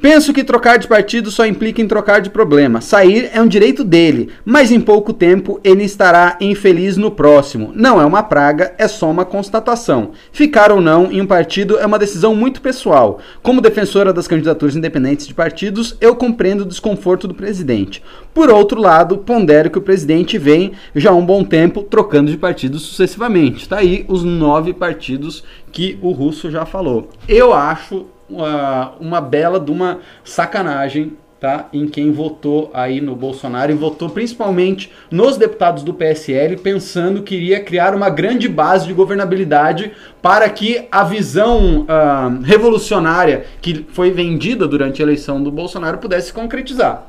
Penso 0.00 0.32
que 0.32 0.44
trocar 0.44 0.78
de 0.78 0.86
partido 0.86 1.28
só 1.28 1.44
implica 1.44 1.82
em 1.82 1.88
trocar 1.88 2.20
de 2.20 2.30
problema. 2.30 2.80
Sair 2.80 3.30
é 3.34 3.42
um 3.42 3.48
direito 3.48 3.82
dele, 3.82 4.28
mas 4.44 4.70
em 4.70 4.80
pouco 4.80 5.12
tempo 5.12 5.60
ele 5.64 5.82
estará 5.82 6.36
infeliz 6.40 6.96
no 6.96 7.10
próximo. 7.10 7.72
Não 7.74 8.00
é 8.00 8.04
uma 8.04 8.22
praga, 8.22 8.72
é 8.78 8.86
só 8.86 9.10
uma 9.10 9.24
constatação. 9.24 10.12
Ficar 10.30 10.70
ou 10.70 10.80
não 10.80 11.10
em 11.10 11.20
um 11.20 11.26
partido 11.26 11.78
é 11.78 11.84
uma 11.84 11.98
decisão 11.98 12.32
muito 12.32 12.62
pessoal. 12.62 13.18
Como 13.42 13.60
defensora 13.60 14.12
das 14.12 14.28
candidaturas 14.28 14.76
independentes 14.76 15.26
de 15.26 15.34
partidos, 15.34 15.96
eu 16.00 16.14
compreendo 16.14 16.60
o 16.60 16.68
desconforto 16.68 17.26
do 17.26 17.34
presidente. 17.34 18.00
Por 18.32 18.50
outro 18.50 18.80
lado, 18.80 19.18
pondero 19.18 19.68
que 19.68 19.78
o 19.78 19.82
presidente 19.82 20.38
vem 20.38 20.72
já 20.94 21.10
há 21.10 21.14
um 21.14 21.26
bom 21.26 21.42
tempo 21.42 21.82
trocando 21.82 22.30
de 22.30 22.38
partidos 22.38 22.82
sucessivamente. 22.82 23.68
Tá 23.68 23.78
aí 23.78 24.04
os 24.06 24.22
nove 24.22 24.72
partidos 24.72 25.42
que 25.72 25.98
o 26.00 26.12
Russo 26.12 26.52
já 26.52 26.64
falou. 26.64 27.08
Eu 27.26 27.52
acho 27.52 28.06
uma, 28.28 28.92
uma 29.00 29.20
bela 29.20 29.58
de 29.60 29.70
uma 29.70 29.98
sacanagem 30.24 31.12
tá? 31.40 31.68
Em 31.72 31.86
quem 31.86 32.10
votou 32.10 32.70
aí 32.74 33.00
no 33.00 33.14
Bolsonaro 33.14 33.70
e 33.70 33.74
votou 33.74 34.10
principalmente 34.10 34.90
nos 35.10 35.36
deputados 35.36 35.82
do 35.82 35.94
PSL, 35.94 36.56
pensando 36.56 37.22
que 37.22 37.36
iria 37.36 37.60
criar 37.60 37.94
uma 37.94 38.10
grande 38.10 38.48
base 38.48 38.86
de 38.86 38.92
governabilidade 38.92 39.92
para 40.20 40.48
que 40.50 40.86
a 40.90 41.04
visão 41.04 41.84
ah, 41.88 42.30
revolucionária 42.42 43.44
que 43.62 43.86
foi 43.92 44.10
vendida 44.10 44.66
durante 44.66 45.00
a 45.00 45.04
eleição 45.04 45.40
do 45.42 45.50
Bolsonaro 45.52 45.98
pudesse 45.98 46.28
se 46.28 46.32
concretizar. 46.32 47.06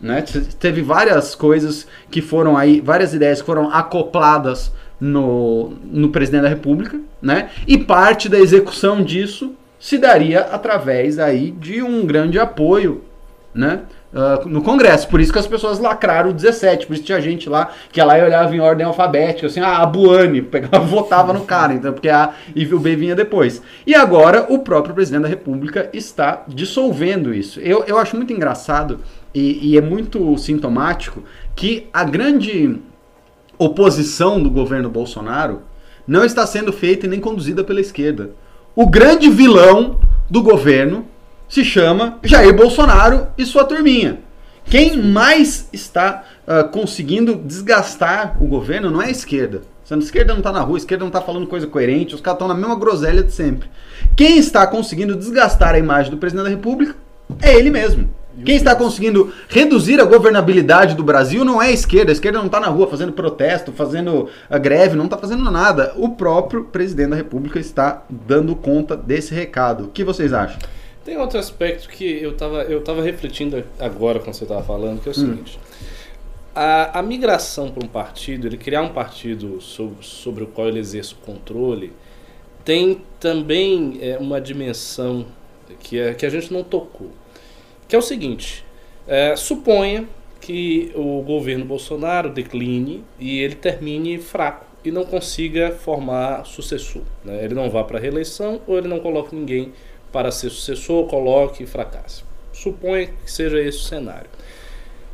Né? 0.00 0.22
Te- 0.22 0.40
Teve 0.56 0.82
várias 0.82 1.34
coisas 1.34 1.86
que 2.10 2.20
foram 2.20 2.56
aí, 2.56 2.80
várias 2.80 3.14
ideias 3.14 3.40
que 3.40 3.46
foram 3.46 3.70
acopladas 3.70 4.72
no, 5.00 5.72
no 5.84 6.08
presidente 6.10 6.42
da 6.42 6.48
República, 6.48 7.00
né? 7.20 7.50
E 7.66 7.78
parte 7.78 8.28
da 8.28 8.38
execução 8.38 9.02
disso 9.02 9.54
se 9.82 9.98
daria 9.98 10.42
através 10.42 11.18
aí 11.18 11.50
de 11.50 11.82
um 11.82 12.06
grande 12.06 12.38
apoio, 12.38 13.02
né? 13.52 13.80
ah, 14.14 14.40
no 14.46 14.62
Congresso, 14.62 15.08
por 15.08 15.20
isso 15.20 15.32
que 15.32 15.40
as 15.40 15.46
pessoas 15.48 15.80
lacraram 15.80 16.30
o 16.30 16.32
17, 16.32 16.86
por 16.86 16.94
isso 16.94 17.02
tinha 17.02 17.20
gente 17.20 17.48
lá 17.48 17.72
que 17.90 17.98
ia 17.98 18.04
lá 18.04 18.16
e 18.16 18.22
olhava 18.22 18.54
em 18.54 18.60
ordem 18.60 18.86
alfabética, 18.86 19.48
assim, 19.48 19.58
ah, 19.58 19.78
a 19.78 19.84
Buane, 19.84 20.40
pegava, 20.46 20.78
votava 20.84 21.32
no 21.32 21.40
cara, 21.40 21.74
então, 21.74 21.92
porque 21.92 22.08
a 22.08 22.32
e 22.54 22.64
o 22.72 22.78
B 22.78 22.94
vinha 22.94 23.16
depois. 23.16 23.60
E 23.84 23.92
agora 23.92 24.46
o 24.48 24.60
próprio 24.60 24.94
presidente 24.94 25.22
da 25.22 25.28
República 25.28 25.90
está 25.92 26.44
dissolvendo 26.46 27.34
isso. 27.34 27.58
Eu, 27.58 27.82
eu 27.84 27.98
acho 27.98 28.14
muito 28.14 28.32
engraçado 28.32 29.00
e, 29.34 29.72
e 29.72 29.76
é 29.76 29.80
muito 29.80 30.38
sintomático 30.38 31.24
que 31.56 31.88
a 31.92 32.04
grande 32.04 32.76
oposição 33.58 34.40
do 34.40 34.48
governo 34.48 34.88
Bolsonaro 34.88 35.62
não 36.06 36.24
está 36.24 36.46
sendo 36.46 36.72
feita 36.72 37.06
e 37.06 37.08
nem 37.08 37.18
conduzida 37.18 37.64
pela 37.64 37.80
esquerda. 37.80 38.30
O 38.74 38.88
grande 38.88 39.28
vilão 39.28 40.00
do 40.30 40.42
governo 40.42 41.04
se 41.46 41.62
chama 41.62 42.18
Jair 42.22 42.56
Bolsonaro 42.56 43.26
e 43.36 43.44
sua 43.44 43.64
turminha. 43.64 44.20
Quem 44.64 44.96
mais 44.96 45.68
está 45.72 46.24
ah, 46.46 46.64
conseguindo 46.64 47.34
desgastar 47.34 48.36
o 48.40 48.46
governo 48.46 48.90
não 48.90 49.02
é 49.02 49.06
a 49.06 49.10
esquerda. 49.10 49.60
A 49.90 49.96
esquerda 49.96 50.32
não 50.32 50.40
está 50.40 50.50
na 50.50 50.60
rua, 50.60 50.76
a 50.76 50.78
esquerda 50.78 51.04
não 51.04 51.08
está 51.10 51.20
falando 51.20 51.46
coisa 51.46 51.66
coerente, 51.66 52.14
os 52.14 52.20
caras 52.22 52.36
estão 52.36 52.48
na 52.48 52.54
mesma 52.54 52.76
groselha 52.76 53.22
de 53.22 53.30
sempre. 53.30 53.68
Quem 54.16 54.38
está 54.38 54.66
conseguindo 54.66 55.14
desgastar 55.14 55.74
a 55.74 55.78
imagem 55.78 56.10
do 56.10 56.16
presidente 56.16 56.44
da 56.44 56.50
República 56.50 56.96
é 57.42 57.54
ele 57.54 57.70
mesmo. 57.70 58.08
Quem 58.44 58.56
está 58.56 58.74
conseguindo 58.74 59.32
reduzir 59.48 60.00
a 60.00 60.04
governabilidade 60.04 60.94
do 60.94 61.04
Brasil 61.04 61.44
não 61.44 61.60
é 61.60 61.66
a 61.66 61.72
esquerda. 61.72 62.10
A 62.10 62.14
esquerda 62.14 62.38
não 62.38 62.46
está 62.46 62.58
na 62.58 62.68
rua 62.68 62.86
fazendo 62.86 63.12
protesto, 63.12 63.72
fazendo 63.72 64.28
a 64.48 64.58
greve, 64.58 64.96
não 64.96 65.04
está 65.04 65.18
fazendo 65.18 65.48
nada. 65.50 65.92
O 65.96 66.10
próprio 66.10 66.64
presidente 66.64 67.10
da 67.10 67.16
República 67.16 67.58
está 67.58 68.04
dando 68.08 68.56
conta 68.56 68.96
desse 68.96 69.34
recado. 69.34 69.84
O 69.84 69.88
que 69.88 70.02
vocês 70.02 70.32
acham? 70.32 70.58
Tem 71.04 71.18
outro 71.18 71.38
aspecto 71.38 71.88
que 71.88 72.04
eu 72.04 72.32
tava, 72.34 72.62
eu 72.62 72.80
tava 72.80 73.02
refletindo 73.02 73.62
agora 73.78 74.18
quando 74.20 74.34
você 74.34 74.44
estava 74.44 74.62
falando, 74.62 75.00
que 75.02 75.08
é 75.08 75.12
o 75.12 75.14
seguinte. 75.14 75.58
A, 76.54 76.98
a 76.98 77.02
migração 77.02 77.70
para 77.70 77.84
um 77.84 77.88
partido, 77.88 78.46
ele 78.46 78.56
criar 78.56 78.82
um 78.82 78.90
partido 78.90 79.60
sobre, 79.60 79.96
sobre 80.00 80.44
o 80.44 80.46
qual 80.46 80.68
ele 80.68 80.78
exerce 80.78 81.14
o 81.14 81.16
controle, 81.16 81.92
tem 82.64 83.02
também 83.18 83.98
é, 84.00 84.16
uma 84.18 84.40
dimensão 84.40 85.26
que, 85.80 85.98
é, 85.98 86.14
que 86.14 86.24
a 86.24 86.30
gente 86.30 86.52
não 86.52 86.62
tocou. 86.62 87.10
Que 87.92 87.96
é 87.96 87.98
o 87.98 88.00
seguinte, 88.00 88.64
é, 89.06 89.36
suponha 89.36 90.08
que 90.40 90.90
o 90.94 91.20
governo 91.20 91.66
Bolsonaro 91.66 92.30
decline 92.30 93.04
e 93.20 93.38
ele 93.40 93.54
termine 93.54 94.16
fraco 94.16 94.64
e 94.82 94.90
não 94.90 95.04
consiga 95.04 95.72
formar 95.72 96.46
sucessor. 96.46 97.02
né? 97.22 97.44
Ele 97.44 97.52
não 97.52 97.68
vá 97.68 97.84
para 97.84 97.98
a 97.98 98.00
reeleição 98.00 98.62
ou 98.66 98.78
ele 98.78 98.88
não 98.88 98.98
coloque 98.98 99.36
ninguém 99.36 99.74
para 100.10 100.30
ser 100.30 100.48
sucessor, 100.48 101.06
coloque 101.06 101.64
e 101.64 101.66
fracasse. 101.66 102.24
Suponha 102.50 103.08
que 103.08 103.30
seja 103.30 103.60
esse 103.60 103.76
o 103.76 103.82
cenário. 103.82 104.30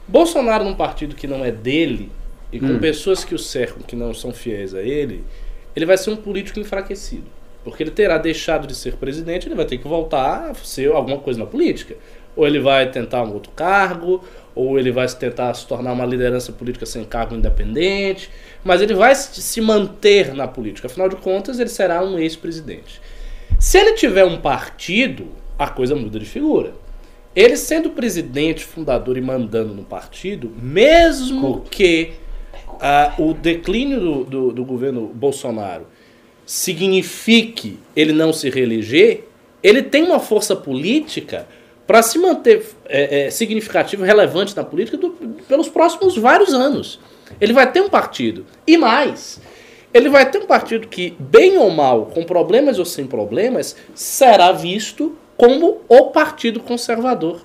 Bolsonaro 0.06 0.62
num 0.62 0.76
partido 0.76 1.16
que 1.16 1.26
não 1.26 1.44
é 1.44 1.50
dele 1.50 2.12
e 2.52 2.60
com 2.60 2.66
Hum. 2.66 2.78
pessoas 2.78 3.24
que 3.24 3.34
o 3.34 3.38
cercam 3.40 3.82
que 3.82 3.96
não 3.96 4.14
são 4.14 4.32
fiéis 4.32 4.72
a 4.72 4.82
ele, 4.82 5.24
ele 5.74 5.84
vai 5.84 5.98
ser 5.98 6.10
um 6.10 6.16
político 6.16 6.60
enfraquecido. 6.60 7.26
Porque 7.64 7.82
ele 7.82 7.90
terá 7.90 8.18
deixado 8.18 8.68
de 8.68 8.74
ser 8.74 8.94
presidente, 8.94 9.48
ele 9.48 9.56
vai 9.56 9.66
ter 9.66 9.78
que 9.78 9.88
voltar 9.88 10.52
a 10.52 10.54
ser 10.54 10.92
alguma 10.92 11.18
coisa 11.18 11.40
na 11.40 11.44
política. 11.44 11.96
Ou 12.38 12.46
ele 12.46 12.60
vai 12.60 12.88
tentar 12.88 13.24
um 13.24 13.34
outro 13.34 13.50
cargo, 13.50 14.22
ou 14.54 14.78
ele 14.78 14.92
vai 14.92 15.08
tentar 15.08 15.52
se 15.54 15.66
tornar 15.66 15.92
uma 15.92 16.06
liderança 16.06 16.52
política 16.52 16.86
sem 16.86 17.04
cargo 17.04 17.34
independente, 17.34 18.30
mas 18.62 18.80
ele 18.80 18.94
vai 18.94 19.12
se 19.12 19.60
manter 19.60 20.32
na 20.32 20.46
política. 20.46 20.86
Afinal 20.86 21.08
de 21.08 21.16
contas, 21.16 21.58
ele 21.58 21.68
será 21.68 22.00
um 22.00 22.16
ex-presidente. 22.16 23.00
Se 23.58 23.76
ele 23.76 23.94
tiver 23.94 24.24
um 24.24 24.40
partido, 24.40 25.26
a 25.58 25.66
coisa 25.66 25.96
muda 25.96 26.16
de 26.16 26.26
figura. 26.26 26.74
Ele 27.34 27.56
sendo 27.56 27.90
presidente, 27.90 28.64
fundador 28.64 29.16
e 29.16 29.20
mandando 29.20 29.74
no 29.74 29.82
partido, 29.82 30.48
mesmo 30.62 31.62
que 31.68 32.12
ah, 32.80 33.14
o 33.18 33.34
declínio 33.34 33.98
do, 33.98 34.24
do, 34.24 34.52
do 34.52 34.64
governo 34.64 35.08
Bolsonaro 35.08 35.88
signifique 36.46 37.80
ele 37.96 38.12
não 38.12 38.32
se 38.32 38.48
reeleger, 38.48 39.24
ele 39.60 39.82
tem 39.82 40.04
uma 40.04 40.20
força 40.20 40.54
política 40.54 41.48
para 41.88 42.02
se 42.02 42.18
manter 42.18 42.66
é, 42.84 43.26
é, 43.26 43.30
significativo, 43.30 44.04
relevante 44.04 44.54
na 44.54 44.62
política 44.62 44.98
do- 44.98 45.10
pelos 45.48 45.70
próximos 45.70 46.18
vários 46.18 46.52
anos. 46.52 47.00
Ele 47.40 47.54
vai 47.54 47.72
ter 47.72 47.80
um 47.80 47.88
partido. 47.88 48.44
E 48.66 48.76
mais, 48.76 49.40
ele 49.92 50.10
vai 50.10 50.30
ter 50.30 50.38
um 50.38 50.46
partido 50.46 50.86
que, 50.86 51.16
bem 51.18 51.56
ou 51.56 51.70
mal, 51.70 52.06
com 52.06 52.22
problemas 52.24 52.78
ou 52.78 52.84
sem 52.84 53.06
problemas, 53.06 53.74
será 53.94 54.52
visto 54.52 55.16
como 55.34 55.78
o 55.88 56.10
partido 56.10 56.60
conservador. 56.60 57.40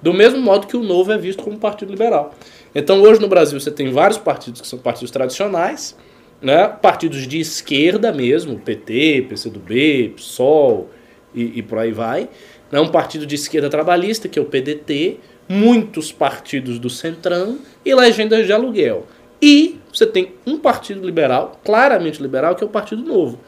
Do 0.00 0.14
mesmo 0.14 0.40
modo 0.40 0.68
que 0.68 0.76
o 0.76 0.82
Novo 0.82 1.10
é 1.10 1.18
visto 1.18 1.42
como 1.42 1.58
partido 1.58 1.90
liberal. 1.90 2.32
Então, 2.72 3.02
hoje 3.02 3.20
no 3.20 3.26
Brasil, 3.26 3.58
você 3.58 3.70
tem 3.70 3.90
vários 3.90 4.16
partidos 4.16 4.60
que 4.60 4.68
são 4.68 4.78
partidos 4.78 5.10
tradicionais, 5.10 5.96
né? 6.40 6.68
partidos 6.68 7.26
de 7.26 7.40
esquerda 7.40 8.12
mesmo, 8.12 8.60
PT, 8.60 9.26
PCdoB, 9.28 10.12
PSOL 10.14 10.88
e, 11.34 11.58
e 11.58 11.62
por 11.62 11.78
aí 11.78 11.90
vai. 11.90 12.28
Né? 12.70 12.80
Um 12.80 12.88
partido 12.88 13.26
de 13.26 13.34
esquerda 13.34 13.68
trabalhista, 13.68 14.28
que 14.28 14.38
é 14.38 14.42
o 14.42 14.46
PDT, 14.46 15.20
muitos 15.48 16.12
partidos 16.12 16.78
do 16.78 16.90
Centrão 16.90 17.58
e 17.84 17.94
legendas 17.94 18.46
de 18.46 18.52
aluguel. 18.52 19.06
E 19.40 19.78
você 19.92 20.06
tem 20.06 20.34
um 20.46 20.58
partido 20.58 21.04
liberal, 21.04 21.60
claramente 21.64 22.20
liberal, 22.20 22.54
que 22.54 22.62
é 22.62 22.66
o 22.66 22.70
Partido 22.70 23.02
Novo. 23.02 23.40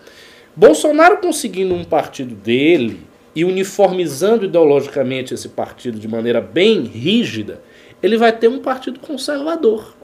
Bolsonaro 0.55 1.19
conseguindo 1.19 1.75
um 1.75 1.85
partido 1.85 2.35
dele 2.35 3.01
e 3.35 3.45
uniformizando 3.45 4.45
ideologicamente 4.45 5.35
esse 5.35 5.49
partido 5.49 5.99
de 5.99 6.09
maneira 6.09 6.41
bem 6.41 6.83
rígida, 6.83 7.61
ele 8.03 8.17
vai 8.17 8.33
ter 8.33 8.49
um 8.49 8.61
partido 8.61 8.99
conservador, 8.99 9.95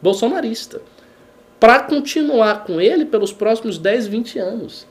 bolsonarista, 0.00 0.80
para 1.58 1.80
continuar 1.80 2.64
com 2.64 2.80
ele 2.80 3.04
pelos 3.04 3.32
próximos 3.32 3.78
10, 3.78 4.06
20 4.06 4.38
anos. 4.38 4.86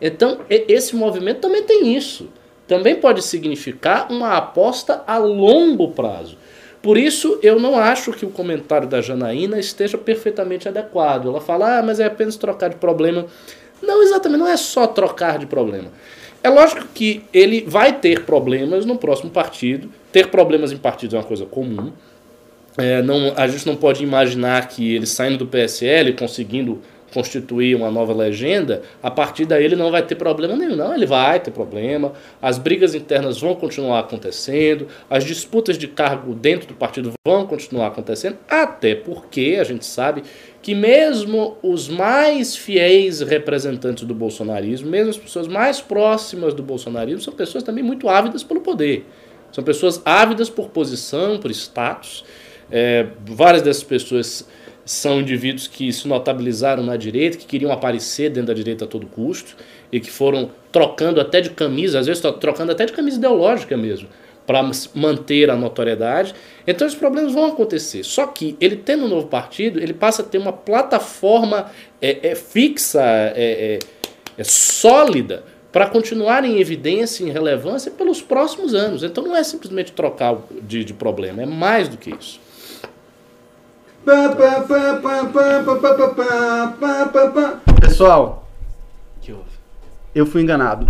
Então, 0.00 0.40
esse 0.48 0.94
movimento 0.94 1.40
também 1.40 1.62
tem 1.62 1.96
isso. 1.96 2.28
Também 2.70 2.94
pode 2.94 3.20
significar 3.22 4.06
uma 4.12 4.36
aposta 4.36 5.02
a 5.04 5.18
longo 5.18 5.90
prazo. 5.90 6.38
Por 6.80 6.96
isso, 6.96 7.36
eu 7.42 7.58
não 7.58 7.76
acho 7.76 8.12
que 8.12 8.24
o 8.24 8.30
comentário 8.30 8.86
da 8.86 9.00
Janaína 9.00 9.58
esteja 9.58 9.98
perfeitamente 9.98 10.68
adequado. 10.68 11.26
Ela 11.26 11.40
fala, 11.40 11.78
ah, 11.78 11.82
mas 11.82 11.98
é 11.98 12.04
apenas 12.04 12.36
trocar 12.36 12.68
de 12.70 12.76
problema. 12.76 13.26
Não, 13.82 14.00
exatamente, 14.04 14.38
não 14.38 14.46
é 14.46 14.56
só 14.56 14.86
trocar 14.86 15.36
de 15.40 15.46
problema. 15.46 15.88
É 16.44 16.48
lógico 16.48 16.86
que 16.94 17.24
ele 17.34 17.64
vai 17.66 17.98
ter 17.98 18.24
problemas 18.24 18.86
no 18.86 18.96
próximo 18.96 19.32
partido. 19.32 19.90
Ter 20.12 20.28
problemas 20.28 20.70
em 20.70 20.76
partidos 20.76 21.14
é 21.14 21.18
uma 21.18 21.24
coisa 21.24 21.46
comum. 21.46 21.90
É, 22.78 23.02
não, 23.02 23.34
a 23.36 23.48
gente 23.48 23.66
não 23.66 23.74
pode 23.74 24.04
imaginar 24.04 24.68
que 24.68 24.94
ele 24.94 25.06
saindo 25.06 25.38
do 25.38 25.46
PSL, 25.48 26.12
conseguindo 26.12 26.80
constituir 27.12 27.74
uma 27.74 27.90
nova 27.90 28.12
legenda, 28.12 28.82
a 29.02 29.10
partir 29.10 29.44
daí 29.44 29.64
ele 29.64 29.76
não 29.76 29.90
vai 29.90 30.02
ter 30.02 30.14
problema 30.14 30.56
nenhum. 30.56 30.76
Não, 30.76 30.94
ele 30.94 31.06
vai 31.06 31.40
ter 31.40 31.50
problema, 31.50 32.12
as 32.40 32.58
brigas 32.58 32.94
internas 32.94 33.40
vão 33.40 33.54
continuar 33.54 34.00
acontecendo, 34.00 34.86
as 35.08 35.24
disputas 35.24 35.76
de 35.76 35.88
cargo 35.88 36.34
dentro 36.34 36.68
do 36.68 36.74
partido 36.74 37.12
vão 37.26 37.46
continuar 37.46 37.88
acontecendo, 37.88 38.38
até 38.48 38.94
porque 38.94 39.58
a 39.60 39.64
gente 39.64 39.84
sabe 39.84 40.22
que 40.62 40.74
mesmo 40.74 41.56
os 41.62 41.88
mais 41.88 42.54
fiéis 42.54 43.20
representantes 43.20 44.04
do 44.04 44.14
bolsonarismo, 44.14 44.90
mesmo 44.90 45.10
as 45.10 45.16
pessoas 45.16 45.48
mais 45.48 45.80
próximas 45.80 46.52
do 46.52 46.62
bolsonarismo, 46.62 47.20
são 47.20 47.32
pessoas 47.32 47.64
também 47.64 47.82
muito 47.82 48.08
ávidas 48.08 48.42
pelo 48.42 48.60
poder. 48.60 49.06
São 49.52 49.64
pessoas 49.64 50.00
ávidas 50.04 50.48
por 50.48 50.68
posição, 50.68 51.38
por 51.38 51.50
status. 51.50 52.24
É, 52.70 53.06
várias 53.26 53.62
dessas 53.62 53.82
pessoas 53.82 54.46
são 54.90 55.20
indivíduos 55.20 55.68
que 55.68 55.92
se 55.92 56.08
notabilizaram 56.08 56.82
na 56.82 56.96
direita, 56.96 57.38
que 57.38 57.46
queriam 57.46 57.70
aparecer 57.70 58.28
dentro 58.28 58.48
da 58.48 58.54
direita 58.54 58.86
a 58.86 58.88
todo 58.88 59.06
custo 59.06 59.56
e 59.92 60.00
que 60.00 60.10
foram 60.10 60.50
trocando 60.72 61.20
até 61.20 61.40
de 61.40 61.50
camisa, 61.50 62.00
às 62.00 62.06
vezes 62.06 62.20
tro- 62.20 62.32
trocando 62.32 62.72
até 62.72 62.86
de 62.86 62.92
camisa 62.92 63.16
ideológica 63.16 63.76
mesmo, 63.76 64.08
para 64.44 64.68
manter 64.92 65.48
a 65.48 65.54
notoriedade. 65.54 66.34
Então 66.66 66.88
esses 66.88 66.98
problemas 66.98 67.32
vão 67.32 67.44
acontecer. 67.44 68.02
Só 68.02 68.26
que 68.26 68.56
ele 68.60 68.74
tendo 68.74 69.04
um 69.04 69.08
novo 69.08 69.28
partido, 69.28 69.78
ele 69.78 69.92
passa 69.94 70.22
a 70.22 70.24
ter 70.24 70.38
uma 70.38 70.52
plataforma 70.52 71.70
é, 72.02 72.30
é, 72.30 72.34
fixa, 72.34 73.00
é, 73.00 73.32
é, 73.36 73.78
é 74.38 74.42
sólida 74.44 75.44
para 75.70 75.86
continuar 75.86 76.44
em 76.44 76.58
evidência, 76.58 77.22
em 77.22 77.30
relevância 77.30 77.92
pelos 77.92 78.20
próximos 78.20 78.74
anos. 78.74 79.04
Então 79.04 79.22
não 79.22 79.36
é 79.36 79.44
simplesmente 79.44 79.92
trocar 79.92 80.36
de, 80.62 80.84
de 80.84 80.94
problema, 80.94 81.42
é 81.44 81.46
mais 81.46 81.88
do 81.88 81.96
que 81.96 82.10
isso. 82.10 82.40
Pessoal, 87.80 88.48
eu 90.14 90.26
fui 90.26 90.42
enganado. 90.42 90.86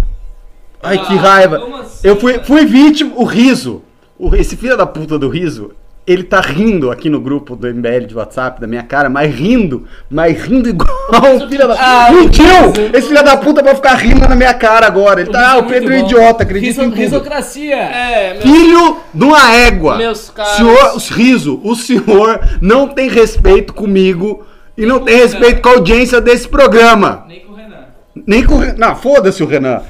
Ai, 0.83 0.99
que 0.99 1.15
Ah, 1.15 1.21
raiva. 1.21 1.81
assim, 1.81 2.09
Eu 2.09 2.17
fui, 2.17 2.39
fui 2.41 2.65
vítima, 2.65 3.13
o 3.17 3.25
riso. 3.25 3.83
O, 4.19 4.35
esse 4.35 4.57
filho 4.57 4.77
da 4.77 4.87
puta 4.87 5.19
do 5.19 5.29
riso, 5.29 5.73
ele 6.07 6.25
tá 6.25 6.41
rindo 6.41 6.91
aqui 6.91 7.09
no 7.09 7.21
grupo 7.21 7.55
do 7.55 7.69
MBL 7.73 8.07
de 8.07 8.17
WhatsApp 8.17 8.61
da 8.61 8.67
minha 8.67 8.83
cara, 8.83 9.09
mas 9.09 9.33
rindo, 9.35 9.87
mas 10.11 10.41
rindo 10.43 10.69
igual 10.69 10.91
o 11.37 11.49
filho 11.49 11.69
da 11.69 11.75
Ah, 11.79 12.11
Mentiu! 12.11 12.45
Esse 12.93 13.09
filho 13.09 13.23
da 13.23 13.37
puta 13.37 13.63
vai 13.63 13.75
ficar 13.75 13.95
rindo 13.95 14.27
na 14.29 14.35
minha 14.35 14.55
cara 14.55 14.87
agora. 14.87 15.21
Ele 15.21 15.31
tá, 15.31 15.53
ah, 15.53 15.57
é 15.57 15.59
o 15.61 15.65
Pedro 15.65 15.93
é 15.93 15.99
muito 15.99 16.11
bom. 16.15 16.19
idiota, 16.19 16.43
acredita 16.43 16.83
Riso- 16.83 16.95
em. 16.95 16.99
Risocracia. 16.99 17.77
É, 17.77 18.33
meu, 18.35 18.43
Filho 18.43 18.97
de 19.15 19.25
uma 19.25 19.53
égua. 19.53 19.97
Meus 19.99 20.31
caros. 20.31 20.53
Senhor, 20.57 20.97
os 20.97 21.09
riso, 21.11 21.61
o 21.63 21.77
senhor 21.77 22.41
não 22.61 22.89
tem 22.89 23.09
respeito 23.09 23.73
comigo 23.73 24.45
e 24.77 24.87
não 24.87 25.01
tem 25.01 25.17
respeito 25.19 25.61
com 25.63 25.69
a 25.69 25.73
audiência 25.73 26.21
desse 26.21 26.49
programa. 26.49 27.25
Nem 27.29 27.41
com 27.41 27.53
o 27.53 27.57
Renan. 27.57 27.85
Nem 28.27 28.45
com 28.45 28.55
o 28.55 28.59
Renan. 28.59 28.75
Não, 28.79 28.97
foda-se 28.97 29.43
o 29.43 29.47
Renan. 29.47 29.83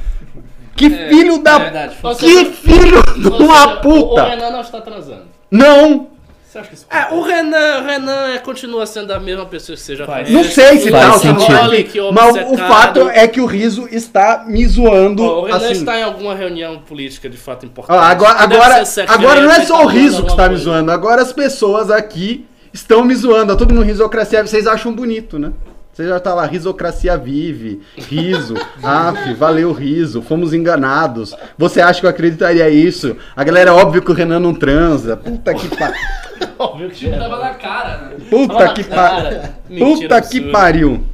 Que 0.77 0.91
filho 0.91 1.39
da. 1.43 1.57
é 1.57 1.59
verdade, 1.59 1.95
que 1.97 2.15
seja, 2.15 2.51
filho 2.53 3.03
de 3.19 3.29
uma 3.29 3.55
seja, 3.59 3.69
O, 3.69 3.77
o 3.77 3.81
puta. 3.81 4.25
Renan 4.25 4.51
não 4.51 4.61
está 4.61 4.81
transando. 4.81 5.23
Não. 5.51 6.09
Você 6.51 6.59
acha 6.59 6.69
que 6.69 6.75
isso 6.75 6.87
É, 6.91 7.15
o 7.15 7.23
Renan, 7.23 7.79
o 7.79 7.85
Renan 7.85 8.29
é, 8.35 8.39
continua 8.39 8.85
sendo 8.85 9.13
a 9.13 9.21
mesma 9.21 9.47
pessoa 9.47 9.77
que 9.77 9.83
você 9.83 9.95
já 9.95 10.05
Faz. 10.05 10.29
Não 10.31 10.43
sei 10.43 10.79
se 10.79 10.91
Faz 10.91 11.23
tá, 11.23 11.33
não 11.33 11.47
Olha 11.47 11.85
que 11.85 12.01
Mas 12.13 12.37
o 12.51 12.57
fato 12.57 13.09
é 13.09 13.29
que 13.29 13.41
o 13.41 13.47
riso 13.47 13.89
está 13.91 14.45
me 14.47 14.67
zoando. 14.67 15.23
Ó, 15.23 15.43
o 15.43 15.45
Renan 15.45 15.57
assim. 15.59 15.73
está 15.73 15.99
em 15.99 16.03
alguma 16.03 16.35
reunião 16.35 16.79
política 16.79 17.29
de 17.31 17.37
fato 17.37 17.67
importante. 17.67 17.97
Ó, 17.97 18.01
agora, 18.01 18.41
agora, 18.41 18.85
agora 19.07 19.41
não 19.41 19.53
é 19.53 19.65
só 19.65 19.85
o 19.85 19.87
riso 19.87 20.25
que 20.25 20.31
está 20.31 20.49
me 20.49 20.57
zoando, 20.57 20.91
agora 20.91 21.23
as 21.23 21.33
pessoas 21.33 21.91
aqui 21.91 22.47
estão 22.73 23.05
me 23.05 23.15
zoando. 23.15 23.57
Todo 23.57 23.73
mundo 23.73 23.85
risocracia, 23.85 24.45
vocês 24.45 24.67
acham 24.67 24.93
bonito, 24.93 25.39
né? 25.39 25.53
Você 26.01 26.09
já 26.09 26.19
tá 26.19 26.33
lá, 26.33 26.47
risocracia 26.47 27.15
vive, 27.15 27.83
riso, 27.95 28.55
af, 28.83 29.35
valeu 29.35 29.71
riso, 29.71 30.23
fomos 30.23 30.55
enganados. 30.55 31.37
Você 31.59 31.79
acha 31.79 32.01
que 32.01 32.07
eu 32.07 32.11
acreditaria 32.11 32.71
isso? 32.71 33.19
A 33.37 33.45
galera 33.45 33.75
óbvio 33.75 34.01
que 34.01 34.11
o 34.11 34.15
Renan 34.15 34.41
não 34.41 34.55
transa. 34.55 35.15
Puta 35.15 35.53
que 35.53 35.69
pariu. 35.69 36.01
Óbvio 36.59 36.89
que 36.89 37.11
tava 37.11 37.39
na 37.39 37.51
cara, 37.51 37.99
né? 37.99 38.17
Puta 38.31 38.73
que 38.73 38.85
pariu. 38.85 39.41
Puta 39.79 40.23
que 40.23 40.41
pariu. 40.41 41.05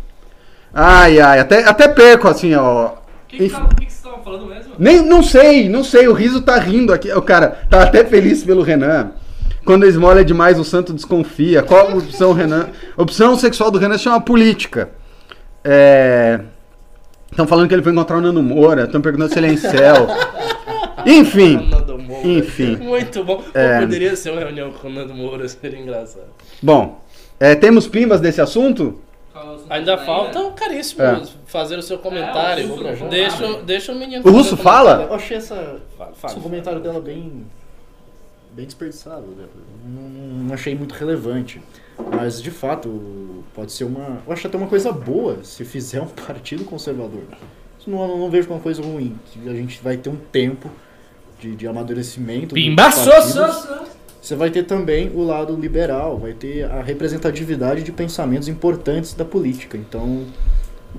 Ai, 0.73 1.19
ai, 1.19 1.41
até, 1.41 1.65
até 1.65 1.89
perco 1.89 2.29
assim, 2.29 2.55
ó. 2.55 2.87
O 2.87 2.93
que, 3.27 3.39
que, 3.39 3.45
o 3.45 3.49
que, 3.49 3.87
que 3.87 3.93
vocês 3.93 3.93
estavam 3.93 4.23
falando 4.23 4.47
mesmo? 4.47 4.73
Nem, 4.79 5.05
não 5.05 5.21
sei, 5.21 5.69
não 5.69 5.83
sei, 5.83 6.07
o 6.07 6.13
riso 6.13 6.43
tá 6.43 6.57
rindo 6.61 6.93
aqui. 6.93 7.11
O 7.11 7.23
cara 7.23 7.59
tá 7.69 7.83
até 7.83 8.05
feliz 8.05 8.45
pelo 8.45 8.63
Renan. 8.63 9.11
Quando 9.67 9.85
esmola 9.85 10.25
demais, 10.25 10.59
o 10.59 10.65
santo 10.65 10.93
desconfia. 10.95 11.63
Qual 11.63 11.89
a 11.91 11.95
opção, 11.97 12.33
Renan? 12.33 12.69
A 12.97 13.03
opção 13.03 13.37
sexual 13.37 13.71
do 13.71 13.79
Renan 13.79 13.99
chama 13.99 14.21
política. 14.21 14.91
É. 15.65 16.41
Estão 17.31 17.47
falando 17.47 17.67
que 17.69 17.75
ele 17.75 17.83
foi 17.83 17.93
encontrar 17.93 18.17
o 18.17 18.21
Nando 18.21 18.41
Moura, 18.43 18.85
estão 18.85 19.01
perguntando 19.01 19.33
se 19.33 19.39
ele 19.39 19.49
é 19.49 19.53
em 19.53 19.57
céu. 19.57 20.07
Enfim, 21.05 21.57
Moura. 22.07 22.27
enfim. 22.29 22.77
Muito 22.77 23.23
bom. 23.25 23.43
É. 23.53 23.81
Poderia 23.81 24.17
ser 24.17 24.31
uma 24.31 24.41
reunião 24.41 24.71
com 24.71 24.89
o 24.89 24.91
Nando 24.93 25.13
Moura, 25.15 25.47
seria 25.49 25.79
engraçado. 25.81 26.27
Bom, 26.63 27.01
é, 27.39 27.55
temos 27.55 27.87
pimbas 27.89 28.21
desse 28.21 28.41
assunto? 28.41 29.01
É 29.35 29.75
Ainda 29.75 29.97
da 29.97 29.99
falta 30.05 30.41
o 30.41 30.53
caríssimo 30.53 31.03
É. 31.03 31.21
fazer 31.47 31.77
o 31.77 31.83
seu 31.83 31.99
comentário. 31.99 32.63
É, 32.65 33.05
o 33.05 33.09
deixa, 33.09 33.37
fala. 33.37 33.63
deixa 33.63 33.93
o 33.93 33.95
menino. 33.97 34.23
O 34.25 34.31
Russo 34.31 34.57
fala? 34.57 35.07
Eu 35.09 35.15
achei 35.15 35.37
essa, 35.37 35.77
Fala, 35.99 36.13
fala. 36.15 36.33
esse 36.33 36.41
comentário 36.43 36.81
dela 36.81 37.01
bem, 37.01 37.45
bem 38.57 38.65
desperdiçado. 38.65 39.27
né? 39.37 39.45
Não, 39.85 40.09
não 40.45 40.55
achei 40.55 40.75
muito 40.75 40.95
relevante. 40.95 41.61
Mas, 42.11 42.41
de 42.41 42.51
fato, 42.51 43.45
pode 43.55 43.71
ser 43.73 43.85
uma... 43.85 44.23
Eu 44.27 44.33
acho 44.33 44.47
até 44.47 44.57
uma 44.57 44.67
coisa 44.67 44.91
boa 44.91 45.45
se 45.45 45.65
fizer 45.65 46.01
um 46.01 46.09
partido 46.27 46.65
conservador. 46.65 47.23
Isso 47.79 47.91
não, 47.91 48.19
não 48.19 48.31
vejo 48.31 48.49
como 48.49 48.59
uma 48.59 48.63
coisa 48.63 48.83
ruim. 48.83 49.19
Que 49.27 49.47
a 49.49 49.55
gente 49.55 49.81
vai 49.83 49.99
ter 49.99 50.09
um 50.09 50.17
tempo 50.17 50.71
de, 51.39 51.55
de 51.55 51.69
amadurecimento. 51.69 52.55
Pimba. 52.55 52.91
Você 52.91 54.35
vai 54.35 54.51
ter 54.51 54.65
também 54.65 55.09
o 55.15 55.23
lado 55.23 55.55
liberal, 55.55 56.19
vai 56.19 56.33
ter 56.33 56.65
a 56.65 56.83
representatividade 56.83 57.85
de 57.85 57.93
pensamentos 57.93 58.49
importantes 58.49 59.15
da 59.15 59.25
política. 59.25 59.77
Então, 59.77 60.27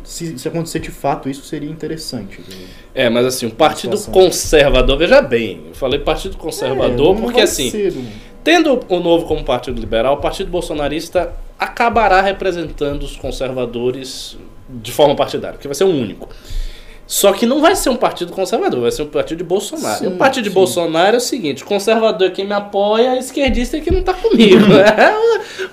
se, 0.03 0.37
se 0.37 0.47
acontecer 0.47 0.79
de 0.79 0.91
fato 0.91 1.29
isso, 1.29 1.43
seria 1.43 1.69
interessante. 1.69 2.41
É, 2.93 3.09
mas 3.09 3.25
assim, 3.25 3.45
o 3.45 3.51
Partido. 3.51 3.97
Conservador, 4.11 4.97
veja 4.97 5.21
bem, 5.21 5.63
eu 5.67 5.75
falei 5.75 5.99
Partido 5.99 6.37
Conservador 6.37 7.17
É, 7.17 7.21
porque 7.21 7.41
assim, 7.41 7.69
ser 7.69 7.93
tendo 8.47 8.79
o 8.87 8.99
novo 9.01 9.25
como 9.25 9.43
Partido 9.43 9.77
Liberal, 9.77 10.13
o 10.13 10.17
Partido 10.21 10.49
Bolsonarista 10.49 11.33
acabará 11.59 12.21
representando 12.21 13.03
os 13.03 13.17
conservadores 13.17 14.37
de 14.69 14.89
forma 14.89 15.15
partidária, 15.17 15.55
porque 15.55 15.67
vai 15.67 15.75
ser 15.75 15.83
o 15.83 15.89
único. 15.89 16.29
Só 17.07 17.31
que 17.31 17.45
não 17.45 17.61
vai 17.61 17.73
ser 17.73 17.89
um 17.89 17.95
partido 17.95 18.33
conservador, 18.33 18.81
vai 18.81 18.91
ser 18.91 19.03
um 19.03 19.07
partido 19.07 19.37
de 19.37 19.43
Bolsonaro. 19.45 19.99
Sim, 19.99 20.05
e 20.05 20.07
o 20.09 20.17
partido 20.17 20.43
de 20.43 20.49
sim. 20.49 20.53
Bolsonaro 20.55 21.15
é 21.15 21.17
o 21.17 21.21
seguinte: 21.21 21.63
conservador 21.63 22.27
é 22.27 22.31
quem 22.31 22.45
me 22.45 22.53
apoia, 22.53 23.17
esquerdista 23.17 23.77
é 23.77 23.79
quem 23.79 23.93
não 23.93 24.03
tá 24.03 24.13
comigo. 24.13 24.65
É, 24.77 25.15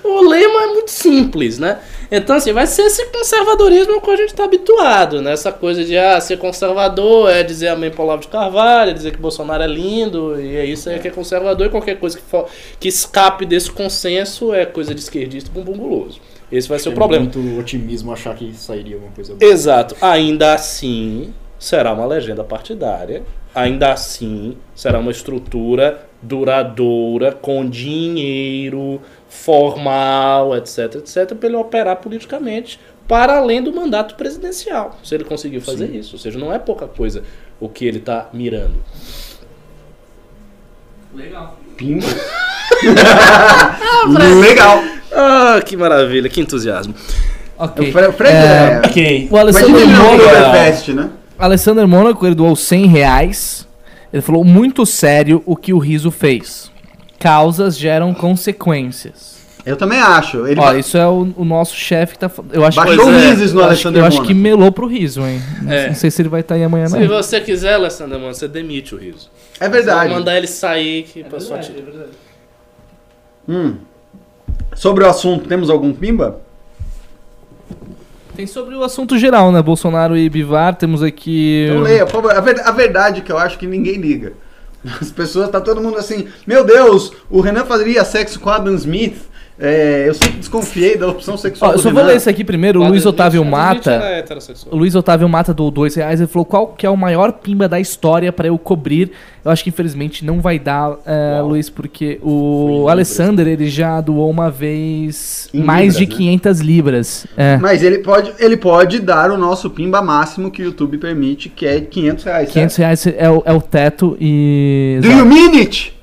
o, 0.03 0.07
o 0.07 0.21
lema 0.29 0.63
é 0.63 0.67
muito 0.67 0.89
simples, 0.91 1.59
né? 1.59 1.79
Então, 2.11 2.35
assim, 2.37 2.53
vai 2.53 2.65
ser 2.67 2.83
esse 2.83 3.05
conservadorismo 3.07 3.99
que 3.99 4.11
a 4.11 4.15
gente 4.15 4.33
tá 4.33 4.45
habituado, 4.45 5.21
né? 5.21 5.33
Essa 5.33 5.51
coisa 5.51 5.83
de 5.83 5.97
ah, 5.97 6.21
ser 6.21 6.37
conservador 6.37 7.29
é 7.29 7.43
dizer 7.43 7.67
amém 7.69 7.91
pro 7.91 8.03
Olavo 8.03 8.21
de 8.21 8.27
Carvalho, 8.27 8.91
é 8.91 8.93
dizer 8.93 9.11
que 9.11 9.17
Bolsonaro 9.17 9.63
é 9.63 9.67
lindo, 9.67 10.39
e 10.39 10.55
é 10.55 10.65
isso 10.65 10.89
aí 10.89 10.99
que 10.99 11.07
é 11.07 11.11
conservador, 11.11 11.67
e 11.67 11.69
qualquer 11.69 11.99
coisa 11.99 12.17
que, 12.17 12.23
for- 12.23 12.47
que 12.79 12.87
escape 12.87 13.45
desse 13.45 13.71
consenso 13.71 14.53
é 14.53 14.65
coisa 14.65 14.93
de 14.93 15.01
esquerdista 15.01 15.49
bumbum 15.53 16.07
Esse 16.51 16.69
vai 16.69 16.79
ser 16.79 16.89
o 16.89 16.91
é 16.91 16.95
problema. 16.95 17.23
muito 17.23 17.59
otimismo 17.59 18.11
achar 18.11 18.35
que 18.35 18.53
sairia 18.53 18.95
alguma 18.95 19.11
coisa 19.13 19.35
boa. 19.35 19.51
Exato. 19.51 19.95
Ainda 20.01 20.53
assim, 20.53 21.33
será 21.57 21.93
uma 21.93 22.05
legenda 22.05 22.43
partidária. 22.43 23.23
Ainda 23.53 23.93
assim, 23.93 24.57
será 24.75 24.99
uma 24.99 25.11
estrutura 25.11 26.05
duradoura, 26.21 27.31
com 27.31 27.67
dinheiro, 27.67 29.01
formal, 29.29 30.55
etc, 30.57 30.95
etc, 30.95 31.35
para 31.35 31.47
ele 31.47 31.55
operar 31.55 31.95
politicamente 31.97 32.79
para 33.07 33.37
além 33.37 33.61
do 33.61 33.71
mandato 33.71 34.15
presidencial. 34.15 34.97
Se 35.03 35.15
ele 35.15 35.23
conseguir 35.23 35.59
fazer 35.61 35.89
isso. 35.95 36.15
Ou 36.15 36.19
seja, 36.19 36.39
não 36.39 36.51
é 36.51 36.59
pouca 36.59 36.87
coisa 36.87 37.23
o 37.59 37.69
que 37.69 37.85
ele 37.85 37.99
está 37.99 38.29
mirando. 38.33 38.83
Legal. 41.13 41.57
Pimba. 41.77 42.05
Legal. 44.41 44.83
Ah, 45.13 45.61
que 45.63 45.77
maravilha, 45.77 46.29
que 46.29 46.41
entusiasmo. 46.41 46.93
Ok. 47.57 47.89
O 47.89 47.91
Fre- 47.91 48.11
Fred 48.11 48.33
É, 48.35 48.37
é... 48.37 48.81
Ok. 48.85 49.27
O 49.31 49.37
Alessandro 49.37 49.69
Imagina 49.69 49.91
ele 49.93 50.01
Mônaco, 50.03 50.25
Oktoberfest, 50.29 50.87
né? 50.89 51.09
Alessandro 51.39 51.87
Mônaco, 51.87 52.25
ele 52.25 52.35
doou 52.35 52.55
100 52.55 52.85
reais. 52.87 53.67
Ele 54.11 54.21
falou 54.21 54.43
muito 54.43 54.85
sério 54.85 55.41
o 55.45 55.55
que 55.55 55.73
o 55.73 55.77
riso 55.77 56.11
fez. 56.11 56.71
Causas 57.19 57.77
geram 57.77 58.13
consequências. 58.13 59.35
Eu 59.65 59.75
também 59.75 59.99
acho. 59.99 60.45
Ele 60.45 60.59
Olha, 60.59 60.73
ba- 60.73 60.77
isso 60.79 60.95
é 60.97 61.07
o, 61.07 61.33
o 61.35 61.43
nosso 61.43 61.75
chefe 61.75 62.13
que 62.13 62.19
tá 62.19 62.29
falando. 62.29 62.53
Eu 62.53 62.63
acho 62.63 62.75
baixou 62.77 62.97
que, 62.97 63.03
Pois 63.11 63.23
é. 63.23 63.29
risos 63.31 63.53
no 63.53 63.59
eu 63.61 63.63
acho, 63.63 63.71
Alexandre 63.71 63.99
eu 64.01 64.05
acho 64.05 64.21
que 64.21 64.33
Mônaco. 64.33 64.41
melou 64.59 64.71
pro 64.71 64.85
riso, 64.87 65.21
hein? 65.25 65.41
Não, 65.63 65.71
É. 65.71 65.87
não 65.87 65.95
sei 65.95 66.11
se 66.11 66.21
ele 66.21 66.29
vai 66.29 66.41
estar 66.41 66.55
aí 66.55 66.63
amanhã, 66.63 66.83
não. 66.87 66.99
Se 66.99 67.07
você 67.07 67.41
quiser, 67.41 67.73
Alessandro, 67.73 68.19
mano, 68.19 68.33
você 68.33 68.47
demite 68.47 68.93
o 68.93 68.97
riso. 68.97 69.29
É 69.59 69.61
Vai 69.67 69.69
verdade. 69.69 70.13
mandar 70.13 70.37
ele 70.37 70.45
sair 70.47 71.03
que 71.03 71.21
É 71.21 71.23
passou 71.23 71.55
a 71.55 71.59
é 71.59 71.61
verdade. 71.63 72.09
Hum. 73.47 73.75
Sobre 74.75 75.03
o 75.03 75.09
assunto, 75.09 75.47
temos 75.47 75.69
algum 75.69 75.93
pimba? 75.93 76.41
Tem 78.35 78.45
sobre 78.45 78.75
o 78.75 78.83
assunto 78.83 79.17
geral, 79.17 79.51
né? 79.51 79.61
Bolsonaro 79.61 80.17
e 80.17 80.29
Bivar, 80.29 80.75
temos 80.75 81.01
aqui. 81.01 81.67
Então 81.69 81.81
leia, 81.81 82.05
por 82.05 82.11
favor. 82.13 82.31
A, 82.35 82.41
ver- 82.41 82.59
a 82.67 82.71
verdade 82.71 83.21
é 83.21 83.23
que 83.23 83.31
eu 83.31 83.37
acho 83.37 83.57
que 83.57 83.65
ninguém 83.65 83.95
liga. 83.95 84.33
As 85.01 85.09
pessoas, 85.11 85.49
tá 85.49 85.59
todo 85.61 85.81
mundo 85.81 85.97
assim, 85.97 86.27
meu 86.45 86.63
Deus, 86.63 87.11
o 87.29 87.39
Renan 87.41 87.65
faria 87.65 88.03
sexo 88.03 88.39
com 88.39 88.49
Adam 88.49 88.75
Smith. 88.75 89.17
É, 89.57 90.03
eu 90.09 90.13
sempre 90.13 90.37
desconfiei 90.39 90.97
da 90.97 91.07
opção 91.07 91.35
Ó, 91.35 91.37
sexual 91.37 91.71
eu 91.71 91.77
do 91.77 91.83
só 91.83 91.89
vou 91.89 92.03
ler 92.03 92.17
esse 92.17 92.29
aqui 92.29 92.43
primeiro. 92.43 92.81
O 92.81 92.87
Luiz 92.87 93.05
Otávio 93.05 93.41
Nietzsche 93.41 93.57
Mata. 93.57 93.91
heterossexual. 93.91 94.75
O 94.75 94.77
Luiz 94.77 94.95
Otávio 94.95 95.29
Mata 95.29 95.53
do 95.53 95.71
dois 95.71 95.95
reais. 95.95 96.19
Ele 96.19 96.27
falou 96.27 96.45
qual 96.45 96.67
que 96.67 96.85
é 96.85 96.89
o 96.89 96.97
maior 96.97 97.31
pimba 97.31 97.67
da 97.67 97.79
história 97.79 98.33
pra 98.33 98.47
eu 98.47 98.57
cobrir. 98.57 99.11
Eu 99.45 99.51
acho 99.51 99.63
que 99.63 99.69
infelizmente 99.69 100.25
não 100.25 100.41
vai 100.41 100.59
dar, 100.59 100.97
é, 101.05 101.39
Luiz, 101.41 101.69
porque 101.69 102.19
o 102.21 102.87
Alessander 102.89 103.47
ele 103.47 103.69
já 103.69 104.01
doou 104.01 104.29
uma 104.29 104.51
vez 104.51 105.47
Em 105.53 105.61
mais 105.61 105.95
libras, 105.95 105.97
de 105.97 106.05
né? 106.07 106.17
500 106.17 106.59
libras. 106.59 107.27
É. 107.37 107.57
Mas 107.57 107.81
ele 107.81 107.99
pode, 107.99 108.33
ele 108.39 108.57
pode 108.57 108.99
dar 108.99 109.31
o 109.31 109.37
nosso 109.37 109.69
pimba 109.69 110.01
máximo 110.01 110.51
que 110.51 110.61
o 110.63 110.65
YouTube 110.65 110.97
permite, 110.97 111.47
que 111.47 111.65
é 111.65 111.79
500 111.79 112.23
reais. 112.25 112.51
500 112.51 112.75
reais 112.75 113.07
é 113.07 113.29
o, 113.29 113.41
é 113.45 113.53
o 113.53 113.61
teto 113.61 114.17
e. 114.19 114.99
Do 115.01 115.07
you 115.07 115.25
mean 115.25 115.57
it? 115.59 115.93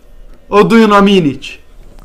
Ou 0.49 0.65
do 0.65 0.79
you 0.79 0.89
not 0.89 1.03
mean 1.03 1.25
it? 1.29 1.62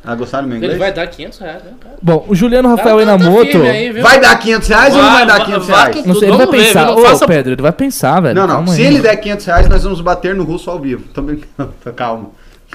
Ah, 0.07 0.15
gostaram 0.15 0.45
do 0.45 0.47
meu 0.49 0.57
Ele 0.57 0.65
inglês? 0.65 0.79
vai 0.79 0.93
dar 0.93 1.05
500 1.07 1.39
reais, 1.39 1.63
né, 1.63 1.71
cara? 1.79 1.95
Bom, 2.01 2.25
o 2.29 2.33
Juliano 2.33 2.69
Rafael 2.69 2.97
Cara, 2.97 3.17
tá 3.17 3.23
Inamoto. 3.25 3.61
aí? 3.61 3.91
Vai 3.91 4.19
dar 4.21 4.39
500 4.39 4.67
reais 4.69 4.95
ou 4.95 5.01
não 5.03 5.11
vai 5.11 5.25
dar 5.25 5.45
500 5.45 5.67
vai 5.67 5.91
reais? 5.91 6.05
Não 6.05 6.15
sei, 6.15 6.29
ele 6.29 6.37
vai 6.37 6.45
ver, 6.47 6.51
pensar. 6.57 6.91
Ô, 6.91 7.01
faça- 7.05 7.27
Pedro, 7.27 7.51
ele 7.53 7.61
vai 7.61 7.71
pensar, 7.73 8.21
velho. 8.21 8.35
Não, 8.35 8.47
não. 8.47 8.55
Calma 8.55 8.73
Se 8.73 8.81
aí. 8.81 8.87
ele 8.87 8.99
der 9.01 9.15
500 9.17 9.45
reais, 9.45 9.67
nós 9.69 9.83
vamos 9.83 9.99
bater 10.01 10.33
no 10.33 10.43
russo 10.45 10.69
ao 10.71 10.79
vivo. 10.79 11.03
Tô 11.13 11.21
brincando. 11.21 11.73
Calma. 11.95 12.29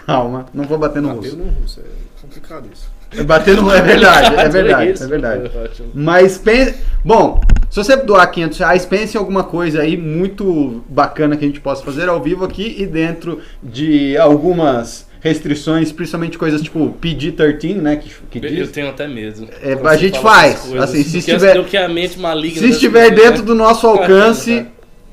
Calma. 0.06 0.46
Não 0.52 0.64
vou 0.64 0.76
bater 0.78 1.00
no 1.00 1.08
Bateu 1.08 1.22
russo. 1.22 1.36
no 1.36 1.44
russo, 1.60 1.80
é 1.80 2.20
complicado 2.20 2.66
isso. 2.72 3.24
Bater 3.24 3.56
no... 3.56 3.70
É 3.70 3.80
verdade, 3.82 4.34
é 4.34 4.48
verdade, 4.48 5.02
é 5.02 5.06
verdade. 5.06 5.50
Mas 5.94 6.38
pense. 6.38 6.76
Bom, 7.04 7.40
se 7.70 7.76
você 7.76 7.94
doar 7.96 8.26
500 8.30 8.58
reais, 8.58 8.86
pense 8.86 9.16
em 9.16 9.18
alguma 9.18 9.44
coisa 9.44 9.80
aí 9.82 9.96
muito 9.96 10.82
bacana 10.88 11.36
que 11.36 11.44
a 11.44 11.48
gente 11.48 11.60
possa 11.60 11.82
fazer 11.84 12.08
ao 12.08 12.20
vivo 12.22 12.44
aqui 12.44 12.74
e 12.78 12.86
dentro 12.86 13.40
de 13.62 14.16
algumas 14.16 15.06
restrições, 15.22 15.92
principalmente 15.92 16.36
coisas 16.36 16.60
tipo 16.60 16.94
PG-13, 17.00 17.76
né? 17.76 17.96
Que, 17.96 18.10
que 18.40 18.44
Eu 18.46 18.50
diz. 18.50 18.70
tenho 18.72 18.88
até 18.88 19.06
medo. 19.06 19.46
É, 19.62 19.74
a 19.86 19.96
gente 19.96 20.18
faz, 20.20 20.60
coisas. 20.60 20.82
assim, 20.82 21.02
se 21.04 21.18
estiver- 21.18 21.54
do 21.54 21.64
que 21.64 21.76
a 21.76 21.88
mente 21.88 22.18
maligna 22.18 22.58
Se 22.60 22.70
estiver 22.70 23.08
pessoas, 23.10 23.20
dentro 23.28 23.40
né? 23.42 23.46
do 23.46 23.54
nosso 23.54 23.86
alcance 23.88 24.66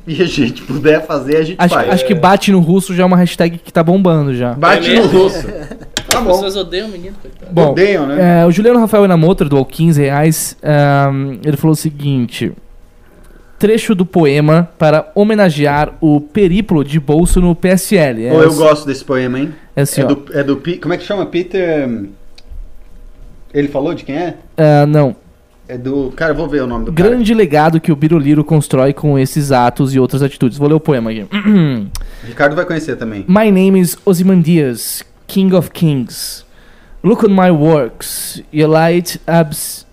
e 0.07 0.21
a 0.21 0.25
gente 0.25 0.63
puder 0.63 1.05
fazer, 1.05 1.37
a 1.37 1.43
gente 1.43 1.57
Acho, 1.59 1.75
faz. 1.75 1.89
acho 1.91 2.05
que 2.07 2.15
bate 2.15 2.51
no 2.51 2.59
russo 2.59 2.95
já 2.95 3.03
é 3.03 3.05
uma 3.05 3.17
hashtag 3.17 3.59
que 3.59 3.71
tá 3.71 3.83
bombando 3.83 4.33
já. 4.33 4.53
Bate 4.53 4.91
É 4.91 4.99
no 4.99 5.05
russo. 5.07 5.45
Tá 6.09 6.17
As 6.17 6.23
bom. 6.25 6.31
pessoas 6.31 6.55
odeiam 6.55 6.87
o 6.87 6.91
menino, 6.91 7.15
coitado. 7.21 7.51
Bom, 7.53 7.69
Odeiam, 7.69 8.07
né? 8.07 8.41
É, 8.41 8.45
o 8.47 8.49
Juliano 8.49 8.79
Rafael 8.79 9.05
Inamoto 9.05 9.45
doou 9.45 9.63
15 9.63 10.01
reais. 10.01 10.57
ahn, 10.63 11.37
ele 11.45 11.55
falou 11.55 11.73
o 11.73 11.75
seguinte: 11.75 12.51
trecho 13.59 13.93
do 13.93 14.05
poema 14.07 14.67
para 14.79 15.11
homenagear 15.13 15.93
o 16.01 16.19
periplo 16.19 16.83
de 16.83 16.99
bolso 16.99 17.39
no 17.39 17.53
PSL. 17.53 18.25
É, 18.25 18.33
Ou 18.33 18.41
eu 18.41 18.47
assim- 18.49 18.57
gosto 18.57 18.85
desse 18.87 19.05
poema, 19.05 19.37
hein? 19.39 19.53
É 19.79 19.83
assim, 19.83 20.01
é, 20.01 20.05
do, 20.05 20.25
é 20.33 20.43
do 20.43 20.61
Como 20.81 20.93
é 20.93 20.97
que 20.97 21.03
chama? 21.03 21.25
Peter. 21.25 21.87
Ele 23.53 23.67
falou 23.67 23.93
de 23.93 24.03
quem 24.03 24.15
é? 24.15 24.37
Ah, 24.57 24.85
não. 24.85 25.15
É 25.67 25.77
do. 25.77 26.11
Cara, 26.15 26.33
vou 26.33 26.47
ver 26.47 26.63
o 26.63 26.67
nome 26.67 26.85
do 26.85 26.93
cara. 26.93 27.09
Grande 27.09 27.33
legado 27.33 27.79
que 27.79 27.91
o 27.91 27.95
Biruliro 27.95 28.43
constrói 28.43 28.91
com 28.91 29.17
esses 29.17 29.51
atos 29.51 29.93
e 29.93 29.99
outras 29.99 30.21
atitudes. 30.21 30.57
Vou 30.57 30.67
ler 30.67 30.75
o 30.75 30.79
poema 30.79 31.11
aqui. 31.11 31.25
Ricardo 32.25 32.55
vai 32.55 32.65
conhecer 32.65 32.95
também. 32.97 33.23
My 33.27 33.49
name 33.51 33.79
is 33.79 33.97
Ozymandias, 34.05 35.03
King 35.27 35.55
of 35.55 35.71
Kings. 35.71 36.43
Look 37.01 37.25
on 37.25 37.29
my 37.29 37.49
works, 37.51 38.43
you 38.51 38.67
light 38.67 39.21
abs 39.25 39.85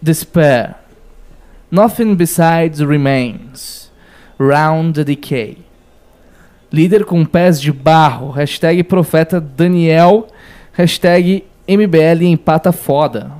despair. 0.00 0.76
Nothing 1.70 2.14
besides 2.14 2.84
remains, 2.84 3.90
round 4.38 4.94
the 4.94 5.04
decay. 5.04 5.67
Líder 6.72 7.04
com 7.04 7.24
pés 7.24 7.60
de 7.60 7.72
barro, 7.72 8.30
hashtag 8.30 8.82
profeta 8.82 9.40
Daniel, 9.40 10.28
hashtag 10.72 11.44
MBL 11.66 12.24
empata 12.24 12.72
foda. 12.72 13.30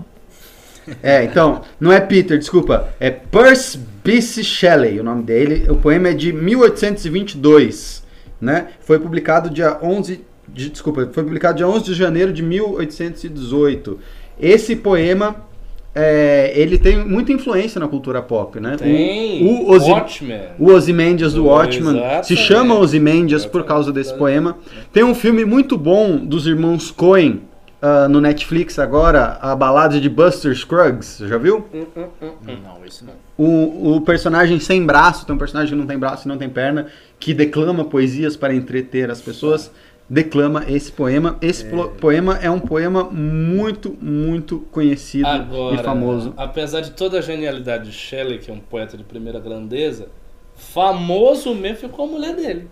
É, 1.03 1.24
então, 1.24 1.62
não 1.79 1.93
é 1.93 2.01
Peter, 2.01 2.39
desculpa. 2.39 2.89
É 2.99 3.11
Percy 3.11 3.79
Bysshe 4.03 4.43
Shelley, 4.43 4.99
o 4.99 5.05
nome 5.05 5.22
dele. 5.22 5.70
O 5.70 5.76
poema 5.76 6.09
é 6.09 6.14
de 6.14 6.33
1822, 6.33 8.03
né? 8.41 8.68
Foi 8.81 8.99
publicado 8.99 9.51
dia 9.51 9.79
11 9.83 10.24
de, 10.49 10.70
desculpa, 10.70 11.09
foi 11.12 11.22
publicado 11.22 11.59
dia 11.59 11.68
11 11.68 11.85
de 11.85 11.95
janeiro 11.95 12.33
de 12.33 12.43
1818. 12.43 13.99
Esse 14.41 14.74
poema 14.74 15.48
é, 15.95 16.53
ele 16.55 16.78
tem 16.78 16.97
muita 17.05 17.32
influência 17.32 17.80
na 17.80 17.89
cultura 17.89 18.22
pop, 18.22 18.61
né? 18.61 18.74
O- 18.74 18.78
Tem. 18.78 19.45
O, 19.47 19.70
Ozy- 19.72 19.91
Watchmen. 19.91 20.41
o 20.59 20.70
Ozymandias 20.70 21.34
do 21.34 21.47
Watchman 21.47 22.01
se 22.22 22.36
chama 22.36 22.74
Ozymandias 22.78 23.45
por 23.47 23.64
causa 23.64 23.93
desse 23.93 24.14
poema. 24.14 24.57
Tem 24.93 25.03
um 25.03 25.14
filme 25.14 25.45
muito 25.45 25.76
bom 25.76 26.16
dos 26.16 26.47
irmãos 26.47 26.91
Coen 26.91 27.41
ah, 27.80 28.09
no 28.09 28.20
Netflix 28.20 28.78
agora, 28.78 29.39
a 29.41 29.55
balada 29.55 30.01
de 30.01 30.09
Buster 30.09 30.55
Scruggs, 30.55 31.24
já 31.26 31.39
viu? 31.39 31.64
Não, 31.72 32.84
esse 32.86 33.05
não. 33.05 33.12
O, 33.36 33.95
o 33.97 34.01
personagem 34.01 34.59
sem 34.59 34.84
braço, 34.84 35.24
tem 35.24 35.34
um 35.34 35.39
personagem 35.39 35.72
que 35.72 35.78
não 35.78 35.86
tem 35.86 35.97
braço 35.99 36.26
e 36.26 36.28
não 36.28 36.36
tem 36.36 36.49
perna, 36.49 36.86
que 37.20 37.32
declama 37.32 37.84
poesias 37.84 38.36
para 38.36 38.53
entreter 38.53 39.11
as 39.12 39.20
pessoas, 39.20 39.70
declama 40.11 40.65
esse 40.69 40.91
poema. 40.91 41.37
Esse 41.43 41.65
po- 41.65 41.89
poema 41.91 42.39
é 42.43 42.51
um 42.51 42.59
poema 42.61 43.05
muito, 43.05 43.97
muito 44.01 44.61
conhecido 44.71 45.27
Agora, 45.27 45.75
e 45.75 45.85
famoso. 45.85 46.33
apesar 46.37 46.81
de 46.81 46.93
toda 46.93 47.19
a 47.19 47.21
genialidade 47.21 47.85
de 47.91 47.93
Shelley, 47.93 48.39
que 48.39 48.51
é 48.51 48.55
um 48.55 48.61
poeta 48.61 48.97
de 48.97 49.05
primeira 49.05 49.39
grandeza, 49.39 50.09
famoso 50.57 51.55
mesmo 51.55 51.77
ficou 51.79 52.07
a 52.07 52.09
mulher 52.09 52.35
dele. 52.35 52.69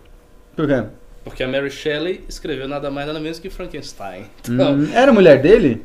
Por 0.55 0.67
quê? 0.67 0.85
Porque 1.25 1.43
a 1.43 1.49
Mary 1.49 1.71
Shelley 1.71 2.25
escreveu 2.29 2.69
nada 2.69 2.91
mais 2.91 3.07
nada 3.07 3.19
menos 3.21 3.39
que 3.39 3.51
Frankenstein. 3.51 4.27
Então, 4.49 4.75
Hum, 4.75 4.89
era 4.95 5.13
mulher 5.13 5.41
dele? 5.43 5.83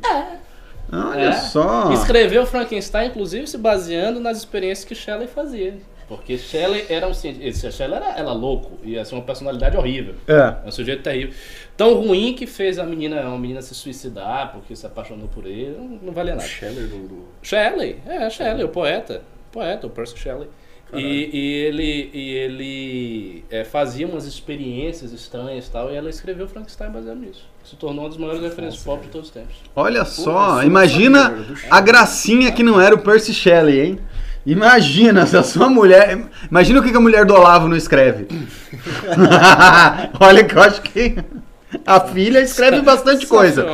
Olha 0.92 1.20
É. 1.20 1.32
só. 1.32 1.92
Escreveu 1.92 2.44
Frankenstein, 2.46 3.08
inclusive, 3.08 3.46
se 3.46 3.58
baseando 3.58 4.20
nas 4.20 4.38
experiências 4.38 4.84
que 4.84 4.94
Shelley 4.94 5.26
fazia. 5.26 5.78
Porque 6.08 6.36
Shelley 6.36 6.86
era 6.88 7.06
um 7.06 7.14
cientista. 7.14 7.70
Shelley 7.70 7.96
era, 7.96 8.18
era 8.18 8.32
louco, 8.32 8.78
ia 8.84 9.04
ser 9.04 9.14
uma 9.14 9.24
personalidade 9.24 9.76
horrível. 9.76 10.14
É. 10.26 10.64
É 10.64 10.68
um 10.68 10.70
sujeito 10.70 11.02
terrível. 11.02 11.34
Tão 11.76 11.94
ruim 11.94 12.34
que 12.34 12.46
fez 12.46 12.78
a 12.78 12.84
menina, 12.84 13.22
uma 13.22 13.38
menina 13.38 13.62
se 13.62 13.74
suicidar 13.74 14.52
porque 14.52 14.76
se 14.76 14.86
apaixonou 14.86 15.28
por 15.28 15.46
ele. 15.46 15.76
Não, 15.76 15.98
não 16.02 16.12
valia 16.12 16.34
nada. 16.34 16.46
Scheller 16.46 16.86
do, 16.86 17.24
Shelley, 17.42 17.98
é, 18.06 18.28
Shelley, 18.28 18.64
o 18.64 18.68
poeta. 18.68 19.22
Poeta, 19.50 19.86
o 19.86 19.90
Percy 19.90 20.18
Shelley. 20.18 20.48
E, 20.94 21.30
e 21.32 21.54
ele, 21.54 22.10
e 22.12 22.30
ele 22.34 23.44
é, 23.50 23.64
fazia 23.64 24.06
umas 24.06 24.26
experiências 24.26 25.12
estranhas 25.12 25.66
e 25.66 25.70
tal, 25.70 25.90
e 25.90 25.96
ela 25.96 26.10
escreveu 26.10 26.46
Frankenstein 26.46 26.90
baseado 26.90 27.18
nisso. 27.18 27.46
Se 27.64 27.76
tornou 27.76 28.04
uma 28.04 28.10
das 28.10 28.18
maiores 28.18 28.42
referências 28.42 28.82
pop 28.82 29.02
de 29.02 29.08
todos 29.10 29.28
os 29.28 29.32
tempos. 29.32 29.56
Olha 29.74 30.04
só, 30.04 30.48
eu 30.48 30.54
não 30.56 30.64
imagina 30.64 31.34
a 31.70 31.80
gracinha 31.80 32.52
que 32.52 32.62
não 32.62 32.78
era 32.78 32.94
o 32.94 32.98
Percy 32.98 33.32
Shelley, 33.32 33.80
hein? 33.80 33.98
Imagina 34.44 35.26
se 35.26 35.36
a 35.36 35.42
sua 35.42 35.68
mulher. 35.68 36.18
Imagina 36.50 36.80
o 36.80 36.82
que 36.82 36.94
a 36.94 37.00
mulher 37.00 37.24
do 37.24 37.34
Olavo 37.34 37.68
não 37.68 37.76
escreve. 37.76 38.26
Olha 40.18 40.44
que 40.44 40.56
eu 40.56 40.62
acho 40.62 40.82
que 40.82 41.16
a 41.86 42.00
filha 42.00 42.40
escreve 42.40 42.80
bastante 42.82 43.26
coisa. 43.26 43.66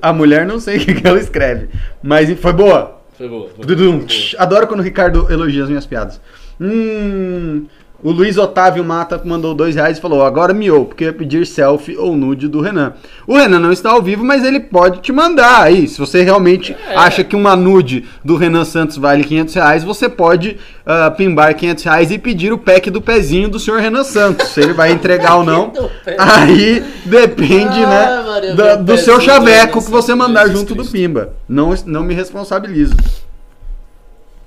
A 0.00 0.12
mulher 0.12 0.46
não 0.46 0.60
sei 0.60 0.76
o 0.76 0.80
que 0.80 1.06
ela 1.06 1.18
escreve. 1.18 1.70
Mas 2.02 2.30
foi 2.38 2.52
boa. 2.52 3.00
Foi 3.16 3.28
boa. 3.28 3.48
Foi 3.48 3.76
boa. 3.76 4.06
Adoro 4.38 4.66
quando 4.66 4.80
o 4.80 4.84
Ricardo 4.84 5.30
elogia 5.30 5.62
as 5.62 5.68
minhas 5.68 5.86
piadas. 5.86 6.20
Hum. 6.60 7.66
O 8.02 8.10
Luiz 8.12 8.38
Otávio 8.38 8.82
Mata 8.82 9.20
mandou 9.24 9.54
dois 9.54 9.74
reais 9.74 9.98
e 9.98 10.00
falou: 10.00 10.24
agora 10.24 10.54
miou, 10.54 10.86
porque 10.86 11.04
ia 11.04 11.12
pedir 11.12 11.46
selfie 11.46 11.98
ou 11.98 12.16
nude 12.16 12.48
do 12.48 12.60
Renan. 12.62 12.94
O 13.26 13.36
Renan 13.36 13.58
não 13.58 13.70
está 13.70 13.90
ao 13.90 14.00
vivo, 14.02 14.24
mas 14.24 14.42
ele 14.42 14.58
pode 14.58 15.00
te 15.00 15.12
mandar 15.12 15.62
aí. 15.62 15.86
Se 15.86 15.98
você 15.98 16.22
realmente 16.22 16.74
É. 16.88 16.96
acha 16.96 17.22
que 17.22 17.36
uma 17.36 17.54
nude 17.54 18.06
do 18.24 18.36
Renan 18.36 18.64
Santos 18.64 18.96
vale 18.96 19.22
500 19.22 19.54
reais, 19.54 19.84
você 19.84 20.08
pode 20.08 20.56
ah, 20.86 21.10
pimbar 21.10 21.54
500 21.54 21.84
reais 21.84 22.10
e 22.10 22.18
pedir 22.18 22.52
o 22.54 22.58
pack 22.58 22.90
do 22.90 23.02
pezinho 23.02 23.50
do 23.50 23.58
senhor 23.60 23.80
Renan 23.80 24.02
Santos. 24.02 24.48
Se 24.48 24.60
ele 24.62 24.72
vai 24.72 24.92
entregar 24.92 25.36
ou 25.36 25.44
não. 25.44 25.68
Do. 25.70 25.90
Aí 26.18 26.82
depende, 27.04 27.84
Ah, 27.84 27.88
né? 27.88 28.22
Maria, 28.26 28.54
da- 28.54 28.74
do 28.76 28.96
seu 28.96 29.18
do 29.18 29.24
chaveco 29.24 29.84
que 29.84 29.90
você 29.90 30.14
mandar 30.14 30.44
Jesus 30.46 30.58
junto 30.60 30.70
do 30.74 30.80
Cristo. 30.80 30.92
Pimba. 30.92 31.34
Não, 31.46 31.74
não 31.84 32.02
me 32.02 32.14
responsabilizo. 32.14 32.94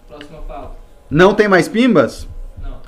Próxima 0.10 0.40
fala. 0.48 0.72
Não 1.10 1.34
tem 1.36 1.48
mais 1.48 1.68
pimbas? 1.68 2.28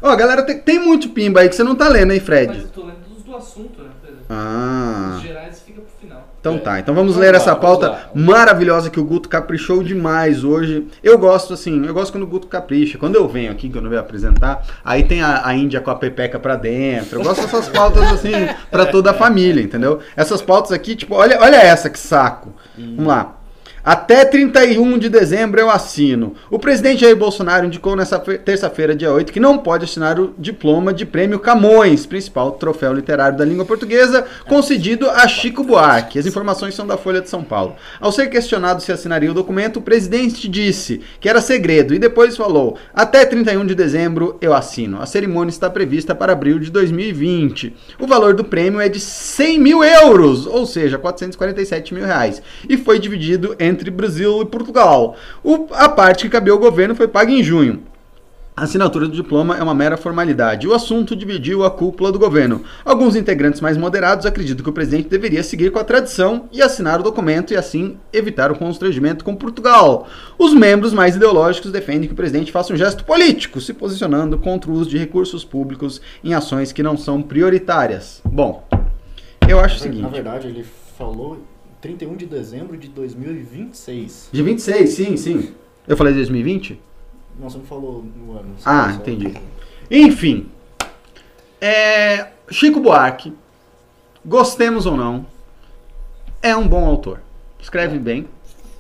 Ó, 0.07 0.15
galera, 0.15 0.43
tem, 0.43 0.59
tem 0.59 0.79
muito 0.79 1.09
pimba 1.09 1.39
aí 1.41 1.49
que 1.49 1.55
você 1.55 1.63
não 1.63 1.73
tá 1.75 1.87
lendo, 1.87 2.11
hein, 2.11 2.19
Mas 2.19 2.25
Fred? 2.25 2.59
eu 2.59 2.67
tô 2.67 2.81
lendo 2.81 2.95
do 3.25 3.35
assunto, 3.35 3.81
né, 3.81 3.89
Pedro? 4.03 4.19
Ah. 4.29 5.15
Os 5.17 5.23
gerais 5.23 5.63
fica 5.65 5.81
pro 5.81 5.89
final. 5.99 6.29
Então 6.39 6.59
tá, 6.59 6.79
então 6.79 6.93
vamos 6.93 7.13
Vamos 7.15 7.25
ler 7.25 7.31
lá, 7.31 7.37
essa 7.37 7.55
pauta 7.55 7.89
lá. 7.89 8.09
maravilhosa 8.13 8.91
que 8.91 8.99
o 8.99 9.03
Guto 9.03 9.27
caprichou 9.27 9.81
demais 9.81 10.43
hoje. 10.43 10.85
Eu 11.03 11.17
gosto 11.17 11.55
assim, 11.55 11.83
eu 11.87 11.91
gosto 11.91 12.11
quando 12.11 12.21
o 12.23 12.27
Guto 12.27 12.45
capricha. 12.45 12.99
Quando 12.99 13.15
eu 13.15 13.27
venho 13.27 13.51
aqui, 13.51 13.67
que 13.67 13.75
eu 13.75 13.81
não 13.81 13.89
venho 13.89 13.99
apresentar, 13.99 14.63
aí 14.85 15.03
tem 15.03 15.23
a, 15.23 15.41
a 15.43 15.55
Índia 15.55 15.81
com 15.81 15.89
a 15.89 15.95
pepeca 15.95 16.37
pra 16.37 16.55
dentro. 16.55 17.19
Eu 17.19 17.23
gosto 17.23 17.41
dessas 17.41 17.67
pautas 17.67 18.03
assim, 18.13 18.31
pra 18.69 18.85
toda 18.85 19.09
a 19.09 19.13
família, 19.15 19.63
entendeu? 19.63 19.99
Essas 20.15 20.39
pautas 20.39 20.71
aqui, 20.71 20.95
tipo, 20.95 21.15
olha, 21.15 21.39
olha 21.41 21.55
essa 21.57 21.89
que 21.89 21.97
saco. 21.97 22.53
Vamos 22.77 23.07
lá. 23.07 23.37
Até 23.85 24.25
31 24.25 24.97
de 24.97 25.09
dezembro 25.09 25.59
eu 25.61 25.69
assino. 25.69 26.33
O 26.49 26.57
presidente 26.57 27.01
Jair 27.01 27.15
Bolsonaro 27.15 27.67
indicou 27.67 27.95
nessa 27.95 28.19
fe- 28.19 28.39
terça-feira, 28.39 28.95
dia 28.95 29.11
8, 29.11 29.31
que 29.31 29.39
não 29.39 29.59
pode 29.59 29.85
assinar 29.85 30.19
o 30.19 30.33
diploma 30.39 30.91
de 30.91 31.05
prêmio 31.05 31.37
Camões, 31.37 32.03
principal 32.03 32.53
troféu 32.53 32.91
literário 32.91 33.37
da 33.37 33.45
língua 33.45 33.63
portuguesa, 33.63 34.25
concedido 34.47 35.07
a 35.07 35.27
Chico 35.27 35.63
Buarque. 35.63 36.17
As 36.17 36.25
informações 36.25 36.73
são 36.73 36.87
da 36.87 36.97
Folha 36.97 37.21
de 37.21 37.29
São 37.29 37.43
Paulo. 37.43 37.75
Ao 38.01 38.11
ser 38.11 38.27
questionado 38.31 38.81
se 38.81 38.91
assinaria 38.91 39.29
o 39.29 39.35
documento, 39.35 39.77
o 39.77 39.83
presidente 39.83 40.47
disse 40.49 41.01
que 41.19 41.29
era 41.29 41.39
segredo 41.39 41.93
e 41.93 41.99
depois 41.99 42.35
falou: 42.35 42.79
até 42.91 43.23
31 43.23 43.67
de 43.67 43.75
dezembro 43.75 44.35
eu 44.41 44.55
assino. 44.55 44.99
A 44.99 45.05
cerimônia 45.05 45.51
está 45.51 45.69
prevista 45.69 46.15
para 46.15 46.33
abril 46.33 46.57
de 46.57 46.71
2020. 46.71 47.71
O 47.99 48.07
valor 48.07 48.33
do 48.33 48.43
prêmio 48.43 48.81
é 48.81 48.89
de 48.89 48.99
100 48.99 49.59
mil 49.59 49.83
euros, 49.83 50.47
ou 50.47 50.65
seja, 50.65 50.97
447 50.97 51.93
mil 51.93 52.03
reais, 52.03 52.41
e 52.67 52.77
foi 52.77 52.97
dividido 52.97 53.55
entre 53.59 53.74
Brasil 53.91 54.41
e 54.41 54.45
Portugal. 54.45 55.15
O- 55.43 55.67
a 55.73 55.89
parte 55.89 56.23
que 56.23 56.29
cabia 56.29 56.53
ao 56.53 56.59
governo 56.59 56.95
foi 56.95 57.07
paga 57.07 57.31
em 57.31 57.43
junho. 57.43 57.83
A 58.57 58.63
assinatura 58.63 59.05
do 59.05 59.13
diploma 59.13 59.57
é 59.57 59.61
uma 59.61 59.75
mera 59.75 59.97
formalidade. 59.97 60.65
O 60.65 60.73
assunto 60.73 61.13
dividiu 61.13 61.65
a 61.65 61.69
cúpula 61.69 62.09
do 62.09 62.17
governo. 62.17 62.63
Alguns 62.85 63.13
integrantes 63.17 63.59
mais 63.59 63.75
moderados 63.75 64.25
acreditam 64.25 64.63
que 64.63 64.69
o 64.69 64.73
presidente 64.73 65.09
deveria 65.09 65.43
seguir 65.43 65.71
com 65.73 65.79
a 65.79 65.83
tradição 65.83 66.47
e 66.53 66.61
assinar 66.61 67.01
o 67.01 67.03
documento 67.03 67.51
e 67.51 67.57
assim 67.57 67.97
evitar 68.13 68.53
o 68.53 68.57
constrangimento 68.57 69.25
com 69.25 69.35
Portugal. 69.35 70.07
Os 70.39 70.53
membros 70.53 70.93
mais 70.93 71.17
ideológicos 71.17 71.69
defendem 71.69 72.07
que 72.07 72.13
o 72.13 72.15
presidente 72.15 72.49
faça 72.49 72.71
um 72.73 72.77
gesto 72.77 73.03
político, 73.03 73.59
se 73.59 73.73
posicionando 73.73 74.37
contra 74.37 74.71
o 74.71 74.73
uso 74.73 74.89
de 74.89 74.97
recursos 74.97 75.43
públicos 75.43 75.99
em 76.23 76.33
ações 76.33 76.71
que 76.71 76.81
não 76.81 76.95
são 76.95 77.21
prioritárias. 77.21 78.21
Bom, 78.23 78.65
eu 79.49 79.59
acho 79.59 79.75
o 79.75 79.77
Na 79.79 79.83
seguinte. 79.83 80.11
verdade, 80.11 80.47
ele 80.47 80.65
falou 80.97 81.39
31 81.85 82.15
de 82.15 82.25
dezembro 82.25 82.75
de 82.77 82.87
2026. 82.87 84.29
De 84.31 84.41
26, 84.41 84.89
sim, 84.89 85.17
sim. 85.17 85.53
Eu 85.87 85.95
falei 85.95 86.15
2020? 86.15 86.81
Não, 87.39 87.47
você 87.47 87.59
não 87.59 87.65
falou 87.65 88.03
no 88.03 88.31
ano. 88.31 88.55
Ah, 88.65 88.89
só- 88.91 88.95
entendi. 88.97 89.35
Enfim, 89.91 90.47
é, 91.61 92.29
Chico 92.49 92.79
Buarque, 92.79 93.31
gostemos 94.25 94.87
ou 94.87 94.97
não, 94.97 95.27
é 96.41 96.55
um 96.55 96.67
bom 96.67 96.85
autor. 96.85 97.21
Escreve 97.61 97.99
bem. 97.99 98.27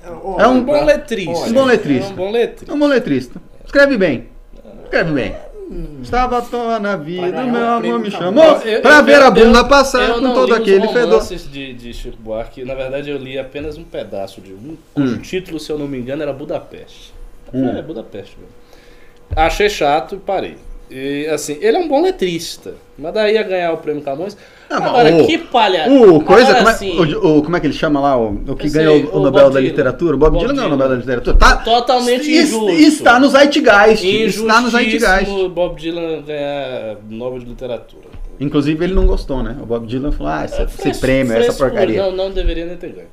Ó, 0.03 0.39
É 0.41 0.47
um 0.47 0.57
Um 0.57 0.63
bom 0.63 0.83
letrista. 0.83 1.31
Um 1.49 1.53
bom 1.53 1.65
letrista. 1.65 2.09
É 2.09 2.11
um 2.11 2.15
bom 2.15 2.31
letrista. 2.31 2.71
É 2.71 2.75
um 2.75 2.79
bom 2.79 2.87
letrista. 2.87 3.41
Escreve 3.65 3.97
bem. 3.99 4.29
Escreve 4.83 5.11
bem. 5.13 5.35
Estava 6.01 6.37
à 6.37 6.41
toa 6.41 6.79
na 6.79 6.95
vida, 6.95 7.43
meu 7.43 7.65
amor 7.67 7.99
me 7.99 8.11
chamou 8.11 8.43
Eu- 8.43 8.81
pra 8.81 8.97
eu- 8.99 9.03
ver 9.03 9.21
a 9.21 9.25
eu- 9.25 9.31
bunda 9.31 9.59
eu- 9.59 9.67
passar 9.67 10.13
com 10.13 10.33
todo 10.33 10.53
aquele 10.53 10.87
fedor. 10.89 11.23
de, 11.27 11.73
de 11.73 11.93
Chico 11.93 12.17
Buarque. 12.19 12.63
Na 12.63 12.75
verdade, 12.75 13.09
eu 13.09 13.17
li 13.17 13.37
apenas 13.39 13.75
um 13.77 13.83
pedaço 13.83 14.41
de 14.41 14.53
um, 14.53 14.77
cujo 14.93 15.15
Hum. 15.15 15.21
título, 15.21 15.59
se 15.59 15.71
eu 15.71 15.79
não 15.79 15.87
me 15.87 15.97
engano, 15.97 16.21
era 16.21 16.31
Budapeste. 16.31 17.13
Hum. 17.51 17.67
É, 17.69 17.81
Budapeste 17.81 18.37
mesmo. 18.37 18.53
Achei 19.35 19.67
chato 19.69 20.15
e 20.15 20.17
parei. 20.19 20.57
E, 20.89 21.25
assim, 21.27 21.57
ele 21.61 21.77
é 21.77 21.79
um 21.79 21.87
bom 21.87 22.01
letrista. 22.01 22.75
Mas 22.97 23.13
daí 23.13 23.33
ia 23.33 23.43
ganhar 23.43 23.73
o 23.73 23.77
prêmio 23.77 24.03
Camões. 24.03 24.37
Mas 24.69 24.81
Agora, 24.83 25.15
o- 25.15 25.25
que 25.27 25.37
palha. 25.37 25.89
O 25.91 26.21
coisa, 26.23 26.43
Agora, 26.49 26.57
como 26.57 26.69
é, 26.69 26.71
assim, 26.73 27.15
o, 27.15 27.37
o- 27.39 27.43
como 27.43 27.57
é 27.57 27.59
que 27.59 27.67
ele 27.67 27.73
chama 27.73 27.99
lá? 27.99 28.17
O, 28.17 28.33
o 28.47 28.55
que 28.55 28.69
ganhou 28.69 28.97
o, 28.97 29.17
o 29.17 29.19
Nobel 29.19 29.45
Bob 29.45 29.53
da. 29.55 29.59
Literatura? 29.59 30.15
O 30.15 30.17
Bob, 30.19 30.33
Bob 30.33 30.41
Dylan 30.41 30.53
ganhou 30.55 30.67
o 30.71 30.75
Dylan. 30.75 30.77
Nobel 30.77 30.89
da 30.89 30.95
Literatura. 30.95 31.37
Tá, 31.37 31.57
Totalmente 31.57 32.31
es- 32.31 32.49
injusto. 32.49 32.69
Está 32.69 33.19
no 33.19 33.27
Zeitgeist. 33.29 34.03
Está 34.05 34.61
no 34.61 34.69
Zeitgeist. 34.69 35.05
Injustíssimo 35.05 35.49
Bob 35.49 35.79
Dylan 35.79 36.21
ganhar 36.21 36.97
Nobel 37.09 37.39
de 37.39 37.45
Literatura. 37.45 38.05
Inclusive 38.39 38.83
ele 38.83 38.93
não 38.93 39.05
gostou, 39.07 39.41
né? 39.41 39.55
O 39.61 39.65
Bob 39.65 39.87
Dylan 39.87 40.11
falou: 40.11 40.31
ah, 40.33 40.45
esse, 40.45 40.61
É 40.61 40.89
esse 40.89 40.99
prêmio, 41.01 41.33
essa 41.33 41.53
porcaria. 41.53 42.01
Não, 42.03 42.11
não 42.11 42.31
deveria 42.31 42.65
nem 42.65 42.77
ter 42.77 42.89
ganho. 42.91 43.07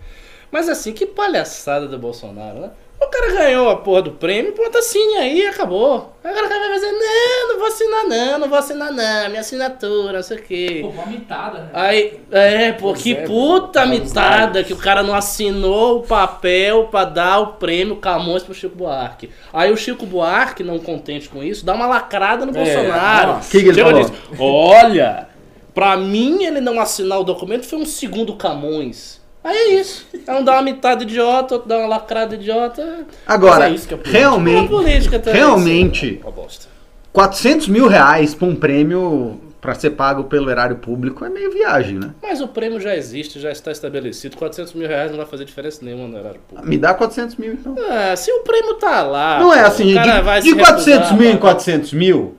Mas 0.51 0.69
assim, 0.69 0.93
que 0.93 1.07
palhaçada 1.07 1.87
do 1.89 1.99
Bolsonaro, 1.99 2.61
né? 2.61 2.71
O 3.03 3.09
cara 3.09 3.33
ganhou 3.33 3.69
a 3.69 3.77
porra 3.77 4.03
do 4.03 4.13
prêmio, 4.13 4.53
pronto, 4.53 4.79
assine 4.79 5.17
aí, 5.17 5.47
acabou. 5.47 6.17
Agora 6.23 6.47
o 6.47 6.49
cara 6.49 6.69
vai 6.69 6.79
fazer, 6.79 6.93
não, 6.93 7.49
não 7.49 7.59
vou 7.59 7.67
assinar 7.67 8.05
não, 8.05 8.39
não 8.39 8.49
vou 8.49 8.59
assinar 8.59 8.93
não, 8.93 9.29
minha 9.29 9.41
assinatura, 9.41 10.13
não 10.13 10.23
sei 10.23 10.39
o 10.39 10.43
quê. 10.43 10.79
Pô, 10.83 10.89
uma 10.91 11.07
mitada, 11.07 11.59
né? 11.59 11.71
Aí, 11.73 12.21
é, 12.31 12.73
pô, 12.73 12.95
que 12.95 13.13
é, 13.15 13.27
puta 13.27 13.85
mitada 13.85 14.63
que 14.63 14.73
o 14.73 14.77
cara 14.77 15.03
não 15.03 15.15
assinou 15.15 15.99
o 15.99 16.03
papel 16.03 16.85
pra 16.85 17.05
dar 17.05 17.41
o 17.41 17.47
prêmio 17.55 17.97
Camões 17.97 18.45
pro 18.45 18.55
Chico 18.55 18.77
Buarque. 18.77 19.31
Aí 19.53 19.73
o 19.73 19.77
Chico 19.77 20.07
Buarque, 20.07 20.63
não 20.63 20.79
contente 20.79 21.29
com 21.29 21.43
isso, 21.43 21.67
dá 21.67 21.75
uma 21.75 21.87
lacrada 21.87 22.47
no 22.47 22.53
Bolsonaro. 22.53 23.33
nossa. 23.33 23.51
Que 23.51 23.65
que 23.65 23.69
ele 23.71 23.83
falou? 23.83 24.01
diz, 24.01 24.13
olha, 24.39 25.29
pra 25.75 25.97
mim 25.97 26.45
ele 26.45 26.61
não 26.61 26.79
assinar 26.79 27.19
o 27.19 27.25
documento 27.25 27.67
foi 27.67 27.81
um 27.81 27.87
segundo 27.87 28.37
Camões. 28.37 29.22
Aí 29.45 29.57
é 29.57 29.75
isso. 29.81 30.07
É 30.27 30.33
um 30.35 30.45
dá 30.45 30.53
uma 30.53 30.63
mitada 30.63 31.03
idiota, 31.03 31.55
outro 31.55 31.69
dá 31.69 31.79
uma 31.79 31.89
lacrada 31.89 32.35
idiota. 32.35 33.07
Agora, 33.27 33.69
é 33.69 33.73
isso 33.73 33.89
que 33.89 33.95
é 33.95 33.97
política. 33.97 34.17
É 34.17 34.21
realmente, 34.21 34.69
política 34.69 35.23
realmente- 35.33 36.07
isso 36.15 36.21
é 36.21 36.27
Uma 36.27 36.31
bosta. 36.33 36.67
400 37.13 37.69
mil 37.69 37.89
reais 37.89 38.35
pra 38.35 38.47
um 38.49 38.55
prêmio 38.55 39.41
pra 39.61 39.75
ser 39.75 39.91
pago 39.91 40.25
pelo 40.25 40.51
erário 40.51 40.77
público 40.77 41.25
é 41.25 41.29
meio 41.29 41.53
viagem, 41.53 41.97
né? 41.99 42.11
Mas 42.23 42.41
o 42.41 42.49
prêmio 42.49 42.81
já 42.81 42.97
existe, 42.97 43.39
já 43.39 43.51
está 43.53 43.71
estabelecido. 43.71 44.37
400 44.37 44.73
mil 44.73 44.89
reais 44.89 45.11
não 45.11 45.19
vai 45.19 45.27
fazer 45.27 45.45
diferença 45.45 45.85
nenhuma 45.85 46.09
no 46.09 46.19
horário 46.19 46.41
público. 46.49 46.69
Me 46.69 46.79
dá 46.79 46.95
400 46.95 47.37
mil, 47.37 47.53
então. 47.53 47.77
Ah, 47.89 48.17
se 48.17 48.33
o 48.33 48.41
prêmio 48.41 48.75
tá 48.75 49.03
lá. 49.03 49.39
não 49.39 49.53
é 49.55 49.61
pô, 49.61 49.67
assim, 49.69 49.95
cara 49.95 50.21
vai 50.21 50.41
de, 50.41 50.49
de 50.49 50.55
se 50.55 50.59
400 50.61 50.93
recusar, 50.95 51.17
mil 51.19 51.29
em 51.29 51.33
vai- 51.33 51.41
400 51.41 51.93
mil, 51.93 52.35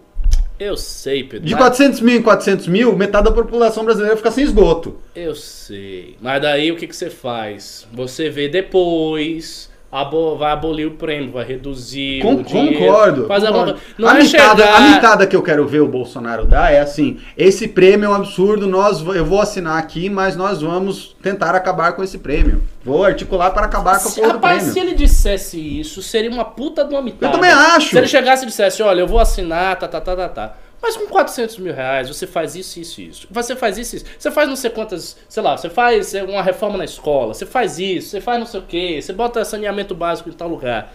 Eu 0.59 0.77
sei, 0.77 1.23
Pedro. 1.23 1.45
de 1.47 1.53
mas- 1.53 1.61
400 1.61 1.99
mil 2.01 2.15
em 2.17 2.21
400 2.21 2.67
mil, 2.67 2.95
metade 2.95 3.25
da 3.25 3.31
população 3.31 3.83
brasileira 3.83 4.15
fica 4.15 4.31
sem 4.31 4.43
esgoto. 4.43 4.97
Eu 5.15 5.35
sei. 5.35 6.15
Mas 6.21 6.41
daí 6.41 6.71
o 6.71 6.75
que, 6.77 6.87
que 6.87 6.95
você 6.95 7.09
faz? 7.09 7.87
Você 7.91 8.29
vê 8.29 8.47
depois. 8.47 9.69
Abo- 9.93 10.35
vai 10.35 10.51
abolir 10.51 10.87
o 10.87 10.91
prêmio, 10.91 11.31
vai 11.31 11.45
reduzir 11.45 12.21
Con- 12.21 12.35
o 12.35 12.43
dinheiro. 12.43 12.79
concordo. 12.79 13.27
Faz 13.27 13.43
concordo. 13.43 13.75
Não 13.97 14.09
a, 14.09 14.19
é 14.19 14.23
mitada, 14.23 14.63
chegar... 14.63 14.75
a 14.75 14.81
mitada 14.81 15.27
que 15.27 15.35
eu 15.35 15.41
quero 15.43 15.67
ver 15.67 15.81
o 15.81 15.87
Bolsonaro 15.87 16.45
dar 16.45 16.73
é 16.73 16.79
assim: 16.79 17.19
esse 17.37 17.67
prêmio 17.67 18.07
é 18.07 18.09
um 18.09 18.13
absurdo, 18.15 18.67
nós, 18.67 19.01
eu 19.05 19.23
vou 19.25 19.39
assinar 19.39 19.77
aqui, 19.77 20.09
mas 20.09 20.35
nós 20.35 20.61
vamos 20.61 21.15
tentar 21.21 21.53
acabar 21.55 21.93
com 21.93 22.03
esse 22.03 22.17
prêmio. 22.17 22.63
Vou 22.83 23.05
articular 23.05 23.51
para 23.51 23.65
acabar 23.65 24.01
com 24.01 24.11
porra 24.11 24.27
do 24.27 24.33
rapaz, 24.33 24.57
prêmio. 24.57 24.73
se 24.73 24.79
ele 24.79 24.93
dissesse 24.93 25.79
isso, 25.79 26.01
seria 26.01 26.29
uma 26.29 26.43
puta 26.43 26.83
de 26.83 26.93
uma 26.93 27.01
mitada. 27.01 27.27
Eu 27.27 27.31
também 27.31 27.51
acho. 27.51 27.89
Se 27.91 27.97
ele 27.97 28.07
chegasse 28.07 28.43
e 28.43 28.47
dissesse, 28.47 28.83
olha, 28.83 29.01
eu 29.01 29.07
vou 29.07 29.19
assinar, 29.19 29.77
tá, 29.77 29.87
tá, 29.87 30.01
tá, 30.01 30.15
tá, 30.15 30.29
tá. 30.29 30.55
Mas 30.85 30.97
com 30.97 31.07
400 31.07 31.57
mil 31.59 31.73
reais, 31.73 32.09
você 32.09 32.27
faz 32.27 32.55
isso, 32.57 32.77
isso, 32.77 32.99
isso. 32.99 33.27
Você 33.31 33.55
faz 33.55 33.77
isso, 33.77 33.95
isso. 33.95 34.05
Você 34.19 34.29
faz 34.29 34.49
não 34.49 34.55
sei 34.57 34.69
quantas, 34.69 35.15
sei 35.29 35.41
lá, 35.41 35.55
você 35.55 35.69
faz 35.69 36.13
uma 36.13 36.43
reforma 36.43 36.77
na 36.77 36.83
escola, 36.83 37.33
você 37.33 37.45
faz 37.45 37.79
isso, 37.79 38.09
você 38.09 38.19
faz 38.19 38.37
não 38.37 38.45
sei 38.45 38.59
o 38.59 38.63
quê, 38.63 38.99
você 39.01 39.13
bota 39.13 39.45
saneamento 39.45 39.95
básico 39.95 40.27
em 40.27 40.33
tal 40.33 40.49
lugar. 40.49 40.93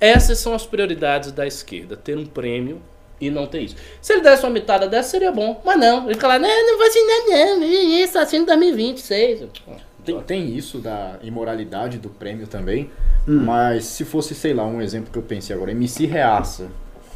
Essas 0.00 0.38
são 0.38 0.54
as 0.54 0.64
prioridades 0.64 1.32
da 1.32 1.46
esquerda, 1.46 1.96
ter 1.98 2.16
um 2.16 2.24
prêmio 2.24 2.80
e 3.20 3.28
não 3.28 3.46
ter 3.46 3.60
isso. 3.60 3.76
Se 4.00 4.14
ele 4.14 4.22
desse 4.22 4.42
uma 4.42 4.50
mitada 4.50 4.88
dessa, 4.88 5.10
seria 5.10 5.30
bom. 5.30 5.60
Mas 5.62 5.78
não, 5.78 6.06
ele 6.06 6.14
fica 6.14 6.28
lá, 6.28 6.38
não, 6.38 6.48
não 6.48 6.78
vou 6.78 6.86
assinar 6.86 7.58
não, 7.58 7.62
isso, 7.62 8.18
assina 8.18 8.42
em 8.42 8.46
2026. 8.46 9.44
Tem, 10.02 10.20
tem 10.22 10.56
isso 10.56 10.78
da 10.78 11.18
imoralidade 11.22 11.98
do 11.98 12.08
prêmio 12.08 12.46
também, 12.46 12.90
Hum. 13.28 13.42
mas 13.44 13.84
se 13.84 14.04
fosse, 14.04 14.34
sei 14.34 14.54
lá, 14.54 14.64
um 14.64 14.80
exemplo 14.80 15.10
que 15.12 15.18
eu 15.18 15.22
pensei 15.22 15.54
agora, 15.54 15.72
MC 15.72 16.06
Reaça, 16.06 16.68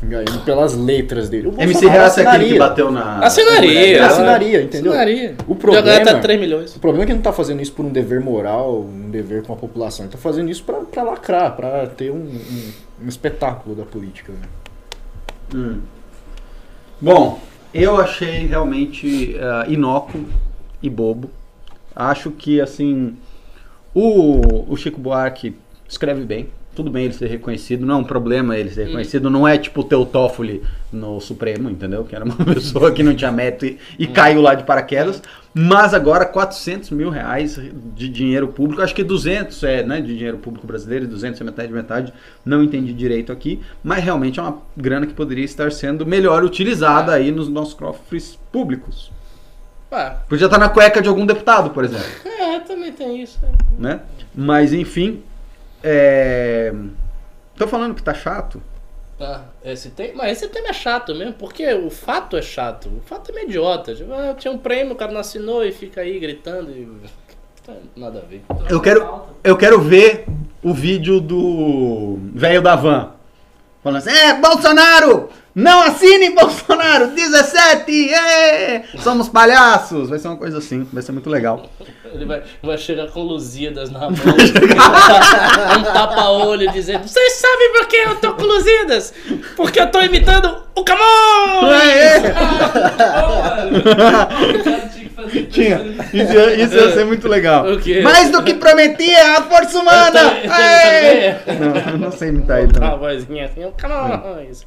ganhando 0.03 0.44
pelas 0.44 0.74
letras 0.76 1.28
dele. 1.28 1.48
O 1.48 1.61
MC 1.61 1.86
Reaça 1.86 2.22
é 2.22 2.26
aquele 2.26 2.53
que 2.53 2.59
bateu 2.59 2.90
na. 2.90 3.18
Assinaria. 3.18 3.98
Ela- 3.98 4.07
assinaria, 4.07 4.62
entendeu? 4.62 4.92
Assinaria. 4.92 5.36
O 5.46 5.55
problema- 5.55 5.86
Já 5.86 5.98
ganha 5.98 6.11
até 6.11 6.20
3 6.20 6.40
milhões. 6.40 6.74
O 6.76 6.80
problema 6.80 7.05
é 7.05 7.07
que 7.07 7.12
ele 7.12 7.18
não 7.18 7.22
tá 7.24 7.32
fazendo 7.32 7.61
isso 7.61 7.72
por 7.72 7.84
um 7.84 7.90
dever 7.90 8.20
moral, 8.20 8.80
um 8.80 9.11
dever 9.11 9.42
com 9.42 9.53
a 9.53 9.57
população. 9.57 10.07
Ele 10.07 10.12
tá 10.12 10.18
fazendo 10.18 10.51
isso 10.51 10.64
pra, 10.64 10.78
pra 10.80 11.03
lacrar, 11.03 11.55
pra 11.55 11.86
ter 11.86 12.11
um, 12.11 12.16
um, 12.16 12.72
um 13.05 13.09
espetáculo 13.09 13.74
da 13.76 13.84
política. 13.84 14.32
Né? 14.32 14.38
Hum. 15.55 15.80
Bom, 17.01 17.40
eu 17.72 17.98
achei 18.01 18.46
realmente 18.46 19.34
uh, 19.36 19.70
inócuo 19.70 20.24
e 20.82 20.88
bobo. 20.88 21.30
Acho 21.94 22.30
que, 22.30 22.61
assim, 22.61 23.16
o, 23.94 24.72
o 24.72 24.76
Chico 24.76 25.01
Buarque 25.01 25.55
escreve 25.88 26.22
bem. 26.24 26.48
Tudo 26.74 26.88
bem 26.90 27.04
ele 27.06 27.14
ser 27.14 27.26
reconhecido, 27.26 27.84
não 27.84 27.96
é 27.96 27.98
um 27.98 28.04
problema 28.04 28.56
ele 28.56 28.70
ser 28.70 28.86
reconhecido. 28.86 29.28
Não 29.28 29.46
é 29.46 29.58
tipo 29.58 29.80
o 29.80 29.84
Teu 29.84 30.06
Toffoli 30.06 30.62
no 30.92 31.20
Supremo, 31.20 31.68
entendeu? 31.68 32.04
Que 32.04 32.14
era 32.14 32.24
uma 32.24 32.36
pessoa 32.54 32.92
que 32.92 33.02
não 33.02 33.14
tinha 33.14 33.32
mérito 33.32 33.66
e, 33.66 33.78
e 33.98 34.06
caiu 34.06 34.40
lá 34.40 34.54
de 34.54 34.62
paraquedas. 34.64 35.20
Mas 35.52 35.92
agora 35.92 36.24
400 36.24 36.90
mil 36.90 37.10
reais 37.10 37.60
de 37.96 38.08
dinheiro 38.08 38.48
público, 38.48 38.80
acho 38.82 38.94
que 38.94 39.02
200 39.02 39.62
é 39.64 39.82
né, 39.82 40.00
de 40.00 40.16
dinheiro 40.16 40.38
público 40.38 40.64
brasileiro, 40.64 41.08
200 41.08 41.40
é 41.40 41.44
metade 41.44 41.72
metade, 41.72 42.12
não 42.44 42.62
entendi 42.62 42.92
direito 42.92 43.32
aqui, 43.32 43.60
mas 43.82 44.02
realmente 44.04 44.38
é 44.38 44.42
uma 44.42 44.58
grana 44.76 45.08
que 45.08 45.12
poderia 45.12 45.44
estar 45.44 45.72
sendo 45.72 46.06
melhor 46.06 46.44
utilizada 46.44 47.12
aí 47.12 47.32
nos 47.32 47.48
nossos 47.48 47.74
cofres 47.74 48.38
públicos. 48.52 49.10
Ah, 49.90 50.18
Podia 50.28 50.44
estar 50.44 50.58
na 50.58 50.68
cueca 50.68 51.02
de 51.02 51.08
algum 51.08 51.26
deputado, 51.26 51.70
por 51.70 51.84
exemplo, 51.84 52.06
é, 52.24 52.60
também 52.60 52.92
tem 52.92 53.20
isso. 53.20 53.40
né? 53.76 53.98
Mas 54.32 54.72
enfim, 54.72 55.20
é... 55.82 56.72
tô 57.56 57.66
falando 57.66 57.94
que 57.94 58.02
tá 58.02 58.14
chato. 58.14 58.62
Ah, 59.20 59.42
esse 59.62 59.90
tem, 59.90 60.14
mas 60.14 60.38
esse 60.38 60.48
tema 60.48 60.68
é 60.68 60.72
chato 60.72 61.14
mesmo, 61.14 61.34
porque 61.34 61.72
o 61.74 61.90
fato 61.90 62.36
é 62.36 62.42
chato. 62.42 62.88
O 62.88 63.02
fato 63.02 63.30
é 63.30 63.34
meio 63.34 63.48
idiota. 63.48 63.94
Tipo, 63.94 64.12
ah, 64.14 64.34
tinha 64.34 64.50
um 64.50 64.58
prêmio, 64.58 64.94
o 64.94 64.96
cara 64.96 65.12
não 65.12 65.20
assinou 65.20 65.64
e 65.64 65.70
fica 65.70 66.00
aí 66.00 66.18
gritando 66.18 66.70
e. 66.70 66.88
Tá, 67.62 67.74
Nada 67.94 68.20
a 68.20 68.22
ver. 68.22 68.42
Eu 68.70 68.80
quero, 68.80 69.24
eu 69.44 69.54
quero 69.54 69.78
ver 69.82 70.24
o 70.62 70.72
vídeo 70.72 71.20
do 71.20 72.18
velho 72.34 72.62
da 72.62 72.74
van. 72.74 73.12
Falando 73.82 73.98
assim, 73.98 74.10
é, 74.10 74.32
Bolsonaro! 74.40 75.28
Não 75.55 75.82
assine 75.82 76.30
Bolsonaro! 76.30 77.09
17! 77.09 78.14
É! 78.14 78.82
Somos 79.01 79.28
palhaços! 79.28 80.09
Vai 80.09 80.18
ser 80.18 80.28
uma 80.28 80.36
coisa 80.36 80.59
assim, 80.59 80.86
vai 80.92 81.03
ser 81.03 81.11
muito 81.12 81.28
legal. 81.28 81.68
Ele 82.12 82.24
vai, 82.24 82.42
vai 82.62 82.78
chegar 82.78 83.09
com 83.09 83.22
Lusíadas 83.22 83.90
na 83.90 84.01
mão. 84.01 84.11
um 85.78 85.82
tapa-olho 85.92 86.70
dizendo: 86.72 87.07
Vocês 87.07 87.32
sabem 87.34 87.72
por 87.72 87.86
que 87.86 87.96
eu 87.96 88.16
tô 88.16 88.32
com 88.34 88.42
Lusíadas? 88.44 89.12
Porque 89.57 89.80
eu 89.80 89.90
tô 89.90 90.01
imitando 90.01 90.57
o 90.74 90.84
Camões! 90.84 91.72
É, 91.82 92.16
é. 92.16 92.32
Cara 94.64 94.90
tinha. 95.51 95.80
Isso, 96.12 96.32
ia- 96.32 96.55
isso 96.64 96.74
ia 96.74 96.92
ser 96.92 97.05
muito 97.05 97.28
legal. 97.28 97.70
O 97.72 97.78
quê? 97.80 98.01
Mais 98.01 98.30
do 98.30 98.42
que 98.42 98.55
prometia 98.55 99.38
a 99.38 99.42
força 99.42 99.78
humana! 99.78 100.20
Eu 100.20 100.30
tô- 100.30 100.36
eu 100.36 100.42
tô 100.51 100.55
É. 100.55 101.28
imitando 101.28 101.61
Não, 101.61 101.92
eu 101.92 101.98
não 101.98 102.12
sei 102.12 102.28
imitar 102.30 102.59
ele 102.62 102.68
Tá, 102.72 102.80
também. 102.80 102.90
a 102.90 102.96
vozinha 102.96 103.44
assim, 103.46 103.64
o 103.64 103.72
Camões. 103.72 104.66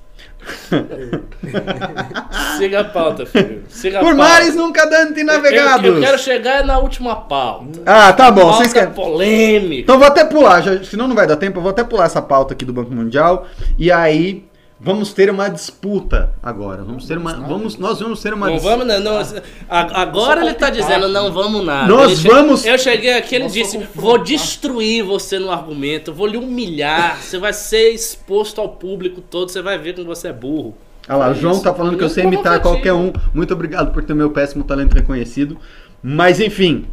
Siga 2.58 2.82
a 2.82 2.84
pauta, 2.84 3.26
filho. 3.26 3.64
Siga 3.68 4.00
Por 4.00 4.16
pauta. 4.16 4.30
mares 4.30 4.56
nunca 4.56 4.86
dantes 4.86 5.26
navegados. 5.26 5.86
Eu, 5.86 5.96
eu 5.96 6.02
quero 6.02 6.18
chegar 6.20 6.64
na 6.64 6.80
última 6.80 7.16
pauta. 7.16 7.82
Ah, 7.86 8.14
tá 8.14 8.32
bom. 8.32 8.42
pauta 8.42 8.58
Vocês 8.58 8.74
querem... 8.74 8.94
polêmica. 8.94 9.82
Então 9.82 9.98
vou 9.98 10.08
até 10.08 10.24
pular, 10.26 10.62
já, 10.62 10.84
senão 10.84 11.08
não 11.08 11.16
vai 11.16 11.28
dar 11.28 11.38
tempo, 11.38 11.60
eu 11.60 11.62
vou 11.62 11.72
até 11.72 11.84
pular 11.84 12.06
essa 12.06 12.22
pauta 12.22 12.54
aqui 12.54 12.66
do 12.66 12.74
Banco 12.74 12.94
Mundial 12.94 13.48
e 13.78 13.92
aí 13.92 14.46
vamos 14.80 15.14
ter 15.14 15.30
uma 15.30 15.48
disputa 15.50 16.34
agora. 16.42 16.84
Vamos 16.84 17.06
ter 17.08 17.18
uma, 17.18 17.34
vamos, 17.36 17.78
nós 17.78 18.00
vamos 18.00 18.22
ter 18.22 18.34
uma 18.34 18.48
Não 18.48 18.54
disputa. 18.56 18.78
vamos, 18.78 18.94
não. 19.04 19.14
não 19.20 19.42
agora 19.70 20.42
ele 20.42 20.54
tá 20.54 20.70
dizendo, 20.70 21.08
não 21.08 21.32
vamos 21.32 21.64
nada. 21.66 21.88
Nós 21.88 22.20
che- 22.20 22.28
vamos- 22.28 22.66
Eu 22.66 22.78
cheguei 22.78 23.14
aqui, 23.14 23.36
ele 23.36 23.48
disse: 23.48 23.78
vou 23.96 24.18
destruir 24.18 25.04
você 25.04 25.40
no 25.40 25.52
argumento, 25.52 26.14
vou 26.14 26.28
lhe 26.28 26.38
humilhar, 26.38 27.22
você 27.22 27.38
vai 27.38 27.54
ser 27.54 27.92
exposto 27.92 28.60
ao 28.60 28.70
público 28.70 29.22
todo, 29.22 29.50
você 29.50 29.62
vai 29.62 29.78
ver 29.78 29.94
como 29.96 30.08
você 30.08 30.28
é 30.30 30.34
burro. 30.34 30.76
Olha 31.08 31.18
lá, 31.18 31.30
o 31.32 31.36
João 31.36 31.60
tá 31.60 31.74
falando 31.74 31.98
que 31.98 32.04
eu 32.04 32.10
sei 32.10 32.24
imitar 32.24 32.62
qualquer 32.62 32.94
um. 32.94 33.12
Muito 33.34 33.54
obrigado 33.54 33.92
por 33.92 34.04
ter 34.04 34.14
meu 34.14 34.30
péssimo 34.32 34.64
talento 34.64 34.94
reconhecido. 34.94 35.58
Mas 36.02 36.40
enfim, 36.40 36.86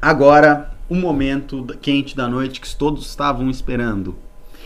agora 0.00 0.70
o 0.88 0.94
momento 0.94 1.64
quente 1.80 2.16
da 2.16 2.28
noite 2.28 2.60
que 2.60 2.76
todos 2.76 3.06
estavam 3.06 3.50
esperando. 3.50 4.16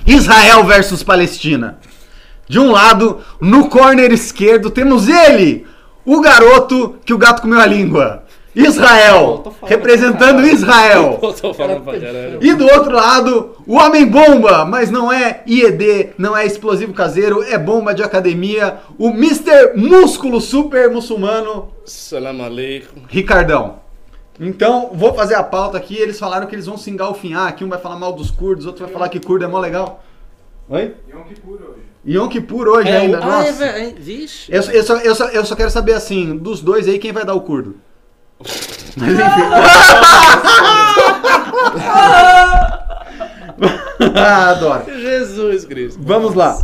Israel 0.07 0.65
versus 0.65 1.03
Palestina. 1.03 1.79
De 2.51 2.59
um 2.59 2.73
lado, 2.73 3.21
no 3.41 3.69
corner 3.69 4.11
esquerdo, 4.11 4.73
temos 4.73 5.07
ele, 5.07 5.69
o 6.05 6.21
garoto 6.21 6.97
que 7.05 7.15
o 7.15 7.17
gato 7.17 7.43
comeu 7.43 7.61
a 7.61 7.65
língua. 7.65 8.25
Israel, 8.53 9.55
representando 9.63 10.45
Israel. 10.45 11.21
E 12.43 12.53
do 12.53 12.65
outro 12.65 12.91
lado, 12.91 13.55
o 13.65 13.77
Homem 13.77 14.05
Bomba, 14.05 14.65
mas 14.65 14.91
não 14.91 15.13
é 15.13 15.45
IED, 15.47 16.15
não 16.19 16.37
é 16.37 16.45
explosivo 16.45 16.93
caseiro, 16.93 17.41
é 17.45 17.57
bomba 17.57 17.95
de 17.95 18.03
academia, 18.03 18.81
o 18.99 19.11
Mr. 19.11 19.77
Músculo 19.77 20.41
Super 20.41 20.91
Muçulmano, 20.91 21.69
Salam 21.85 22.43
aleikum. 22.43 23.03
Ricardão. 23.09 23.77
Então, 24.41 24.91
vou 24.93 25.15
fazer 25.15 25.37
a 25.37 25.45
pauta 25.45 25.79
aqui, 25.79 25.95
eles 25.95 26.19
falaram 26.19 26.49
que 26.49 26.57
eles 26.57 26.67
vão 26.67 26.77
se 26.77 26.91
engalfinhar, 26.91 27.47
aqui 27.47 27.63
um 27.63 27.69
vai 27.69 27.79
falar 27.79 27.95
mal 27.95 28.13
dos 28.13 28.29
curdos, 28.29 28.67
outro 28.67 28.85
vai 28.85 28.93
falar 28.93 29.09
que 29.09 29.21
curdo 29.21 29.45
é 29.45 29.49
mó 29.49 29.61
legal. 29.61 30.03
Oi? 30.69 30.97
Yom 31.09 31.23
Kippur 31.23 31.61
hoje. 31.63 31.90
Yom 32.07 32.29
Kippur 32.29 32.67
hoje 32.69 32.89
É, 32.89 32.97
ainda, 32.99 33.21
o- 33.21 33.23
ah, 33.23 33.27
é, 33.27 33.51
nossa. 33.51 33.53
velho, 33.53 33.95
vixe. 33.99 34.51
Eu, 34.53 34.63
só- 34.63 34.71
eu, 34.73 34.83
só, 34.85 34.97
eu, 34.99 35.15
só, 35.15 35.27
eu 35.29 35.45
só 35.45 35.55
quero 35.55 35.71
saber 35.71 35.93
assim, 35.93 36.37
dos 36.37 36.61
dois 36.63 36.89
aí, 36.89 36.99
quem 36.99 37.13
vai 37.13 37.25
dar 37.25 37.35
o 37.35 37.41
curdo? 37.43 37.77
Mas 38.97 39.13
enfim. 39.13 39.21
ah, 44.17 44.51
adoro. 44.51 44.85
Jesus 44.87 45.65
Cristo. 45.65 46.01
Vamos 46.03 46.35
lá. 46.35 46.63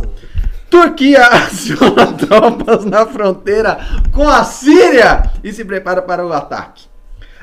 Turquia 0.69 1.25
aciona 1.27 2.07
tropas 2.13 2.85
na 2.85 3.05
fronteira 3.05 3.77
com 4.13 4.27
a 4.27 4.43
Síria 4.43 5.31
e 5.43 5.53
se 5.53 5.63
prepara 5.63 6.01
para 6.01 6.25
o 6.25 6.33
ataque. 6.33 6.85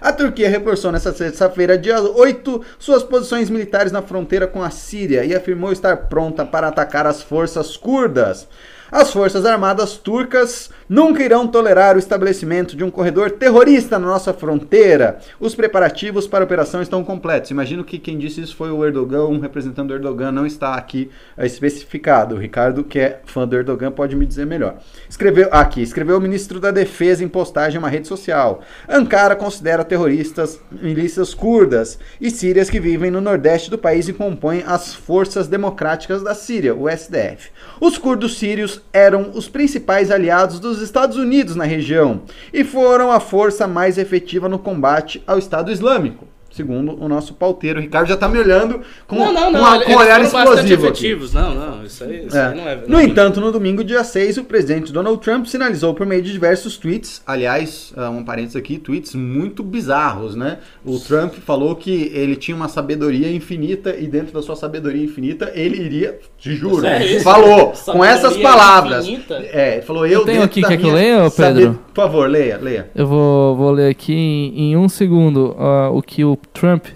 A 0.05 0.13
Turquia 0.13 0.51
reforçou 0.51 0.93
nesta 0.93 1.15
sexta-feira, 1.15 1.79
dia 1.79 1.99
8, 1.99 2.61
suas 2.79 3.03
posições 3.03 3.49
militares 3.49 3.91
na 3.91 4.03
fronteira 4.03 4.47
com 4.47 4.63
a 4.63 4.69
Síria 4.69 5.25
e 5.25 5.35
afirmou 5.35 5.73
estar 5.73 5.97
pronta 5.97 6.45
para 6.45 6.69
atacar 6.69 7.07
as 7.07 7.23
forças 7.23 7.75
curdas. 7.75 8.47
As 8.93 9.11
forças 9.11 9.47
armadas 9.47 9.97
turcas 9.97 10.69
nunca 10.89 11.23
irão 11.23 11.47
tolerar 11.47 11.97
o 11.97 11.99
estabelecimento 11.99 12.77
de 12.77 12.85
um 12.85 12.91
corredor 12.91 13.31
terrorista 13.33 13.99
na 13.99 14.07
nossa 14.07 14.33
fronteira. 14.33 15.19
Os 15.41 15.55
preparativos 15.55 16.27
para 16.27 16.45
a 16.45 16.47
operação 16.47 16.83
estão 16.83 17.05
completos. 17.05 17.51
Imagino 17.51 17.85
que 17.85 17.99
quem 17.99 18.19
disse 18.19 18.41
isso 18.41 18.57
foi 18.57 18.71
o 18.71 18.85
Erdogan, 18.85 19.27
um 19.27 19.39
representante 19.39 19.89
do 19.89 19.95
Erdogan 19.95 20.33
não 20.33 20.47
está 20.47 20.75
aqui 20.75 21.11
eh, 21.37 21.47
especificado. 21.47 22.35
O 22.35 22.39
Ricardo, 22.39 22.85
que 22.85 22.99
é 22.99 23.21
fã 23.25 23.47
do 23.47 23.57
Erdogan, 23.57 23.91
pode 23.91 24.17
me 24.17 24.27
dizer 24.27 24.47
melhor. 24.47 24.77
Escreveu 25.09 25.49
aqui, 25.51 25.83
escreveu 25.83 26.19
o 26.19 26.21
ministro 26.21 26.61
da 26.61 26.71
Defesa 26.71 27.25
em 27.25 27.29
postagem 27.29 27.77
em 27.77 27.79
uma 27.79 27.89
rede 27.89 28.09
social. 28.09 28.63
Ankara 28.89 29.37
considera 29.37 29.85
terroristas 29.85 30.61
milícias 30.71 31.35
curdas 31.35 31.99
e 32.21 32.31
sírias 32.31 32.71
que 32.71 32.81
vivem 32.81 33.11
no 33.11 33.21
nordeste 33.21 33.71
do 33.71 33.79
país 33.79 34.09
e 34.09 34.13
compõem 34.13 34.63
as 34.67 34.95
Forças 34.95 35.49
Democráticas 35.49 36.23
da 36.23 36.35
Síria, 36.35 36.75
o 36.75 36.89
SDF. 36.89 37.51
Os 37.81 37.99
curdos 37.99 38.39
sírios 38.39 38.83
eram 38.93 39.31
os 39.35 39.49
principais 39.49 40.11
aliados 40.11 40.59
dos 40.61 40.74
Estados 40.81 41.17
Unidos 41.17 41.57
na 41.57 41.65
região 41.65 42.23
e 42.53 42.65
foram 42.65 43.11
a 43.11 43.21
força 43.21 43.67
mais 43.67 43.99
efetiva 43.99 44.49
no 44.49 44.59
combate 44.59 45.23
ao 45.27 45.39
Estado 45.39 45.71
Islâmico. 45.71 46.34
Segundo 46.55 46.97
o 47.03 47.09
nosso 47.09 47.35
pauteiro, 47.35 47.81
o 47.81 47.83
Ricardo 47.83 48.07
já 48.07 48.17
tá 48.17 48.29
me 48.29 48.39
olhando 48.39 48.81
com, 49.09 49.17
Não, 49.17 49.33
não, 49.33 49.51
não. 49.51 49.61
com, 49.61 49.67
a- 49.67 49.75
eles 49.75 49.87
com 49.87 49.93
um 49.93 49.97
olhar 49.97 50.21
explosivo. 50.23 50.87
aqui. 50.87 51.19
Não, 51.35 51.55
não. 51.55 51.85
Isso 51.85 52.05
aí, 52.05 52.27
isso 52.27 52.37
É. 52.37 52.47
aí 52.47 52.57
não 52.57 52.69
é. 52.69 52.79
No 52.87 53.01
entanto, 53.01 53.41
no 53.41 53.51
domingo, 53.51 53.83
dia 53.83 54.05
6, 54.05 54.39
o 54.39 54.45
presidente 54.45 54.93
Donald 54.93 55.21
Trump 55.21 55.47
sinalizou 55.47 55.95
por 55.95 56.07
meio 56.07 56.23
de 56.23 56.31
diversos 56.31 56.77
tweets, 56.77 57.21
aliás, 57.27 57.93
ah, 57.97 58.09
um 58.09 58.23
parênteses 58.25 58.55
aqui, 58.57 58.79
tweets 58.79 59.15
muito 59.17 59.63
bizarros, 59.65 60.37
né? 60.37 60.59
O 60.85 60.99
Trump 61.01 61.35
falou 61.45 61.75
que 61.75 62.11
ele 62.15 62.37
tinha 62.37 62.57
uma 62.57 62.69
sabedoria 62.69 63.31
infinita 63.33 63.97
e 63.99 64.07
dentro 64.07 64.33
da 64.33 64.41
sua 64.41 64.55
sabedoria 64.55 65.03
infinita 65.05 65.51
ele 65.55 65.77
iria, 65.83 66.19
te 66.39 66.55
juro, 66.55 66.87
É 66.87 67.05
isso? 67.05 67.25
falou 67.25 67.73
com 67.87 68.05
essas 68.05 68.37
palavras. 68.37 69.07
infinita? 69.09 69.35
É, 69.53 69.73
ele 69.75 69.83
falou 69.83 70.07
eu, 70.07 70.21
Eu 70.21 70.25
tenho 70.25 70.43
aqui, 70.45 70.63
quer 70.63 70.77
que 70.77 70.87
eu 70.87 70.93
leia, 70.95 71.29
Pedro? 71.31 71.81
Por 71.93 72.03
favor, 72.03 72.29
leia, 72.31 72.59
leia. 72.63 72.91
Eu 72.95 73.07
vou, 73.09 73.57
vou 73.57 73.71
ler 73.73 73.91
aqui 73.91 74.13
em, 74.15 74.71
em 74.73 74.77
um 74.77 74.89
segundo 74.89 75.55
ó, 75.59 75.91
o 75.91 76.01
que 76.03 76.25
o 76.25 76.39
Trump 76.53 76.87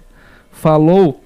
falou. 0.53 1.23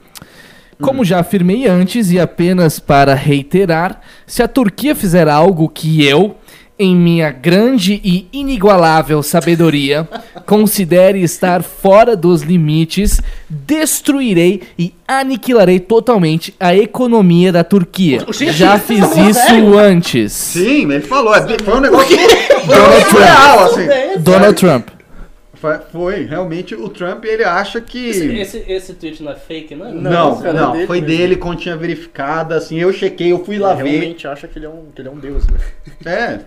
Como 0.81 1.05
já 1.05 1.21
afirmei 1.21 1.69
antes, 1.69 2.11
e 2.11 2.19
apenas 2.19 2.81
para 2.81 3.15
reiterar, 3.15 4.01
se 4.27 4.43
a 4.43 4.49
Turquia 4.49 4.97
fizer 4.97 5.29
algo 5.29 5.69
que 5.69 6.05
eu, 6.05 6.35
em 6.77 6.97
minha 6.97 7.31
grande 7.31 8.01
e 8.03 8.27
inigualável 8.33 9.23
sabedoria, 9.23 10.09
considere 10.45 11.23
estar 11.23 11.63
fora 11.63 12.17
dos 12.17 12.43
limites, 12.43 13.21
destruirei 13.49 14.63
e 14.77 14.93
aniquilarei 15.07 15.79
totalmente 15.79 16.53
a 16.59 16.75
economia 16.75 17.53
da 17.53 17.63
Turquia. 17.63 18.27
Já 18.51 18.77
fiz 18.77 19.05
isso 19.17 19.79
antes. 19.79 20.33
Sim, 20.33 20.91
ele 20.91 21.01
falou, 21.01 21.33
é- 21.33 21.47
foi 21.63 21.75
um 21.77 21.81
negócio 21.81 22.17
foi 23.09 23.23
real, 23.23 23.65
assim. 23.67 23.87
Donald 24.19 24.57
Trump. 24.57 24.89
Foi- 25.93 26.25
realmente, 26.25 26.75
o 26.75 26.89
Trump, 26.89 27.25
ele 27.25 27.45
acha 27.45 27.81
que... 27.81 28.09
Esse, 28.09 28.27
esse, 28.37 28.65
esse 28.67 28.95
tweet 28.95 29.23
não 29.23 29.33
é 29.33 29.37
fake, 29.37 29.75
não 29.75 29.87
é? 29.87 29.93
Não, 29.93 30.41
não, 30.41 30.71
é 30.71 30.73
dele 30.73 30.87
foi 30.87 31.01
mesmo. 31.01 31.17
dele, 31.17 31.37
continha 31.37 31.77
verificada, 31.77 32.57
assim, 32.57 32.79
eu 32.79 32.93
chequei, 32.93 33.31
eu 33.33 33.45
fui 33.45 33.59
lá 33.59 33.73
Ele 33.75 33.83
ver. 33.83 33.89
realmente 33.91 34.27
acha 34.27 34.49
que 34.49 34.59
ele 34.59 34.67
é 34.67 34.69
um, 34.69 34.87
que 34.95 35.01
ele 35.01 35.09
é 35.09 35.11
um 35.11 35.19
deus, 35.19 35.45
velho. 35.47 35.63
É, 36.05 36.41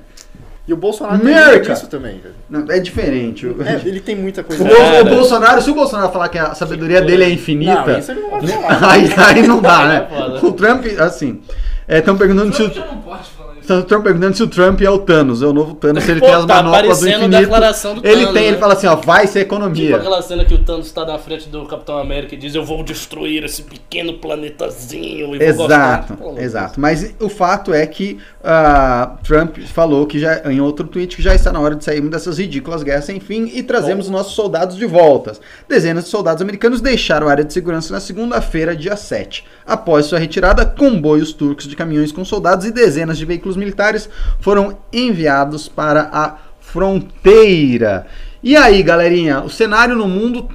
E 0.67 0.73
o 0.73 0.77
Bolsonaro 0.77 1.19
tem 1.19 1.33
America! 1.33 1.73
disso 1.73 1.87
também, 1.87 2.19
velho. 2.19 2.35
não, 2.49 2.65
é 2.71 2.79
diferente. 2.79 3.45
É, 3.47 3.87
ele 3.87 3.99
tem 3.99 4.15
muita 4.15 4.43
coisa. 4.43 4.63
o 4.63 5.01
o 5.01 5.05
Bolsonaro, 5.05 5.61
se 5.61 5.69
o 5.69 5.75
Bolsonaro 5.75 6.11
falar 6.11 6.27
que 6.29 6.37
a 6.39 6.53
sabedoria 6.55 7.01
dele 7.01 7.23
é 7.23 7.29
infinita, 7.29 7.85
Não, 7.85 7.99
isso 7.99 8.11
ele 8.11 8.19
não 8.21 8.29
vai 8.31 8.41
falar. 8.47 8.91
aí, 8.91 9.09
aí 9.17 9.47
não 9.47 9.61
dá, 9.61 9.87
né? 9.87 10.07
É. 10.41 10.45
O 10.45 10.51
Trump, 10.53 10.85
assim, 10.99 11.41
estão 11.87 12.17
perguntando 12.17 12.53
se 12.55 12.63
o... 12.63 12.73
Já 12.73 12.83
não 13.67 13.75
pode 13.77 13.77
falar 13.77 13.79
isso. 13.79 13.85
Estão 13.85 14.01
perguntando 14.01 14.35
se 14.37 14.43
o 14.43 14.47
Trump 14.47 14.81
é 14.81 14.89
o 14.89 14.99
Thanos, 14.99 15.41
é 15.41 15.45
o 15.45 15.53
novo 15.53 15.75
Thanos, 15.75 16.03
se 16.03 16.11
ele 16.11 16.19
Pô, 16.19 16.25
tem 16.25 16.35
as 16.35 16.45
tá 16.45 16.63
manoplas 16.63 16.99
do 16.99 17.09
infinito. 17.09 17.41
declaração 17.41 17.95
do 17.95 18.05
ele 18.07 18.17
Thanos, 18.21 18.33
tem, 18.33 18.43
ele 18.43 18.51
né? 18.53 18.57
fala 18.59 18.73
assim, 18.73 18.87
ó, 18.87 18.95
vai 18.95 19.27
ser 19.27 19.39
Tipo 19.39 19.55
economia. 19.55 19.95
aquela 19.97 20.21
cena 20.21 20.45
que 20.45 20.53
o 20.53 20.59
Thanos 20.63 20.91
tá 20.91 21.05
na 21.05 21.17
frente 21.19 21.49
do 21.49 21.65
Capitão 21.65 21.97
América 21.97 22.35
e 22.35 22.37
diz: 22.37 22.55
Eu 22.55 22.63
vou 22.65 22.83
destruir 22.83 23.43
esse 23.43 23.63
pequeno 23.63 24.13
planetazinho 24.13 25.35
e 25.35 25.37
vou 25.37 25.47
Exato, 25.47 26.13
gostar. 26.13 26.17
Pô, 26.17 26.37
exato. 26.39 26.79
Mas 26.79 27.13
o 27.19 27.29
fato 27.29 27.73
é 27.73 27.85
que 27.85 28.17
ah, 28.43 29.15
Trump 29.23 29.57
falou 29.73 30.05
que 30.05 30.19
já 30.19 30.41
em 30.51 30.59
outro 30.61 30.87
tweet 30.87 31.15
que 31.15 31.21
já 31.21 31.33
está 31.35 31.51
na 31.51 31.59
hora 31.59 31.75
de 31.75 31.83
sairmos 31.83 32.11
dessas 32.11 32.37
ridículas 32.37 32.83
guerras 32.83 33.05
sem 33.05 33.19
fim 33.19 33.51
e 33.53 33.63
trazemos 33.63 34.09
nossos 34.09 34.33
soldados 34.33 34.75
de 34.77 34.85
volta. 34.85 35.33
Dezenas 35.67 36.05
de 36.05 36.09
soldados 36.09 36.41
americanos 36.41 36.81
deixaram 36.81 37.27
a 37.27 37.31
área 37.31 37.43
de 37.43 37.53
segurança 37.53 37.93
na 37.93 37.99
segunda-feira, 37.99 38.75
dia 38.75 38.95
7. 38.95 39.43
Após 39.65 40.05
sua 40.05 40.19
retirada, 40.19 40.65
comboios 40.65 41.33
turcos 41.33 41.67
de 41.67 41.75
caminhões 41.75 42.11
com 42.11 42.23
soldados 42.23 42.65
e 42.65 42.71
dezenas 42.71 43.17
de 43.17 43.25
veículos 43.25 43.54
militares 43.55 44.09
foram 44.39 44.77
enviados 44.91 45.67
para 45.67 46.09
a 46.11 46.35
fronteira. 46.59 48.07
E 48.43 48.55
aí, 48.55 48.83
galerinha, 48.83 49.41
o 49.41 49.49
cenário 49.49 49.95
no 49.95 50.07
mundo 50.07 50.49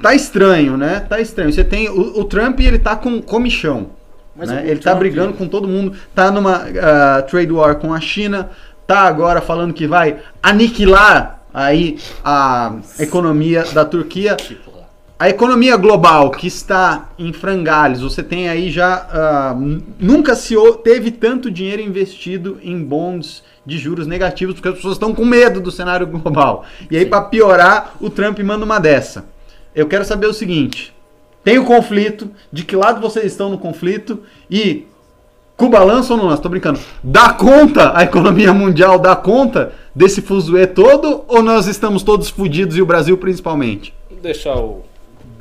tá 0.00 0.14
estranho, 0.14 0.76
né? 0.76 1.00
Tá 1.08 1.20
estranho. 1.20 1.52
Você 1.52 1.64
tem 1.64 1.88
o, 1.88 2.20
o 2.20 2.24
Trump, 2.24 2.60
ele 2.60 2.78
tá 2.78 2.96
com 2.96 3.20
comichão. 3.22 3.90
Mas 4.34 4.48
né? 4.48 4.64
Ele 4.66 4.80
tá 4.80 4.94
brigando 4.94 5.34
com 5.34 5.46
todo 5.46 5.68
mundo, 5.68 5.96
tá 6.14 6.30
numa 6.30 6.64
ah, 6.80 7.22
trade 7.22 7.52
war 7.52 7.76
com 7.76 7.92
a 7.92 8.00
China, 8.00 8.50
tá 8.86 9.00
agora 9.00 9.40
falando 9.40 9.74
que 9.74 9.86
vai 9.86 10.18
aniquilar 10.42 11.42
aí 11.52 11.98
a 12.24 12.76
economia 12.98 13.64
da 13.72 13.84
Turquia. 13.84 14.34
Tipo. 14.36 14.71
A 15.22 15.28
economia 15.28 15.76
global 15.76 16.32
que 16.32 16.48
está 16.48 17.10
em 17.16 17.32
frangalhos, 17.32 18.00
você 18.00 18.24
tem 18.24 18.48
aí 18.48 18.68
já. 18.68 19.54
n- 19.56 19.80
nunca 19.96 20.34
se 20.34 20.56
teve 20.82 21.12
tanto 21.12 21.48
dinheiro 21.48 21.80
investido 21.80 22.58
em 22.60 22.82
bonds 22.82 23.40
de 23.64 23.78
juros 23.78 24.08
negativos, 24.08 24.56
porque 24.56 24.66
as 24.70 24.74
pessoas 24.74 24.94
estão 24.94 25.14
com 25.14 25.24
medo 25.24 25.60
do 25.60 25.70
cenário 25.70 26.08
global. 26.10 26.64
E 26.90 26.96
aí, 26.96 27.06
para 27.06 27.20
piorar, 27.20 27.94
o 28.00 28.10
Trump 28.10 28.40
manda 28.40 28.64
uma 28.64 28.80
dessa. 28.80 29.24
Eu 29.72 29.86
quero 29.86 30.04
saber 30.04 30.26
o 30.26 30.34
seguinte: 30.34 30.92
tem 31.44 31.56
o 31.56 31.64
conflito, 31.64 32.28
de 32.52 32.64
que 32.64 32.74
lado 32.74 33.00
vocês 33.00 33.26
estão 33.26 33.48
no 33.48 33.58
conflito 33.58 34.18
e. 34.50 34.86
Cuba 35.56 35.84
lança 35.84 36.14
ou 36.14 36.18
não 36.18 36.26
lança? 36.26 36.42
Tô 36.42 36.48
brincando. 36.48 36.80
Dá 37.00 37.32
conta 37.32 37.96
a 37.96 38.02
economia 38.02 38.52
mundial, 38.52 38.98
dá 38.98 39.14
conta 39.14 39.72
desse 39.94 40.20
fuzuê 40.20 40.66
todo 40.66 41.22
ou 41.28 41.44
nós 41.44 41.68
estamos 41.68 42.02
todos 42.02 42.28
fudidos 42.28 42.76
e 42.76 42.82
o 42.82 42.86
Brasil 42.86 43.16
principalmente? 43.16 43.94
Deixar 44.20 44.56
o, 44.56 44.82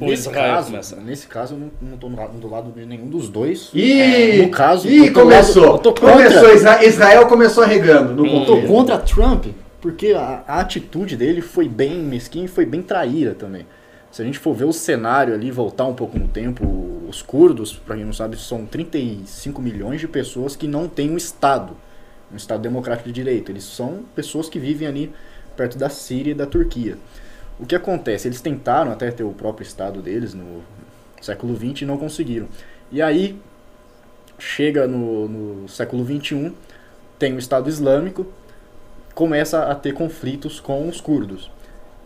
Nesse 0.10 0.28
Israel 0.30 0.54
caso, 0.56 0.68
começar. 0.72 0.96
nesse 0.98 1.28
caso, 1.28 1.54
eu 1.56 1.60
não, 1.60 1.72
não 1.92 1.98
tô 1.98 2.10
do 2.40 2.50
lado 2.50 2.72
de 2.72 2.86
nenhum 2.86 3.08
dos 3.08 3.30
dois. 3.30 3.70
Ih, 3.74 3.92
É, 4.02 4.38
no 4.44 4.50
caso, 4.50 4.88
do 4.88 5.14
começou. 5.14 5.72
lado- 5.74 5.94
começou. 5.94 6.54
Isra- 6.56 6.84
Israel 6.86 7.28
começou 7.28 7.64
regando 7.64 8.14
no 8.14 8.26
Eu 8.26 8.46
tô 8.46 8.62
contra 8.64 8.98
Trump, 8.98 9.46
porque 9.80 10.14
a, 10.14 10.44
a 10.48 10.60
atitude 10.60 11.16
dele 11.16 11.42
foi 11.42 11.68
bem 11.68 11.98
mesquinha 12.00 12.46
e 12.46 12.48
foi 12.48 12.66
bem 12.66 12.82
traíra 12.82 13.34
também. 13.34 13.66
Se 14.12 14.22
a 14.22 14.26
gente 14.26 14.38
for 14.40 14.54
ver 14.54 14.66
o 14.66 14.74
cenário 14.74 15.34
ali, 15.34 15.50
voltar 15.52 15.86
um 15.86 15.94
pouco 15.94 16.20
no 16.20 16.28
tempo, 16.28 16.66
os 17.08 17.22
curdos, 17.22 17.74
pra 17.74 17.96
quem 17.96 18.04
não 18.04 18.12
sabe, 18.12 18.38
são 18.38 18.66
35 18.66 19.62
milhões 19.62 20.02
de 20.02 20.08
pessoas 20.08 20.56
que 20.56 20.68
não 20.68 20.88
têm 20.88 21.10
um 21.12 21.16
Estado, 21.18 21.78
um 22.32 22.36
Estado 22.36 22.62
democrático 22.62 23.08
de 23.08 23.14
direito. 23.14 23.52
Eles 23.52 23.64
são 23.64 24.00
pessoas 24.16 24.50
que 24.50 24.60
vivem 24.60 24.88
ali 24.88 25.12
perto 25.56 25.78
da 25.78 25.90
Síria 25.90 26.32
e 26.32 26.34
da 26.34 26.46
Turquia. 26.46 26.98
O 27.62 27.66
que 27.66 27.76
acontece? 27.76 28.28
Eles 28.28 28.42
tentaram 28.42 28.92
até 28.92 29.12
ter 29.12 29.24
o 29.24 29.32
próprio 29.32 29.64
Estado 29.66 30.02
deles 30.02 30.34
no 30.34 30.64
século 31.22 31.56
XX 31.56 31.84
e 31.84 31.86
não 31.86 31.98
conseguiram. 31.98 32.48
E 32.92 33.02
aí, 33.02 33.40
chega 34.40 34.88
no, 34.88 35.28
no 35.28 35.70
século 35.70 36.04
XXI, 36.04 36.52
tem 37.20 37.34
o 37.36 37.40
Estado 37.40 37.70
Islâmico, 37.70 38.26
começa 39.14 39.64
a 39.66 39.76
ter 39.76 39.94
conflitos 39.94 40.60
com 40.60 40.90
os 40.90 41.00
curdos. 41.00 41.52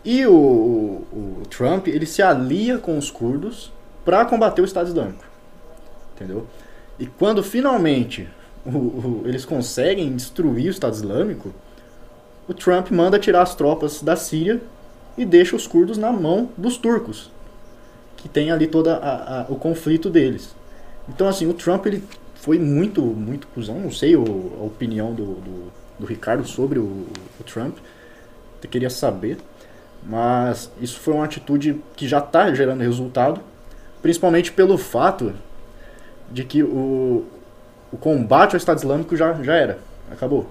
E 0.04 0.26
o, 0.28 0.34
o- 0.34 1.40
o 1.42 1.44
Trump, 1.50 1.88
ele 1.88 2.06
se 2.06 2.22
alia 2.22 2.78
com 2.78 2.98
os 2.98 3.10
curdos 3.10 3.72
para 4.04 4.26
combater 4.26 4.62
o 4.62 4.66
Estado 4.66 4.88
Islâmico. 4.90 5.24
Entendeu? 6.16 6.46
E 7.00 7.06
quando 7.08 7.42
finalmente 7.42 8.28
o- 8.66 9.22
eles 9.26 9.46
conseguem 9.46 10.14
destruir 10.16 10.68
o 10.68 10.72
Estado 10.72 10.94
Islâmico, 10.94 11.54
o 12.48 12.54
Trump 12.54 12.92
manda 12.92 13.18
tirar 13.18 13.42
as 13.42 13.56
tropas 13.56 14.04
da 14.04 14.16
Síria 14.16 14.62
e 15.18 15.26
deixa 15.26 15.56
os 15.56 15.68
curdos 15.68 15.98
na 15.98 16.12
mão 16.12 16.50
dos 16.58 16.78
turcos, 16.78 17.32
que 18.18 18.28
tem 18.28 18.52
ali 18.52 18.68
todo 18.68 18.90
o 19.50 19.56
conflito 19.56 20.10
deles. 20.10 20.56
Então, 21.08 21.28
assim, 21.28 21.48
o 21.48 21.54
Trump 21.54 21.86
ele 21.86 22.04
foi 22.36 22.60
muito, 22.60 23.02
muito 23.02 23.48
cuzão. 23.48 23.80
Não 23.80 23.92
sei 23.92 24.16
o- 24.16 24.58
a 24.60 24.64
opinião 24.64 25.14
do, 25.14 25.26
do, 25.36 25.72
do 26.00 26.06
Ricardo 26.06 26.46
sobre 26.48 26.80
o, 26.80 26.84
o 27.40 27.44
Trump. 27.46 27.78
Eu 28.64 28.70
queria 28.70 28.90
saber. 28.90 29.38
Mas 30.04 30.72
isso 30.80 31.00
foi 31.00 31.14
uma 31.16 31.26
atitude 31.26 31.82
que 31.96 32.08
já 32.08 32.20
está 32.20 32.54
gerando 32.54 32.82
resultado, 32.82 33.42
principalmente 34.02 34.52
pelo 34.52 34.78
fato 34.78 35.34
de 36.32 36.44
que 36.44 36.62
o, 36.64 37.26
o 37.92 37.98
combate 37.98 38.54
ao 38.54 38.58
Estado 38.58 38.78
Islâmico 38.78 39.16
já, 39.16 39.34
já 39.42 39.56
era, 39.56 39.80
acabou. 40.12 40.48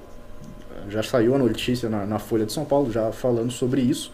Já 0.88 1.02
saiu 1.02 1.34
a 1.34 1.38
notícia 1.38 1.88
na, 1.88 2.04
na 2.04 2.18
Folha 2.18 2.44
de 2.44 2.52
São 2.52 2.64
Paulo 2.64 2.90
já 2.90 3.12
falando 3.12 3.52
sobre 3.52 3.80
isso, 3.80 4.12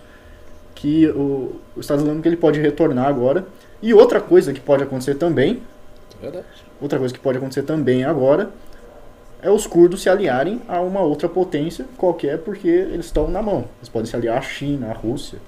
que 0.80 1.06
o, 1.08 1.56
o 1.76 1.80
Estado 1.80 2.00
Islâmico 2.00 2.26
ele 2.26 2.38
pode 2.38 2.58
retornar 2.58 3.06
agora. 3.06 3.44
E 3.82 3.92
outra 3.92 4.18
coisa 4.18 4.52
que 4.52 4.60
pode 4.60 4.82
acontecer 4.82 5.14
também, 5.14 5.62
Verdade. 6.20 6.46
outra 6.80 6.98
coisa 6.98 7.12
que 7.12 7.20
pode 7.20 7.36
acontecer 7.36 7.62
também 7.62 8.02
agora, 8.02 8.50
é 9.42 9.50
os 9.50 9.66
curdos 9.66 10.02
se 10.02 10.08
aliarem 10.08 10.60
a 10.66 10.80
uma 10.80 11.00
outra 11.00 11.28
potência 11.28 11.86
qualquer, 11.96 12.38
porque 12.38 12.68
eles 12.68 13.06
estão 13.06 13.30
na 13.30 13.42
mão. 13.42 13.66
Eles 13.78 13.88
podem 13.90 14.06
se 14.06 14.16
aliar 14.16 14.38
à 14.38 14.40
China, 14.40 14.88
à 14.88 14.92
Rússia. 14.92 15.38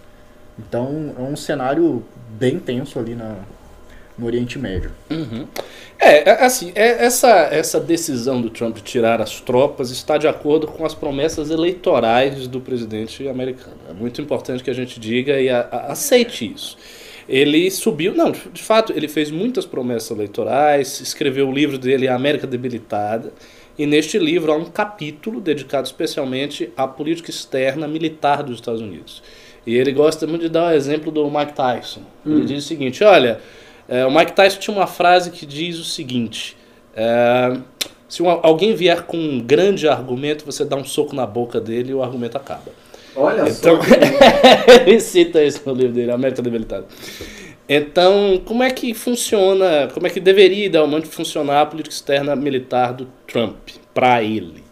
Então 0.58 1.14
é 1.18 1.22
um 1.22 1.36
cenário 1.36 2.02
bem 2.38 2.58
tenso 2.58 2.98
ali 2.98 3.14
na, 3.14 3.36
no 4.22 4.26
Oriente 4.26 4.58
Médio. 4.58 4.90
Uhum. 5.10 5.46
É, 5.98 6.30
é, 6.30 6.44
assim, 6.44 6.72
é, 6.74 7.04
essa, 7.04 7.28
essa 7.50 7.78
decisão 7.78 8.40
do 8.40 8.50
Trump 8.50 8.76
de 8.76 8.82
tirar 8.82 9.20
as 9.20 9.40
tropas 9.40 9.90
está 9.90 10.16
de 10.16 10.26
acordo 10.26 10.66
com 10.66 10.84
as 10.84 10.94
promessas 10.94 11.50
eleitorais 11.50 12.46
do 12.46 12.60
presidente 12.60 13.28
americano. 13.28 13.76
É 13.90 13.92
muito 13.92 14.20
importante 14.20 14.62
que 14.64 14.70
a 14.70 14.74
gente 14.74 14.98
diga 14.98 15.40
e 15.40 15.48
a- 15.48 15.68
a- 15.70 15.92
aceite 15.92 16.50
isso. 16.52 16.76
Ele 17.28 17.70
subiu, 17.70 18.14
não, 18.14 18.32
de 18.32 18.62
fato, 18.62 18.92
ele 18.96 19.06
fez 19.06 19.30
muitas 19.30 19.64
promessas 19.64 20.10
eleitorais, 20.10 21.00
escreveu 21.00 21.48
o 21.48 21.52
livro 21.52 21.78
dele, 21.78 22.08
A 22.08 22.16
América 22.16 22.46
Debilitada, 22.48 23.32
e 23.78 23.86
neste 23.86 24.18
livro 24.18 24.52
há 24.52 24.56
um 24.56 24.64
capítulo 24.64 25.40
dedicado 25.40 25.86
especialmente 25.86 26.70
à 26.76 26.86
política 26.86 27.30
externa 27.30 27.86
militar 27.86 28.42
dos 28.42 28.56
Estados 28.56 28.80
Unidos. 28.80 29.22
E 29.64 29.76
ele 29.76 29.92
gosta 29.92 30.26
muito 30.26 30.42
de 30.42 30.48
dar 30.48 30.72
o 30.72 30.74
exemplo 30.74 31.12
do 31.12 31.30
Mike 31.30 31.52
Tyson. 31.54 32.02
Ele 32.26 32.44
diz 32.44 32.64
o 32.64 32.66
seguinte: 32.66 33.04
olha, 33.04 33.38
é, 33.88 34.06
o 34.06 34.10
Mike 34.10 34.32
Tyson 34.32 34.58
tinha 34.58 34.76
uma 34.76 34.86
frase 34.86 35.30
que 35.30 35.44
diz 35.44 35.78
o 35.78 35.84
seguinte: 35.84 36.56
é, 36.94 37.56
se 38.08 38.22
alguém 38.42 38.74
vier 38.74 39.02
com 39.02 39.16
um 39.16 39.40
grande 39.40 39.88
argumento, 39.88 40.44
você 40.44 40.64
dá 40.64 40.76
um 40.76 40.84
soco 40.84 41.14
na 41.14 41.26
boca 41.26 41.60
dele 41.60 41.92
e 41.92 41.94
o 41.94 42.02
argumento 42.02 42.36
acaba. 42.36 42.70
Olha 43.14 43.48
Então, 43.48 43.80
só. 43.82 43.92
ele 44.86 45.00
cita 45.00 45.42
isso 45.42 45.62
no 45.66 45.74
livro 45.74 45.92
dele, 45.94 46.10
América 46.10 46.42
Debilitada. 46.42 46.86
Então, 47.68 48.40
como 48.44 48.62
é 48.62 48.70
que 48.70 48.92
funciona, 48.92 49.88
como 49.94 50.06
é 50.06 50.10
que 50.10 50.20
deveria 50.20 50.66
idealmente 50.66 51.06
funcionar 51.06 51.62
a 51.62 51.66
política 51.66 51.94
externa 51.94 52.36
militar 52.36 52.92
do 52.92 53.06
Trump 53.26 53.56
para 53.94 54.22
ele? 54.22 54.62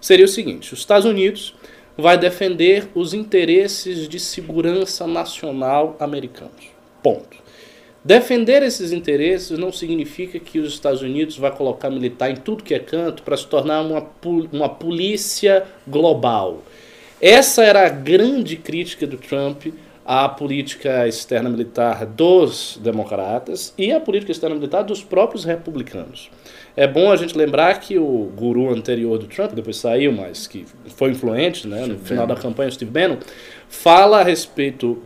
Seria 0.00 0.24
o 0.24 0.28
seguinte: 0.28 0.72
os 0.72 0.80
Estados 0.80 1.04
Unidos 1.04 1.54
vai 1.96 2.16
defender 2.18 2.88
os 2.94 3.14
interesses 3.14 4.08
de 4.08 4.18
segurança 4.18 5.06
nacional 5.06 5.96
americanos. 6.00 6.72
Ponto. 7.02 7.37
Defender 8.08 8.62
esses 8.62 8.90
interesses 8.90 9.58
não 9.58 9.70
significa 9.70 10.38
que 10.38 10.58
os 10.58 10.72
Estados 10.72 11.02
Unidos 11.02 11.36
vai 11.36 11.54
colocar 11.54 11.90
militar 11.90 12.30
em 12.30 12.36
tudo 12.36 12.64
que 12.64 12.72
é 12.72 12.78
canto 12.78 13.22
para 13.22 13.36
se 13.36 13.46
tornar 13.46 13.82
uma, 13.82 14.02
uma 14.50 14.66
polícia 14.66 15.66
global. 15.86 16.62
Essa 17.20 17.64
era 17.64 17.84
a 17.84 17.90
grande 17.90 18.56
crítica 18.56 19.06
do 19.06 19.18
Trump 19.18 19.66
à 20.06 20.26
política 20.26 21.06
externa 21.06 21.50
militar 21.50 22.06
dos 22.06 22.80
democratas 22.82 23.74
e 23.76 23.92
à 23.92 24.00
política 24.00 24.32
externa 24.32 24.56
militar 24.56 24.84
dos 24.84 25.04
próprios 25.04 25.44
republicanos. 25.44 26.30
É 26.74 26.86
bom 26.86 27.12
a 27.12 27.16
gente 27.16 27.36
lembrar 27.36 27.78
que 27.78 27.98
o 27.98 28.32
guru 28.34 28.72
anterior 28.72 29.18
do 29.18 29.26
Trump, 29.26 29.52
depois 29.52 29.76
saiu, 29.76 30.12
mas 30.12 30.46
que 30.46 30.64
foi 30.96 31.10
influente 31.10 31.68
né, 31.68 31.84
no 31.84 31.98
final 31.98 32.26
da 32.26 32.36
campanha, 32.36 32.70
o 32.70 32.72
Steve 32.72 32.90
Bannon, 32.90 33.18
fala 33.68 34.20
a 34.20 34.24
respeito 34.24 34.96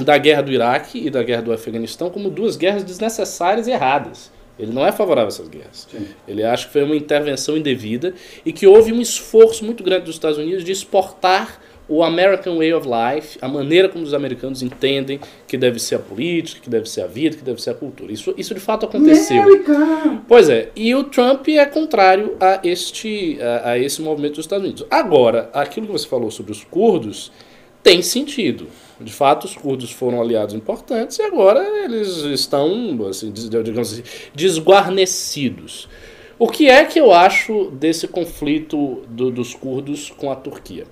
da 0.00 0.18
guerra 0.18 0.42
do 0.42 0.52
Iraque 0.52 1.06
e 1.06 1.10
da 1.10 1.22
guerra 1.22 1.42
do 1.42 1.52
Afeganistão 1.52 2.10
como 2.10 2.30
duas 2.30 2.56
guerras 2.56 2.84
desnecessárias 2.84 3.66
e 3.66 3.70
erradas. 3.70 4.30
Ele 4.58 4.72
não 4.72 4.86
é 4.86 4.92
favorável 4.92 5.26
a 5.26 5.28
essas 5.28 5.48
guerras. 5.48 5.86
Ele 6.26 6.42
acha 6.42 6.66
que 6.66 6.72
foi 6.72 6.82
uma 6.82 6.96
intervenção 6.96 7.56
indevida 7.56 8.14
e 8.44 8.52
que 8.52 8.66
houve 8.66 8.92
um 8.92 9.00
esforço 9.00 9.64
muito 9.64 9.84
grande 9.84 10.06
dos 10.06 10.14
Estados 10.14 10.38
Unidos 10.38 10.64
de 10.64 10.72
exportar 10.72 11.60
o 11.88 12.02
American 12.02 12.56
Way 12.56 12.74
of 12.74 12.88
Life, 12.88 13.38
a 13.40 13.46
maneira 13.46 13.88
como 13.88 14.02
os 14.02 14.12
americanos 14.12 14.60
entendem 14.60 15.20
que 15.46 15.56
deve 15.56 15.78
ser 15.78 15.94
a 15.94 15.98
política, 15.98 16.60
que 16.60 16.68
deve 16.68 16.88
ser 16.88 17.02
a 17.02 17.06
vida, 17.06 17.36
que 17.36 17.44
deve 17.44 17.62
ser 17.62 17.70
a 17.70 17.74
cultura. 17.74 18.12
Isso, 18.12 18.34
isso 18.36 18.54
de 18.54 18.60
fato 18.60 18.86
aconteceu. 18.86 19.44
Pois 20.26 20.48
é, 20.48 20.70
e 20.74 20.94
o 20.94 21.04
Trump 21.04 21.46
é 21.48 21.64
contrário 21.66 22.36
a 22.40 22.60
este 22.64 23.38
a, 23.40 23.70
a 23.70 23.78
esse 23.78 24.02
movimento 24.02 24.34
dos 24.34 24.44
Estados 24.44 24.64
Unidos. 24.64 24.84
Agora, 24.90 25.48
aquilo 25.52 25.86
que 25.86 25.92
você 25.92 26.08
falou 26.08 26.30
sobre 26.30 26.50
os 26.50 26.64
curdos 26.64 27.30
tem 27.82 28.02
sentido. 28.02 28.66
De 29.00 29.12
fato, 29.12 29.44
os 29.44 29.54
curdos 29.54 29.90
foram 29.90 30.20
aliados 30.22 30.54
importantes 30.54 31.18
e 31.18 31.22
agora 31.22 31.60
eles 31.84 32.08
estão, 32.24 33.06
assim, 33.08 33.30
digamos 33.30 33.92
assim, 33.92 34.02
desguarnecidos. 34.34 35.88
O 36.38 36.48
que 36.48 36.68
é 36.68 36.84
que 36.84 36.98
eu 36.98 37.12
acho 37.12 37.70
desse 37.72 38.06
conflito 38.08 39.02
do- 39.08 39.30
dos 39.30 39.54
curdos 39.54 40.10
com 40.16 40.30
a 40.30 40.36
Turquia? 40.36 40.84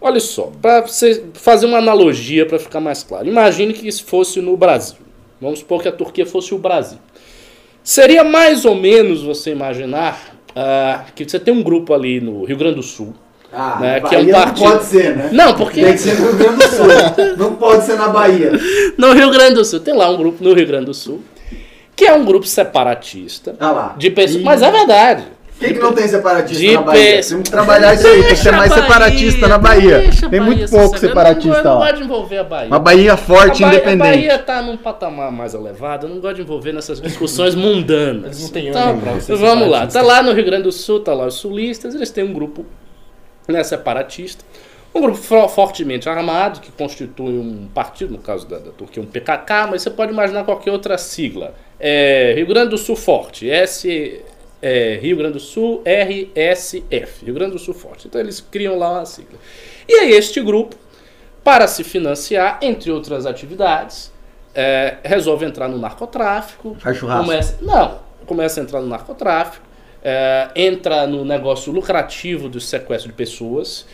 Olha 0.00 0.20
só, 0.20 0.50
para 0.62 0.86
fazer 1.34 1.66
uma 1.66 1.78
analogia 1.78 2.46
para 2.46 2.58
ficar 2.58 2.80
mais 2.80 3.02
claro. 3.02 3.26
Imagine 3.28 3.72
que 3.72 3.86
isso 3.88 4.04
fosse 4.04 4.40
no 4.40 4.56
Brasil. 4.56 4.98
Vamos 5.40 5.58
supor 5.60 5.82
que 5.82 5.88
a 5.88 5.92
Turquia 5.92 6.24
fosse 6.26 6.54
o 6.54 6.58
Brasil. 6.58 6.98
Seria 7.82 8.22
mais 8.24 8.64
ou 8.64 8.74
menos 8.74 9.22
você 9.22 9.50
imaginar 9.50 10.36
ah, 10.54 11.06
que 11.14 11.28
você 11.28 11.38
tem 11.40 11.52
um 11.52 11.62
grupo 11.62 11.92
ali 11.94 12.20
no 12.20 12.44
Rio 12.44 12.56
Grande 12.56 12.76
do 12.76 12.82
Sul 12.82 13.14
Ah, 13.52 13.78
né, 13.80 14.00
que 14.00 14.14
é 14.14 14.18
um 14.18 14.30
partido. 14.30 14.60
não 14.64 14.70
pode 14.72 14.84
ser, 14.84 15.16
né? 15.16 15.28
Não, 15.32 15.54
porque 15.54 15.82
Tem 15.82 15.92
que 15.94 15.98
ser 15.98 16.18
no 16.20 16.26
Rio 16.26 16.36
Grande 16.38 16.56
do 16.58 16.68
Sul. 16.68 16.86
não 17.38 17.54
pode 17.54 17.84
ser 17.84 17.96
na 17.96 18.08
Bahia. 18.08 18.52
no 18.98 19.12
Rio 19.14 19.30
Grande 19.30 19.54
do 19.54 19.64
Sul 19.64 19.80
tem 19.80 19.94
lá 19.96 20.10
um 20.10 20.16
grupo 20.16 20.44
no 20.44 20.52
Rio 20.52 20.66
Grande 20.66 20.86
do 20.86 20.94
Sul 20.94 21.22
que 21.96 22.04
é 22.04 22.12
um 22.12 22.24
grupo 22.24 22.46
separatista 22.46 23.56
Ah 23.58 23.70
lá. 23.72 23.94
de 23.98 24.10
pessoas, 24.10 24.42
mas 24.44 24.62
é 24.62 24.70
verdade. 24.70 25.24
Por 25.58 25.66
que, 25.66 25.74
que 25.74 25.80
não 25.80 25.92
tem 25.92 26.06
separatista 26.06 26.60
De 26.62 26.74
na 26.74 26.82
Bahia? 26.82 27.02
pes- 27.16 27.28
Temos 27.30 27.42
que 27.42 27.50
trabalhar 27.50 27.94
isso 27.94 28.06
aí, 28.06 28.20
tem 28.20 28.28
que 28.28 28.36
ser 28.36 28.52
mais 28.52 28.72
separatista 28.72 29.48
na 29.48 29.58
Bahia. 29.58 30.08
Tem 30.30 30.38
muito 30.38 30.58
Bahia 30.60 30.68
pouco 30.68 30.96
separatista 30.98 31.48
não, 31.50 31.58
eu 31.58 31.64
não 31.64 31.78
lá. 31.80 31.86
gosto 31.86 31.96
de 31.96 32.04
envolver 32.04 32.38
a 32.38 32.44
Bahia. 32.44 32.66
Uma 32.68 32.78
Bahia 32.78 33.16
forte, 33.16 33.62
Bahia, 33.62 33.74
independente. 33.78 34.02
A 34.08 34.12
Bahia 34.12 34.38
tá 34.38 34.62
num 34.62 34.76
patamar 34.76 35.32
mais 35.32 35.54
elevado, 35.54 36.06
eu 36.06 36.10
não 36.14 36.20
gosto 36.20 36.36
de 36.36 36.42
envolver 36.42 36.72
nessas 36.72 37.00
discussões 37.00 37.56
mundanas. 37.56 38.26
Eles 38.26 38.42
não 38.42 38.48
têm 38.50 38.68
então, 38.68 38.90
ânimo 38.90 39.00
pra 39.02 39.34
Vamos 39.34 39.68
lá, 39.68 39.86
tá 39.88 40.00
lá 40.00 40.22
no 40.22 40.32
Rio 40.32 40.44
Grande 40.44 40.62
do 40.62 40.70
Sul, 40.72 41.00
tá 41.00 41.12
lá 41.12 41.26
os 41.26 41.34
sulistas, 41.34 41.92
eles 41.92 42.10
têm 42.12 42.22
um 42.22 42.32
grupo 42.32 42.64
né, 43.48 43.64
separatista, 43.64 44.44
um 44.94 45.00
grupo 45.00 45.18
fo- 45.18 45.48
fortemente 45.48 46.08
armado, 46.08 46.60
que 46.60 46.70
constitui 46.72 47.38
um 47.38 47.68
partido, 47.74 48.12
no 48.12 48.18
caso 48.18 48.46
da, 48.46 48.58
da 48.58 48.70
Turquia, 48.70 49.02
um 49.02 49.06
PKK, 49.06 49.66
mas 49.70 49.82
você 49.82 49.90
pode 49.90 50.12
imaginar 50.12 50.44
qualquer 50.44 50.70
outra 50.70 50.98
sigla. 50.98 51.54
É, 51.80 52.32
Rio 52.36 52.46
Grande 52.46 52.70
do 52.70 52.78
Sul 52.78 52.96
Forte, 52.96 53.50
S, 53.50 54.22
é, 54.60 54.98
Rio 55.00 55.16
Grande 55.16 55.34
do 55.34 55.40
Sul 55.40 55.82
RSF, 55.84 57.24
Rio 57.24 57.34
Grande 57.34 57.52
do 57.52 57.58
Sul 57.58 57.74
Forte. 57.74 58.06
Então 58.08 58.20
eles 58.20 58.40
criam 58.40 58.76
lá 58.78 58.90
uma 58.92 59.06
sigla. 59.06 59.38
E 59.88 59.94
aí 59.94 60.10
este 60.12 60.40
grupo, 60.40 60.76
para 61.44 61.66
se 61.66 61.84
financiar, 61.84 62.58
entre 62.60 62.90
outras 62.90 63.24
atividades, 63.24 64.12
é, 64.54 64.96
resolve 65.04 65.44
entrar 65.46 65.68
no 65.68 65.78
narcotráfico. 65.78 66.76
Faz 66.80 66.96
churrasco. 66.96 67.24
Começa, 67.24 67.58
não, 67.62 67.98
começa 68.26 68.60
a 68.60 68.62
entrar 68.62 68.80
no 68.80 68.88
narcotráfico, 68.88 69.64
é, 70.10 70.48
entra 70.56 71.06
no 71.06 71.22
negócio 71.22 71.70
lucrativo 71.70 72.48
do 72.48 72.58
sequestro 72.58 73.10
de 73.10 73.14
pessoas 73.14 73.84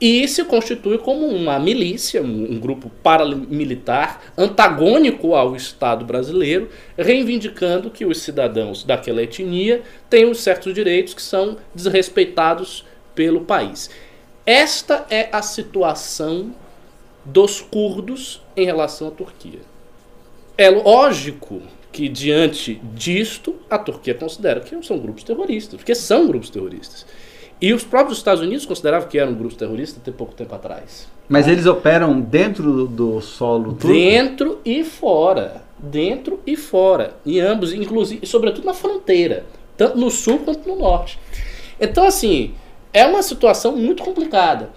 e 0.00 0.26
se 0.26 0.44
constitui 0.44 0.98
como 0.98 1.24
uma 1.24 1.56
milícia, 1.60 2.20
um, 2.20 2.58
grupo 2.58 2.90
paramilitar 3.00 4.20
antagônico 4.36 5.36
ao 5.36 5.54
Estado 5.54 6.04
brasileiro, 6.04 6.68
reivindicando 6.98 7.90
que 7.90 8.04
os 8.04 8.20
cidadãos 8.22 8.82
daquela 8.82 9.22
etnia 9.22 9.82
uns 10.28 10.40
certos 10.40 10.74
direitos 10.74 11.14
que 11.14 11.22
são 11.22 11.56
desrespeitados 11.72 12.84
pelo 13.14 13.42
país. 13.42 13.88
Esta 14.44 15.06
é 15.08 15.28
a 15.30 15.42
situação 15.42 16.52
dos 17.24 17.60
curdos 17.60 18.42
em 18.56 18.66
relação 18.66 19.08
à 19.08 19.10
Turquia. 19.12 19.60
É 20.58 20.68
lógico 20.68 21.62
que, 21.96 22.10
diante 22.10 22.78
disto, 22.92 23.54
a 23.70 23.78
Turquia 23.78 24.12
considera 24.12 24.60
que 24.60 24.82
são 24.84 24.98
grupos 24.98 25.24
terroristas, 25.24 25.76
porque 25.78 25.94
são 25.94 26.26
grupos 26.26 26.50
terroristas. 26.50 27.06
E 27.58 27.72
os 27.72 27.84
próprios 27.84 28.18
Estados 28.18 28.42
Unidos 28.42 28.66
consideravam 28.66 29.08
que 29.08 29.18
eram 29.18 29.32
grupos 29.32 29.56
terroristas 29.56 30.02
até 30.02 30.12
pouco 30.12 30.34
tempo 30.34 30.54
atrás. 30.54 31.08
Mas 31.26 31.48
eles 31.48 31.64
operam 31.64 32.20
dentro 32.20 32.86
do, 32.86 33.22
solo 33.22 33.72
turco? 33.72 33.86
Dentro 33.86 34.60
e 34.62 34.84
fora. 34.84 35.62
Dentro 35.78 36.38
e 36.46 36.54
fora. 36.54 37.16
Em 37.24 37.40
ambos, 37.40 37.72
inclusive, 37.72 38.20
e 38.22 38.26
sobretudo 38.26 38.66
na 38.66 38.74
fronteira. 38.74 39.46
Tanto 39.74 39.96
no 39.96 40.10
sul 40.10 40.40
quanto 40.40 40.68
no 40.68 40.76
norte. 40.76 41.18
Então, 41.80 42.04
assim, 42.04 42.52
é 42.92 43.06
uma 43.06 43.22
situação 43.22 43.74
muito 43.74 44.02
complicada. 44.02 44.68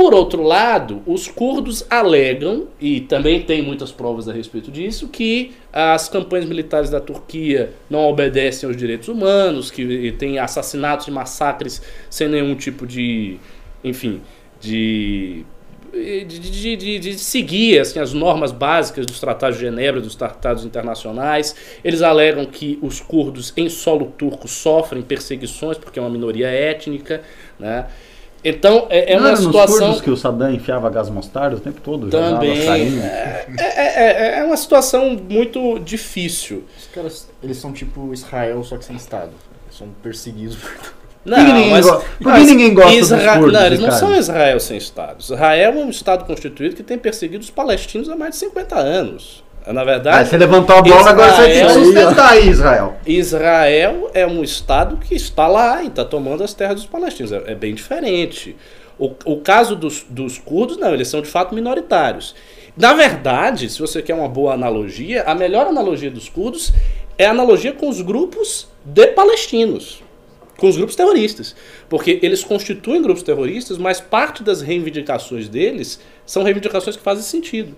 Por 0.00 0.14
outro 0.14 0.42
lado, 0.42 1.02
os 1.06 1.28
curdos 1.28 1.84
alegam, 1.90 2.68
e 2.80 3.02
também 3.02 3.42
tem 3.42 3.60
muitas 3.60 3.92
provas 3.92 4.30
a 4.30 4.32
respeito 4.32 4.70
disso, 4.70 5.08
que 5.08 5.52
as 5.70 6.08
campanhas 6.08 6.46
militares 6.46 6.88
da 6.88 6.98
Turquia 6.98 7.74
não 7.90 8.08
obedecem 8.08 8.66
aos 8.66 8.78
direitos 8.78 9.08
humanos, 9.08 9.70
que 9.70 10.10
tem 10.12 10.38
assassinatos 10.38 11.06
e 11.06 11.10
massacres 11.10 11.82
sem 12.08 12.30
nenhum 12.30 12.54
tipo 12.54 12.86
de, 12.86 13.36
enfim, 13.84 14.22
de 14.58 15.44
de, 15.92 16.24
de, 16.24 16.76
de, 16.76 16.98
de 16.98 17.18
seguir 17.18 17.80
assim, 17.80 17.98
as 17.98 18.12
normas 18.12 18.52
básicas 18.52 19.04
dos 19.04 19.20
tratados 19.20 19.58
de 19.58 19.64
Genebra, 19.64 20.00
dos 20.00 20.14
tratados 20.14 20.64
internacionais. 20.64 21.54
Eles 21.84 22.00
alegam 22.00 22.46
que 22.46 22.78
os 22.80 23.00
curdos 23.00 23.52
em 23.56 23.68
solo 23.68 24.06
turco 24.16 24.48
sofrem 24.48 25.02
perseguições 25.02 25.76
porque 25.76 25.98
é 25.98 26.02
uma 26.02 26.08
minoria 26.08 26.48
étnica, 26.48 27.22
né? 27.58 27.86
Então 28.42 28.86
é, 28.88 29.12
é 29.12 29.14
Não 29.16 29.20
uma 29.22 29.28
era 29.30 29.36
nos 29.36 29.44
situação 29.46 29.78
curdos 29.86 30.00
que 30.00 30.10
o 30.10 30.16
Saddam 30.16 30.50
enfiava 30.52 30.88
gás 30.88 31.10
mostarda 31.10 31.56
o 31.56 31.60
tempo 31.60 31.80
todo? 31.82 32.08
também 32.08 32.64
sarinha? 32.64 33.04
é, 33.04 33.46
é, 33.58 34.36
é- 34.36 34.38
é 34.40 34.44
uma 34.44 34.56
situação 34.56 35.10
muito 35.28 35.78
difícil. 35.80 36.64
Os 36.78 36.86
caras, 36.86 37.28
eles 37.42 37.56
são 37.58 37.72
tipo 37.72 38.12
Israel, 38.14 38.62
só 38.64 38.76
que 38.78 38.84
sem 38.84 38.96
Estado. 38.96 39.32
Eles 39.66 39.76
são 39.78 39.88
perseguidos 40.02 40.56
por 40.56 41.34
que 41.34 41.42
ninguém 41.52 41.80
go- 41.82 42.02
por 42.22 42.32
que 42.34 42.40
ninguém 42.44 42.74
gosta 42.74 42.90
dos 42.98 43.08
curdos, 43.10 43.52
Não, 43.52 43.66
eles 43.66 43.78
não 43.80 43.90
são 43.92 44.16
Israel 44.16 44.58
sem 44.58 44.78
Estado. 44.78 45.20
Israel 45.20 45.72
é 45.74 45.76
um 45.84 45.90
Estado 45.90 46.24
constituído 46.24 46.74
que 46.76 46.82
tem 46.82 46.96
perseguido 46.98 47.44
os 47.44 47.50
palestinos 47.50 48.08
há 48.08 48.16
mais 48.16 48.30
de 48.32 48.36
50 48.38 48.78
anos. 48.78 49.44
Na 49.66 49.82
Ah, 49.82 49.84
verdade, 49.84 50.28
você 50.28 50.36
levantou 50.38 50.76
a 50.76 50.82
bola, 50.82 51.10
agora 51.10 51.32
você 51.34 51.42
tem 51.42 51.52
que 51.52 51.58
Israel- 51.66 51.84
sustentar 51.84 52.30
aí, 52.32 52.48
Israel. 52.48 52.96
Israel 53.06 54.10
é 54.14 54.26
um 54.26 54.42
Estado 54.42 54.96
que 54.96 55.14
está 55.14 55.46
lá 55.46 55.82
e 55.82 55.88
está 55.88 56.04
tomando 56.04 56.42
as 56.42 56.54
terras 56.54 56.76
dos 56.76 56.86
palestinos. 56.86 57.30
É, 57.30 57.42
é 57.52 57.54
bem 57.54 57.74
diferente. 57.74 58.56
O, 58.98 59.12
o 59.24 59.36
caso 59.40 59.76
dos, 59.76 60.04
dos 60.08 60.38
curdos, 60.38 60.76
não, 60.78 60.92
eles 60.94 61.08
são 61.08 61.20
de 61.20 61.28
fato 61.28 61.54
minoritários. 61.54 62.34
Na 62.76 62.94
verdade, 62.94 63.68
se 63.68 63.78
você 63.80 64.00
quer 64.02 64.14
uma 64.14 64.28
boa 64.28 64.54
analogia, 64.54 65.22
a 65.24 65.34
melhor 65.34 65.66
analogia 65.66 66.10
dos 66.10 66.28
curdos 66.28 66.72
é 67.18 67.26
a 67.26 67.30
analogia 67.30 67.72
com 67.72 67.88
os 67.88 68.00
grupos 68.00 68.66
de 68.84 69.08
palestinos, 69.08 70.02
com 70.58 70.68
os 70.68 70.76
grupos 70.76 70.96
terroristas. 70.96 71.54
Porque 71.88 72.18
eles 72.22 72.42
constituem 72.42 73.02
grupos 73.02 73.22
terroristas, 73.22 73.76
mas 73.76 74.00
parte 74.00 74.42
das 74.42 74.62
reivindicações 74.62 75.48
deles 75.48 76.00
são 76.24 76.42
reivindicações 76.42 76.96
que 76.96 77.02
fazem 77.02 77.22
sentido. 77.24 77.76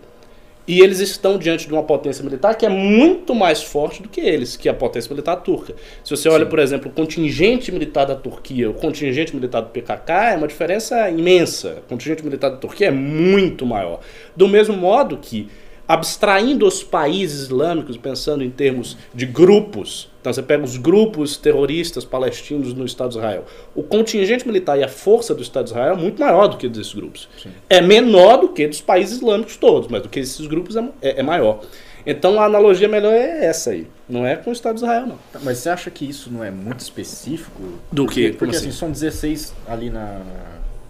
E 0.66 0.80
eles 0.80 1.00
estão 1.00 1.38
diante 1.38 1.66
de 1.66 1.72
uma 1.72 1.82
potência 1.82 2.24
militar 2.24 2.54
que 2.54 2.64
é 2.64 2.68
muito 2.68 3.34
mais 3.34 3.62
forte 3.62 4.00
do 4.00 4.08
que 4.08 4.20
eles, 4.20 4.56
que 4.56 4.68
é 4.68 4.72
a 4.72 4.74
potência 4.74 5.10
militar 5.10 5.36
turca. 5.36 5.74
Se 6.04 6.10
você 6.10 6.28
olha, 6.28 6.46
por 6.46 6.58
exemplo, 6.60 6.88
o 6.88 6.94
contingente 6.94 7.72
militar 7.72 8.04
da 8.04 8.14
Turquia, 8.14 8.70
o 8.70 8.74
contingente 8.74 9.34
militar 9.34 9.60
do 9.60 9.70
PKK, 9.70 10.32
é 10.32 10.36
uma 10.36 10.46
diferença 10.46 11.10
imensa. 11.10 11.78
O 11.84 11.88
contingente 11.88 12.24
militar 12.24 12.50
da 12.50 12.56
Turquia 12.56 12.88
é 12.88 12.90
muito 12.92 13.66
maior. 13.66 14.00
Do 14.36 14.46
mesmo 14.46 14.76
modo 14.76 15.16
que, 15.16 15.48
abstraindo 15.86 16.66
os 16.66 16.82
países 16.82 17.42
islâmicos, 17.42 17.96
pensando 17.96 18.42
em 18.42 18.50
termos 18.50 18.96
de 19.14 19.26
grupos, 19.26 20.08
então 20.20 20.32
você 20.32 20.42
pega 20.42 20.62
os 20.64 20.76
grupos 20.76 21.36
terroristas 21.36 22.04
palestinos 22.04 22.72
no 22.72 22.84
Estado 22.84 23.10
de 23.10 23.16
Israel, 23.18 23.44
o 23.74 23.82
contingente 23.82 24.46
militar 24.46 24.78
e 24.78 24.84
a 24.84 24.88
força 24.88 25.34
do 25.34 25.42
Estado 25.42 25.64
de 25.64 25.70
Israel 25.72 25.94
é 25.94 25.96
muito 25.96 26.20
maior 26.20 26.46
do 26.46 26.56
que 26.56 26.68
desses 26.68 26.94
grupos. 26.94 27.28
É 27.68 27.80
menor 27.80 28.38
do 28.38 28.48
que 28.50 28.66
dos 28.66 28.80
países 28.80 29.16
islâmicos 29.16 29.56
todos, 29.56 29.88
mas 29.88 30.02
do 30.02 30.08
que 30.08 30.20
esses 30.20 30.46
grupos 30.46 30.76
é, 30.76 30.84
é- 31.02 31.20
é 31.20 31.22
maior. 31.22 31.60
Então 32.04 32.40
a 32.40 32.46
analogia 32.46 32.88
melhor 32.88 33.12
é 33.12 33.44
essa 33.44 33.70
aí. 33.70 33.86
Não 34.08 34.26
é 34.26 34.34
com 34.36 34.50
o 34.50 34.52
Estado 34.52 34.74
de 34.76 34.80
Israel, 34.82 35.06
não. 35.06 35.18
Tá, 35.32 35.38
Mas 35.42 35.58
você 35.58 35.68
acha 35.68 35.88
que 35.90 36.04
isso 36.08 36.32
não 36.32 36.42
é 36.42 36.50
muito 36.50 36.80
específico? 36.80 37.62
Do 37.92 38.04
Porque, 38.06 38.20
quê? 38.22 38.26
Como 38.30 38.38
porque 38.38 38.56
assim? 38.56 38.68
assim, 38.70 38.76
são 38.78 38.90
16 38.90 39.54
ali 39.68 39.88
na, 39.88 40.20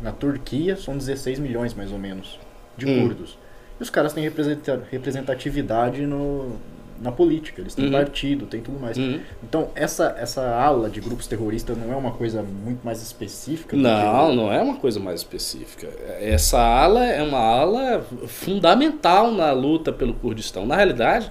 na 0.03 0.11
Turquia, 0.13 0.75
são 0.77 0.97
16 0.97 1.39
milhões 1.39 1.75
mais 1.75 1.93
ou 1.93 1.99
menos 1.99 2.39
de 2.79 2.87
Hum. 2.87 3.03
curdos. 3.09 3.37
E 3.79 3.83
os 3.83 3.91
caras 3.91 4.13
têm 4.13 4.23
representa- 4.23 4.81
representatividade 4.91 6.07
no, 6.07 6.57
na 7.01 7.11
política, 7.11 7.61
eles 7.61 7.75
têm 7.75 7.87
Uhum. 7.87 7.93
partido, 7.93 8.47
tem 8.47 8.61
tudo 8.61 8.79
mais. 8.79 8.97
Uhum. 8.97 9.19
Então, 9.43 9.69
essa, 9.75 10.15
essa 10.19 10.43
ala 10.55 10.89
de 10.89 11.01
grupos 11.01 11.27
terroristas 11.27 11.77
não 11.77 11.93
é 11.93 11.97
uma 11.97 12.13
coisa 12.13 12.43
muito 12.43 12.85
mais 12.85 13.03
específica? 13.03 13.77
Não, 13.77 14.31
que- 14.31 14.37
não 14.37 14.53
é 14.53 14.63
uma 14.63 14.77
coisa 14.77 15.01
mais 15.01 15.21
específica. 15.21 15.89
Essa 16.21 16.61
ala 16.61 17.05
é 17.05 17.23
uma 17.23 17.39
ala 17.39 18.07
fundamental 18.29 19.33
na 19.33 19.51
luta 19.53 19.93
pelo 19.93 20.15
Kurdistão. 20.15 20.65
Na 20.67 20.77
realidade, 20.77 21.31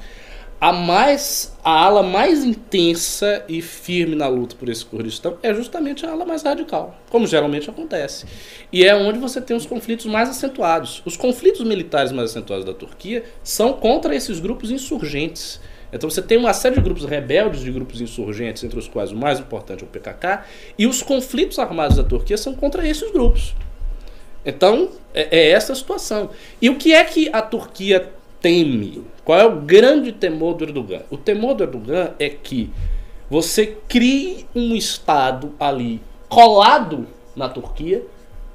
a 0.62 0.72
mais 0.72 1.52
a 1.64 1.72
ala 1.72 2.04
mais 2.04 2.44
intensa 2.44 3.44
e 3.50 3.64
firme 3.64 4.16
na 4.16 4.28
luta 4.28 4.56
por 4.56 4.70
esse 4.70 4.86
Kurdistão 4.86 5.40
é 5.42 5.52
justamente 5.56 6.06
a 6.06 6.12
ala 6.12 6.24
mais 6.24 6.44
radical, 6.44 6.96
como 7.10 7.26
geralmente 7.26 7.68
acontece. 7.68 8.28
E 8.72 8.86
é 8.86 8.96
onde 8.96 9.18
você 9.18 9.42
tem 9.42 9.58
os 9.58 9.66
conflitos 9.66 10.06
mais 10.06 10.30
acentuados. 10.30 11.02
Os 11.04 11.18
conflitos 11.18 11.66
militares 11.66 12.12
mais 12.12 12.30
acentuados 12.30 12.64
da 12.64 12.76
Turquia 12.76 13.24
são 13.44 13.74
contra 13.74 14.16
esses 14.16 14.40
grupos 14.40 14.70
insurgentes. 14.70 15.60
Então 15.92 16.08
você 16.08 16.22
tem 16.22 16.38
uma 16.38 16.54
série 16.54 16.76
de 16.76 16.82
grupos 16.82 17.06
rebeldes, 17.06 17.62
de 17.62 17.72
grupos 17.72 18.00
insurgentes, 18.00 18.64
entre 18.64 18.78
os 18.78 18.88
quais 18.88 19.12
o 19.12 19.16
mais 19.16 19.40
importante 19.40 19.84
é 19.84 19.88
o 19.88 19.90
PKK, 19.90 20.44
e 20.78 20.86
os 20.86 21.02
conflitos 21.02 21.58
armados 21.58 21.98
da 21.98 22.04
Turquia 22.04 22.38
são 22.38 22.54
contra 22.54 22.88
esses 22.88 23.12
grupos. 23.12 23.56
Então, 24.46 24.90
é, 25.14 25.40
é 25.40 25.50
essa 25.50 25.74
a 25.74 25.76
situação. 25.76 26.30
E 26.62 26.70
o 26.70 26.76
que 26.76 26.94
é 26.94 27.04
que 27.04 27.30
a 27.34 27.42
Turquia 27.42 28.12
teme? 28.42 29.04
Qual 29.24 29.40
é 29.40 29.46
o 29.46 29.62
grande 29.62 30.12
temor 30.12 30.56
do 30.56 30.66
Erdogan? 30.66 31.02
O 31.10 31.18
temor 31.18 31.54
do 31.54 31.64
Erdogan 31.64 32.12
é 32.20 32.30
que 32.30 32.70
você 33.30 33.78
crie 33.88 34.46
um 34.56 34.76
Estado 34.76 35.54
ali 35.60 36.02
colado 36.28 37.08
na 37.36 37.48
Turquia, 37.48 38.04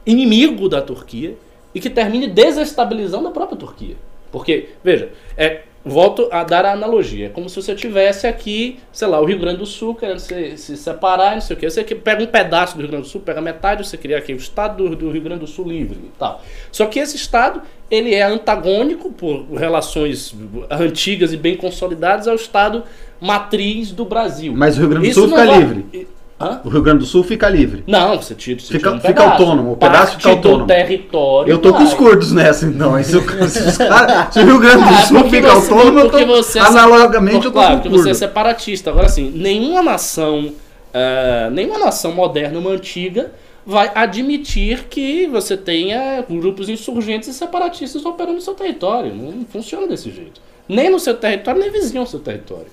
inimigo 0.05 0.69
da 0.69 0.83
Turquia, 0.83 1.37
e 1.75 1.81
que 1.81 1.89
termine 1.89 2.27
desestabilizando 2.27 3.29
a 3.29 3.31
própria 3.31 3.57
Turquia. 3.57 3.97
Porque, 4.31 4.71
veja, 4.83 5.11
é, 5.37 5.63
volto 5.87 6.29
a 6.33 6.43
dar 6.43 6.65
a 6.65 6.73
analogia. 6.73 7.27
É 7.27 7.29
como 7.29 7.49
se 7.49 7.63
você 7.63 7.75
tivesse 7.75 8.27
aqui, 8.27 8.81
sei 8.93 9.07
lá, 9.07 9.21
o 9.21 9.25
Rio 9.25 9.39
Grande 9.39 9.59
do 9.59 9.67
Sul 9.67 9.95
querendo 9.95 10.19
se, 10.19 10.57
se 10.57 10.77
separar, 10.77 11.35
não 11.35 11.41
sei 11.41 11.57
o 11.57 11.59
quê. 11.59 11.71
Você 11.71 11.85
pega 11.85 12.23
um 12.23 12.27
pedaço 12.27 12.75
do 12.75 12.81
Rio 12.81 12.91
Grande 12.91 13.07
do 13.07 13.09
Sul, 13.09 13.21
pega 13.21 13.41
metade, 13.41 13.87
você 13.87 13.97
cria 13.97 14.19
aqui 14.19 14.33
o 14.33 14.37
estado 14.37 14.89
do, 14.89 14.97
do 14.97 15.11
Rio 15.11 15.23
Grande 15.23 15.41
do 15.41 15.47
Sul 15.47 15.69
livre 15.69 15.99
e 16.03 16.19
tal. 16.19 16.43
Só 16.73 16.87
que 16.87 16.99
esse 16.99 17.17
estado, 17.17 17.63
ele 17.91 18.15
é 18.15 18.23
antagônico 18.23 19.11
por 19.13 19.45
relações 19.55 20.35
antigas 20.71 21.33
e 21.33 21.37
bem 21.37 21.57
consolidadas 21.57 22.27
ao 22.29 22.35
estado 22.35 22.83
matriz 23.21 23.93
do 23.93 24.05
Brasil. 24.05 24.53
Mas 24.57 24.77
o 24.77 24.81
Rio 24.81 24.89
Grande 24.91 25.07
do 25.07 25.11
Isso 25.11 25.21
Sul 25.21 25.29
fica 25.31 25.47
vai- 25.47 25.59
livre. 25.59 26.09
Hã? 26.39 26.61
O 26.65 26.69
Rio 26.69 26.83
Grande 26.83 26.99
do 26.99 27.07
Sul 27.07 27.25
fica 27.25 27.49
livre. 27.49 27.83
Não, 27.87 28.21
você 28.21 28.35
tira, 28.35 28.61
você 28.61 28.67
Fica- 28.75 28.91
tira 28.91 28.97
um 28.97 29.01
fica 29.01 29.15
pedaço. 29.15 29.43
autônomo, 29.43 29.73
o 29.73 29.77
pedaço 29.79 29.99
Parte 30.13 30.17
fica 30.19 30.29
autônomo. 30.31 30.67
território. 30.67 31.51
Eu 31.51 31.57
tô 31.59 31.71
com 31.73 31.79
vai. 31.79 31.87
os 31.87 31.95
curdos 31.95 32.31
nessa, 32.33 32.67
então. 32.67 32.93
Aí 32.95 33.05
Se, 33.05 33.17
os 33.17 33.79
caras- 33.79 34.35
se 34.35 34.41
o 34.41 34.45
Rio 34.45 34.59
Grande 34.59 34.85
do 34.85 34.91
Ah, 34.91 35.03
Sul 35.03 35.21
porque 35.23 35.37
fica 35.37 35.49
você- 35.55 35.73
autônomo, 35.73 35.99
eu 35.99 36.11
porque 36.11 36.27
tô, 36.27 36.37
você 36.37 36.59
é 36.59 36.63
analogamente 36.63 37.37
Por- 37.39 37.45
eu 37.47 37.51
tô 37.51 37.53
claro, 37.53 37.77
com 37.77 37.83
porque 37.85 37.89
você 37.97 38.11
é 38.11 38.15
separatista. 38.15 38.91
Agora, 38.91 39.07
assim, 39.07 39.31
nenhuma 39.35 39.83
nação, 39.83 40.53
ah, 40.93 41.49
nenhuma 41.51 41.79
nação 41.79 42.13
moderna, 42.13 42.59
uma 42.59 42.71
antiga, 42.71 43.33
vai 43.67 43.91
admitir 43.95 44.85
que 44.89 45.27
você 45.27 45.57
tenha 45.57 46.25
grupos 46.31 46.69
insurgentes 46.69 47.29
e 47.29 47.35
separatistas 47.35 48.05
operando 48.07 48.37
no 48.37 48.41
seu 48.41 48.55
território. 48.55 49.13
Não 49.13 49.45
funciona 49.45 49.87
desse 49.89 50.11
jeito. 50.11 50.41
Nem 50.69 50.89
no 50.89 51.01
seu 51.01 51.15
território, 51.15 51.61
nem 51.61 51.71
vizinho 51.71 52.01
ao 52.01 52.07
seu 52.07 52.21
território. 52.21 52.67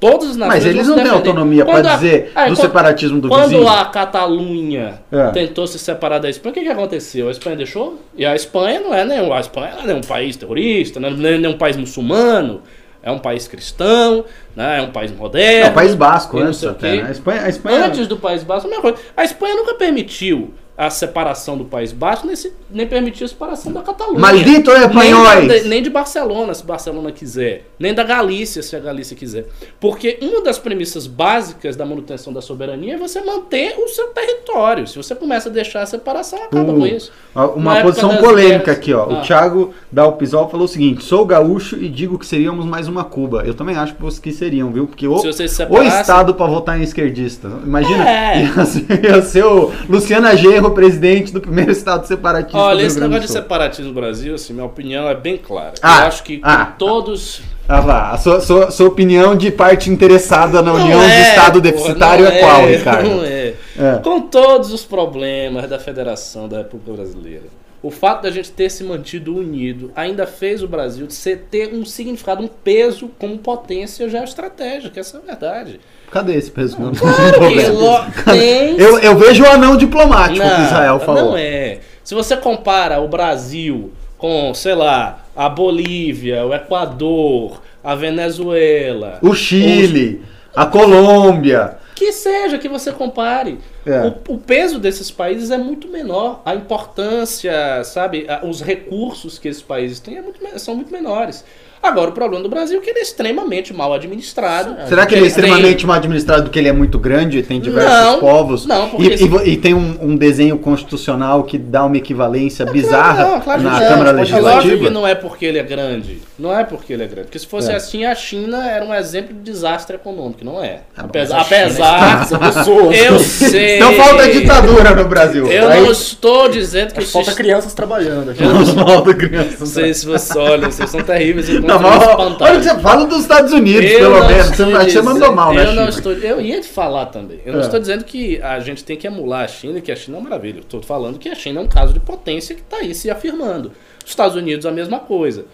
Todas 0.00 0.30
as 0.30 0.36
nações 0.36 0.64
Mas 0.64 0.66
eles 0.66 0.88
não 0.88 0.96
têm 0.96 1.08
autonomia 1.08 1.64
pra 1.64 1.74
Quando 1.74 1.86
a- 1.86 1.94
dizer 1.94 2.32
é, 2.34 2.40
do 2.44 2.46
quando- 2.50 2.56
separatismo 2.56 3.20
do 3.20 3.28
Quando 3.28 3.50
vizinho. 3.50 3.68
a 3.68 3.84
Catalunha 3.84 5.00
É. 5.12 5.30
tentou 5.30 5.64
se 5.66 5.78
separar 5.78 6.18
da 6.18 6.28
Espanha, 6.28 6.50
o 6.50 6.54
que, 6.54 6.60
que 6.62 6.68
aconteceu? 6.68 7.28
A 7.28 7.30
Espanha 7.30 7.54
deixou? 7.56 8.00
E 8.16 8.24
a 8.26 8.34
Espanha 8.34 8.80
não 8.80 8.92
é 8.92 9.04
nenhum, 9.04 9.32
a 9.32 9.38
Espanha 9.38 9.74
não 9.76 9.82
é 9.82 9.86
nenhum 9.86 10.00
país 10.00 10.36
terrorista, 10.36 10.98
não 10.98 11.08
é 11.10 11.38
nenhum 11.38 11.56
país 11.56 11.76
muçulmano, 11.76 12.62
é 13.02 13.10
um 13.10 13.18
país 13.18 13.48
cristão, 13.48 14.24
né? 14.54 14.78
é 14.78 14.82
um 14.82 14.92
país 14.92 15.10
moderno. 15.10 15.66
É 15.66 15.70
o 15.70 15.74
País 15.74 15.94
Basco, 15.94 16.38
antes 16.38 16.64
até. 16.64 16.96
né? 16.96 17.08
A 17.08 17.10
Espanha, 17.10 17.42
a 17.42 17.48
Espanha 17.48 17.86
Antes 17.86 18.06
do 18.06 18.16
País 18.16 18.42
Basco, 18.44 18.68
a 18.68 18.70
mesma 18.70 18.82
coisa. 18.82 18.98
A 19.16 19.24
Espanha 19.24 19.56
nunca 19.56 19.74
permitiu 19.74 20.54
a 20.86 20.90
separação 20.90 21.56
do 21.56 21.64
País 21.64 21.92
Basco, 21.92 22.26
nem, 22.26 22.34
se- 22.36 22.52
nem 22.70 22.86
permitiu 22.86 23.24
a 23.24 23.28
separação 23.28 23.72
da 23.72 23.82
Catalunha. 23.82 24.18
Maldito 24.18 24.72
nem, 24.72 24.82
espanhóis! 24.86 25.48
da- 25.48 25.68
nem 25.68 25.82
de 25.82 25.90
Barcelona, 25.90 26.54
se 26.54 26.64
Barcelona 26.64 27.12
quiser. 27.12 27.66
Nem 27.78 27.94
da 27.94 28.02
Galícia, 28.02 28.62
se 28.62 28.74
a 28.74 28.80
Galícia 28.80 29.16
quiser. 29.16 29.46
Porque 29.80 30.18
uma 30.20 30.42
das 30.42 30.58
premissas 30.58 31.06
básicas 31.06 31.76
da 31.76 31.84
manutenção 31.86 32.32
da 32.32 32.40
soberania 32.40 32.94
é 32.94 32.96
você 32.98 33.20
manter 33.20 33.74
o 33.78 33.88
seu 33.88 34.08
território. 34.08 34.86
Se 34.86 34.96
você 34.96 35.14
começa 35.14 35.48
a 35.48 35.52
deixar 35.52 35.82
a 35.82 35.86
separação, 35.86 36.38
acaba 36.42 36.72
Uh, 36.72 36.78
com 36.80 36.86
isso. 36.86 37.12
Na 37.34 37.46
Uma 37.46 37.80
posição 37.82 38.16
polêmica 38.16 38.58
guerras. 38.64 38.76
aqui, 38.76 38.92
ó. 38.94 39.02
Ah. 39.10 39.18
O 39.20 39.22
Thiago 39.22 39.74
Dalpisol 39.90 40.48
falou 40.48 40.64
o 40.66 40.68
seguinte: 40.68 41.04
sou 41.04 41.24
gaúcho 41.24 41.76
e 41.76 41.88
digo 41.88 42.18
que 42.18 42.26
seríamos 42.26 42.64
mais 42.64 42.88
uma 42.88 43.04
Cuba. 43.04 43.42
Eu 43.46 43.54
também 43.54 43.76
acho 43.76 43.94
que 44.20 44.32
seriam, 44.32 44.70
viu? 44.72 44.86
Porque 44.86 45.06
o, 45.06 45.18
Se 45.18 45.32
se 45.48 45.62
o 45.64 45.82
Estado 45.82 46.34
pra 46.34 46.46
votar 46.46 46.78
em 46.78 46.82
esquerdista. 46.82 47.48
Imagina, 47.64 48.08
É. 48.08 48.42
ia, 48.42 48.64
ser, 48.66 49.04
ia 49.04 49.22
ser 49.22 49.44
o 49.44 49.70
Luciana 49.88 50.36
Genro, 50.36 50.71
presidente 50.72 51.32
do 51.32 51.40
primeiro 51.40 51.70
Estado 51.72 52.06
separatista 52.06 52.58
do 52.58 52.62
Olha, 52.62 52.82
esse 52.82 52.98
negócio 52.98 53.22
do 53.22 53.26
de 53.26 53.32
separatismo 53.32 53.92
no 53.92 53.94
Brasil, 53.94 54.34
assim, 54.34 54.52
minha 54.52 54.66
opinião 54.66 55.08
é 55.08 55.14
bem 55.14 55.36
clara. 55.36 55.74
Ah, 55.82 56.02
Eu 56.02 56.06
acho 56.06 56.22
que 56.22 56.40
ah, 56.42 56.66
todos. 56.78 57.42
Ah, 57.68 57.80
vá. 57.80 58.10
A 58.10 58.18
sua, 58.18 58.40
sua, 58.40 58.70
sua 58.70 58.88
opinião 58.88 59.36
de 59.36 59.50
parte 59.50 59.90
interessada 59.90 60.60
na 60.62 60.72
Não 60.72 60.82
união 60.82 60.98
de 61.00 61.12
é, 61.12 61.22
Estado 61.22 61.60
porra, 61.60 61.72
deficitário 61.72 62.24
não 62.24 62.32
é 62.32 62.38
qual, 62.40 62.66
Ricardo? 62.66 63.08
Não 63.08 63.24
é. 63.24 63.54
É. 63.78 64.00
Com 64.02 64.20
todos 64.20 64.72
os 64.72 64.84
problemas 64.84 65.68
da 65.68 65.78
Federação 65.78 66.48
da 66.48 66.58
República 66.58 66.92
Brasileira, 66.92 67.44
o 67.82 67.90
fato 67.90 68.22
da 68.22 68.30
gente 68.30 68.52
ter 68.52 68.70
se 68.70 68.84
mantido 68.84 69.34
unido 69.36 69.90
ainda 69.96 70.26
fez 70.26 70.62
o 70.62 70.68
Brasil 70.68 71.10
ser, 71.10 71.46
ter 71.50 71.74
um 71.74 71.84
significado, 71.84 72.42
um 72.42 72.48
peso 72.48 73.10
como 73.18 73.38
potência 73.38 74.08
geoestratégica, 74.08 75.00
essa 75.00 75.16
é 75.16 75.20
a 75.20 75.24
verdade. 75.24 75.80
Cadê 76.12 76.34
esse 76.34 76.50
peso? 76.50 76.76
Porque 76.76 77.66
lo- 77.68 78.04
tem 78.32 78.76
eu, 78.78 78.98
eu 78.98 79.16
vejo 79.16 79.42
o 79.42 79.46
anão 79.48 79.76
diplomático 79.76 80.40
que 80.40 80.46
não, 80.46 80.64
Israel 80.66 81.00
falou. 81.00 81.24
Não 81.30 81.36
é. 81.36 81.78
Se 82.04 82.14
você 82.14 82.36
compara 82.36 83.00
o 83.00 83.08
Brasil 83.08 83.92
com, 84.18 84.52
sei 84.54 84.74
lá, 84.74 85.24
a 85.34 85.48
Bolívia, 85.48 86.44
o 86.44 86.52
Equador, 86.54 87.62
a 87.82 87.94
Venezuela, 87.94 89.18
O 89.22 89.34
Chile, 89.34 90.22
a 90.54 90.66
Colômbia. 90.66 91.78
que 91.94 92.12
seja 92.12 92.58
que 92.58 92.68
você 92.68 92.92
compare. 92.92 93.58
É. 93.86 94.12
O, 94.28 94.34
o 94.34 94.38
peso 94.38 94.78
desses 94.78 95.10
países 95.10 95.50
é 95.50 95.56
muito 95.58 95.88
menor. 95.88 96.40
A 96.44 96.54
importância, 96.54 97.82
sabe, 97.84 98.26
os 98.48 98.60
recursos 98.60 99.38
que 99.38 99.48
esses 99.48 99.62
países 99.62 99.98
têm 99.98 100.18
é 100.18 100.22
muito 100.22 100.40
são 100.58 100.74
muito 100.74 100.92
menores. 100.92 101.44
Agora, 101.82 102.10
o 102.10 102.12
problema 102.12 102.42
do 102.42 102.48
Brasil 102.48 102.78
é 102.78 102.80
que 102.80 102.90
ele 102.90 103.00
é 103.00 103.02
extremamente 103.02 103.74
mal 103.74 103.92
administrado. 103.92 104.76
Será 104.88 105.04
que 105.04 105.14
ele 105.14 105.22
é 105.22 105.26
Ele 105.26 105.34
tem- 105.34 105.44
extremamente 105.44 105.84
mal 105.86 105.96
administrado 105.96 106.44
porque 106.44 106.58
ele 106.58 106.68
é 106.68 106.72
muito 106.72 106.96
grande 106.98 107.38
e 107.38 107.42
tem 107.42 107.60
diversos 107.60 107.92
Não, 107.92 108.20
povos? 108.20 108.66
não, 108.66 108.86
e, 108.86 108.90
porque 108.90 109.24
e 109.24 109.28
vo- 109.28 109.42
e 109.44 109.56
tem 109.56 109.74
um, 109.74 109.96
um 110.00 110.16
desenho 110.16 110.56
constitucional 110.58 111.42
que 111.42 111.58
dá 111.58 111.84
uma 111.84 111.96
equivalência 111.96 112.64
bizarra 112.64 113.24
Não, 113.32 113.40
claro 113.40 113.58
que 113.60 113.66
na 113.66 113.72
não. 113.80 113.88
Câmara 113.88 114.10
É 114.10 114.12
lógico 114.12 114.36
Legislativa? 114.38 114.84
que 114.84 114.90
não 114.90 115.06
é 115.06 115.14
porque 115.16 115.44
ele 115.44 115.58
é 115.58 115.62
grande. 115.64 116.22
Não 116.42 116.58
é 116.58 116.64
porque 116.64 116.92
ele 116.92 117.04
é 117.04 117.06
grande. 117.06 117.26
Porque 117.28 117.38
se 117.38 117.46
fosse 117.46 117.70
É. 117.70 117.76
assim, 117.76 118.04
a 118.04 118.14
China 118.16 118.68
era 118.68 118.84
um 118.84 118.92
exemplo 118.92 119.32
de 119.32 119.40
desastre 119.42 119.94
econômico, 119.94 120.44
não 120.44 120.62
é? 120.62 120.80
Ah, 120.96 121.02
bom, 121.02 121.06
apesar, 121.08 121.40
apesar 121.40 122.26
eu 122.92 123.18
sei. 123.20 123.76
Então 123.76 123.92
falta 123.94 124.28
ditadura 124.30 124.94
no 124.94 125.04
Brasil. 125.08 125.46
Eu 125.46 125.68
Aí- 125.68 125.80
não 125.82 125.92
estou 125.92 126.48
dizendo 126.48 126.94
que 126.94 127.00
falta 127.06 127.32
crianças 127.32 127.72
trabalhando 127.74 128.30
aqui. 128.32 128.42
Não 128.42 128.66
Falta 128.66 129.14
criança. 129.14 129.56
não 129.60 129.66
sei 129.66 129.94
se 129.94 130.04
você 130.04 130.36
olha, 130.36 130.68
vocês 130.70 130.90
são 130.90 131.00
terríveis. 131.02 131.48
Eu 131.48 131.60
Não, 131.60 131.78
não 131.78 131.80
mas, 131.80 132.40
olha 132.40 132.58
que 132.58 132.64
você 132.64 132.78
fala 132.80 133.06
dos 133.06 133.20
Estados 133.20 133.52
Unidos, 133.52 133.88
Eu 133.88 133.98
pelo 134.00 134.18
não 134.18 134.26
menos. 134.26 134.46
Você, 134.46 134.50
estou 134.52 134.66
não- 134.66 134.80
você 134.84 135.02
mandou 135.02 135.32
mal, 135.32 135.54
né, 135.54 135.64
eu 135.66 135.74
não 135.74 135.88
estou, 135.88 136.12
Eu 136.12 136.40
ia 136.40 136.60
te 136.60 136.68
falar 136.68 137.06
também. 137.06 137.40
Eu 137.46 137.52
não 137.52 137.60
É. 137.60 137.62
estou 137.62 137.78
dizendo 137.78 138.02
que 138.04 138.40
a 138.42 138.58
gente 138.58 138.82
tem 138.82 138.96
que 138.96 139.06
emular 139.06 139.44
a 139.44 139.48
China, 139.48 139.80
que 139.80 139.92
a 139.92 139.96
China 139.96 140.16
é 140.16 140.20
uma 140.20 140.28
maravilha. 140.28 140.56
Eu 140.58 140.62
estou 140.62 140.82
falando 140.82 141.18
que 141.18 141.28
a 141.28 141.34
China 141.34 141.60
é 141.60 141.62
um 141.62 141.68
caso 141.68 141.92
de 141.92 142.00
potência 142.00 142.54
que 142.54 142.62
está 142.62 142.78
aí 142.78 142.94
se 142.94 143.10
afirmando. 143.10 143.70
Os 144.04 144.10
Estados 144.10 144.36
Unidos 144.36 144.66
a 144.66 144.72
mesma 144.72 144.98
coisa. 144.98 145.44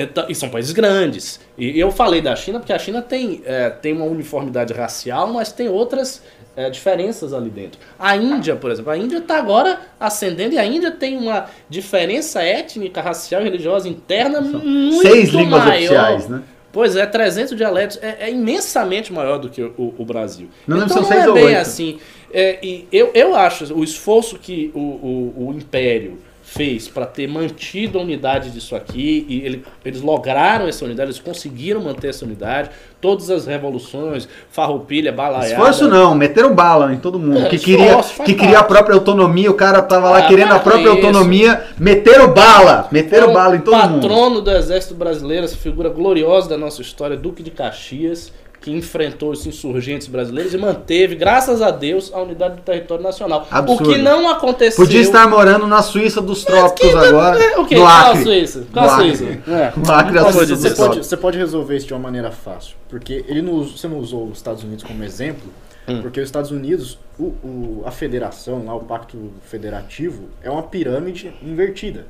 Então, 0.00 0.26
e 0.28 0.34
são 0.34 0.48
países 0.48 0.70
grandes. 0.70 1.40
E 1.58 1.78
eu 1.78 1.90
falei 1.90 2.20
da 2.20 2.36
China 2.36 2.60
porque 2.60 2.72
a 2.72 2.78
China 2.78 3.02
tem, 3.02 3.42
é, 3.44 3.68
tem 3.68 3.92
uma 3.92 4.04
uniformidade 4.04 4.72
racial, 4.72 5.26
mas 5.32 5.50
tem 5.50 5.68
outras 5.68 6.22
é, 6.56 6.70
diferenças 6.70 7.32
ali 7.32 7.50
dentro. 7.50 7.80
A 7.98 8.16
Índia, 8.16 8.54
por 8.54 8.70
exemplo, 8.70 8.92
a 8.92 8.96
Índia 8.96 9.18
está 9.18 9.38
agora 9.38 9.80
ascendendo 9.98 10.54
e 10.54 10.58
a 10.58 10.64
Índia 10.64 10.92
tem 10.92 11.16
uma 11.16 11.46
diferença 11.68 12.40
étnica, 12.40 13.00
racial 13.00 13.40
e 13.40 13.44
religiosa 13.44 13.88
interna 13.88 14.40
muito 14.40 15.02
Seis 15.02 15.30
línguas 15.30 15.64
maior. 15.64 15.76
oficiais, 15.76 16.28
né? 16.28 16.42
Pois 16.70 16.94
é, 16.94 17.04
300 17.04 17.56
dialetos 17.56 17.98
é, 18.00 18.18
é 18.20 18.30
imensamente 18.30 19.12
maior 19.12 19.38
do 19.38 19.48
que 19.48 19.62
o, 19.62 19.94
o 19.98 20.04
Brasil. 20.04 20.48
Não 20.64 20.76
então 20.76 20.88
são 20.88 21.02
não 21.02 21.08
seis 21.08 21.24
é 21.24 21.28
ou 21.28 21.34
bem 21.34 21.44
oito. 21.46 21.56
assim. 21.56 21.98
É, 22.32 22.58
e 22.62 22.86
eu, 22.92 23.10
eu 23.14 23.34
acho 23.34 23.74
o 23.74 23.82
esforço 23.82 24.38
que 24.38 24.70
o, 24.74 24.78
o, 24.78 25.48
o 25.48 25.54
Império 25.54 26.18
fez 26.50 26.88
para 26.88 27.04
ter 27.04 27.28
mantido 27.28 27.98
a 27.98 28.02
unidade 28.02 28.50
disso 28.50 28.74
aqui 28.74 29.26
e 29.28 29.42
ele- 29.44 29.64
eles 29.84 30.00
lograram 30.00 30.66
essa 30.66 30.82
unidade, 30.84 31.10
eles 31.10 31.20
conseguiram 31.20 31.82
manter 31.82 32.08
essa 32.08 32.24
unidade. 32.24 32.70
Todas 33.02 33.28
as 33.30 33.46
revoluções, 33.46 34.26
farroupilha, 34.50 35.12
balaiada. 35.12 35.48
Esforço 35.50 35.88
não, 35.88 36.14
meteram 36.14 36.54
bala 36.54 36.92
em 36.92 36.96
todo 36.96 37.18
mundo. 37.18 37.46
É, 37.46 37.48
que 37.50 37.58
queria, 37.58 37.98
que 38.24 38.34
queria 38.34 38.60
a 38.60 38.64
própria 38.64 38.94
autonomia, 38.94 39.50
o 39.50 39.54
cara 39.54 39.82
tava 39.82 40.08
lá 40.08 40.18
Ah, 40.18 40.26
querendo 40.26 40.52
a 40.54 40.58
própria 40.58 40.82
isso. 40.88 40.90
autonomia, 41.06 41.62
meteram 41.78 42.32
bala, 42.32 42.88
meteram 42.90 43.30
o 43.30 43.34
bala 43.34 43.54
em 43.54 43.60
todo 43.60 43.76
mundo. 43.76 44.00
patrono 44.08 44.40
do 44.40 44.50
exército 44.50 44.94
brasileiro, 44.94 45.44
essa 45.44 45.56
figura 45.56 45.90
gloriosa 45.90 46.48
da 46.48 46.56
nossa 46.56 46.80
história, 46.80 47.16
Duque 47.16 47.42
de 47.42 47.50
Caxias, 47.50 48.32
que 48.60 48.70
enfrentou 48.70 49.30
os 49.30 49.46
insurgentes 49.46 50.08
brasileiros 50.08 50.52
e 50.52 50.58
manteve, 50.58 51.14
graças 51.14 51.62
a 51.62 51.70
Deus, 51.70 52.12
a 52.12 52.20
unidade 52.20 52.56
do 52.56 52.62
território 52.62 53.02
nacional. 53.02 53.46
Absurdo. 53.50 53.90
O 53.90 53.92
que 53.94 54.02
não 54.02 54.28
aconteceu. 54.28 54.84
Podia 54.84 55.00
estar 55.00 55.28
morando 55.28 55.66
na 55.66 55.80
Suíça 55.82 56.20
dos 56.20 56.40
que 56.44 56.46
trópicos 56.52 56.92
não- 56.92 57.00
agora. 57.04 57.38
É, 57.42 57.56
o 57.58 57.64
quê? 57.66 57.76
No 57.76 57.82
Qual 57.82 58.12
a. 58.12 58.16
Suíça? 58.16 58.66
Qual 58.72 58.84
a 58.88 58.94
Acre. 58.96 59.16
Suíça? 59.16 59.38
É. 59.48 59.72
No 59.76 59.92
Acre, 59.92 60.18
a 60.18 60.22
Não 60.22 60.32
Suíça. 60.32 60.56
Você 60.56 60.70
pode, 60.74 60.98
você 60.98 61.16
pode 61.16 61.38
resolver 61.38 61.76
isso 61.76 61.86
de 61.86 61.92
uma 61.94 62.00
maneira 62.00 62.30
fácil. 62.30 62.74
Porque 62.88 63.24
ele 63.28 63.42
não, 63.42 63.62
você 63.62 63.86
não 63.86 63.98
usou 63.98 64.26
os 64.26 64.38
Estados 64.38 64.64
Unidos 64.64 64.82
como 64.84 65.02
exemplo, 65.04 65.48
Hum. 65.88 66.02
porque 66.02 66.20
os 66.20 66.26
Estados 66.26 66.50
Unidos, 66.50 66.98
o, 67.18 67.24
o- 67.42 67.82
a 67.86 67.90
federação, 67.90 68.66
lá, 68.66 68.74
o 68.74 68.80
pacto 68.80 69.16
federativo, 69.46 70.24
é 70.42 70.50
uma 70.50 70.62
pirâmide 70.62 71.32
invertida. 71.42 72.06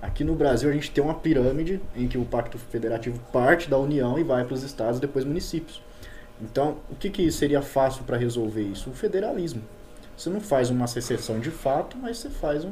Aqui 0.00 0.22
no 0.22 0.34
Brasil 0.34 0.70
a 0.70 0.72
gente 0.72 0.90
tem 0.90 1.02
uma 1.02 1.14
pirâmide 1.14 1.80
em 1.96 2.06
que 2.06 2.16
o 2.16 2.24
pacto 2.24 2.56
federativo 2.58 3.18
parte 3.32 3.68
da 3.68 3.76
União 3.78 4.18
e 4.18 4.22
vai 4.22 4.44
para 4.44 4.54
os 4.54 4.62
estados 4.62 4.98
e 4.98 5.00
depois 5.00 5.24
municípios. 5.24 5.82
Então, 6.40 6.76
o 6.90 6.94
que, 6.94 7.10
que 7.10 7.30
seria 7.32 7.60
fácil 7.60 8.04
para 8.04 8.16
resolver 8.16 8.62
isso? 8.62 8.90
O 8.90 8.92
federalismo. 8.92 9.60
Você 10.16 10.30
não 10.30 10.40
faz 10.40 10.70
uma 10.70 10.86
secessão 10.86 11.40
de 11.40 11.50
fato, 11.50 11.96
mas 12.00 12.18
você 12.18 12.30
faz 12.30 12.64
um- 12.64 12.70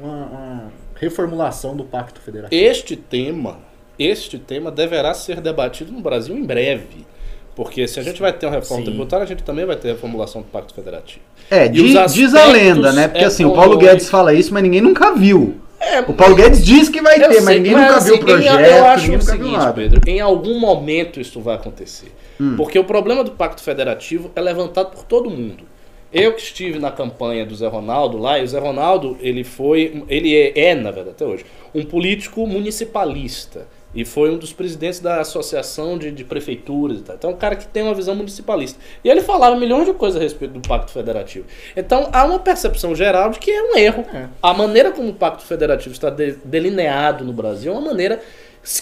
uma, 0.00 0.26
uma 0.26 0.72
reformulação 0.94 1.76
do 1.76 1.84
pacto 1.84 2.20
federativo. 2.20 2.62
Este 2.62 2.96
tema, 2.96 3.58
este 3.98 4.38
tema 4.38 4.70
deverá 4.70 5.12
ser 5.12 5.40
debatido 5.42 5.92
no 5.92 6.00
Brasil 6.00 6.34
em 6.36 6.44
breve. 6.44 7.06
Porque 7.54 7.86
se 7.88 7.98
a 7.98 8.02
gente 8.02 8.20
vai 8.20 8.32
ter 8.34 8.44
uma 8.46 8.54
reforma 8.56 8.84
Sim. 8.84 8.90
tributária, 8.90 9.24
a 9.24 9.26
gente 9.26 9.42
também 9.42 9.64
vai 9.64 9.76
ter 9.76 9.88
a 9.88 9.92
reformulação 9.92 10.42
do 10.42 10.48
Pacto 10.48 10.74
Federativo. 10.74 11.24
É, 11.50 11.66
diz, 11.66 12.12
diz 12.12 12.34
a 12.34 12.44
lenda, 12.46 12.92
né? 12.92 13.08
Porque 13.08 13.24
assim, 13.24 13.46
o 13.46 13.54
Paulo 13.54 13.78
Guedes 13.78 14.10
fala 14.10 14.34
isso, 14.34 14.52
mas 14.52 14.62
ninguém 14.62 14.82
nunca 14.82 15.14
viu. 15.14 15.58
É, 15.86 16.00
O 16.00 16.14
Paulo 16.14 16.34
Guedes 16.34 16.64
diz 16.64 16.88
que 16.88 17.00
vai 17.00 17.18
ter, 17.18 17.28
mas 17.28 17.44
sei, 17.44 17.56
ninguém 17.60 17.72
mas, 17.72 17.86
nunca 17.86 18.00
viu 18.00 18.12
o 18.12 18.16
assim, 18.16 18.24
projeto, 18.24 18.60
Eu 18.60 18.86
acho 18.86 19.14
o 19.14 19.22
seguinte. 19.22 19.72
Pedro, 19.74 20.00
em 20.06 20.20
algum 20.20 20.58
momento 20.58 21.20
isso 21.20 21.40
vai 21.40 21.54
acontecer. 21.54 22.12
Hum. 22.40 22.54
Porque 22.56 22.78
o 22.78 22.84
problema 22.84 23.22
do 23.22 23.30
Pacto 23.30 23.62
Federativo 23.62 24.30
é 24.34 24.40
levantado 24.40 24.90
por 24.90 25.04
todo 25.04 25.30
mundo. 25.30 25.64
Eu 26.12 26.32
que 26.32 26.40
estive 26.40 26.78
na 26.78 26.90
campanha 26.90 27.44
do 27.44 27.54
Zé 27.54 27.66
Ronaldo 27.66 28.16
lá, 28.18 28.38
e 28.38 28.44
o 28.44 28.48
Zé 28.48 28.58
Ronaldo, 28.58 29.16
ele 29.20 29.44
foi, 29.44 30.04
ele 30.08 30.34
é, 30.34 30.70
é, 30.70 30.74
na 30.74 30.90
verdade, 30.90 31.16
até 31.16 31.24
hoje, 31.24 31.44
um 31.74 31.84
político 31.84 32.46
municipalista. 32.46 33.66
E 33.96 34.04
foi 34.04 34.30
um 34.30 34.36
dos 34.36 34.52
presidentes 34.52 35.00
da 35.00 35.20
associação 35.20 35.96
de, 35.96 36.10
de 36.12 36.22
prefeituras 36.22 36.98
e 37.00 37.02
tal. 37.02 37.16
Então, 37.16 37.30
é 37.30 37.32
um 37.32 37.36
cara 37.36 37.56
que 37.56 37.66
tem 37.66 37.82
uma 37.82 37.94
visão 37.94 38.14
municipalista. 38.14 38.78
E 39.02 39.08
ele 39.08 39.22
falava 39.22 39.56
milhões 39.56 39.86
de 39.86 39.94
coisas 39.94 40.20
a 40.20 40.22
respeito 40.22 40.52
do 40.52 40.68
Pacto 40.68 40.92
Federativo. 40.92 41.46
Então, 41.74 42.08
há 42.12 42.24
uma 42.24 42.38
percepção 42.38 42.94
geral 42.94 43.30
de 43.30 43.38
que 43.38 43.50
é 43.50 43.62
um 43.62 43.76
erro. 43.76 44.04
A 44.42 44.52
maneira 44.52 44.92
como 44.92 45.08
o 45.08 45.14
Pacto 45.14 45.42
Federativo 45.44 45.94
está 45.94 46.10
de- 46.10 46.36
delineado 46.44 47.24
no 47.24 47.32
Brasil 47.32 47.72
é 47.72 47.74
uma 47.74 47.88
maneira 47.88 48.20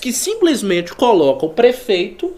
que 0.01 0.13
simplesmente 0.13 0.93
coloca 0.95 1.47
o 1.47 1.51
prefeito 1.51 2.35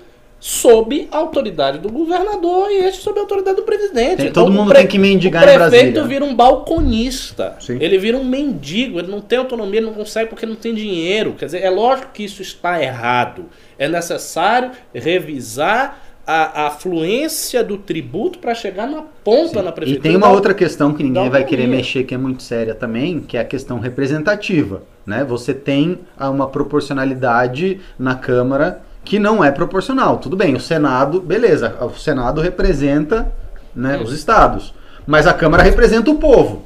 sob 0.48 1.09
a 1.10 1.16
autoridade 1.16 1.81
do 1.81 1.89
governador 1.90 2.70
e 2.70 2.77
este 2.85 3.02
sob 3.02 3.18
a 3.18 3.23
autoridade 3.23 3.56
do 3.56 3.64
presidente. 3.64 4.18
Tem- 4.18 4.27
Então, 4.28 4.44
todo 4.44 4.52
mundo 4.55 4.68
pre- 4.68 4.78
tem 4.78 4.86
que 4.86 4.97
mendigar 4.97 5.43
o 5.43 5.51
em 5.51 5.55
prefeito 5.59 5.70
Brasília. 5.94 6.05
vira 6.05 6.24
um 6.24 6.36
balconista. 6.36 7.56
Sim. 7.59 7.78
Ele 7.81 7.98
vira 7.98 8.16
um 8.16 8.23
mendigo, 8.24 9.01
ele 9.01 9.09
não 9.10 9.20
tem 9.20 9.40
autonomia, 9.40 9.81
ele 9.81 9.86
não 9.86 9.94
consegue 9.94 10.31
porque 10.31 10.47
não 10.47 10.55
tem 10.55 10.73
dinheiro. 10.73 11.35
Quer 11.36 11.47
dizer, 11.47 11.62
é 11.64 11.68
lógico 11.70 12.12
que 12.12 12.23
isso 12.24 12.43
está 12.43 12.81
errado. 12.81 13.47
É 13.77 13.89
necessário 13.89 14.70
revisar 14.94 16.01
a, 16.24 16.66
a 16.66 16.70
fluência 16.70 17.64
do 17.64 17.77
tributo 17.77 18.39
para 18.39 18.55
chegar 18.55 18.86
na 18.86 19.02
ponta 19.24 19.60
na 19.64 19.70
E 19.70 19.73
prefeitura. 19.73 20.02
tem 20.09 20.16
uma 20.16 20.28
da- 20.28 20.32
outra 20.32 20.55
questão 20.55 20.94
que 20.94 21.02
ninguém 21.02 21.28
vai 21.28 21.44
querer 21.44 21.66
mexer, 21.66 22.05
que 22.05 22.14
é 22.14 22.18
muito 22.18 22.44
séria 22.44 22.74
também, 22.74 23.18
que 23.18 23.36
é 23.36 23.40
a 23.40 23.44
questão 23.44 23.81
representativa. 23.81 24.82
Né? 25.05 25.24
Você 25.24 25.52
tem 25.52 25.98
uma 26.20 26.47
proporcionalidade 26.48 27.81
na 27.98 28.14
Câmara 28.14 28.81
que 29.07 29.19
não 29.20 29.43
é 29.43 29.51
proporcional. 29.53 30.19
Tudo 30.19 30.37
bem, 30.37 30.55
o 30.57 30.61
Senado, 30.61 31.20
beleza, 31.20 31.74
o 31.81 31.91
Senado 31.91 32.41
representa 32.41 33.33
né, 33.74 33.97
os 33.99 34.12
estados. 34.12 34.74
Mas 35.07 35.27
a 35.28 35.33
Câmara 35.33 35.62
representa 35.62 36.11
o 36.11 36.16
povo. 36.19 36.65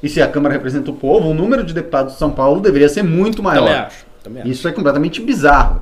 E 0.00 0.08
se 0.08 0.22
a 0.22 0.28
Câmara 0.28 0.54
representa 0.54 0.90
o 0.90 0.94
povo, 0.94 1.28
o 1.28 1.34
número 1.34 1.64
de 1.64 1.74
deputados 1.74 2.12
de 2.12 2.18
São 2.18 2.30
Paulo 2.30 2.60
deveria 2.60 2.88
ser 2.88 3.02
muito 3.02 3.42
Também 3.42 3.60
maior. 3.62 3.86
acho. 3.86 4.06
Também 4.22 4.42
acho. 4.42 4.50
Isso 4.52 4.68
é 4.68 4.72
completamente 4.72 5.20
bizarro. 5.20 5.80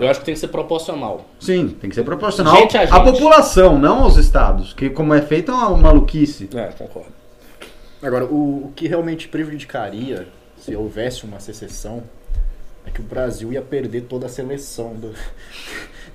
Eu 0.00 0.08
acho 0.10 0.20
que 0.20 0.26
tem 0.26 0.34
que 0.34 0.40
ser 0.40 0.48
proporcional. 0.48 1.26
Sim, 1.38 1.68
tem 1.68 1.88
que 1.90 1.96
ser 1.96 2.02
proporcional 2.02 2.56
Gente 2.56 2.76
a 2.76 2.82
à 2.82 2.86
gente. 2.86 3.04
população, 3.04 3.78
não 3.78 4.02
aos 4.04 4.16
estados. 4.16 4.72
Que 4.72 4.88
como 4.90 5.12
é 5.14 5.20
feito 5.20 5.52
é 5.52 5.54
uma 5.54 5.76
maluquice. 5.76 6.48
É, 6.54 6.64
concordo. 6.78 7.08
Agora, 8.02 8.24
o, 8.24 8.66
o 8.66 8.72
que 8.74 8.88
realmente 8.88 9.28
prejudicaria 9.28 10.26
se 10.58 10.74
houvesse 10.74 11.24
uma 11.24 11.40
secessão 11.40 12.02
é 12.86 12.90
que 12.90 13.00
o 13.00 13.04
Brasil 13.04 13.52
ia 13.52 13.62
perder 13.62 14.02
toda 14.02 14.26
a 14.26 14.28
seleção 14.28 14.94
do- 14.94 15.14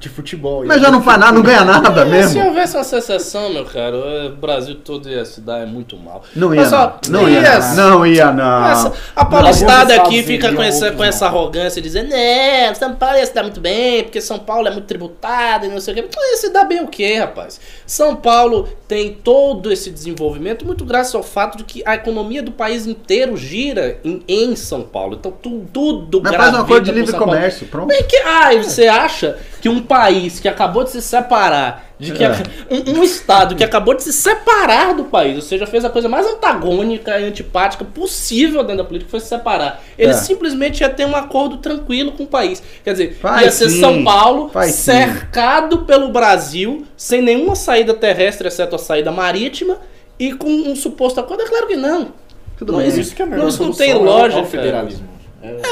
de 0.01 0.09
futebol. 0.09 0.65
Mas 0.65 0.81
já 0.81 0.91
não 0.91 1.01
faz 1.01 1.19
nada, 1.19 1.31
não 1.31 1.41
ganha 1.43 1.63
nada 1.63 1.89
É, 2.01 2.03
Se 2.05 2.09
mesmo. 2.09 2.45
houvesse 2.47 2.75
uma 2.75 2.83
secessão, 2.83 3.53
meu 3.53 3.63
caro, 3.65 3.97
o 4.27 4.29
Brasil 4.35 4.75
todo 4.75 5.07
ia 5.09 5.23
se 5.23 5.39
dar 5.41 5.65
muito 5.67 5.95
mal. 5.95 6.23
Não 6.35 6.53
ia, 6.53 6.69
não. 6.69 6.93
Não 7.09 7.29
ia, 7.29 7.39
yes. 7.55 7.75
não. 7.75 8.05
Ia, 8.05 8.31
não. 8.31 8.67
Essa- 8.67 8.93
a 9.15 9.23
paulistada 9.25 9.95
aqui 9.95 10.23
fica 10.23 10.51
com 10.53 10.61
essa, 10.63 10.91
com 10.91 11.03
essa 11.03 11.27
arrogância, 11.27 11.81
dizendo, 11.81 12.09
né, 12.09 12.73
São 12.73 12.95
Paulo 12.95 13.17
ia 13.17 13.25
se 13.25 13.33
dar 13.33 13.43
muito 13.43 13.61
bem, 13.61 14.03
porque 14.03 14.19
São 14.19 14.39
Paulo 14.39 14.67
é 14.67 14.71
muito 14.71 14.85
tributado 14.85 15.65
e 15.65 15.69
não 15.69 15.79
sei 15.79 15.93
o 15.93 15.97
quê. 15.97 16.03
Então 16.07 16.23
ia 16.31 16.37
se 16.37 16.49
dar 16.49 16.63
bem 16.65 16.81
o 16.83 16.87
quê, 16.87 17.15
rapaz? 17.19 17.59
São 17.85 18.15
Paulo 18.15 18.67
tem 18.87 19.13
todo 19.13 19.71
esse 19.71 19.89
desenvolvimento 19.91 20.65
muito 20.65 20.83
graças 20.83 21.13
ao 21.13 21.23
fato 21.23 21.57
de 21.57 21.63
que 21.63 21.83
a 21.85 21.95
economia 21.95 22.41
do 22.41 22.51
país 22.51 22.87
inteiro 22.87 23.37
gira 23.37 23.99
em, 24.03 24.21
em 24.27 24.55
São 24.55 24.81
Paulo. 24.81 25.15
Então 25.19 25.31
tu- 25.31 25.65
tudo 25.71 26.21
Mas 26.23 26.35
faz 26.35 26.49
um 26.49 26.51
gravita 26.51 26.63
acordo 26.63 26.85
de 26.85 26.91
livre 26.91 27.13
comércio, 27.17 27.67
pronto. 27.67 27.87
Bem 27.87 28.03
que, 28.03 28.17
ah, 28.17 28.53
e 28.53 28.63
você 28.63 28.87
acha 28.87 29.37
que 29.61 29.69
um 29.69 29.81
país 29.91 30.39
que 30.39 30.47
acabou 30.47 30.83
de 30.85 30.91
se 30.91 31.01
separar, 31.01 31.91
de 31.99 32.13
que 32.13 32.23
É. 32.23 32.31
um, 32.69 32.99
um 32.99 33.03
estado 33.03 33.55
que 33.55 33.63
acabou 33.63 33.93
de 33.93 34.03
se 34.03 34.13
separar 34.13 34.93
do 34.95 35.03
país, 35.03 35.35
ou 35.35 35.41
seja, 35.41 35.67
fez 35.67 35.83
a 35.83 35.89
coisa 35.89 36.07
mais 36.07 36.25
antagônica 36.25 37.19
e 37.19 37.25
antipática 37.25 37.83
possível 37.83 38.61
dentro 38.63 38.77
da 38.77 38.83
política, 38.85 39.05
que 39.07 39.11
foi 39.11 39.19
se 39.19 39.27
separar. 39.27 39.81
Ele 39.97 40.11
É. 40.11 40.13
simplesmente 40.13 40.81
ia 40.81 40.89
ter 40.89 41.05
um 41.05 41.15
acordo 41.15 41.57
tranquilo 41.57 42.13
com 42.13 42.23
o 42.23 42.27
país. 42.27 42.63
Quer 42.83 42.93
dizer, 42.93 43.17
Faz 43.21 43.41
ia 43.43 43.51
ser 43.51 43.69
sim, 43.69 43.79
São 43.81 44.03
Paulo 44.03 44.49
faz 44.49 44.71
sim. 44.71 44.91
cercado 44.91 45.79
pelo 45.79 46.09
Brasil, 46.09 46.85
sem 46.95 47.21
nenhuma 47.21 47.55
saída 47.55 47.93
terrestre, 47.93 48.47
exceto 48.47 48.75
a 48.75 48.79
saída 48.79 49.11
marítima, 49.11 49.77
e 50.17 50.33
com 50.33 50.49
um 50.49 50.75
suposto 50.75 51.19
acordo. 51.19 51.43
É 51.43 51.47
claro 51.47 51.67
que 51.67 51.75
não. 51.75 52.13
Tudo 52.57 52.73
Não 52.73 52.79
bem. 52.79 52.87
existe 52.87 53.07
Isso 53.07 53.15
que 53.15 53.23
é 53.23 53.25
Não, 53.25 53.47
isso 53.47 53.63
não 53.63 53.73
tem 53.73 53.91
é 53.91 53.95
lógica, 53.95 54.39
é 54.39 54.43
o 54.43 54.45
federalismo. 54.45 55.10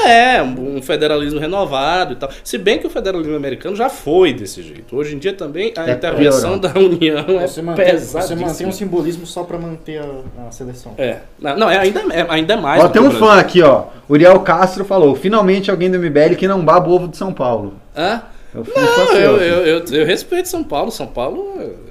É, 0.06 0.42
um 0.42 0.82
federalismo 0.82 1.38
renovado 1.38 2.12
e 2.12 2.16
tal. 2.16 2.30
Se 2.42 2.58
bem 2.58 2.78
que 2.78 2.86
o 2.86 2.90
federalismo 2.90 3.36
americano 3.36 3.76
já 3.76 3.88
foi 3.88 4.32
desse 4.32 4.62
jeito. 4.62 4.96
Hoje 4.96 5.14
em 5.14 5.18
dia 5.18 5.32
também 5.32 5.72
a 5.76 5.88
É 5.88 5.92
intervenção 5.92 6.58
da 6.58 6.72
União 6.76 7.24
é 7.28 7.62
mantém, 7.62 7.96
você 7.98 8.34
mantém 8.34 8.66
um 8.66 8.72
simbolismo 8.72 9.26
só 9.26 9.44
pra 9.44 9.58
manter 9.58 10.00
a, 10.00 10.48
a 10.48 10.50
seleção. 10.50 10.94
É. 10.98 11.18
Não, 11.38 11.56
não, 11.56 11.70
é 11.70 11.78
ainda, 11.78 12.00
é 12.12 12.26
ainda 12.28 12.56
mais. 12.56 12.82
Ó, 12.82 12.88
tem 12.88 13.02
um 13.02 13.10
fã 13.10 13.34
aqui, 13.34 13.62
ó. 13.62 13.84
Uriel 14.08 14.40
Castro 14.40 14.84
falou: 14.84 15.14
finalmente 15.14 15.70
alguém 15.70 15.90
do 15.90 15.98
MBL 15.98 16.34
que 16.36 16.48
não 16.48 16.64
baba 16.64 16.88
o 16.88 16.92
ovo 16.92 17.08
de 17.08 17.16
São 17.16 17.32
Paulo. 17.32 17.74
Hã? 17.96 18.22
É 18.54 18.58
o 18.58 18.64
fã 18.64 18.80
Não, 18.80 19.12
eu, 19.16 19.36
eu, 19.36 19.66
eu, 19.66 19.84
eu 19.84 20.06
respeito 20.06 20.48
São 20.48 20.64
Paulo. 20.64 20.90
São 20.90 21.06
Paulo 21.06 21.54
é 21.60 21.89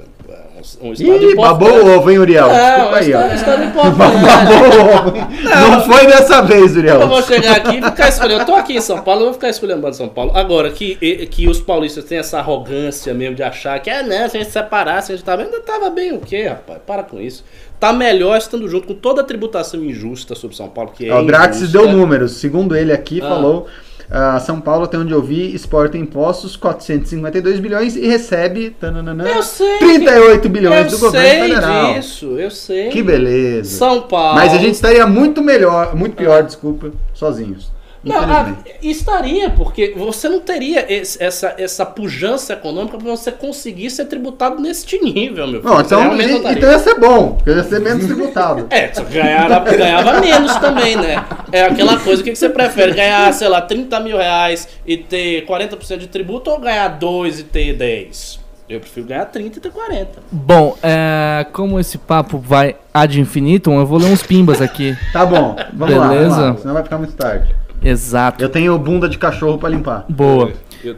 um, 0.81 0.93
estado 0.93 1.23
Ih, 1.31 1.35
babou 1.35 1.69
o 1.69 1.97
ovo, 1.97 2.11
hein, 2.11 2.19
Uriel? 2.19 2.47
Não, 2.47 2.55
é 2.55 2.75
Desculpa 2.75 2.97
aí, 2.97 3.13
ó. 3.13 3.19
estado, 3.19 3.35
estado 3.35 3.63
importante. 3.63 3.97
Babou 4.25 4.69
o 4.69 5.07
ovo. 5.07 5.17
hein? 5.17 5.27
Não 5.71 5.81
foi 5.81 6.05
dessa 6.07 6.41
vez, 6.41 6.75
Uriel. 6.75 7.01
Eu 7.01 7.07
vou 7.07 7.21
chegar 7.23 7.57
aqui 7.57 7.77
e 7.77 7.81
ficar 7.81 8.09
escolhendo. 8.09 8.41
Eu 8.41 8.45
tô 8.45 8.55
aqui 8.55 8.77
em 8.77 8.81
São 8.81 9.01
Paulo, 9.01 9.21
eu 9.21 9.25
vou 9.25 9.33
ficar 9.33 9.49
escolhendo 9.49 9.81
bando 9.81 9.91
de 9.91 9.97
São 9.97 10.09
Paulo. 10.09 10.31
Agora, 10.35 10.69
que, 10.71 10.95
que 11.27 11.47
os 11.47 11.59
paulistas 11.59 12.03
têm 12.05 12.17
essa 12.17 12.39
arrogância 12.39 13.13
mesmo 13.13 13.35
de 13.35 13.43
achar 13.43 13.79
que, 13.79 13.89
ah, 13.89 14.03
não, 14.03 14.29
se 14.29 14.37
a 14.37 14.41
gente 14.41 14.51
separasse, 14.51 15.11
a 15.11 15.15
gente 15.15 15.25
tava. 15.25 15.43
Ainda 15.43 15.59
tava 15.61 15.89
bem 15.89 16.11
o 16.13 16.19
quê, 16.19 16.47
rapaz? 16.47 16.79
Para 16.85 17.03
com 17.03 17.19
isso. 17.19 17.43
Tá 17.79 17.93
melhor 17.93 18.37
estando 18.37 18.67
junto 18.67 18.87
com 18.87 18.93
toda 18.93 19.21
a 19.21 19.23
tributação 19.23 19.81
injusta 19.83 20.35
sobre 20.35 20.55
São 20.57 20.67
Paulo, 20.67 20.91
que 20.95 21.07
é. 21.09 21.15
O 21.15 21.21
injusta. 21.21 21.67
deu 21.67 21.89
números. 21.89 22.33
Segundo 22.33 22.75
ele 22.75 22.91
aqui, 22.91 23.21
Ah. 23.23 23.29
falou. 23.29 23.67
Ah, 24.11 24.39
São 24.39 24.59
Paulo, 24.59 24.85
até 24.85 24.97
onde 24.97 25.13
eu 25.13 25.21
vi, 25.21 25.53
exporta 25.53 25.97
impostos 25.97 26.55
452 26.55 27.59
bilhões 27.59 27.95
e 27.95 28.07
recebe 28.07 28.71
tananana, 28.71 29.29
Eu 29.29 29.43
sei. 29.43 29.77
38 29.77 30.49
bilhões 30.49 30.85
eu 30.91 30.97
do 30.97 31.05
governo 31.05 31.55
federal. 31.55 31.93
disso, 31.93 32.25
eu 32.39 32.49
sei. 32.49 32.89
Que 32.89 33.03
beleza. 33.03 33.77
São 33.77 34.01
Paulo. 34.01 34.35
Mas 34.35 34.53
a 34.53 34.57
gente 34.57 34.73
estaria 34.73 35.05
muito 35.05 35.43
melhor, 35.43 35.95
muito 35.95 36.15
pior, 36.15 36.43
desculpa, 36.43 36.91
sozinhos. 37.13 37.71
Não, 38.01 38.15
ah, 38.17 38.23
Infelizmente. 38.49 38.77
estaria, 38.89 39.49
porque 39.49 39.93
você 39.97 40.29
não 40.29 40.39
teria 40.39 40.85
esse- 40.91 41.21
essa, 41.21 41.53
essa 41.57 41.85
pujança 41.85 42.53
econômica 42.53 42.97
para 42.97 43.09
você 43.09 43.29
conseguir 43.31 43.89
ser 43.89 44.05
tributado 44.05 44.61
neste 44.61 44.97
nível, 44.99 45.45
meu 45.47 45.59
filho. 45.61 45.69
Não, 45.69 45.77
Você 45.79 45.85
então, 45.95 46.03
não 46.05 46.17
gente, 46.17 46.33
estaria. 46.37 46.57
então 46.57 46.71
ia 46.71 46.79
ser 46.79 46.95
bom, 46.99 47.33
porque 47.33 47.49
ia 47.51 47.63
ser 47.63 47.81
menos 47.81 48.05
tributado. 48.05 48.67
É, 48.71 48.93
só 48.93 49.03
que 49.03 49.13
ganhava, 49.13 49.59
ganhava 49.75 50.21
menos 50.21 50.55
também, 50.57 50.95
né? 50.95 51.25
É 51.51 51.63
aquela 51.63 51.97
coisa, 51.99 52.21
o 52.21 52.23
que, 52.23 52.31
que 52.31 52.37
você 52.37 52.47
prefere? 52.49 52.93
Ganhar, 52.93 53.33
sei 53.33 53.49
lá, 53.49 53.61
30 53.61 53.99
mil 53.99 54.15
reais 54.17 54.67
e 54.85 54.95
ter 54.95 55.45
40% 55.45 55.97
de 55.97 56.07
tributo 56.07 56.49
ou 56.51 56.59
ganhar 56.59 56.87
2 56.87 57.39
e 57.39 57.43
ter 57.43 57.73
10? 57.73 58.39
Eu 58.69 58.79
prefiro 58.79 59.07
ganhar 59.07 59.25
30 59.25 59.57
e 59.57 59.61
ter 59.61 59.71
40. 59.71 60.21
Bom, 60.31 60.77
é, 60.83 61.45
como 61.51 61.79
esse 61.79 61.97
papo 61.97 62.37
vai 62.37 62.75
ad 62.93 63.19
infinitum, 63.19 63.79
eu 63.79 63.85
vou 63.85 63.97
ler 63.97 64.05
uns 64.11 64.21
pimbas 64.23 64.61
aqui. 64.61 64.95
Tá 65.11 65.25
bom, 65.25 65.55
vamos 65.73 65.95
lá, 65.97 66.07
Beleza. 66.09 66.41
lá, 66.41 66.57
senão 66.57 66.73
vai 66.75 66.83
ficar 66.83 66.97
muito 66.99 67.13
tarde. 67.13 67.53
Exato. 67.81 68.43
Eu 68.43 68.49
tenho 68.49 68.77
bunda 68.77 69.07
de 69.07 69.17
cachorro 69.17 69.57
pra 69.57 69.69
limpar. 69.69 70.05
Boa. 70.09 70.51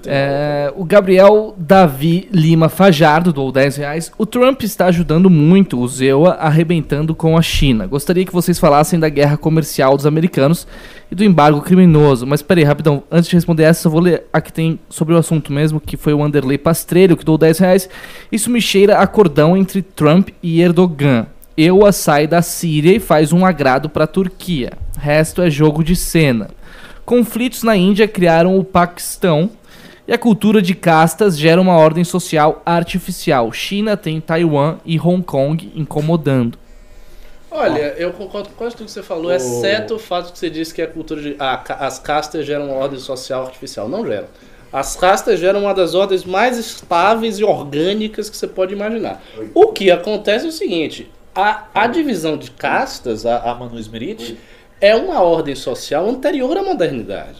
É, 0.06 0.72
o 0.76 0.86
Gabriel 0.86 1.56
Davi 1.58 2.28
Lima 2.32 2.70
Fajardo 2.70 3.34
doou 3.34 3.52
10 3.52 3.78
reais. 3.78 4.12
O 4.16 4.26
Trump 4.28 4.62
está 4.62 4.86
ajudando 4.86 5.30
muito 5.30 5.80
o 5.80 5.88
ZEUA 5.88 6.34
arrebentando 6.34 7.16
com 7.16 7.36
a 7.36 7.42
China. 7.42 7.88
Gostaria 7.88 8.24
que 8.24 8.32
vocês 8.32 8.60
falassem 8.60 9.00
da 9.00 9.10
guerra 9.10 9.38
comercial 9.38 9.98
dos 9.98 10.06
americanos 10.06 10.68
e 11.10 11.16
do 11.16 11.24
embargo 11.24 11.62
criminoso. 11.62 12.28
Mas 12.28 12.44
peraí, 12.44 12.64
rapidão. 12.64 13.04
Antes 13.12 13.30
de 13.30 13.36
responder 13.36 13.64
essa, 13.64 13.88
eu 13.88 13.92
vou 13.92 14.02
ler 14.02 14.24
a 14.32 14.40
que 14.40 14.54
tem 14.54 14.80
sobre 14.88 15.16
o 15.16 15.18
assunto 15.18 15.52
mesmo, 15.52 15.80
que 15.80 15.98
foi 15.98 16.14
o 16.14 16.24
Anderley 16.24 16.60
Pastrelho, 16.60 17.18
que 17.18 17.26
doou 17.26 17.38
10 17.38 17.60
reais. 17.60 17.90
Isso 18.32 18.52
me 18.52 18.62
cheira 18.62 19.00
a 19.00 19.08
cordão 19.08 19.58
entre 19.58 19.82
Trump 19.82 20.30
e 20.44 20.62
Erdogan. 20.62 21.26
EUA 21.58 21.92
sai 21.92 22.28
da 22.28 22.42
Síria 22.42 22.96
e 22.96 23.00
faz 23.00 23.34
um 23.34 23.46
agrado 23.46 23.90
para 23.90 24.04
a 24.04 24.08
Turquia. 24.08 24.74
Resto 24.98 25.42
é 25.42 25.50
jogo 25.50 25.84
de 25.84 25.96
cena. 25.96 26.50
Conflitos 27.12 27.62
na 27.62 27.76
Índia 27.76 28.08
criaram 28.08 28.58
o 28.58 28.64
Paquistão. 28.64 29.50
E 30.08 30.14
a 30.14 30.18
cultura 30.18 30.62
de 30.62 30.74
castas 30.74 31.38
gera 31.38 31.60
uma 31.60 31.76
ordem 31.76 32.06
social 32.06 32.62
artificial. 32.66 33.52
China 33.52 33.98
tem 33.98 34.22
Taiwan 34.22 34.78
e 34.86 34.98
Hong 34.98 35.22
Kong 35.22 35.74
incomodando. 35.76 36.58
Olha, 37.52 37.96
eu 37.98 38.14
concordo 38.14 38.48
com 38.48 38.56
quase 38.56 38.78
tudo 38.78 38.86
que 38.86 38.94
você 38.94 39.04
falou, 39.04 39.30
exceto 39.30 39.96
o 39.96 40.00
fato 40.00 40.32
que 40.32 40.40
você 40.40 40.50
disse 40.50 40.74
que 40.74 40.82
a 40.82 40.88
cultura 40.88 41.22
de. 41.22 41.36
ah, 41.38 41.62
as 41.80 42.00
castas 42.00 42.46
geram 42.46 42.68
uma 42.68 42.76
ordem 42.76 42.98
social 42.98 43.44
artificial. 43.44 43.90
Não 43.90 44.08
geram. 44.08 44.28
As 44.72 44.96
castas 44.96 45.38
geram 45.38 45.64
uma 45.64 45.74
das 45.74 45.94
ordens 45.94 46.24
mais 46.24 46.58
estáveis 46.58 47.40
e 47.40 47.44
orgânicas 47.44 48.30
que 48.30 48.38
você 48.38 48.48
pode 48.48 48.74
imaginar. 48.74 49.22
O 49.54 49.74
que 49.74 49.92
acontece 49.92 50.46
é 50.46 50.48
o 50.48 50.54
seguinte: 50.54 51.12
a, 51.36 51.66
a 51.74 51.88
divisão 51.88 52.38
de 52.38 52.52
castas, 52.52 53.26
a, 53.26 53.36
a 53.36 53.52
A 53.52 53.56
Manu 53.56 53.78
Smerit, 53.80 54.38
é 54.82 54.96
uma 54.96 55.22
ordem 55.22 55.56
social 55.56 56.10
anterior 56.10 56.58
à 56.58 56.64
modernidade. 56.64 57.38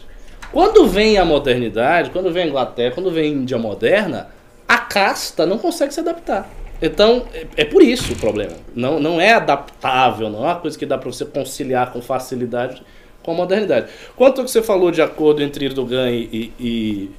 Quando 0.52 0.86
vem 0.86 1.18
a 1.18 1.24
modernidade, 1.24 2.10
quando 2.10 2.30
vem 2.32 2.44
a 2.44 2.46
Inglaterra, 2.46 2.94
quando 2.94 3.10
vem 3.10 3.24
a 3.24 3.34
Índia 3.34 3.58
moderna, 3.58 4.28
a 4.68 4.78
casta 4.78 5.44
não 5.44 5.58
consegue 5.58 5.92
se 5.92 6.00
adaptar. 6.00 6.48
Então, 6.80 7.26
é, 7.32 7.46
é 7.58 7.64
por 7.64 7.82
isso 7.82 8.12
o 8.12 8.16
problema. 8.16 8.56
Não, 8.74 8.98
não 9.00 9.20
é 9.20 9.32
adaptável, 9.32 10.28
não 10.30 10.40
é 10.40 10.48
uma 10.48 10.56
coisa 10.56 10.78
que 10.78 10.86
dá 10.86 10.96
para 10.98 11.10
você 11.10 11.24
conciliar 11.24 11.92
com 11.92 12.00
facilidade 12.02 12.82
com 13.22 13.30
a 13.30 13.34
modernidade. 13.34 13.86
Quanto 14.16 14.40
ao 14.40 14.44
que 14.44 14.50
você 14.50 14.62
falou 14.62 14.90
de 14.90 15.00
acordo 15.00 15.42
entre 15.42 15.64
Erdogan 15.64 16.10
e, 16.10 16.52
e, 16.58 17.10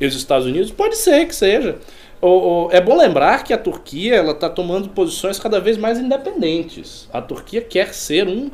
e 0.00 0.06
os 0.06 0.14
Estados 0.16 0.46
Unidos, 0.46 0.70
pode 0.70 0.96
ser 0.96 1.26
que 1.26 1.34
seja. 1.34 1.76
O- 2.20 2.68
é 2.72 2.80
bom 2.80 2.96
lembrar 2.96 3.44
que 3.44 3.52
a 3.52 3.58
Turquia 3.58 4.16
ela 4.16 4.32
está 4.32 4.48
tomando 4.48 4.88
posições 4.88 5.38
cada 5.38 5.60
vez 5.60 5.76
mais 5.76 5.98
independentes. 5.98 7.08
A 7.12 7.20
Turquia 7.20 7.60
quer 7.60 7.92
ser 7.94 8.26
um 8.26 8.50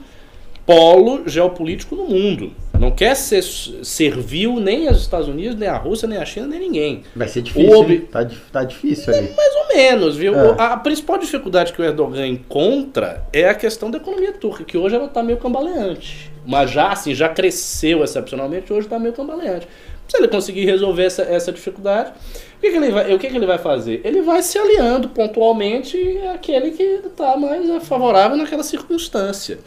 polo 0.66 1.22
geopolítico 1.26 1.94
no 1.94 2.06
mundo. 2.06 2.52
Não 2.78 2.90
quer 2.90 3.14
ser 3.14 3.42
servil 3.42 4.60
nem 4.60 4.86
aos 4.88 5.00
Estados 5.00 5.28
Unidos, 5.28 5.56
nem 5.56 5.68
à 5.68 5.76
Rússia, 5.76 6.06
nem 6.06 6.18
à 6.18 6.24
China, 6.26 6.46
nem 6.46 6.60
ninguém. 6.60 7.02
Vai 7.14 7.28
ser 7.28 7.40
difícil, 7.40 7.70
O 7.70 7.80
ob-? 7.80 8.00
Tá, 8.10 8.28
tá 8.52 8.64
difícil 8.64 9.14
aí. 9.14 9.32
Mais 9.34 9.54
ou 9.54 9.68
menos, 9.74 10.16
viu? 10.16 10.34
É. 10.34 10.54
A 10.58 10.76
principal 10.76 11.16
dificuldade 11.16 11.72
que 11.72 11.80
o 11.80 11.84
Erdogan 11.84 12.26
encontra 12.26 13.24
é 13.32 13.48
a 13.48 13.54
questão 13.54 13.90
da 13.90 13.96
economia 13.96 14.32
turca, 14.32 14.64
que 14.64 14.76
hoje 14.76 14.94
ela 14.94 15.06
está 15.06 15.22
meio 15.22 15.38
cambaleante. 15.38 16.30
Mas 16.44 16.70
já 16.70 16.92
assim, 16.92 17.14
já 17.14 17.28
cresceu 17.28 18.04
excepcionalmente, 18.04 18.72
hoje 18.72 18.86
está 18.86 18.98
meio 18.98 19.14
cambaleante. 19.14 19.66
Se 20.06 20.18
ele 20.18 20.28
conseguir 20.28 20.66
resolver 20.66 21.04
essa, 21.04 21.22
essa 21.22 21.50
dificuldade, 21.50 22.12
o, 22.58 22.60
que, 22.60 22.70
que 22.70 22.76
ele 22.76 22.90
vai, 22.90 23.14
o 23.14 23.18
que, 23.18 23.28
que 23.28 23.36
ele 23.36 23.46
vai 23.46 23.58
fazer? 23.58 24.00
Ele 24.04 24.22
vai 24.22 24.42
se 24.42 24.56
aliando 24.58 25.08
pontualmente 25.08 25.96
àquele 26.32 26.70
que 26.70 26.82
está 26.82 27.36
mais 27.36 27.82
favorável 27.86 28.36
naquela 28.36 28.62
circunstância. 28.62 29.58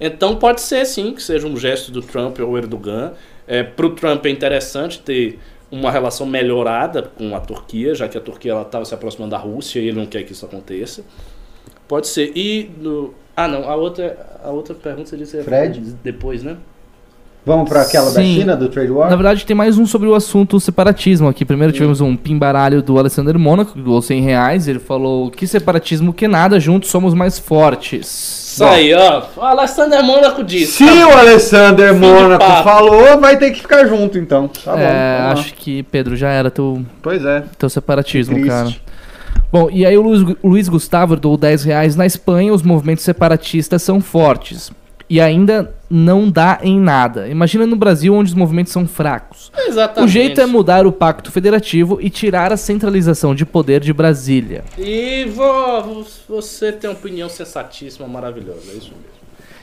Então 0.00 0.36
pode 0.36 0.62
ser 0.62 0.84
sim 0.86 1.12
que 1.14 1.22
seja 1.22 1.46
um 1.46 1.56
gesto 1.56 1.92
do 1.92 2.00
Trump 2.00 2.38
ou 2.40 2.56
Erdogan. 2.56 3.12
É, 3.46 3.62
Para 3.62 3.86
o 3.86 3.90
Trump 3.90 4.24
é 4.24 4.30
interessante 4.30 5.00
ter 5.00 5.38
uma 5.70 5.90
relação 5.90 6.26
melhorada 6.26 7.02
com 7.02 7.34
a 7.36 7.40
Turquia, 7.40 7.94
já 7.94 8.08
que 8.08 8.16
a 8.16 8.20
Turquia 8.20 8.60
estava 8.62 8.84
se 8.84 8.94
aproximando 8.94 9.30
da 9.30 9.38
Rússia 9.38 9.78
e 9.78 9.88
ele 9.88 9.98
não 9.98 10.06
quer 10.06 10.24
que 10.24 10.32
isso 10.32 10.44
aconteça. 10.44 11.04
Pode 11.86 12.08
ser. 12.08 12.32
E 12.34 12.70
no... 12.78 13.14
Ah 13.36 13.46
não, 13.46 13.68
a 13.68 13.76
outra, 13.76 14.38
a 14.42 14.50
outra 14.50 14.74
pergunta 14.74 15.08
você 15.08 15.16
disse 15.16 15.36
ia 15.36 15.44
Fred? 15.44 15.80
depois, 16.02 16.42
né? 16.42 16.56
Vamos 17.44 17.68
pra 17.68 17.82
aquela 17.82 18.06
da 18.12 18.20
Sim. 18.20 18.34
China, 18.34 18.54
do 18.54 18.68
Trade 18.68 18.90
War? 18.90 19.08
Na 19.08 19.16
verdade, 19.16 19.46
tem 19.46 19.56
mais 19.56 19.78
um 19.78 19.86
sobre 19.86 20.06
o 20.06 20.14
assunto 20.14 20.60
separatismo 20.60 21.26
aqui. 21.26 21.44
Primeiro 21.44 21.72
tivemos 21.72 22.00
um 22.02 22.14
pimbaralho 22.14 22.82
do 22.82 22.98
Alessandro 22.98 23.38
Mônaco, 23.38 23.72
que 23.72 23.80
doou 23.80 24.02
100 24.02 24.20
reais. 24.20 24.68
Ele 24.68 24.78
falou 24.78 25.30
que 25.30 25.46
separatismo 25.46 26.12
que 26.12 26.28
nada, 26.28 26.60
juntos 26.60 26.90
somos 26.90 27.14
mais 27.14 27.38
fortes. 27.38 28.50
Isso 28.52 28.64
aí, 28.64 28.92
ó. 28.92 29.22
O 29.36 29.40
Alexander 29.40 30.02
Mônaco 30.04 30.44
disse. 30.44 30.72
Se 30.72 30.84
o 30.84 31.18
Alexander 31.18 31.94
de 31.94 31.98
Mônaco 31.98 32.44
falou, 32.62 33.18
vai 33.18 33.38
ter 33.38 33.52
que 33.52 33.60
ficar 33.60 33.86
junto, 33.86 34.18
então. 34.18 34.46
Tá 34.48 34.72
bom. 34.72 34.78
é, 34.78 35.18
acho 35.32 35.54
que, 35.54 35.82
Pedro, 35.84 36.16
já 36.16 36.28
era 36.28 36.50
teu, 36.50 36.84
Pois 37.00 37.24
é. 37.24 37.42
teu 37.58 37.70
separatismo, 37.70 38.46
cara. 38.46 38.70
Bom, 39.50 39.68
e 39.72 39.86
aí 39.86 39.96
o 39.96 40.02
Luiz, 40.02 40.36
Luiz 40.44 40.68
Gustavo 40.68 41.16
doou 41.16 41.36
10 41.38 41.64
reais. 41.64 41.96
Na 41.96 42.04
Espanha, 42.04 42.52
os 42.52 42.62
movimentos 42.62 43.02
separatistas 43.02 43.82
são 43.82 44.00
fortes. 44.00 44.70
E 45.10 45.20
ainda 45.20 45.74
não 45.90 46.30
dá 46.30 46.60
em 46.62 46.78
nada. 46.78 47.26
Imagina 47.28 47.66
no 47.66 47.74
Brasil, 47.74 48.14
onde 48.14 48.30
os 48.30 48.34
movimentos 48.36 48.72
são 48.72 48.86
fracos. 48.86 49.50
Exatamente. 49.66 50.08
O 50.08 50.12
jeito 50.12 50.40
é 50.40 50.46
mudar 50.46 50.86
o 50.86 50.92
pacto 50.92 51.32
federativo 51.32 51.98
e 52.00 52.08
tirar 52.08 52.52
a 52.52 52.56
centralização 52.56 53.34
de 53.34 53.44
poder 53.44 53.80
de 53.80 53.92
Brasília. 53.92 54.62
E 54.78 55.24
vo- 55.24 56.06
você 56.28 56.70
tem 56.70 56.88
uma 56.88 56.96
opinião 56.96 57.28
sensatíssima, 57.28 58.06
maravilhosa. 58.06 58.60
É 58.70 58.74
isso 58.76 58.92
mesmo. 58.92 59.10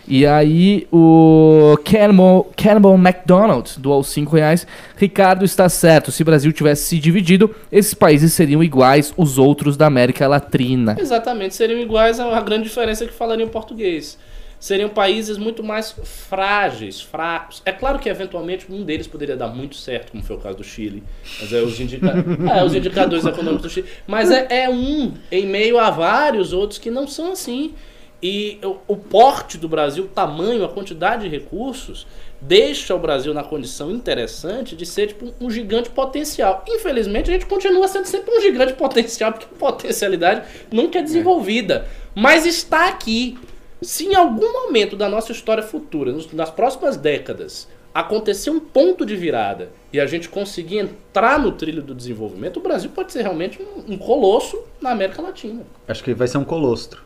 E 0.10 0.26
aí 0.26 0.88
o 0.91 1.78
Cannibal, 1.84 2.49
Cannibal 2.56 2.95
McDonald 2.95 3.72
doou 3.78 4.03
5 4.03 4.36
reais. 4.36 4.65
Ricardo 4.98 5.44
está 5.45 5.68
certo. 5.69 6.11
Se 6.11 6.22
o 6.22 6.26
Brasil 6.26 6.52
tivesse 6.53 6.84
se 6.88 6.99
dividido, 6.99 7.53
esses 7.72 7.94
países 7.94 8.34
seriam 8.34 8.61
iguais 8.64 9.14
os 9.18 9.38
outros 9.38 9.76
da 9.78 9.86
América 9.86 10.28
Latina. 10.28 10.95
Exatamente, 10.99 11.56
seriam 11.56 11.80
iguais 11.80 12.19
a 12.19 12.38
a 12.38 12.41
grande 12.41 12.64
diferença 12.69 13.03
é 13.03 13.07
que 13.07 13.14
falariam 13.14 13.48
português. 13.49 14.18
Seriam 14.60 14.90
países 14.90 15.38
muito 15.38 15.64
mais 15.64 15.92
frágeis, 16.04 17.00
fracos. 17.00 17.62
É 17.64 17.72
claro 17.72 18.00
que 18.00 18.10
eventualmente 18.10 18.66
um 18.72 18.84
deles 18.84 19.06
poderia 19.06 19.38
dar 19.38 19.50
muito 19.50 19.76
certo, 19.76 20.12
como 20.12 20.24
foi 20.24 20.36
o 20.36 20.40
caso 20.40 20.58
do 20.58 20.64
Chile. 20.64 21.04
Mas 21.40 21.54
é 21.54 21.62
os, 21.62 21.80
indica... 21.80 22.14
é, 22.56 22.64
os 22.64 22.74
indicadores 22.74 23.24
econômicos 23.26 23.62
do 23.62 23.70
Chile. 23.70 23.88
Mas 24.08 24.32
é, 24.32 24.48
é 24.64 24.70
um 24.70 25.14
em 25.32 25.46
meio 25.46 25.78
a 25.78 25.92
vários 25.92 26.54
outros 26.54 26.80
que 26.80 26.90
não 26.90 27.08
são 27.08 27.32
assim. 27.32 27.76
E 28.22 28.58
o, 28.64 28.78
o 28.88 28.98
porte 28.98 29.60
do 29.60 29.70
Brasil, 29.70 30.06
o 30.06 30.08
tamanho, 30.08 30.66
a 30.66 30.70
quantidade 30.70 31.24
de 31.24 31.30
recursos, 31.30 32.08
deixa 32.42 32.96
o 32.96 33.00
Brasil 33.00 33.32
na 33.34 33.44
condição 33.44 33.92
interessante 33.92 34.76
de 34.76 34.88
ser 34.88 35.08
tipo 35.08 35.34
um 35.40 35.52
gigante 35.52 35.90
potencial. 35.92 36.64
Infelizmente, 36.68 37.30
a 37.30 37.34
gente 37.34 37.46
continua 37.46 37.88
sendo 37.88 38.06
sempre 38.06 38.36
um 38.36 38.42
gigante 38.42 38.74
potencial, 38.74 39.32
porque 39.34 39.46
a 39.46 39.58
potencialidade 39.58 40.48
nunca 40.72 40.98
é 40.98 41.04
desenvolvida. 41.04 41.88
Mas 42.16 42.48
está 42.48 42.88
aqui. 42.88 43.38
Se 43.82 44.06
em 44.06 44.16
algum 44.16 44.52
momento 44.52 44.95
da 44.95 45.08
nossa 45.08 45.32
história 45.32 45.64
futura, 45.64 46.16
nas 46.34 46.49
próximas 46.49 46.98
décadas, 46.98 47.68
acontecer 47.94 48.49
um 48.49 48.60
ponto 48.60 49.06
de 49.06 49.16
virada 49.16 49.70
e 49.91 49.99
a 49.99 50.06
gente 50.06 50.30
conseguir 50.30 50.78
entrar 50.78 51.40
no 51.40 51.52
trilho 51.52 51.82
do 51.82 51.95
desenvolvimento, 51.95 52.58
o 52.58 52.64
Brasil 52.64 52.90
pode 52.94 53.12
ser 53.12 53.22
realmente 53.22 53.60
um, 53.62 53.94
um 53.94 53.98
colosso 53.98 54.60
na 54.82 54.91
América 54.91 55.22
Latina. 55.22 55.62
Acho 55.88 56.04
que 56.04 56.14
vai 56.14 56.28
ser 56.28 56.38
um 56.38 56.44
colostro. 56.44 57.02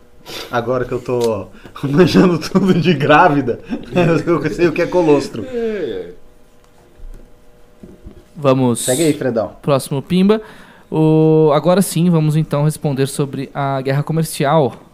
Agora 0.51 0.85
que 0.85 0.91
eu 0.91 1.01
tô 1.01 1.47
manjando 1.83 2.37
tudo 2.39 2.73
de 2.73 2.93
grávida, 2.93 3.59
eu 4.25 4.49
sei 4.49 4.67
o 4.67 4.73
que 4.73 4.81
é 4.81 4.87
colostro. 4.87 5.45
Vamos. 8.35 8.81
Segue 8.81 9.03
aí, 9.03 9.13
Fredão. 9.13 9.55
Próximo 9.61 10.01
Pimba. 10.01 10.41
O... 10.89 11.51
Agora 11.53 11.81
sim, 11.81 12.09
vamos 12.09 12.35
então 12.35 12.65
responder 12.65 13.07
sobre 13.07 13.49
a 13.53 13.81
guerra 13.81 14.03
comercial. 14.03 14.90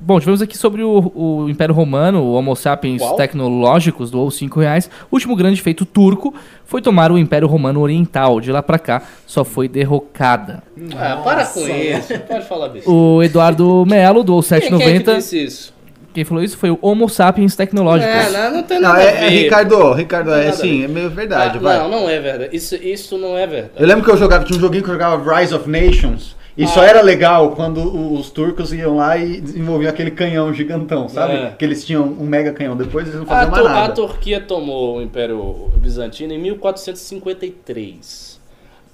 Bom, 0.00 0.18
tivemos 0.18 0.42
aqui 0.42 0.56
sobre 0.56 0.82
o, 0.82 1.12
o 1.14 1.48
Império 1.48 1.74
Romano, 1.74 2.22
o 2.22 2.32
Homo 2.32 2.54
sapiens 2.56 3.00
Qual? 3.00 3.16
tecnológicos, 3.16 4.10
doou 4.10 4.30
5 4.30 4.60
reais. 4.60 4.90
O 5.10 5.16
último 5.16 5.36
grande 5.36 5.60
feito 5.62 5.84
turco 5.84 6.34
foi 6.64 6.82
tomar 6.82 7.10
o 7.12 7.18
Império 7.18 7.46
Romano 7.48 7.80
Oriental. 7.80 8.40
De 8.40 8.50
lá 8.50 8.62
pra 8.62 8.78
cá, 8.78 9.02
só 9.26 9.44
foi 9.44 9.68
derrocada. 9.68 10.62
Ah, 10.96 11.20
para 11.22 11.44
com 11.46 11.60
isso. 11.60 12.18
Pode 12.26 12.46
falar 12.46 12.68
besteira. 12.68 12.98
O 12.98 13.22
Eduardo 13.22 13.84
Melo 13.86 14.22
doou 14.24 14.42
Quem, 14.42 14.60
quem 14.60 14.82
é 14.82 14.98
que 14.98 15.04
7,90. 15.04 15.16
disse 15.16 15.44
isso? 15.44 15.78
Quem 16.14 16.24
falou 16.24 16.42
isso 16.42 16.56
foi 16.56 16.70
o 16.70 16.78
Homo 16.82 17.08
sapiens 17.08 17.54
tecnológicos. 17.54 18.12
É, 18.12 18.30
não, 18.30 18.56
não 18.56 18.62
tem 18.64 18.80
Não, 18.80 18.88
nada 18.88 19.02
a 19.02 19.04
é, 19.04 19.26
é, 19.26 19.30
ver. 19.30 19.42
Ricardo, 19.44 19.92
Ricardo, 19.92 20.30
Não 20.30 20.36
é 20.36 20.50
sim, 20.50 20.82
é 20.84 20.88
meio 20.88 21.10
verdade, 21.10 21.58
Ah, 21.58 21.60
vai. 21.60 21.78
Não, 21.78 21.88
não 21.90 22.08
é 22.10 22.18
verdade. 22.18 22.56
Isso, 22.56 22.74
isso 22.74 23.16
não 23.18 23.38
é 23.38 23.46
verdade. 23.46 23.74
Eu 23.78 23.86
lembro 23.86 24.04
que 24.04 24.10
eu 24.10 24.16
jogava, 24.16 24.42
tinha 24.44 24.56
um 24.56 24.60
joguinho 24.60 24.82
que 24.82 24.88
eu 24.88 24.94
jogava 24.94 25.38
Rise 25.38 25.54
of 25.54 25.68
Nations. 25.70 26.34
E 26.58 26.66
só 26.66 26.80
Ah. 26.80 26.86
era 26.86 27.00
legal 27.00 27.52
quando 27.52 28.12
os 28.18 28.30
turcos 28.30 28.72
iam 28.72 28.96
lá 28.96 29.16
e 29.16 29.40
desenvolviam 29.40 29.88
aquele 29.90 30.10
canhão 30.10 30.52
gigantão, 30.52 31.08
sabe? 31.08 31.34
É. 31.34 31.50
Que 31.56 31.64
eles 31.64 31.86
tinham 31.86 32.02
um 32.04 32.24
mega 32.26 32.52
canhão. 32.52 32.76
Depois 32.76 33.06
eles 33.06 33.20
não 33.20 33.22
A, 33.22 33.26
faziam 33.28 33.50
mais 33.52 33.62
Tur- 33.62 33.70
a 33.70 33.74
nada. 33.74 33.94
Turquia 33.94 34.40
tomou 34.40 34.96
o 34.96 35.02
Império 35.02 35.70
Bizantino 35.76 36.32
em 36.32 36.38
1453. 36.38 38.40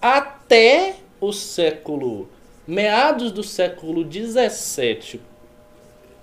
Até 0.02 0.96
o 1.20 1.32
século. 1.32 2.28
meados 2.66 3.30
do 3.32 3.42
século 3.42 4.04
17, 4.04 5.20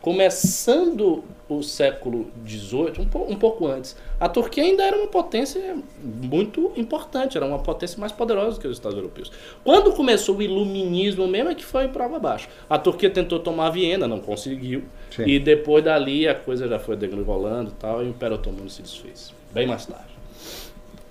começando 0.02 1.24
o 1.58 1.64
século 1.64 2.28
18, 2.44 3.02
um, 3.02 3.06
po- 3.06 3.26
um 3.30 3.36
pouco 3.36 3.68
antes, 3.68 3.96
a 4.20 4.28
Turquia 4.30 4.64
ainda 4.64 4.84
era 4.84 4.96
uma 4.98 5.08
potência 5.08 5.78
muito 6.04 6.72
importante, 6.76 7.38
era 7.38 7.46
uma 7.46 7.60
potência 7.60 8.00
mais 8.00 8.12
poderosa 8.12 8.60
que 8.60 8.68
os 8.68 8.78
Estados 8.78 8.98
Europeus. 8.98 9.32
Quando 9.64 9.92
começou 9.94 10.38
o 10.38 10.42
iluminismo 10.42 11.28
mesmo 11.28 11.50
é 11.50 11.56
que 11.56 11.64
foi 11.66 11.88
para 11.88 12.06
abaixo. 12.06 12.48
A 12.70 12.78
Turquia 12.78 13.10
tentou 13.10 13.40
tomar 13.40 13.70
Viena, 13.70 14.08
não 14.08 14.20
conseguiu. 14.20 14.84
Sim. 15.16 15.24
E 15.26 15.40
depois 15.40 15.84
dali 15.84 16.28
a 16.28 16.36
coisa 16.36 16.68
já 16.68 16.80
foi 16.80 16.96
degringolando 16.96 17.72
e 17.72 17.74
tal, 17.74 18.02
e 18.04 18.08
o 18.08 18.10
Império 18.10 18.36
Otomano 18.36 18.70
se 18.70 18.82
desfez. 18.82 19.34
Bem 19.54 19.68
mais 19.68 19.86
tarde. 19.86 20.11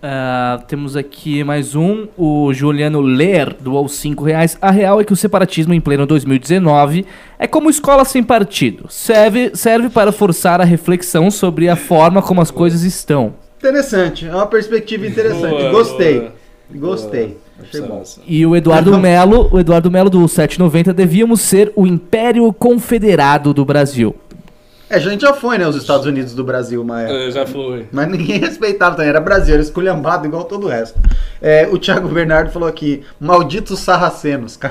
Ah, 0.02 0.62
temos 0.66 0.96
aqui 0.96 1.44
mais 1.44 1.74
um, 1.74 2.06
o 2.16 2.54
Juliano 2.54 3.02
Ler 3.02 3.54
doou 3.60 3.86
5 3.86 4.24
reais. 4.24 4.56
A 4.60 4.70
real 4.70 5.00
é 5.00 5.04
que 5.04 5.12
o 5.12 5.16
separatismo 5.16 5.74
em 5.74 5.80
pleno 5.80 6.06
2019 6.06 7.04
é 7.38 7.46
como 7.46 7.68
escola 7.68 8.04
sem 8.06 8.22
partido. 8.22 8.86
Serve, 8.88 9.50
serve 9.54 9.90
para 9.90 10.10
forçar 10.10 10.60
a 10.60 10.64
reflexão 10.64 11.30
sobre 11.30 11.68
a 11.68 11.76
forma 11.76 12.22
como 12.22 12.40
as 12.40 12.50
coisas 12.50 12.82
estão. 12.82 13.34
Interessante, 13.58 14.26
é 14.26 14.34
uma 14.34 14.46
perspectiva 14.46 15.06
interessante. 15.06 15.58
Boa, 15.58 15.70
Gostei. 15.70 16.18
boa. 16.20 16.32
Gostei. 16.72 17.36
Achei 17.62 17.82
bom. 17.82 18.02
E 18.26 18.46
o 18.46 18.56
Eduardo 18.56 18.96
Melo, 18.96 19.50
o 19.52 19.58
Eduardo 19.58 19.90
Melo 19.90 20.08
do 20.08 20.26
790, 20.26 20.94
devíamos 20.94 21.42
ser 21.42 21.70
o 21.76 21.86
Império 21.86 22.50
Confederado 22.54 23.52
do 23.52 23.66
Brasil. 23.66 24.14
É, 24.90 24.96
a 24.96 24.98
gente 24.98 25.20
já 25.20 25.32
foi, 25.32 25.56
né? 25.56 25.68
Os 25.68 25.76
Estados 25.76 26.04
Unidos 26.04 26.34
do 26.34 26.42
Brasil, 26.42 26.82
uma 26.82 27.02
época. 27.02 27.16
É, 27.16 27.30
já 27.30 27.46
foi. 27.46 27.86
Mas 27.92 28.08
ninguém 28.08 28.38
respeitava 28.42 28.96
também, 28.96 29.10
era 29.10 29.20
Brasil, 29.20 29.54
era 29.54 29.62
esculhambado 29.62 30.26
igual 30.26 30.42
todo 30.42 30.66
o 30.66 30.68
resto. 30.68 30.98
É, 31.40 31.68
o 31.68 31.78
Thiago 31.78 32.08
Bernardo 32.08 32.50
falou 32.50 32.68
aqui, 32.68 33.04
malditos 33.20 33.78
sarracenos. 33.78 34.58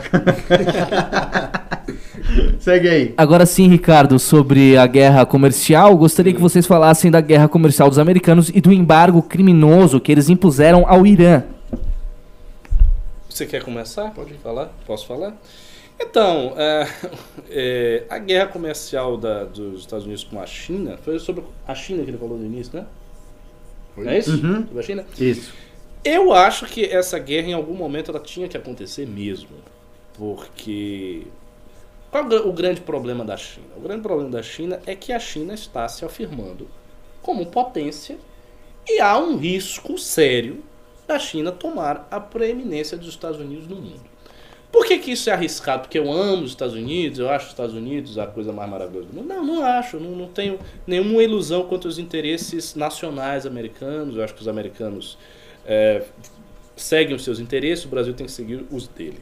Segue 2.59 2.89
aí. 2.89 3.13
Agora 3.17 3.45
sim, 3.45 3.69
Ricardo, 3.69 4.19
sobre 4.19 4.75
a 4.75 4.85
guerra 4.85 5.25
comercial, 5.25 5.95
gostaria 5.95 6.33
que 6.33 6.41
vocês 6.41 6.67
falassem 6.67 7.09
da 7.09 7.21
guerra 7.21 7.47
comercial 7.47 7.87
dos 7.87 7.97
americanos 7.97 8.51
e 8.53 8.59
do 8.59 8.73
embargo 8.73 9.23
criminoso 9.23 10.01
que 10.01 10.11
eles 10.11 10.27
impuseram 10.27 10.83
ao 10.85 11.07
Irã. 11.07 11.43
Você 13.29 13.45
quer 13.45 13.63
começar? 13.63 14.11
Pode 14.11 14.33
falar? 14.33 14.69
Posso 14.85 15.07
falar? 15.07 15.33
Então, 15.99 16.53
é, 16.57 16.87
é, 17.49 18.05
a 18.09 18.17
guerra 18.19 18.47
comercial 18.47 19.17
da- 19.17 19.43
dos 19.45 19.81
Estados 19.81 20.05
Unidos 20.05 20.23
com 20.23 20.39
a 20.39 20.45
China 20.45 20.97
foi 20.97 21.19
sobre 21.19 21.43
a 21.65 21.75
China 21.75 22.03
que 22.03 22.09
ele 22.09 22.17
falou 22.17 22.37
no 22.37 22.45
início, 22.45 22.77
né? 22.79 22.87
Não 23.95 24.11
é 24.11 24.17
isso? 24.17 24.31
Uhum. 24.31 24.65
Sobre 24.67 24.79
a 24.79 24.83
China? 24.83 25.07
Isso. 25.17 25.53
Eu 26.03 26.33
acho 26.33 26.65
que 26.67 26.85
essa 26.85 27.19
guerra 27.19 27.49
em 27.49 27.53
algum 27.53 27.73
momento 27.75 28.11
ela 28.11 28.19
tinha 28.19 28.47
que 28.47 28.57
acontecer 28.57 29.05
mesmo. 29.07 29.65
Porque. 30.13 31.27
Qual 32.11 32.31
é 32.31 32.39
o 32.41 32.53
grande 32.53 32.81
problema 32.81 33.25
da 33.25 33.37
China? 33.37 33.67
O 33.77 33.81
grande 33.81 34.01
problema 34.03 34.29
da 34.31 34.43
China 34.43 34.81
é 34.85 34.95
que 34.95 35.13
a 35.13 35.19
China 35.19 35.53
está 35.53 35.87
se 35.89 36.05
afirmando 36.05 36.69
como 37.21 37.47
potência 37.47 38.17
e 38.87 38.99
há 39.01 39.17
um 39.19 39.37
risco 39.37 39.97
sério 39.97 40.63
da 41.07 41.19
China 41.19 41.51
tomar 41.51 42.07
a 42.11 42.19
preeminência 42.19 42.97
dos 42.97 43.09
Estados 43.09 43.39
Unidos 43.39 43.67
no 43.67 43.77
mundo. 43.77 44.09
Por 44.71 44.85
que, 44.85 44.99
que 44.99 45.11
isso 45.11 45.29
é 45.29 45.33
arriscado? 45.33 45.83
Porque 45.83 45.97
eu 45.97 46.11
amo 46.11 46.43
os 46.43 46.51
Estados 46.51 46.75
Unidos, 46.75 47.17
eu 47.17 47.29
acho 47.29 47.45
os 47.45 47.51
Estados 47.51 47.73
Unidos 47.73 48.19
a 48.19 48.27
coisa 48.27 48.53
mais 48.53 48.69
maravilhosa 48.69 49.07
do 49.07 49.15
mundo? 49.15 49.27
Não, 49.27 49.43
não 49.43 49.65
acho. 49.65 49.99
Não, 49.99 50.11
não 50.11 50.27
tenho 50.27 50.59
nenhuma 50.85 51.23
ilusão 51.23 51.63
quanto 51.63 51.87
aos 51.87 51.97
interesses 51.97 52.75
nacionais 52.75 53.45
americanos. 53.45 54.15
Eu 54.15 54.23
acho 54.23 54.35
que 54.35 54.41
os 54.41 54.47
americanos 54.47 55.17
é, 55.65 56.03
seguem 56.75 57.15
os 57.15 57.23
seus 57.23 57.39
interesses, 57.39 57.85
o 57.85 57.89
Brasil 57.89 58.13
tem 58.13 58.25
que 58.25 58.31
seguir 58.31 58.65
os 58.71 58.87
dele. 58.87 59.19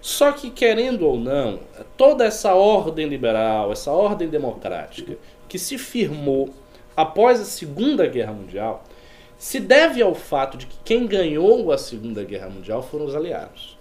Só 0.00 0.32
que, 0.32 0.50
querendo 0.50 1.06
ou 1.06 1.18
não, 1.18 1.60
toda 1.96 2.24
essa 2.24 2.54
ordem 2.54 3.06
liberal, 3.06 3.70
essa 3.70 3.90
ordem 3.90 4.28
democrática 4.28 5.18
que 5.46 5.58
se 5.58 5.76
firmou 5.76 6.48
após 6.96 7.40
a 7.40 7.44
Segunda 7.44 8.06
Guerra 8.06 8.32
Mundial, 8.32 8.82
se 9.36 9.60
deve 9.60 10.02
ao 10.02 10.14
fato 10.14 10.56
de 10.56 10.66
que 10.66 10.76
quem 10.84 11.06
ganhou 11.06 11.70
a 11.70 11.78
Segunda 11.78 12.24
Guerra 12.24 12.48
Mundial 12.48 12.82
foram 12.82 13.04
os 13.04 13.14
aliados. 13.14 13.78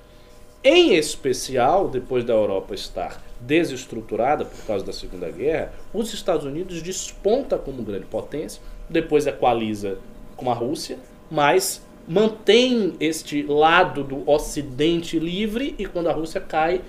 Em 0.61 0.95
especial, 0.95 1.87
depois 1.87 2.25
da 2.25 2.33
Europa 2.33 2.75
estar 2.75 3.23
desestruturada 3.39 4.43
por 4.43 4.65
causa 4.65 4.85
da 4.85 4.91
Segunda 4.91 5.29
Guerra, 5.29 5.71
os 5.93 6.13
Estados 6.13 6.45
Unidos 6.45 6.81
desponta 6.81 7.57
como 7.57 7.81
grande 7.81 8.05
potência, 8.05 8.61
depois 8.89 9.25
equaliza 9.25 9.97
com 10.35 10.51
a 10.51 10.53
Rússia, 10.53 10.99
mas 11.31 11.81
mantém 12.05 12.93
este 12.99 13.43
lado 13.43 14.03
do 14.03 14.29
Ocidente 14.29 15.17
livre 15.17 15.75
e 15.77 15.85
quando 15.85 16.09
a 16.09 16.13
Rússia 16.13 16.41
cai, 16.41 16.81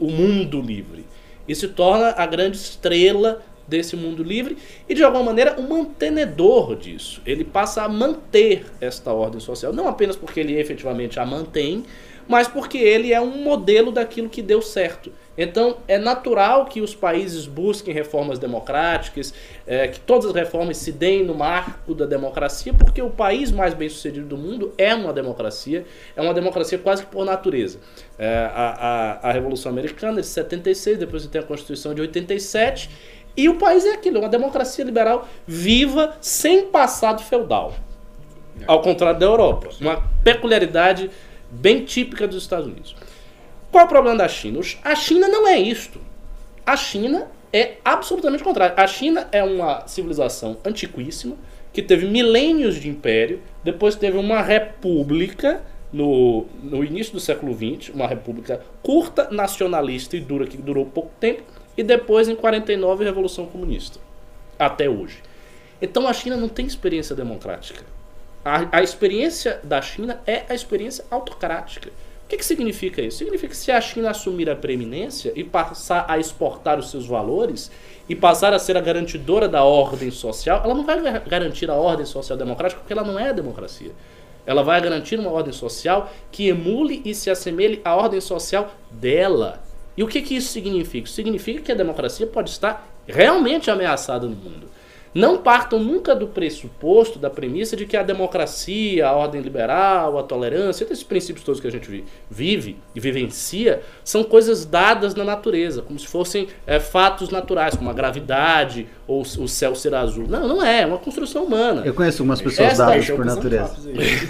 o 0.00 0.10
mundo 0.10 0.62
livre. 0.62 1.04
E 1.46 1.54
se 1.54 1.68
torna 1.68 2.14
a 2.16 2.24
grande 2.24 2.56
estrela 2.56 3.42
desse 3.66 3.94
mundo 3.94 4.22
livre 4.22 4.56
e 4.88 4.94
de 4.94 5.04
alguma 5.04 5.24
maneira 5.24 5.60
um 5.60 5.68
mantenedor 5.68 6.76
disso. 6.76 7.20
Ele 7.26 7.44
passa 7.44 7.82
a 7.82 7.88
manter 7.88 8.66
esta 8.80 9.12
ordem 9.12 9.40
social, 9.40 9.72
não 9.72 9.86
apenas 9.86 10.16
porque 10.16 10.40
ele 10.40 10.58
efetivamente 10.58 11.20
a 11.20 11.26
mantém, 11.26 11.84
mas 12.32 12.48
porque 12.48 12.78
ele 12.78 13.12
é 13.12 13.20
um 13.20 13.42
modelo 13.42 13.92
daquilo 13.92 14.26
que 14.26 14.40
deu 14.40 14.62
certo. 14.62 15.12
Então 15.36 15.76
é 15.86 15.98
natural 15.98 16.64
que 16.64 16.80
os 16.80 16.94
países 16.94 17.46
busquem 17.46 17.92
reformas 17.92 18.38
democráticas, 18.38 19.34
é, 19.66 19.86
que 19.88 20.00
todas 20.00 20.24
as 20.24 20.32
reformas 20.32 20.78
se 20.78 20.90
deem 20.92 21.22
no 21.22 21.34
marco 21.34 21.94
da 21.94 22.06
democracia, 22.06 22.72
porque 22.72 23.02
o 23.02 23.10
país 23.10 23.52
mais 23.52 23.74
bem 23.74 23.86
sucedido 23.86 24.28
do 24.28 24.38
mundo 24.38 24.72
é 24.78 24.94
uma 24.94 25.12
democracia, 25.12 25.84
é 26.16 26.22
uma 26.22 26.32
democracia 26.32 26.78
quase 26.78 27.04
que 27.04 27.12
por 27.12 27.22
natureza. 27.26 27.80
É, 28.18 28.50
a, 28.54 29.18
a, 29.22 29.28
a 29.28 29.32
Revolução 29.32 29.70
Americana 29.70 30.22
de 30.22 30.26
76, 30.26 31.00
depois 31.00 31.24
você 31.24 31.28
tem 31.28 31.38
a 31.38 31.44
Constituição 31.44 31.92
de 31.92 32.00
87, 32.00 32.88
e 33.36 33.46
o 33.46 33.56
país 33.58 33.84
é 33.84 33.92
aquilo, 33.92 34.16
é 34.16 34.20
uma 34.20 34.28
democracia 34.30 34.86
liberal 34.86 35.28
viva, 35.46 36.16
sem 36.18 36.64
passado 36.68 37.22
feudal. 37.22 37.74
Ao 38.66 38.80
contrário 38.80 39.20
da 39.20 39.26
Europa. 39.26 39.68
Uma 39.78 40.02
peculiaridade 40.24 41.10
bem 41.52 41.84
típica 41.84 42.26
dos 42.26 42.42
Estados 42.42 42.66
Unidos. 42.66 42.96
Qual 43.70 43.82
é 43.82 43.86
o 43.86 43.88
problema 43.88 44.18
da 44.18 44.28
China? 44.28 44.60
A 44.82 44.94
China 44.94 45.28
não 45.28 45.46
é 45.46 45.58
isto. 45.58 46.00
A 46.64 46.76
China 46.76 47.28
é 47.52 47.74
absolutamente 47.84 48.42
contrário. 48.42 48.74
A 48.76 48.86
China 48.86 49.28
é 49.30 49.42
uma 49.44 49.86
civilização 49.86 50.56
antiquíssima, 50.64 51.36
que 51.72 51.82
teve 51.82 52.06
milênios 52.06 52.76
de 52.76 52.88
império, 52.88 53.40
depois 53.62 53.94
teve 53.94 54.18
uma 54.18 54.42
república 54.42 55.62
no, 55.92 56.46
no 56.62 56.82
início 56.82 57.12
do 57.12 57.20
século 57.20 57.54
XX, 57.54 57.94
uma 57.94 58.06
república 58.06 58.60
curta, 58.82 59.28
nacionalista 59.30 60.16
e 60.16 60.20
dura, 60.20 60.46
que 60.46 60.56
durou 60.56 60.86
pouco 60.86 61.10
tempo, 61.20 61.42
e 61.76 61.82
depois, 61.82 62.28
em 62.28 62.36
49, 62.36 63.04
a 63.04 63.06
Revolução 63.06 63.46
Comunista. 63.46 63.98
Até 64.58 64.88
hoje. 64.88 65.22
Então 65.80 66.06
a 66.06 66.12
China 66.12 66.36
não 66.36 66.48
tem 66.48 66.66
experiência 66.66 67.16
democrática. 67.16 67.84
A, 68.44 68.78
a 68.78 68.82
experiência 68.82 69.60
da 69.62 69.80
China 69.80 70.20
é 70.26 70.44
a 70.48 70.54
experiência 70.54 71.04
autocrática. 71.10 71.90
O 72.24 72.28
que, 72.28 72.38
que 72.38 72.44
significa 72.44 73.02
isso? 73.02 73.18
Significa 73.18 73.50
que 73.50 73.56
se 73.56 73.70
a 73.70 73.80
China 73.80 74.10
assumir 74.10 74.48
a 74.48 74.56
preeminência 74.56 75.32
e 75.36 75.44
passar 75.44 76.06
a 76.08 76.18
exportar 76.18 76.78
os 76.78 76.90
seus 76.90 77.06
valores 77.06 77.70
e 78.08 78.16
passar 78.16 78.52
a 78.54 78.58
ser 78.58 78.76
a 78.76 78.80
garantidora 78.80 79.46
da 79.48 79.62
ordem 79.62 80.10
social, 80.10 80.62
ela 80.64 80.74
não 80.74 80.84
vai 80.84 81.00
gar- 81.00 81.20
garantir 81.20 81.70
a 81.70 81.74
ordem 81.74 82.06
social 82.06 82.36
democrática 82.36 82.80
porque 82.80 82.92
ela 82.92 83.04
não 83.04 83.18
é 83.18 83.28
a 83.28 83.32
democracia. 83.32 83.92
Ela 84.46 84.62
vai 84.62 84.80
garantir 84.80 85.20
uma 85.20 85.30
ordem 85.30 85.52
social 85.52 86.10
que 86.32 86.48
emule 86.48 87.02
e 87.04 87.14
se 87.14 87.30
assemelhe 87.30 87.80
à 87.84 87.94
ordem 87.94 88.20
social 88.20 88.72
dela. 88.90 89.62
E 89.96 90.02
o 90.02 90.08
que, 90.08 90.22
que 90.22 90.34
isso 90.34 90.48
significa? 90.52 91.08
Significa 91.08 91.60
que 91.60 91.70
a 91.70 91.76
democracia 91.76 92.26
pode 92.26 92.50
estar 92.50 92.88
realmente 93.06 93.70
ameaçada 93.70 94.26
no 94.26 94.34
mundo. 94.34 94.68
Não 95.14 95.36
partam 95.36 95.78
nunca 95.78 96.14
do 96.14 96.26
pressuposto, 96.26 97.18
da 97.18 97.28
premissa 97.28 97.76
de 97.76 97.84
que 97.84 97.96
a 97.98 98.02
democracia, 98.02 99.06
a 99.06 99.12
ordem 99.12 99.42
liberal, 99.42 100.18
a 100.18 100.22
tolerância, 100.22 100.84
esses 100.84 101.02
princípios 101.02 101.44
todos 101.44 101.60
que 101.60 101.66
a 101.66 101.70
gente 101.70 101.86
vi- 101.90 102.04
vive 102.30 102.78
e 102.94 103.00
vivencia, 103.00 103.82
são 104.02 104.24
coisas 104.24 104.64
dadas 104.64 105.14
na 105.14 105.22
natureza, 105.22 105.82
como 105.82 105.98
se 105.98 106.06
fossem 106.06 106.48
é, 106.66 106.80
fatos 106.80 107.28
naturais, 107.28 107.76
como 107.76 107.90
a 107.90 107.92
gravidade 107.92 108.86
ou 109.06 109.20
o 109.20 109.46
céu 109.48 109.74
ser 109.74 109.94
azul. 109.94 110.26
Não, 110.26 110.48
não 110.48 110.64
é, 110.64 110.80
é 110.80 110.86
uma 110.86 110.96
construção 110.98 111.44
humana. 111.44 111.82
Eu 111.84 111.92
conheço 111.92 112.22
algumas 112.22 112.40
pessoas 112.40 112.70
Esta- 112.70 112.86
dadas 112.86 113.10
por 113.10 113.24
natureza. 113.24 113.76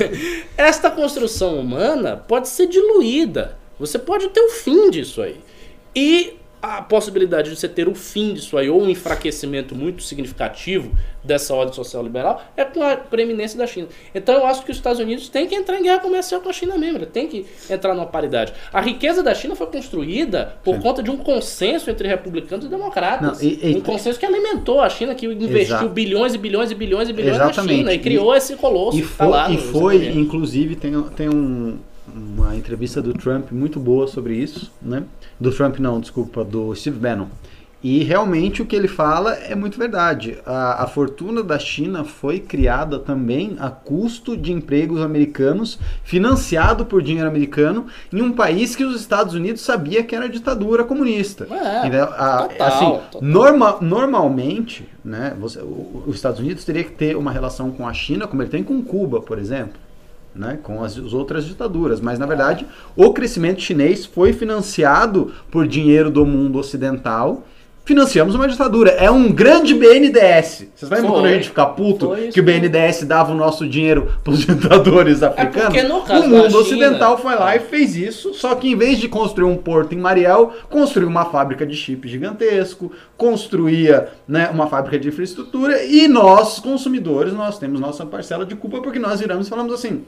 Esta 0.58 0.90
construção 0.90 1.60
humana 1.60 2.16
pode 2.16 2.48
ser 2.48 2.66
diluída. 2.66 3.56
Você 3.78 3.98
pode 3.98 4.28
ter 4.30 4.40
o 4.40 4.48
fim 4.48 4.90
disso 4.90 5.22
aí. 5.22 5.36
E 5.94 6.34
a 6.62 6.80
possibilidade 6.80 7.50
de 7.50 7.56
você 7.56 7.68
ter 7.68 7.88
o 7.88 7.94
fim 7.94 8.34
disso 8.34 8.56
aí, 8.56 8.70
ou 8.70 8.80
um 8.80 8.88
enfraquecimento 8.88 9.74
muito 9.74 10.00
significativo 10.04 10.92
dessa 11.24 11.52
ordem 11.54 11.74
social 11.74 12.02
liberal, 12.04 12.40
é 12.56 12.64
com 12.64 12.82
a 12.82 12.96
preeminência 12.96 13.58
da 13.58 13.66
China. 13.66 13.88
Então 14.14 14.34
eu 14.36 14.46
acho 14.46 14.64
que 14.64 14.70
os 14.70 14.76
Estados 14.76 15.00
Unidos 15.00 15.28
têm 15.28 15.46
que 15.48 15.54
entrar 15.56 15.78
em 15.78 15.82
guerra 15.82 15.98
comercial 15.98 16.40
com 16.40 16.48
a 16.48 16.52
China 16.52 16.78
mesmo, 16.78 16.98
ele 16.98 17.06
tem 17.06 17.26
que 17.26 17.44
entrar 17.68 17.94
numa 17.94 18.06
paridade. 18.06 18.52
A 18.72 18.80
riqueza 18.80 19.22
da 19.22 19.34
China 19.34 19.56
foi 19.56 19.66
construída 19.66 20.56
por 20.62 20.78
conta 20.80 21.02
de 21.02 21.10
um 21.10 21.16
consenso 21.16 21.90
entre 21.90 22.06
republicanos 22.06 22.64
e 22.66 22.68
democratas. 22.68 23.40
Não, 23.42 23.48
e- 23.48 23.72
e- 23.72 23.76
um 23.76 23.80
consenso 23.80 24.18
que 24.18 24.24
alimentou 24.26 24.80
a 24.80 24.88
China, 24.88 25.14
que 25.16 25.26
investiu 25.26 25.58
Exato. 25.76 25.88
bilhões 25.88 26.34
e 26.34 26.38
bilhões 26.38 26.70
e 26.70 26.74
bilhões 26.74 27.08
e 27.08 27.12
bilhões 27.12 27.38
na. 27.38 27.52
China 27.52 27.92
e 27.92 27.98
criou 27.98 28.34
esse 28.34 28.54
colosso. 28.56 28.98
E 28.98 29.02
que 29.02 29.08
tá 29.08 29.24
foi, 29.24 29.26
lá 29.32 29.50
e 29.50 29.58
foi 29.58 30.06
inclusive, 30.08 30.76
tem, 30.76 30.92
tem 31.16 31.28
um- 31.28 31.78
uma 32.14 32.56
entrevista 32.56 33.00
do 33.00 33.12
Trump 33.14 33.52
muito 33.52 33.78
boa 33.78 34.06
sobre 34.06 34.34
isso, 34.34 34.72
né? 34.80 35.04
Do 35.38 35.50
Trump 35.52 35.78
não, 35.78 36.00
desculpa, 36.00 36.44
do 36.44 36.74
Steve 36.74 36.98
Bannon. 36.98 37.26
E 37.84 38.04
realmente 38.04 38.62
o 38.62 38.66
que 38.66 38.76
ele 38.76 38.86
fala 38.86 39.34
é 39.34 39.56
muito 39.56 39.76
verdade. 39.76 40.38
A, 40.46 40.84
a 40.84 40.86
fortuna 40.86 41.42
da 41.42 41.58
China 41.58 42.04
foi 42.04 42.38
criada 42.38 42.96
também 42.96 43.56
a 43.58 43.70
custo 43.70 44.36
de 44.36 44.52
empregos 44.52 45.00
americanos, 45.00 45.80
financiado 46.04 46.84
por 46.86 47.02
dinheiro 47.02 47.28
americano, 47.28 47.86
em 48.12 48.22
um 48.22 48.30
país 48.32 48.76
que 48.76 48.84
os 48.84 49.00
Estados 49.00 49.34
Unidos 49.34 49.62
sabia 49.62 50.04
que 50.04 50.14
era 50.14 50.28
ditadura 50.28 50.84
comunista. 50.84 51.48
É, 51.50 51.80
Entendeu? 51.80 52.04
A- 52.04 52.46
total, 52.48 52.66
assim, 52.68 52.90
total. 53.10 53.20
norma- 53.22 53.78
normalmente, 53.80 54.88
né, 55.04 55.34
você- 55.40 55.58
o- 55.58 56.04
os 56.06 56.14
Estados 56.14 56.38
Unidos 56.38 56.64
teria 56.64 56.84
que 56.84 56.92
ter 56.92 57.16
uma 57.16 57.32
relação 57.32 57.72
com 57.72 57.88
a 57.88 57.92
China, 57.92 58.28
como 58.28 58.42
ele 58.42 58.50
tem 58.50 58.62
com 58.62 58.80
Cuba, 58.80 59.20
por 59.20 59.38
exemplo, 59.40 59.74
né, 60.34 60.58
com 60.62 60.82
as, 60.82 60.98
as 60.98 61.12
outras 61.12 61.44
ditaduras. 61.44 62.00
Mas, 62.00 62.18
na 62.18 62.26
verdade, 62.26 62.66
o 62.96 63.12
crescimento 63.12 63.60
chinês 63.60 64.04
foi 64.04 64.32
financiado 64.32 65.32
por 65.50 65.66
dinheiro 65.66 66.10
do 66.10 66.24
mundo 66.24 66.58
ocidental. 66.58 67.46
Financiamos 67.84 68.36
uma 68.36 68.46
ditadura. 68.46 68.90
É 68.90 69.10
um 69.10 69.32
grande 69.32 69.74
BNDES. 69.74 70.68
Vocês 70.74 70.88
lembram 70.90 71.08
Foi. 71.10 71.18
quando 71.18 71.26
a 71.26 71.32
gente 71.34 71.48
fica 71.48 71.66
puto 71.66 72.06
Foi 72.10 72.28
que 72.28 72.38
o 72.38 72.42
BNDES 72.42 73.02
dava 73.04 73.32
o 73.32 73.34
nosso 73.34 73.68
dinheiro 73.68 74.08
para 74.22 74.32
os 74.32 74.38
ditadores 74.46 75.20
africanos? 75.20 75.74
porque 75.74 75.82
no 75.82 76.00
caso 76.02 76.24
o 76.26 76.28
mundo 76.28 76.46
China- 76.48 76.58
ocidental 76.60 77.18
foi 77.18 77.34
lá 77.34 77.56
e 77.56 77.58
fez 77.60 77.96
isso, 77.96 78.34
só 78.34 78.54
que 78.54 78.70
em 78.70 78.76
vez 78.76 78.98
de 78.98 79.08
construir 79.08 79.46
um 79.50 79.56
porto 79.56 79.94
em 79.94 79.98
Mariel, 79.98 80.52
construiu 80.70 81.08
uma 81.08 81.24
fábrica 81.24 81.66
de 81.66 81.74
chip 81.74 82.08
gigantesco, 82.08 82.92
construía 83.16 84.08
né, 84.28 84.48
uma 84.52 84.68
fábrica 84.68 84.96
de 84.98 85.08
infraestrutura 85.08 85.82
e 85.82 86.06
nós, 86.06 86.60
consumidores, 86.60 87.32
nós 87.32 87.58
temos 87.58 87.80
nossa 87.80 88.06
parcela 88.06 88.46
de 88.46 88.54
culpa 88.54 88.80
porque 88.80 89.00
nós 89.00 89.18
viramos 89.18 89.48
e 89.48 89.50
falamos 89.50 89.74
assim, 89.74 90.02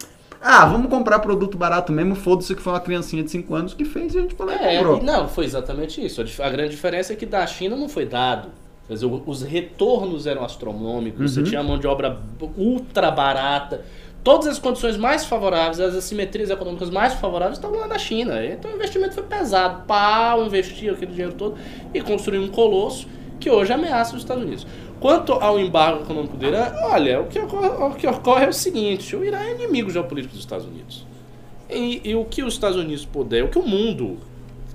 Ah, 0.47 0.67
vamos 0.67 0.91
comprar 0.91 1.21
produto 1.21 1.57
barato 1.57 1.91
mesmo, 1.91 2.15
foda-se 2.15 2.55
que 2.55 2.61
foi 2.61 2.75
uma 2.75 2.81
criancinha 2.81 3.23
de 3.23 3.31
5 3.31 3.55
anos 3.55 3.73
que 3.73 3.83
fez 3.85 4.15
e 4.15 4.19
a 4.19 4.21
gente 4.21 4.35
falou, 4.35 4.53
É, 4.53 4.77
comprou. 4.77 4.99
e 4.99 5.03
não, 5.03 5.27
foi 5.27 5.47
exatamente 5.47 6.05
isso. 6.05 6.21
A 6.43 6.51
grande 6.51 6.71
diferença 6.73 7.15
é 7.15 7.17
que 7.17 7.25
da 7.25 7.47
China 7.47 7.75
não 7.77 7.89
foi 7.89 8.05
dado. 8.05 8.49
Quer 8.87 8.93
dizer, 8.93 9.07
os 9.07 9.41
retornos 9.43 10.27
eram 10.27 10.45
astronômicos, 10.45 11.33
você 11.33 11.41
Uhum. 11.41 11.47
tinha 11.47 11.63
mão 11.63 11.79
de 11.79 11.87
obra 11.87 12.19
ultra 12.59 13.11
barata. 13.11 13.81
Todas 14.23 14.47
as 14.47 14.59
condições 14.59 14.99
mais 14.99 15.25
favoráveis, 15.25 15.81
as 15.81 15.95
assimetrias 15.95 16.51
econômicas 16.51 16.91
mais 16.91 17.15
favoráveis 17.15 17.57
estavam 17.57 17.81
lá 17.81 17.87
na 17.87 17.99
China. 17.99 18.45
Então 18.45 18.71
o 18.71 18.75
investimento 18.75 19.15
foi 19.15 19.23
pesado. 19.23 19.85
Pau, 19.87 20.45
investir 20.45 20.93
aquele 20.93 21.13
dinheiro 21.13 21.33
todo 21.33 21.55
e 21.95 22.01
construir 22.03 22.39
um 22.39 22.49
colosso 22.49 23.07
que 23.41 23.51
hoje 23.51 23.73
ameaça 23.73 24.15
os 24.15 24.23
Estados 24.23 24.43
Unidos. 24.43 24.67
Quanto 25.01 25.33
ao 25.33 25.59
embargo 25.59 26.03
econômico 26.05 26.37
do 26.37 26.47
Irã, 26.47 26.73
olha, 26.83 27.21
o 27.21 27.27
que 27.27 27.39
ocorre, 27.39 27.69
o 27.69 27.91
que 27.95 28.07
ocorre 28.07 28.45
é 28.47 28.49
o 28.49 28.53
seguinte: 28.53 29.15
o 29.15 29.25
Irã 29.25 29.39
é 29.41 29.53
inimigo 29.53 29.91
geopolítico 29.91 30.35
dos 30.35 30.43
Estados 30.43 30.67
Unidos. 30.67 31.07
E, 31.69 32.01
e 32.05 32.15
o 32.15 32.25
que 32.25 32.43
os 32.43 32.55
Estados 32.55 32.77
Unidos 32.77 33.05
puder, 33.05 33.45
o 33.45 33.49
que 33.49 33.59
o 33.59 33.67
mundo 33.67 34.19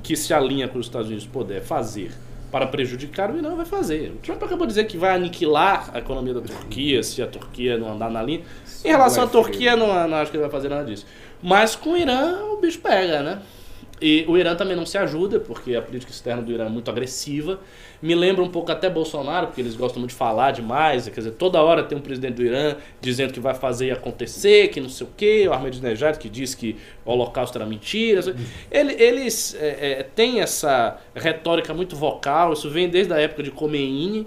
que 0.04 0.16
se 0.16 0.34
alinha 0.34 0.68
com 0.68 0.80
os 0.80 0.86
Estados 0.86 1.08
Unidos 1.08 1.26
puder 1.26 1.62
fazer 1.62 2.12
para 2.52 2.66
prejudicar, 2.66 3.32
o 3.32 3.38
Irã 3.38 3.56
vai 3.56 3.66
fazer. 3.66 4.12
O 4.12 4.16
Trump 4.16 4.42
acabou 4.42 4.66
de 4.66 4.72
dizer 4.74 4.86
que 4.86 4.98
vai 4.98 5.16
aniquilar 5.16 5.92
a 5.94 6.00
economia 6.00 6.34
da 6.34 6.42
Turquia 6.42 7.04
se 7.04 7.22
a 7.22 7.28
Turquia 7.28 7.78
não 7.78 7.92
andar 7.92 8.10
na 8.10 8.24
linha. 8.24 8.42
Em 8.84 8.88
relação 8.88 9.24
à 9.24 9.28
Turquia, 9.28 9.76
não, 9.76 9.88
não 10.08 10.18
acho 10.18 10.32
que 10.32 10.38
ele 10.38 10.42
vai 10.42 10.52
fazer 10.52 10.70
nada 10.70 10.84
disso. 10.84 11.06
Mas 11.44 11.76
com 11.76 11.92
o 11.92 11.98
Irã, 11.98 12.44
o 12.54 12.58
bicho 12.58 12.80
pega, 12.80 13.22
né? 13.22 13.40
E 14.02 14.24
o 14.28 14.38
Irã 14.38 14.56
também 14.56 14.76
não 14.78 14.86
se 14.86 14.98
ajuda, 14.98 15.40
porque 15.40 15.76
a 15.76 15.82
política 15.82 16.12
externa 16.12 16.42
do 16.42 16.52
Irã 16.52 16.66
é 16.66 16.70
muito 16.70 16.90
agressiva. 16.90 17.60
Me 18.02 18.16
lembra 18.16 18.42
um 18.42 18.48
pouco 18.50 18.72
até 18.72 18.90
Bolsonaro, 18.90 19.48
porque 19.48 19.60
eles 19.60 19.76
gostam 19.76 20.00
muito 20.00 20.12
de 20.12 20.16
falar 20.18 20.52
demais. 20.52 21.04
Quer 21.10 21.20
dizer, 21.20 21.32
toda 21.32 21.62
hora 21.62 21.84
tem 21.84 21.98
um 21.98 22.02
presidente 22.02 22.36
do 22.36 22.44
Irã 22.46 22.76
dizendo 23.02 23.34
que 23.34 23.40
vai 23.42 23.54
fazer 23.54 23.88
e 23.88 23.92
acontecer, 23.92 24.70
que 24.70 24.80
não 24.80 24.88
sei 24.88 25.06
o 25.06 25.10
quê. 25.18 25.46
O 25.50 25.54
Ahmadinejad 25.54 26.18
que 26.18 26.30
diz 26.30 26.56
que 26.56 26.78
o 27.04 27.12
holocausto 27.12 27.58
era 27.58 27.66
mentira. 27.66 28.22
Ele- 28.72 28.94
eles 28.94 29.54
é, 29.60 30.00
é, 30.00 30.04
têm 30.04 30.40
essa 30.40 30.98
retórica 31.14 31.74
muito 31.74 31.96
vocal, 31.98 32.54
isso 32.54 32.70
vem 32.70 32.88
desde 32.88 33.12
a 33.14 33.18
época 33.20 33.44
de 33.44 33.52
Khomeini. 33.52 34.26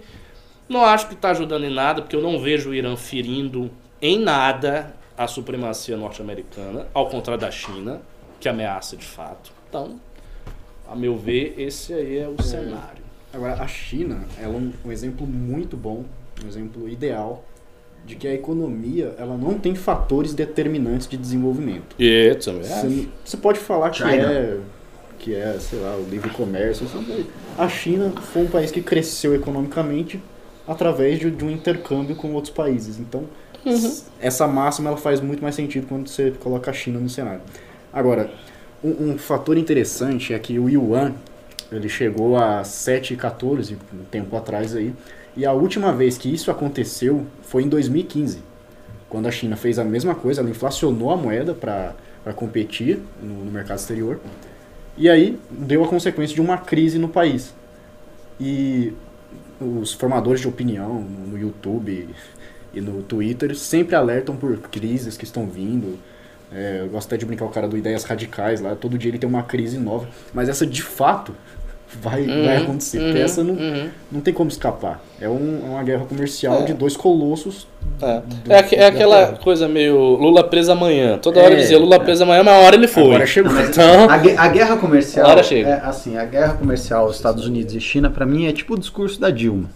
Não 0.68 0.84
acho 0.84 1.08
que 1.08 1.14
está 1.14 1.30
ajudando 1.30 1.64
em 1.64 1.72
nada, 1.72 2.02
porque 2.02 2.14
eu 2.16 2.20
não 2.22 2.38
vejo 2.38 2.70
o 2.70 2.74
Irã 2.74 2.94
ferindo 2.96 3.70
em 4.02 4.18
nada 4.18 4.94
a 5.16 5.26
supremacia 5.26 5.96
norte-americana, 5.96 6.86
ao 6.92 7.08
contrário 7.08 7.40
da 7.40 7.50
China, 7.50 8.02
que 8.40 8.48
ameaça 8.48 8.96
de 8.96 9.04
fato. 9.04 9.52
Então, 9.72 9.92
a 10.86 10.94
meu 10.94 11.16
ver, 11.16 11.54
esse 11.56 11.94
aí 11.94 12.18
é 12.18 12.28
o 12.28 12.40
cenário. 12.42 13.02
Agora, 13.32 13.54
a 13.54 13.66
China 13.66 14.20
é 14.38 14.46
um, 14.46 14.70
um 14.84 14.92
exemplo 14.92 15.26
muito 15.26 15.78
bom, 15.78 16.04
um 16.44 16.46
exemplo 16.46 16.86
ideal 16.86 17.42
de 18.04 18.14
que 18.16 18.28
a 18.28 18.34
economia 18.34 19.14
ela 19.16 19.34
não 19.34 19.58
tem 19.58 19.74
fatores 19.74 20.34
determinantes 20.34 21.08
de 21.08 21.16
desenvolvimento. 21.16 21.96
E 21.98 22.34
também 22.44 22.64
Você, 22.64 23.08
você 23.24 23.36
pode 23.38 23.58
falar 23.60 23.88
que 23.88 23.96
China. 23.98 24.10
é, 24.10 24.58
que 25.18 25.34
é, 25.34 25.56
sei 25.58 25.78
lá, 25.78 25.96
o 25.96 26.02
livre 26.10 26.28
comércio. 26.28 26.84
assim, 26.84 27.26
A 27.56 27.66
China 27.66 28.10
foi 28.20 28.42
um 28.42 28.48
país 28.48 28.70
que 28.70 28.82
cresceu 28.82 29.34
economicamente 29.34 30.20
através 30.68 31.18
de, 31.18 31.30
de 31.30 31.42
um 31.46 31.50
intercâmbio 31.50 32.14
com 32.14 32.34
outros 32.34 32.52
países. 32.52 32.98
Então, 32.98 33.24
s- 33.64 34.04
essa 34.20 34.46
máxima 34.46 34.90
ela 34.90 34.98
faz 34.98 35.18
muito 35.18 35.42
mais 35.42 35.54
sentido 35.54 35.86
quando 35.86 36.08
você 36.08 36.30
coloca 36.32 36.70
a 36.70 36.74
China 36.74 36.98
no 37.00 37.08
cenário. 37.08 37.40
Agora, 37.90 38.30
um, 38.82 39.12
um 39.12 39.18
fator 39.18 39.56
interessante 39.56 40.34
é 40.34 40.38
que 40.38 40.58
o 40.58 40.68
yuan 40.68 41.14
ele 41.70 41.88
chegou 41.88 42.36
a 42.36 42.62
7,14 42.62 43.76
um 43.92 44.04
tempo 44.04 44.36
atrás 44.36 44.76
aí. 44.76 44.92
E 45.36 45.46
a 45.46 45.52
última 45.52 45.92
vez 45.92 46.18
que 46.18 46.32
isso 46.32 46.50
aconteceu 46.50 47.26
foi 47.42 47.62
em 47.62 47.68
2015, 47.68 48.40
quando 49.08 49.26
a 49.26 49.30
China 49.30 49.56
fez 49.56 49.78
a 49.78 49.84
mesma 49.84 50.14
coisa, 50.14 50.40
ela 50.40 50.50
inflacionou 50.50 51.10
a 51.10 51.16
moeda 51.16 51.54
para 51.54 52.32
competir 52.34 52.98
no, 53.22 53.44
no 53.44 53.50
mercado 53.50 53.78
exterior. 53.78 54.20
E 54.96 55.08
aí 55.08 55.38
deu 55.50 55.82
a 55.82 55.88
consequência 55.88 56.34
de 56.34 56.40
uma 56.40 56.58
crise 56.58 56.98
no 56.98 57.08
país. 57.08 57.54
E 58.38 58.92
os 59.60 59.92
formadores 59.92 60.40
de 60.40 60.48
opinião 60.48 61.00
no, 61.00 61.38
YouTube 61.38 62.08
e 62.74 62.80
no 62.80 63.02
Twitter 63.02 63.56
sempre 63.56 63.94
alertam 63.94 64.36
por 64.36 64.56
crises 64.58 65.16
que 65.16 65.24
estão 65.24 65.46
vindo. 65.46 65.98
É, 66.54 66.80
eu 66.82 66.88
gosto 66.88 67.06
até 67.08 67.16
de 67.16 67.24
brincar 67.24 67.44
o 67.46 67.48
cara 67.48 67.66
do 67.66 67.76
Ideias 67.78 68.04
Radicais 68.04 68.60
lá, 68.60 68.74
todo 68.74 68.98
dia 68.98 69.10
ele 69.10 69.18
tem 69.18 69.28
uma 69.28 69.42
crise 69.42 69.78
nova. 69.78 70.06
Mas 70.34 70.48
essa 70.48 70.66
de 70.66 70.82
fato 70.82 71.34
vai, 72.00 72.24
vai 72.26 72.56
Uhum, 72.58 72.62
acontecer, 72.64 72.98
uhum, 72.98 73.04
porque 73.06 73.18
essa 73.20 73.42
não, 73.44 73.54
uhum. 73.54 73.88
não 74.10 74.20
tem 74.20 74.32
como 74.34 74.48
escapar. 74.50 75.00
É, 75.20 75.28
um- 75.28 75.60
é 75.64 75.68
uma 75.70 75.82
guerra 75.82 76.04
comercial 76.04 76.60
É. 76.60 76.64
de 76.64 76.74
dois 76.74 76.96
colossos. 76.96 77.66
É, 78.00 78.20
do- 78.20 78.52
é, 78.52 78.74
é 78.76 78.86
aquela 78.86 79.26
Terra. 79.26 79.38
coisa 79.38 79.68
meio 79.68 79.96
Lula 80.16 80.42
preso 80.44 80.72
amanhã. 80.72 81.18
Toda 81.18 81.40
hora 81.40 81.54
É, 81.54 81.56
dizia 81.58 81.78
Lula 81.78 81.98
preso 82.00 82.22
amanhã, 82.22 82.42
mas 82.42 82.54
uma 82.56 82.62
hora 82.66 82.76
ele 82.76 82.88
foi. 82.88 83.04
Agora 83.04 83.26
chegou. 83.26 83.52
Então, 83.60 84.08
A, 84.10 84.18
gue- 84.18 84.36
a 84.36 84.48
guerra 84.48 84.76
comercial. 84.76 85.26
A 85.26 85.30
hora 85.30 85.42
chega. 85.42 85.68
É, 85.68 85.80
assim, 85.84 86.16
a 86.16 86.24
guerra 86.24 86.54
comercial 86.54 87.10
Estados 87.10 87.46
Unidos 87.46 87.74
e 87.74 87.80
China, 87.80 88.08
pra 88.10 88.24
mim, 88.26 88.46
é 88.46 88.52
tipo 88.52 88.74
o 88.74 88.78
discurso 88.78 89.20
da 89.20 89.30
Dilma. 89.30 89.70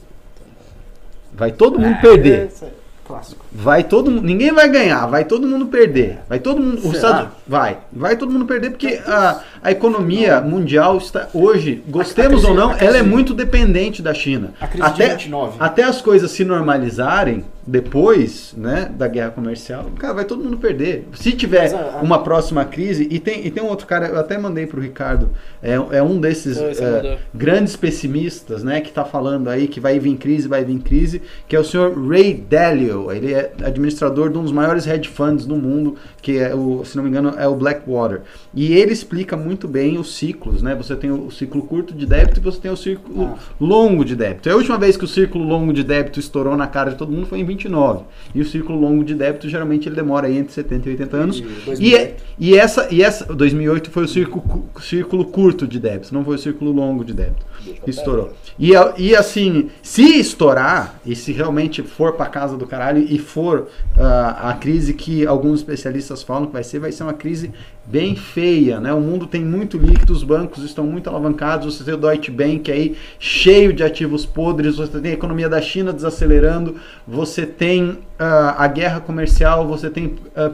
Vai 1.33 1.53
todo 1.53 1.79
mundo 1.79 2.01
perder. 2.01 2.51
Clássico. 3.07 3.45
Vai 3.53 3.85
todo 3.85 4.11
mundo. 4.11 4.25
Ninguém 4.25 4.53
vai 4.53 4.69
ganhar, 4.69 5.07
vai 5.07 5.25
todo 5.25 5.47
mundo 5.47 5.67
perder. 5.67 6.19
Vai 6.29 6.41
todo 6.41 6.61
mundo. 6.61 6.81
Será? 6.81 6.95
Estados, 6.95 7.29
vai. 7.47 7.79
Vai 7.93 8.17
todo 8.17 8.33
mundo 8.33 8.47
perder 8.47 8.71
porque 8.71 9.01
a, 9.07 9.41
a 9.67 9.71
economia 9.73 10.41
mundial 10.41 10.97
está 10.99 11.29
hoje, 11.35 11.83
gostemos 11.89 12.43
crise- 12.43 12.47
ou 12.47 12.55
não, 12.55 12.73
ela 12.79 12.97
é 12.99 13.03
muito 13.03 13.35
dependente 13.35 14.01
da 14.01 14.15
China. 14.15 14.53
A 14.61 14.67
crise 14.67 14.83
de 14.87 14.89
até, 14.93 15.09
29. 15.15 15.57
até 15.59 15.83
as 15.83 16.01
coisas 16.01 16.31
se 16.31 16.45
normalizarem 16.45 17.45
depois 17.69 18.55
né, 18.57 18.89
da 18.97 19.09
guerra 19.09 19.31
comercial, 19.31 19.87
cara, 19.99 20.15
vai 20.15 20.25
todo 20.25 20.43
mundo 20.43 20.57
perder. 20.57 21.09
Se 21.15 21.33
tiver 21.33 21.75
a- 21.75 21.99
a- 21.99 22.03
uma 22.03 22.21
próxima 22.23 22.65
crise, 22.65 23.09
e 23.11 23.19
tem, 23.19 23.45
e 23.45 23.51
tem 23.51 23.61
um 23.61 23.67
outro 23.67 23.89
cara, 23.89 24.07
eu 24.07 24.21
até 24.21 24.39
mandei 24.39 24.67
pro 24.69 24.81
Ricardo, 24.81 25.31
é, 25.61 25.73
é 25.75 26.01
um 26.03 26.21
desses 26.21 26.57
é, 26.59 27.19
grandes 27.35 27.75
pessimistas, 27.75 28.63
né, 28.63 28.81
que 28.81 28.93
tá 28.93 29.05
falando 29.05 29.49
aí 29.51 29.67
que 29.67 29.81
vai 29.81 29.99
vir 29.99 30.17
crise, 30.17 30.47
vai 30.47 30.65
vir 30.65 30.79
crise, 30.79 31.21
que 31.49 31.57
é 31.57 31.59
o 31.61 31.65
senhor 31.65 31.93
Ray 32.09 32.35
Dalio. 32.35 33.11
Ele 33.11 33.35
é 33.35 33.53
administrador 33.65 34.31
de 34.31 34.39
um 34.39 34.43
dos 34.45 34.53
maiores 34.53 34.87
hedge 34.87 35.09
funds 35.09 35.45
do 35.45 35.57
mundo, 35.57 35.97
que 36.23 36.39
é 36.39 36.55
o, 36.55 36.85
se 36.85 36.97
não 36.97 37.03
me 37.03 37.11
engano, 37.11 37.35
é 37.37 37.49
o 37.49 37.55
Blackwater. 37.57 38.23
E 38.55 38.75
ele 38.75 38.93
explica 38.93 39.37
muito 39.57 39.67
bem 39.67 39.97
os 39.99 40.15
ciclos, 40.15 40.61
né? 40.61 40.75
Você 40.75 40.95
tem 40.95 41.11
o 41.11 41.31
ciclo 41.31 41.63
curto 41.63 41.95
de 41.95 42.05
débito 42.05 42.39
e 42.41 42.43
você 42.43 42.61
tem 42.61 42.71
o 42.71 42.77
ciclo 42.77 43.25
Ah. 43.25 43.39
longo 43.59 44.05
de 44.05 44.15
débito. 44.15 44.51
A 44.51 44.55
última 44.55 44.77
vez 44.77 44.99
que 44.99 45.05
o 45.05 45.09
ciclo 45.09 45.43
longo 45.43 45.73
de 45.73 45.83
débito 45.83 46.21
estourou 46.21 46.55
na 46.59 46.67
cara 46.67 46.91
de 46.91 46.97
todo 46.99 47.11
mundo 47.11 47.27
foi 47.27 47.41
em 47.41 47.45
29. 47.45 48.05
E 48.35 48.41
o 48.43 48.45
ciclo 48.45 48.79
longo 48.79 49.03
de 49.03 49.15
débito 49.15 49.49
geralmente 49.49 49.89
ele 49.89 49.97
demora 49.97 50.27
aí 50.27 50.37
entre 50.37 50.53
70 50.53 50.89
e 50.91 50.93
80 50.93 51.17
anos. 51.17 51.39
E 51.39 51.41
E, 51.41 51.47
2008. 51.65 51.97
é- 51.97 52.17
e 52.39 52.55
essa 52.55 52.89
e 52.95 53.03
essa 53.03 53.25
2008 53.35 53.91
foi 53.91 54.05
o 54.05 54.09
círculo, 54.09 54.43
cu- 54.43 54.81
círculo 54.83 55.25
curto 55.25 55.67
de 55.67 55.81
débito, 55.81 56.13
não 56.13 56.23
foi 56.23 56.35
o 56.37 56.39
círculo 56.39 56.71
longo 56.71 57.03
de 57.03 57.15
débito. 57.15 57.47
Que 57.75 57.91
Estourou. 57.91 58.33
E, 58.59 58.75
a- 58.75 58.95
e 58.97 59.15
assim, 59.15 59.71
se 59.83 60.19
estourar, 60.19 61.01
e 61.05 61.15
se 61.15 61.33
realmente 61.33 61.83
for 61.83 62.13
pra 62.15 62.27
casa 62.27 62.57
do 62.57 62.67
caralho 62.67 62.99
e 63.09 63.19
for 63.19 63.69
ah, 63.99 64.51
a 64.51 64.55
crise 64.55 64.95
que 64.95 65.27
alguns 65.27 65.61
especialistas 65.61 66.23
falam 66.23 66.47
que 66.47 66.53
vai 66.53 66.65
ser, 66.65 66.79
vai 66.79 66.93
ser 66.93 67.03
uma 67.03 67.13
crise 67.15 67.51
bem 67.85 68.17
feia, 68.17 68.81
né? 68.81 68.93
O 68.93 69.01
mundo 69.01 69.27
tem 69.27 69.45
muito 69.45 69.79
líquido, 69.79 70.13
os 70.13 70.25
bancos 70.25 70.65
estão 70.65 70.85
muito 70.85 71.09
alavancados, 71.09 71.77
você 71.77 71.85
tem 71.85 71.95
o 71.95 71.97
Deutsche 71.97 72.31
Bank 72.33 72.71
aí 72.73 72.97
cheio 73.19 73.73
de 73.73 73.85
ativos 73.85 74.27
podres, 74.27 74.77
você 74.77 74.99
tem 75.01 75.13
a 75.13 75.15
economia 75.15 75.49
da 75.49 75.61
China 75.61 75.93
desacelerando, 75.93 76.77
você 77.07 77.47
tem 77.47 77.99
ah, 78.19 78.57
a 78.59 78.67
guerra 78.67 79.01
comercial, 79.01 79.67
você 79.69 79.89
tem 79.89 80.15
ah, 80.35 80.51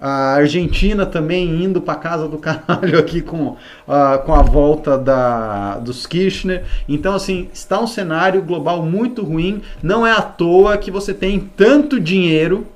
a 0.00 0.34
Argentina 0.34 1.06
também 1.06 1.64
indo 1.64 1.80
para 1.80 1.94
casa 1.94 2.28
do 2.28 2.38
caralho 2.38 2.98
aqui 2.98 3.20
com, 3.22 3.56
ah, 3.88 4.20
com 4.24 4.34
a 4.34 4.42
volta 4.42 4.98
da, 4.98 5.78
dos 5.78 6.06
Kirchner. 6.06 6.64
Então, 6.88 7.14
assim, 7.14 7.48
está 7.52 7.80
um 7.80 7.86
cenário 7.86 8.42
global 8.42 8.82
muito 8.82 9.24
ruim. 9.24 9.62
Não 9.82 10.06
é 10.06 10.12
à 10.12 10.20
toa 10.20 10.76
que 10.76 10.90
você 10.90 11.14
tem 11.14 11.40
tanto 11.40 11.98
dinheiro 11.98 12.66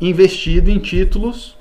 investido 0.00 0.70
em 0.70 0.78
títulos 0.78 1.56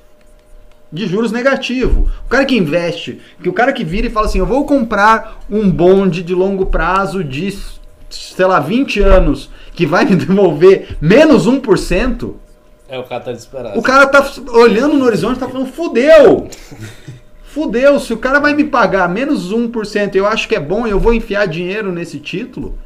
de 0.92 1.08
juros 1.08 1.32
negativo. 1.32 2.10
O 2.26 2.30
cara 2.30 2.46
que 2.46 2.56
investe, 2.56 3.20
que 3.42 3.50
o 3.50 3.54
cara 3.54 3.74
que 3.74 3.84
vira 3.84 4.08
e 4.08 4.12
fala 4.12 4.28
assim, 4.28 4.40
eu 4.40 4.46
vou 4.46 4.66
comprar 4.66 5.40
um 5.50 5.70
bonde 5.70 6.22
de 6.22 6.36
longo 6.36 6.68
prazo 6.68 7.24
de, 7.24 7.56
sei 8.10 8.46
lá, 8.46 8.60
20 8.60 9.02
anos, 9.02 9.50
que 9.74 9.86
vai 9.86 10.06
me 10.06 10.16
devolver 10.18 10.98
menos 11.02 11.48
1%, 11.48 12.34
é 12.94 13.00
o 13.00 13.04
cara 13.04 13.24
tá 13.24 13.32
desesperado. 13.32 13.80
o 13.80 13.82
cara 13.82 14.06
tá 14.06 14.24
olhando 14.52 14.96
no 14.96 15.06
horizonte 15.06 15.38
e 15.38 15.40
tá 15.40 15.50
falando, 15.50 15.72
fudeu! 15.72 16.48
Fudeu, 17.44 18.00
se 18.00 18.14
o 18.14 18.18
cara 18.18 18.40
vai 18.40 18.54
me 18.54 18.64
pagar 18.64 19.10
menos 19.10 19.52
1% 19.52 20.14
e 20.14 20.18
eu 20.18 20.28
acho 20.28 20.48
que 20.48 20.56
é 20.56 20.60
bom 20.60 20.88
eu 20.88 21.00
vou 21.00 21.14
enfiar 21.14 21.48
dinheiro 21.48 21.92
nesse 21.92 22.20
título, 22.20 22.78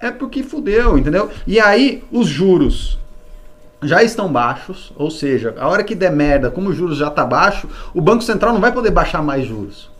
é 0.00 0.10
porque 0.10 0.42
fudeu, 0.42 0.98
entendeu? 0.98 1.30
E 1.46 1.58
aí, 1.58 2.02
os 2.10 2.26
juros 2.26 2.98
já 3.82 4.02
estão 4.02 4.30
baixos, 4.30 4.92
ou 4.96 5.10
seja, 5.10 5.54
a 5.58 5.68
hora 5.68 5.84
que 5.84 5.94
der 5.94 6.12
merda, 6.12 6.50
como 6.50 6.70
os 6.70 6.76
juros 6.76 6.98
já 6.98 7.10
tá 7.10 7.24
baixo, 7.24 7.68
o 7.94 8.00
Banco 8.00 8.22
Central 8.22 8.52
não 8.52 8.60
vai 8.60 8.72
poder 8.72 8.90
baixar 8.90 9.22
mais 9.22 9.46
juros. 9.46 9.90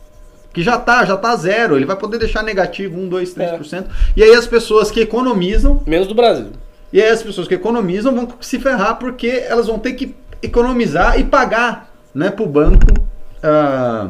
Que 0.53 0.61
já 0.63 0.77
tá, 0.77 1.05
já 1.05 1.15
tá 1.15 1.35
zero, 1.35 1.75
ele 1.75 1.85
vai 1.85 1.95
poder 1.95 2.17
deixar 2.17 2.43
negativo 2.43 2.99
1, 2.99 3.09
2, 3.09 3.35
3%. 3.35 3.85
E 4.15 4.23
aí 4.23 4.33
as 4.33 4.47
pessoas 4.47 4.91
que 4.91 4.99
economizam 4.99 5.81
Menos 5.85 6.07
do 6.07 6.15
Brasil. 6.15 6.51
E 6.91 7.01
aí 7.01 7.09
as 7.09 7.21
pessoas 7.23 7.47
que 7.47 7.53
economizam 7.53 8.13
vão 8.15 8.27
se 8.41 8.59
ferrar 8.59 8.97
porque 8.97 9.27
elas 9.47 9.67
vão 9.67 9.77
ter 9.79 9.93
que 9.93 10.15
economizar 10.41 11.19
e 11.19 11.23
pagar 11.23 11.91
né, 12.13 12.29
para 12.29 12.43
o 12.43 12.47
banco 12.47 12.85
ah, 13.43 14.09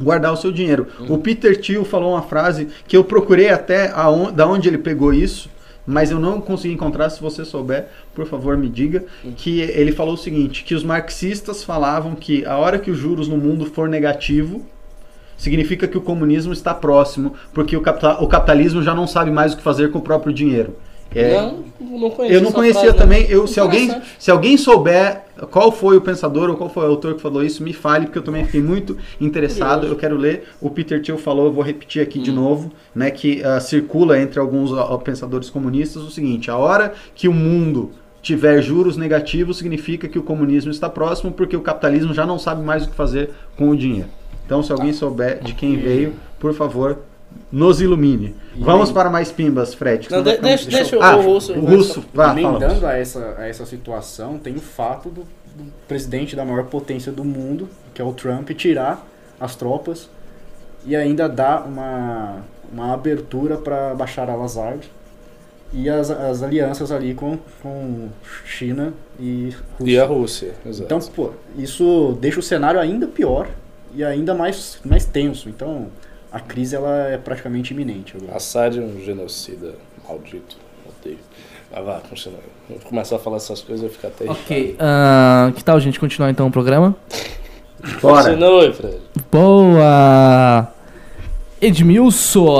guardar 0.00 0.32
o 0.32 0.36
seu 0.36 0.52
dinheiro. 0.52 0.86
O 1.08 1.18
Peter 1.18 1.58
Thiel 1.60 1.84
falou 1.84 2.12
uma 2.12 2.22
frase 2.22 2.68
que 2.86 2.96
eu 2.96 3.04
procurei 3.04 3.48
até 3.50 3.90
aon- 3.92 4.32
da 4.32 4.46
onde 4.46 4.68
ele 4.68 4.78
pegou 4.78 5.12
isso, 5.14 5.48
mas 5.86 6.10
eu 6.10 6.18
não 6.18 6.40
consegui 6.40 6.74
encontrar. 6.74 7.08
Se 7.10 7.20
você 7.20 7.44
souber, 7.44 7.86
por 8.14 8.26
favor, 8.26 8.56
me 8.56 8.68
diga. 8.68 9.04
Que 9.36 9.60
ele 9.60 9.92
falou 9.92 10.14
o 10.14 10.18
seguinte: 10.18 10.64
que 10.64 10.74
os 10.74 10.82
marxistas 10.84 11.62
falavam 11.64 12.14
que 12.14 12.44
a 12.44 12.56
hora 12.58 12.78
que 12.78 12.90
os 12.90 12.98
juros 12.98 13.28
no 13.28 13.36
mundo 13.38 13.66
for 13.66 13.88
negativo, 13.88 14.66
significa 15.38 15.86
que 15.86 15.96
o 15.96 16.00
comunismo 16.00 16.52
está 16.52 16.74
próximo, 16.74 17.34
porque 17.54 17.76
o, 17.76 17.80
capita- 17.80 18.22
o 18.22 18.26
capitalismo 18.26 18.82
já 18.82 18.94
não 18.94 19.06
sabe 19.06 19.30
mais 19.30 19.52
o 19.52 19.56
que 19.56 19.62
fazer 19.62 19.90
com 19.90 19.98
o 19.98 20.02
próprio 20.02 20.32
dinheiro. 20.32 20.74
É, 21.14 21.40
Não, 21.40 21.64
não 21.80 22.10
conheço 22.10 22.34
eu 22.34 22.40
não 22.42 22.52
conhecia 22.52 22.80
frase, 22.82 22.96
também. 22.96 23.26
Eu, 23.28 23.46
se, 23.46 23.58
alguém, 23.58 23.90
se 24.18 24.30
alguém 24.30 24.56
souber 24.56 25.22
qual 25.50 25.72
foi 25.72 25.96
o 25.96 26.00
pensador 26.00 26.50
ou 26.50 26.56
qual 26.56 26.68
foi 26.68 26.84
o 26.84 26.90
autor 26.90 27.14
que 27.14 27.22
falou 27.22 27.42
isso, 27.42 27.62
me 27.62 27.72
fale, 27.72 28.06
porque 28.06 28.18
eu 28.18 28.22
também 28.22 28.44
fiquei 28.44 28.62
muito 28.62 28.96
interessado. 29.20 29.86
Eu 29.86 29.96
quero 29.96 30.16
ler. 30.16 30.44
O 30.60 30.68
Peter 30.68 31.00
Thiel 31.00 31.18
falou, 31.18 31.46
eu 31.46 31.52
vou 31.52 31.64
repetir 31.64 32.02
aqui 32.02 32.18
Hum. 32.18 32.22
de 32.22 32.32
novo, 32.32 32.72
né, 32.94 33.10
que 33.10 33.42
ah, 33.44 33.60
circula 33.60 34.20
entre 34.20 34.38
alguns 34.38 34.72
ah, 34.72 34.96
pensadores 34.98 35.48
comunistas 35.50 36.02
o 36.02 36.10
seguinte: 36.10 36.50
a 36.50 36.56
hora 36.56 36.92
que 37.14 37.28
o 37.28 37.32
mundo 37.32 37.92
tiver 38.26 38.60
juros 38.60 38.96
negativos, 38.96 39.58
significa 39.58 40.08
que 40.08 40.18
o 40.18 40.22
comunismo 40.22 40.70
está 40.70 40.90
próximo, 40.90 41.30
porque 41.30 41.56
o 41.56 41.60
capitalismo 41.60 42.12
já 42.12 42.26
não 42.26 42.40
sabe 42.40 42.60
mais 42.60 42.84
o 42.84 42.90
que 42.90 42.96
fazer 42.96 43.30
com 43.56 43.68
o 43.68 43.76
dinheiro. 43.76 44.08
Então, 44.44 44.64
se 44.64 44.72
alguém 44.72 44.92
souber 44.92 45.40
de 45.42 45.54
quem 45.54 45.76
veio, 45.76 46.14
por 46.40 46.52
favor, 46.52 46.98
nos 47.50 47.80
ilumine. 47.80 48.34
Vamos 48.58 48.90
para 48.92 49.10
mais 49.10 49.30
pimbas, 49.32 49.74
Fred. 49.74 50.08
Não, 50.10 50.22
de- 50.22 50.36
deixa- 50.38 50.70
deixa 50.70 50.96
o- 50.98 51.02
Ah, 51.02 51.16
o 51.16 51.22
Russo- 51.22 51.52
O 51.52 51.60
russo, 51.64 52.04
vá, 52.12 52.34
fala. 52.34 52.88
A 52.88 52.96
essa, 52.98 53.34
a 53.38 53.46
essa 53.48 53.66
situação, 53.66 54.38
tem 54.38 54.54
o 54.56 54.60
fato 54.60 55.08
do, 55.08 55.22
do 55.22 55.72
presidente 55.88 56.34
da 56.36 56.44
maior 56.44 56.64
potência 56.64 57.10
do 57.12 57.24
mundo, 57.24 57.68
que 57.94 58.00
é 58.00 58.04
o 58.04 58.12
Trump, 58.12 58.50
tirar 58.50 59.06
as 59.40 59.54
tropas 59.56 60.08
e 60.84 60.94
ainda 60.96 61.28
dar 61.28 61.66
uma, 61.66 62.36
uma 62.72 62.92
abertura 62.94 63.56
para 63.56 63.94
Bashar 63.94 64.30
al-Assad 64.30 64.80
e 65.72 65.88
as, 65.90 66.10
as 66.10 66.42
alianças 66.42 66.92
ali 66.92 67.12
com, 67.12 67.38
com 67.62 68.08
China 68.44 68.94
e 69.18 69.52
Rússia. 69.78 69.92
E 69.92 69.98
a 69.98 70.04
Rússia, 70.06 70.54
exato. 70.64 70.84
Então, 70.84 71.00
pô, 71.14 71.30
isso 71.58 72.16
deixa 72.20 72.38
o 72.38 72.42
cenário 72.42 72.78
ainda 72.80 73.06
pior 73.06 73.48
e 73.94 74.04
ainda 74.04 74.32
mais, 74.34 74.78
mais 74.84 75.04
tenso. 75.04 75.48
Então, 75.48 75.88
a 76.36 76.40
crise 76.40 76.76
ela 76.76 77.08
é 77.08 77.16
praticamente 77.16 77.72
iminente 77.72 78.14
agora. 78.16 78.36
Assad 78.36 78.76
é 78.78 78.82
um 78.82 79.00
genocida 79.02 79.74
maldito. 80.06 80.56
Odeio. 80.86 81.18
Mas 81.74 81.84
vá, 81.84 82.00
continua. 82.08 82.38
Eu 82.68 82.76
vou 82.76 82.88
começar 82.90 83.16
a 83.16 83.18
falar 83.18 83.38
essas 83.38 83.62
coisas 83.62 83.82
eu 83.84 83.90
fico 83.90 84.06
até 84.06 84.30
Ok. 84.30 84.76
ah, 84.78 85.50
que 85.56 85.64
tal 85.64 85.76
a 85.76 85.80
gente 85.80 85.98
continuar 85.98 86.30
então 86.30 86.46
o 86.46 86.50
programa? 86.50 86.94
Bora. 88.02 88.24
Continue, 88.24 88.72
Fred. 88.74 88.98
Boa! 89.32 90.68
Edmilson 91.58 92.58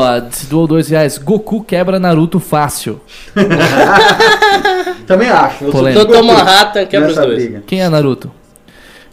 doou 0.49 0.67
dois 0.67 0.89
reais. 0.89 1.19
Goku 1.19 1.63
quebra 1.63 1.99
Naruto 1.99 2.41
fácil. 2.41 2.99
Também 5.07 5.29
acho. 5.29 5.65
Eu 5.65 5.71
do 5.73 5.93
Doutor 5.93 6.07
Goku 6.23 6.27
Manhattan 6.27 6.87
quebra 6.87 7.11
os 7.11 7.15
dois. 7.15 7.35
briga. 7.35 7.63
Quem 7.67 7.83
é 7.83 7.89
Naruto? 7.91 8.31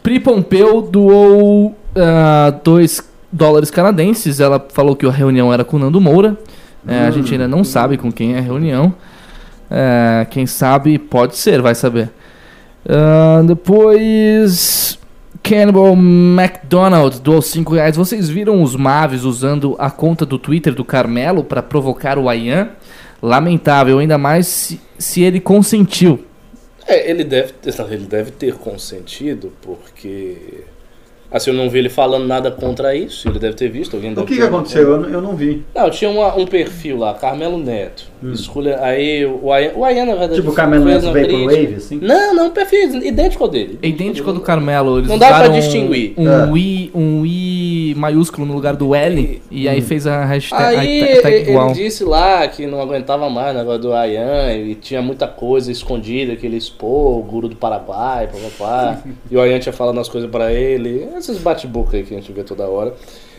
Pri 0.02 0.20
Pompeu 0.20 0.82
doou 0.82 1.76
2 2.64 3.13
dólares 3.34 3.72
canadenses. 3.72 4.40
Ela 4.40 4.66
falou 4.72 4.96
que 4.96 5.06
a 5.06 5.12
reunião 5.12 5.52
era 5.52 5.66
com 5.66 5.76
o 5.76 5.80
Nando 5.80 6.00
Moura. 6.00 6.38
É, 6.88 7.00
a 7.00 7.12
gente 7.12 7.32
ainda 7.34 7.48
não 7.48 7.64
sabe 7.64 7.98
com 7.98 8.12
quem 8.12 8.36
é 8.36 8.38
a 8.38 8.42
reunião. 8.42 8.94
É, 9.70 10.28
quem 10.30 10.46
sabe 10.46 11.00
pode 11.00 11.36
ser, 11.36 11.62
vai 11.62 11.74
saber. 11.74 12.12
Ah, 12.88 13.42
depois. 13.46 15.00
Cannibal 15.42 15.94
McDonald 15.94 17.20
doou 17.20 17.42
5 17.42 17.74
reais. 17.74 17.98
Vocês 17.98 18.30
viram 18.30 18.64
os 18.64 18.78
Maves 18.78 19.24
usando 19.24 19.76
a 19.78 19.92
conta 19.92 20.26
do 20.26 20.40
Twitter 20.40 20.74
do 20.74 20.86
Carmelo 20.86 21.44
para 21.44 21.62
provocar 21.62 22.18
o 22.18 22.30
Ayan? 22.30 22.70
Lamentável, 23.22 24.00
ainda 24.00 24.18
mais 24.18 24.48
se, 24.48 24.82
se 24.98 25.22
ele 25.22 25.42
consentiu. 25.42 26.26
É, 26.88 27.10
ele 27.10 27.24
deve, 27.24 27.54
ele 27.90 28.06
deve 28.06 28.32
ter 28.32 28.56
consentido, 28.56 29.52
porque. 29.62 30.64
Assim, 31.34 31.50
eu 31.50 31.56
não 31.58 31.68
vi 31.70 31.80
ele 31.80 31.90
falando 31.90 32.28
nada 32.28 32.52
contra 32.52 32.96
isso, 32.96 33.28
ele 33.28 33.40
deve 33.40 33.56
ter 33.56 33.68
visto. 33.68 33.96
Alguém 33.96 34.14
O 34.14 34.24
que, 34.24 34.36
que 34.36 34.42
aconteceu? 34.44 34.84
Eu, 34.92 35.00
não- 35.02 35.10
eu 35.10 35.20
não 35.22 35.36
vi. 35.36 35.64
Não, 35.76 35.90
tinha 35.90 36.10
uma- 36.12 36.36
um 36.38 36.46
perfil 36.46 36.98
lá, 37.00 37.16
Carmelo 37.16 37.58
Neto. 37.58 38.13
Escolha, 38.32 38.80
aí 38.82 39.26
o 39.26 39.52
Ayan, 39.52 39.72
o 39.76 39.84
Ayan, 39.84 40.06
na 40.06 40.12
verdade. 40.16 40.36
Tipo, 40.36 40.52
o 40.52 40.54
Carmelo 40.54 40.84
fez 40.84 40.96
Neto 40.96 41.06
uma 41.06 41.14
veio 41.14 41.28
pro 41.28 41.36
crítica. 41.36 41.62
Wave, 41.62 41.76
assim? 41.76 42.00
Não, 42.02 42.36
não, 42.36 42.48
um 42.48 42.52
perfil 42.52 43.04
idêntico 43.04 43.44
ao 43.44 43.50
dele. 43.50 43.80
É 43.82 43.88
idêntico 43.88 44.30
ao 44.30 44.36
do 44.36 44.42
Carmelo. 44.42 45.00
Eles 45.00 45.10
Não 45.10 45.18
dá 45.18 45.28
pra 45.40 45.48
distinguir. 45.48 46.14
Um, 46.18 46.56
É. 46.56 46.58
I, 46.58 46.92
um 46.94 47.26
I 47.26 47.94
maiúsculo 47.98 48.46
no 48.46 48.54
lugar 48.54 48.76
do 48.76 48.94
L 48.96 49.42
e 49.52 49.68
aí 49.68 49.82
fez 49.82 50.08
a 50.08 50.24
hashtag, 50.26 50.64
Aí 50.64 51.02
a 51.24 51.30
ele, 51.32 51.50
igual. 51.52 51.72
ele 51.72 51.84
disse 51.84 52.04
lá 52.04 52.48
que 52.48 52.66
não 52.66 52.82
aguentava 52.82 53.30
mais 53.30 53.56
o 53.56 53.60
negócio 53.60 53.82
do 53.82 53.94
Ayan 53.94 54.54
e 54.56 54.76
tinha 54.76 55.02
muita 55.02 55.28
coisa 55.28 55.72
escondida 55.72 56.36
que 56.36 56.46
ele 56.46 56.58
expôs, 56.58 57.18
o 57.18 57.22
guru 57.24 57.48
do 57.48 57.56
Paraguai, 57.56 58.28
papapá. 58.28 59.02
e 59.30 59.36
o 59.36 59.42
Ayan 59.42 59.60
tinha 59.60 59.74
falado 59.74 59.96
umas 59.96 60.10
coisas 60.10 60.30
pra 60.30 60.52
ele, 60.52 61.08
esses 61.18 61.38
bate-boca 61.38 61.98
aí 61.98 62.04
que 62.04 62.14
a 62.14 62.18
gente 62.18 62.32
vê 62.32 62.44
toda 62.44 62.66
hora. 62.68 62.94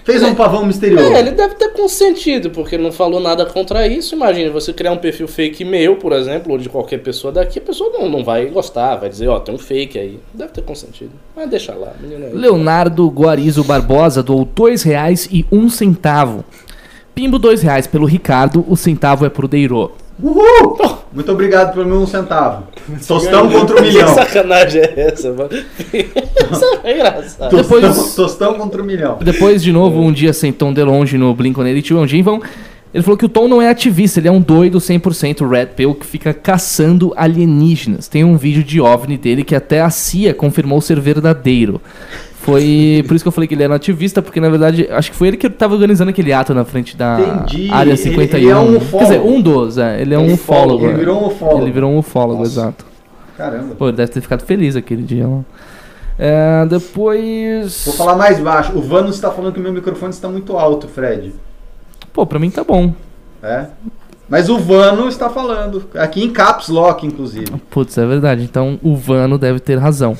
Fez 0.04 0.22
um 0.22 0.34
pavão 0.34 0.66
misterioso. 0.66 1.14
É, 1.14 1.18
ele 1.18 1.30
deve 1.30 1.54
ter 1.54 1.70
consentido, 1.70 2.50
porque 2.50 2.74
ele 2.74 2.82
não 2.82 2.92
falou 2.92 3.20
nada 3.20 3.46
contra 3.46 3.86
isso. 3.88 4.14
Imagina, 4.14 4.50
você 4.50 4.70
criar 4.70 4.92
um 4.92 4.98
perfil 4.98 5.26
fake 5.26 5.64
meu, 5.64 5.96
por 5.96 6.12
exemplo, 6.12 6.52
ou 6.52 6.58
de 6.58 6.68
qualquer 6.68 6.98
pessoa 6.98 7.32
daqui, 7.32 7.58
a 7.58 7.62
pessoa 7.62 7.90
não, 7.90 8.08
não 8.10 8.22
vai 8.22 8.44
gostar, 8.46 8.96
vai 8.96 9.08
dizer, 9.08 9.28
ó, 9.28 9.40
tem 9.40 9.54
um 9.54 9.58
fake 9.58 9.98
aí. 9.98 10.20
Deve 10.34 10.52
ter 10.52 10.62
consentido. 10.62 11.12
Mas 11.34 11.48
deixa 11.48 11.74
lá, 11.74 11.94
menino 11.98 12.26
aí. 12.26 12.34
Leonardo 12.34 13.08
Guarizo 13.08 13.64
Barbosa 13.64 14.22
doou 14.22 14.44
dois 14.44 14.82
reais 14.82 15.26
e 15.32 15.46
um 15.50 15.70
centavo. 15.70 16.44
Pimbo 17.14 17.38
dois 17.38 17.62
reais 17.62 17.86
pelo 17.86 18.04
Ricardo, 18.04 18.62
o 18.68 18.76
centavo 18.76 19.24
é 19.24 19.30
pro 19.30 19.48
Deiro. 19.48 19.92
Uhul! 20.22 20.76
Muito 21.14 21.30
obrigado 21.30 21.72
pelo 21.74 21.86
meu 21.86 22.00
um 22.00 22.06
centavo. 22.06 22.64
Tostão 23.06 23.48
contra 23.48 23.76
um 23.76 23.82
Que 23.82 23.88
milhão. 23.90 24.08
sacanagem 24.14 24.82
é 24.82 24.94
essa, 25.12 25.32
mano? 25.32 25.50
Isso 25.94 26.78
é 26.82 26.94
engraçado. 26.94 27.50
Tostão, 27.50 27.80
Depois- 27.80 28.14
tostão 28.14 28.54
contra 28.54 28.82
um 28.82 28.84
milhão. 28.84 29.18
Depois, 29.22 29.62
de 29.62 29.70
novo, 29.72 30.00
um 30.00 30.12
dia 30.12 30.32
sem 30.32 30.52
Tom 30.52 30.72
DeLonge 30.72 31.16
no 31.16 31.34
Blink-182 31.34 31.96
um 31.96 32.06
dia 32.06 32.22
vão... 32.22 32.42
Ele 32.92 33.02
falou 33.02 33.16
que 33.18 33.24
o 33.24 33.28
Tom 33.28 33.48
não 33.48 33.60
é 33.60 33.68
ativista, 33.68 34.20
ele 34.20 34.28
é 34.28 34.30
um 34.30 34.40
doido 34.40 34.78
100% 34.78 35.48
Red 35.48 35.66
Pill 35.74 35.96
que 35.96 36.06
fica 36.06 36.32
caçando 36.32 37.12
alienígenas. 37.16 38.06
Tem 38.06 38.22
um 38.22 38.36
vídeo 38.36 38.62
de 38.62 38.80
OVNI 38.80 39.16
dele 39.18 39.42
que 39.42 39.56
até 39.56 39.80
a 39.80 39.90
CIA 39.90 40.32
confirmou 40.32 40.80
ser 40.80 41.00
verdadeiro. 41.00 41.80
Foi 42.44 43.02
por 43.08 43.14
isso 43.14 43.24
que 43.24 43.28
eu 43.28 43.32
falei 43.32 43.48
que 43.48 43.54
ele 43.54 43.62
era 43.62 43.72
um 43.72 43.76
ativista, 43.76 44.20
porque 44.20 44.38
na 44.38 44.50
verdade 44.50 44.86
acho 44.90 45.10
que 45.10 45.16
foi 45.16 45.28
ele 45.28 45.36
que 45.38 45.46
estava 45.46 45.72
organizando 45.72 46.10
aquele 46.10 46.30
ato 46.30 46.52
na 46.52 46.62
frente 46.64 46.94
da 46.94 47.18
Entendi. 47.18 47.70
área 47.70 47.90
Ele- 47.92 47.96
51. 47.96 48.38
ele 48.38 48.50
é 48.50 48.56
um 48.56 48.78
Quer 48.78 48.78
dizer, 48.78 49.18
ufólogo. 49.20 49.28
um 49.30 49.40
dos, 49.40 49.78
é. 49.78 50.00
Ele 50.02 50.14
é 50.14 50.18
um 50.18 50.32
Ufólogo, 50.34 50.74
ufólogo. 50.74 50.84
Ele 50.84 50.92
é. 50.92 50.96
virou 50.98 51.22
um 51.22 51.26
ufólogo. 51.28 51.62
Ele 51.62 51.70
virou 51.72 51.90
um 51.92 51.98
ufólogo, 51.98 52.38
Nossa. 52.40 52.50
exato. 52.50 52.84
Caramba. 53.38 53.74
Pô, 53.76 53.88
ele 53.88 53.96
deve 53.96 54.12
ter 54.12 54.20
ficado 54.20 54.44
feliz 54.44 54.76
aquele 54.76 55.02
dia 55.02 55.26
lá. 55.26 55.40
É, 56.18 56.66
depois. 56.66 57.82
Vou 57.86 57.94
falar 57.94 58.14
mais 58.16 58.38
baixo. 58.38 58.72
O 58.76 58.82
Vanos 58.82 59.14
está 59.16 59.30
falando 59.30 59.52
que 59.54 59.58
o 59.58 59.62
meu 59.62 59.72
microfone 59.72 60.10
está 60.12 60.28
muito 60.28 60.56
alto, 60.56 60.86
Fred. 60.86 61.32
Pô, 62.12 62.24
pra 62.26 62.38
mim 62.38 62.50
tá 62.50 62.62
bom. 62.62 62.92
É? 63.42 63.66
Mas 64.28 64.48
o 64.48 64.58
Vano 64.58 65.08
está 65.08 65.28
falando. 65.28 65.84
Aqui 65.96 66.22
em 66.22 66.30
caps 66.30 66.68
lock, 66.68 67.06
inclusive. 67.06 67.46
Putz, 67.70 67.98
é 67.98 68.06
verdade. 68.06 68.42
Então 68.44 68.78
o 68.82 68.94
Vano 68.94 69.36
deve 69.38 69.58
ter 69.60 69.78
razão. 69.78 70.16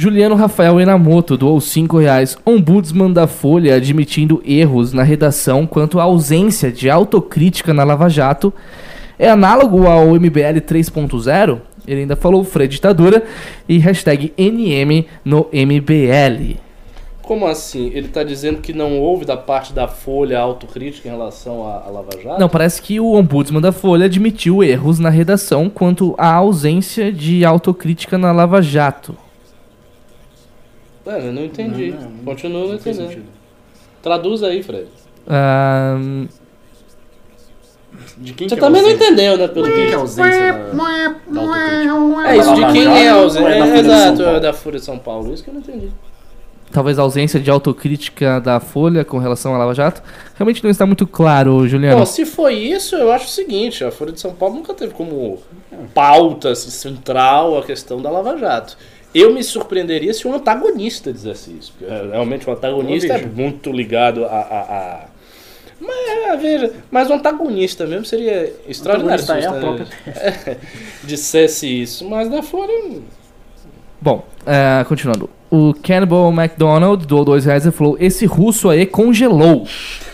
Juliano 0.00 0.34
Rafael 0.34 0.80
Enamoto 0.80 1.36
doou 1.36 1.60
5 1.60 1.98
reais. 1.98 2.34
Ombudsman 2.46 3.12
da 3.12 3.26
Folha 3.26 3.74
admitindo 3.74 4.42
erros 4.46 4.94
na 4.94 5.02
redação 5.02 5.66
quanto 5.66 6.00
à 6.00 6.04
ausência 6.04 6.72
de 6.72 6.88
autocrítica 6.88 7.74
na 7.74 7.84
Lava 7.84 8.08
Jato. 8.08 8.50
É 9.18 9.28
análogo 9.28 9.86
ao 9.86 10.06
MBL 10.14 10.62
3.0? 10.66 11.58
Ele 11.86 12.00
ainda 12.00 12.16
falou 12.16 12.42
Fred 12.44 12.72
ditadura 12.72 13.24
e 13.68 13.76
hashtag 13.76 14.32
NM 14.38 15.04
no 15.22 15.46
MBL. 15.52 16.56
Como 17.20 17.46
assim? 17.46 17.90
Ele 17.92 18.08
tá 18.08 18.22
dizendo 18.22 18.62
que 18.62 18.72
não 18.72 18.98
houve 18.98 19.26
da 19.26 19.36
parte 19.36 19.74
da 19.74 19.86
Folha 19.86 20.40
autocrítica 20.40 21.08
em 21.08 21.12
relação 21.12 21.68
à, 21.68 21.84
à 21.86 21.90
Lava 21.90 22.18
Jato? 22.22 22.40
Não, 22.40 22.48
parece 22.48 22.80
que 22.80 22.98
o 22.98 23.12
ombudsman 23.12 23.60
da 23.60 23.70
Folha 23.70 24.06
admitiu 24.06 24.64
erros 24.64 24.98
na 24.98 25.10
redação 25.10 25.68
quanto 25.68 26.14
à 26.16 26.32
ausência 26.32 27.12
de 27.12 27.44
autocrítica 27.44 28.16
na 28.16 28.32
Lava 28.32 28.62
Jato. 28.62 29.14
É, 31.06 31.28
eu 31.28 31.32
não 31.32 31.44
entendi. 31.44 31.90
Não, 31.92 32.00
não, 32.02 32.10
não- 32.10 32.24
Continuo 32.24 32.60
não 32.62 32.68
Não 32.68 32.74
entendendo. 32.74 33.22
Traduz 34.02 34.42
aí, 34.42 34.62
Fred. 34.62 34.88
Ahn, 35.28 36.26
De 38.18 38.32
quem 38.34 38.48
Você 38.48 38.54
que 38.54 38.60
é 38.60 38.64
também 38.64 38.82
não 38.82 38.90
ausência? 38.90 39.06
entendeu, 39.12 39.36
né? 39.38 39.48
Pelo 39.48 39.66
que 39.66 39.80
é 39.80 39.94
ausência 39.94 40.52
da, 40.52 41.42
da? 41.42 42.28
É 42.30 42.36
isso, 42.36 42.54
de 42.54 42.66
quem 42.72 42.86
é 42.86 43.08
a 43.08 43.14
ausência. 43.14 43.48
é 43.48 43.58
da 43.58 43.66
É, 43.66 43.68
Folha 43.68 43.82
de 43.82 43.88
São 43.88 43.96
exato, 43.98 44.22
Paulo? 44.22 44.36
é 44.36 44.40
da 44.40 44.52
Folha 44.52 44.78
de 44.78 44.84
São 44.84 44.98
Paulo. 44.98 45.34
Isso 45.34 45.42
que 45.44 45.50
eu 45.50 45.54
não 45.54 45.60
entendi. 45.60 45.88
talvez 46.72 46.98
a 47.00 47.02
ausência 47.02 47.40
de 47.40 47.50
autocrítica 47.50 48.40
da 48.40 48.60
Folha 48.60 49.04
com 49.04 49.18
relação 49.18 49.54
à 49.54 49.58
Lava 49.58 49.74
Jato. 49.74 50.02
Realmente 50.36 50.62
não 50.62 50.70
está 50.70 50.86
muito 50.86 51.04
claro, 51.06 51.66
Juliano. 51.66 51.98
Bom, 51.98 52.06
se 52.06 52.24
foi 52.24 52.54
isso, 52.54 52.94
eu 52.94 53.10
acho 53.10 53.24
o 53.26 53.28
seguinte, 53.30 53.82
a 53.84 53.90
Folha 53.90 54.12
de 54.12 54.20
São 54.20 54.32
Paulo 54.32 54.54
nunca 54.56 54.72
teve 54.72 54.94
como 54.94 55.38
pauta 55.92 56.50
assim, 56.50 56.70
central 56.70 57.58
a 57.58 57.62
questão 57.64 58.00
da 58.00 58.08
Lava 58.10 58.36
Jato. 58.38 58.78
Eu 59.14 59.32
me 59.34 59.42
surpreenderia 59.42 60.14
se 60.14 60.26
um 60.28 60.34
antagonista 60.34 61.12
dissesse 61.12 61.50
isso. 61.58 61.74
Porque 61.78 61.92
realmente 61.92 62.48
o 62.48 62.52
antagonista 62.52 63.14
é 63.14 63.26
muito 63.26 63.72
ligado 63.72 64.24
a. 64.24 64.28
a, 64.28 64.60
a- 64.60 65.04
Mas, 65.80 65.96
é, 66.08 66.36
veja, 66.36 66.72
mas 66.90 67.10
o 67.10 67.14
antagonista 67.14 67.86
mesmo 67.86 68.04
seria 68.04 68.52
extraordinário 68.68 69.24
se 69.24 69.32
é 69.32 69.46
a 69.46 69.50
o 69.52 69.54
Stanley 69.56 69.86
dissesse 71.04 71.66
isso. 71.82 72.08
Mas 72.08 72.28
da 72.30 72.42
fora. 72.42 72.72
Bom, 74.00 74.24
é, 74.46 74.84
continuando. 74.84 75.28
O 75.50 75.74
Cannibal 75.82 76.30
McDonald 76.32 77.04
doou 77.06 77.24
dois 77.24 77.44
reais 77.44 77.66
e 77.66 77.72
falou: 77.72 77.96
Esse 77.98 78.24
russo 78.26 78.68
aí 78.70 78.86
congelou. 78.86 79.66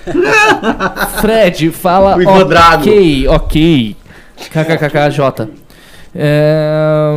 Fred 1.21 1.71
fala. 1.71 2.17
Ok, 2.17 3.29
ok. 3.29 3.97
KKKKJ. 4.51 5.49
É, 6.15 7.11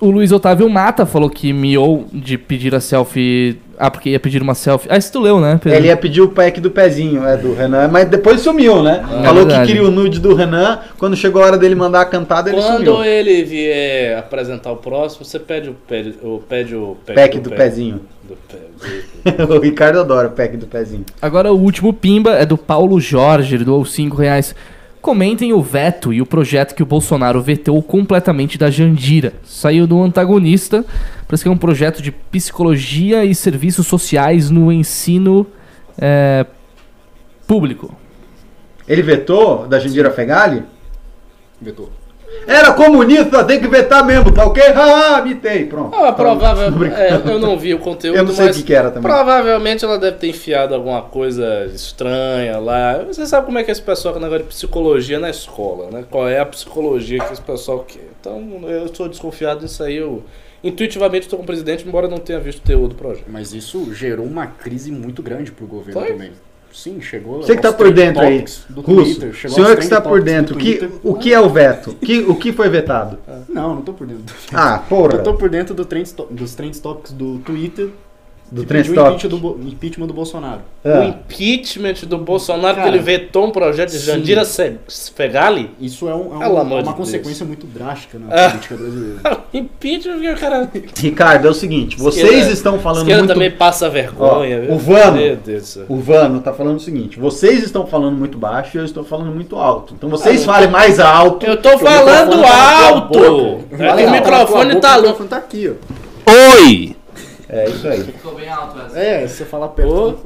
o 0.00 0.10
Luiz 0.10 0.32
Otávio 0.32 0.68
Mata 0.68 1.04
falou 1.04 1.28
que 1.28 1.52
miou 1.52 2.06
de 2.12 2.38
pedir 2.38 2.74
a 2.74 2.80
selfie. 2.80 3.58
Ah, 3.78 3.90
porque 3.90 4.10
ia 4.10 4.20
pedir 4.20 4.42
uma 4.42 4.54
selfie. 4.54 4.88
Ah, 4.90 4.98
isso 4.98 5.10
tu 5.10 5.20
leu, 5.20 5.40
né? 5.40 5.58
Pedro? 5.62 5.78
Ele 5.78 5.86
ia 5.88 5.96
pedir 5.96 6.20
o 6.20 6.28
pack 6.28 6.60
do 6.60 6.70
pezinho, 6.70 7.24
é 7.26 7.34
do 7.36 7.54
Renan, 7.54 7.88
mas 7.88 8.06
depois 8.08 8.40
sumiu, 8.42 8.82
né? 8.82 9.02
É 9.10 9.22
Falou 9.24 9.42
que 9.46 9.48
verdade. 9.48 9.66
queria 9.72 9.82
o 9.88 9.90
nude 9.90 10.20
do 10.20 10.34
Renan, 10.34 10.80
quando 10.98 11.16
chegou 11.16 11.42
a 11.42 11.46
hora 11.46 11.56
dele 11.58 11.74
mandar 11.74 12.02
a 12.02 12.04
cantada, 12.04 12.50
ele 12.50 12.60
Quando 12.60 12.76
sumiu. 12.94 13.04
ele 13.04 13.42
vier 13.42 14.18
apresentar 14.18 14.70
o 14.72 14.76
próximo, 14.76 15.24
você 15.24 15.38
pede 15.38 15.70
o, 15.70 15.74
pede, 15.88 16.14
o, 16.22 16.42
pede 16.46 16.76
o 16.76 16.96
Pack 17.14 17.38
do 17.38 17.50
pezinho. 17.50 18.00
do 18.28 18.36
pé- 18.46 19.42
do- 19.46 19.54
o 19.56 19.60
Ricardo 19.60 19.98
adora 20.00 20.28
o 20.28 20.32
pack 20.32 20.58
do 20.58 20.66
pezinho. 20.66 21.04
Agora 21.22 21.50
o 21.50 21.56
último 21.58 21.92
pimba 21.94 22.32
é 22.32 22.44
do 22.44 22.58
Paulo 22.58 23.00
Jorge, 23.00 23.54
ele 23.54 23.64
doou 23.64 23.84
5 23.86 24.14
reais. 24.16 24.54
Comentem 25.00 25.52
o 25.52 25.62
veto 25.62 26.12
e 26.12 26.20
o 26.20 26.26
projeto 26.26 26.74
que 26.74 26.82
o 26.82 26.86
Bolsonaro 26.86 27.40
vetou 27.40 27.82
completamente 27.82 28.58
da 28.58 28.70
Jandira. 28.70 29.32
Saiu 29.42 29.86
do 29.86 30.02
antagonista, 30.02 30.84
parece 31.26 31.42
que 31.42 31.48
é 31.48 31.52
um 31.52 31.56
projeto 31.56 32.02
de 32.02 32.12
psicologia 32.12 33.24
e 33.24 33.34
serviços 33.34 33.86
sociais 33.86 34.50
no 34.50 34.70
ensino 34.70 35.46
é, 35.98 36.44
público. 37.46 37.96
Ele 38.86 39.02
vetou 39.02 39.66
da 39.66 39.78
Jandira 39.78 40.10
Fegali? 40.10 40.64
Vetou. 41.60 41.99
Era 42.46 42.72
comunista, 42.72 43.44
tem 43.44 43.60
que 43.60 43.68
vetar 43.68 44.04
mesmo, 44.04 44.32
tá 44.32 44.44
ok? 44.44 44.62
Ah, 44.74 45.22
mitei, 45.22 45.66
pronto. 45.66 45.94
Ah, 45.94 46.12
provável, 46.12 46.64
é, 46.86 47.14
eu 47.14 47.38
não 47.38 47.58
vi 47.58 47.74
o 47.74 47.78
conteúdo, 47.78 48.16
Eu 48.16 48.24
não 48.24 48.32
sei 48.32 48.44
o 48.44 48.48
mas 48.48 48.56
que, 48.56 48.62
que 48.64 48.74
era 48.74 48.90
também. 48.90 49.02
provavelmente 49.10 49.84
ela 49.84 49.98
deve 49.98 50.16
ter 50.16 50.28
enfiado 50.28 50.74
alguma 50.74 51.02
coisa 51.02 51.66
estranha 51.66 52.58
lá. 52.58 53.04
Você 53.06 53.26
sabe 53.26 53.46
como 53.46 53.58
é 53.58 53.64
que 53.64 53.70
esse 53.70 53.82
pessoal 53.82 54.14
com 54.14 54.20
negócio 54.20 54.42
de 54.44 54.48
psicologia 54.48 55.18
na 55.18 55.30
escola, 55.30 55.90
né? 55.90 56.04
Qual 56.10 56.28
é 56.28 56.40
a 56.40 56.46
psicologia 56.46 57.18
que 57.20 57.32
esse 57.32 57.42
pessoal 57.42 57.84
quer. 57.86 58.08
Então 58.20 58.60
eu 58.64 58.86
estou 58.86 59.08
desconfiado 59.08 59.60
disso 59.60 59.82
aí. 59.82 59.96
Eu 59.96 60.22
intuitivamente 60.62 61.26
estou 61.26 61.38
com 61.38 61.42
o 61.42 61.46
presidente, 61.46 61.86
embora 61.86 62.08
não 62.08 62.18
tenha 62.18 62.38
visto 62.40 62.58
o 62.58 62.62
teor 62.66 62.88
do 62.88 62.94
projeto. 62.94 63.24
Mas 63.28 63.52
isso 63.54 63.92
gerou 63.94 64.26
uma 64.26 64.46
crise 64.46 64.90
muito 64.90 65.22
grande 65.22 65.50
pro 65.52 65.66
governo 65.66 66.00
Foi? 66.00 66.12
também. 66.12 66.32
Sim, 66.72 67.00
chegou. 67.00 67.42
Você 67.42 67.56
que 67.56 67.62
tá 67.62 67.68
aos 67.68 67.76
por 67.76 67.92
dentro 67.92 68.22
aí, 68.22 68.44
do 68.68 68.80
Russo, 68.80 69.04
Twitter, 69.20 69.34
chegou 69.34 69.54
senhor 69.56 69.76
que 69.76 69.82
está 69.82 70.00
por 70.00 70.20
do 70.20 70.24
dentro, 70.24 70.56
que, 70.56 70.88
o 71.02 71.14
que 71.14 71.32
é 71.32 71.40
o 71.40 71.48
veto? 71.48 71.94
Que, 71.94 72.20
o 72.20 72.34
que 72.36 72.52
foi 72.52 72.68
vetado? 72.68 73.18
Não, 73.48 73.74
não 73.76 73.82
tô 73.82 73.92
por 73.92 74.06
dentro. 74.06 74.34
Ah, 74.52 74.78
porra. 74.78 75.14
Eu 75.14 75.22
tô 75.22 75.34
por 75.34 75.48
dentro 75.50 75.74
do 75.74 75.84
trends 75.84 76.12
to- 76.12 76.28
dos 76.30 76.54
trends 76.54 76.78
topics 76.80 77.12
do 77.12 77.38
Twitter. 77.38 77.90
Do 78.52 78.64
Trend 78.64 78.88
pediu 78.88 79.02
o 79.02 79.06
impeachment 79.06 79.30
do, 79.30 79.38
Bo- 79.38 79.58
impeachment 79.64 80.06
do 80.08 80.12
Bolsonaro. 80.14 80.60
O 80.84 80.88
Ah, 80.88 81.04
impeachment 81.06 81.94
do 82.08 82.18
Bolsonaro, 82.18 82.74
Cara, 82.76 82.90
que 82.90 82.96
ele 82.96 83.02
vetou 83.02 83.46
um 83.46 83.50
projeto 83.50 83.90
de 83.90 83.98
sim. 83.98 84.06
Jandira 84.06 84.44
Se- 84.44 84.76
Fegali? 85.14 85.70
Isso 85.80 86.08
é, 86.08 86.14
um- 86.14 86.34
é 86.42 86.48
um- 86.48 86.58
é 86.58 86.62
uma 86.62 86.82
de 86.82 86.92
consequência 86.94 87.46
muito 87.46 87.66
drástica 87.66 88.18
na 88.18 88.26
Ah. 88.34 88.48
política 88.50 88.76
brasileira. 88.76 89.20
impeachment, 89.54 90.32
o 90.34 90.36
cara. 90.36 90.70
Ricardo, 90.98 91.46
é 91.46 91.50
o 91.50 91.54
seguinte, 91.54 91.96
vocês 91.96 92.24
Esquerda- 92.28 92.52
estão 92.52 92.78
falando 92.80 93.06
muito... 93.06 93.26
também 93.28 93.50
passa 93.50 93.88
vergonha. 93.88 94.58
Ó, 94.58 94.60
viu? 94.62 94.72
o 94.74 94.78
Vano. 94.78 95.36
Deus. 95.44 95.78
O 95.88 95.96
Vano 95.96 96.40
tá 96.40 96.52
falando 96.52 96.76
o 96.76 96.80
seguinte, 96.80 97.18
vocês 97.20 97.62
estão 97.62 97.86
falando 97.86 98.16
muito 98.16 98.36
baixo 98.36 98.76
e 98.76 98.80
eu 98.80 98.84
estou 98.84 99.04
falando 99.04 99.32
muito 99.32 99.56
alto. 99.56 99.94
Então 99.96 100.08
vocês 100.10 100.42
Ah, 100.42 100.52
falem 100.54 100.68
mais 100.70 100.98
alto. 100.98 101.46
Eu 101.46 101.56
tô 101.56 101.78
falando 101.78 102.40
tá 102.42 102.86
alto! 102.88 103.18
boca. 103.18 103.84
É 103.84 104.06
o 104.06 104.10
microfone 104.10 104.74
boca, 104.74 104.80
tá 104.80 104.92
O 104.98 105.02
louco. 105.02 105.22
microfone 105.22 105.28
tá 105.28 105.36
aqui, 105.36 105.70
ó. 105.70 106.00
Oi! 106.32 106.96
É 107.52 107.68
isso 107.68 107.88
aí. 107.88 108.04
Ficou 108.04 108.36
bem 108.36 108.48
alto 108.48 108.80
essa. 108.80 108.96
É, 108.96 109.26
se 109.26 109.38
você 109.38 109.44
falar 109.44 109.68
perto. 109.70 110.24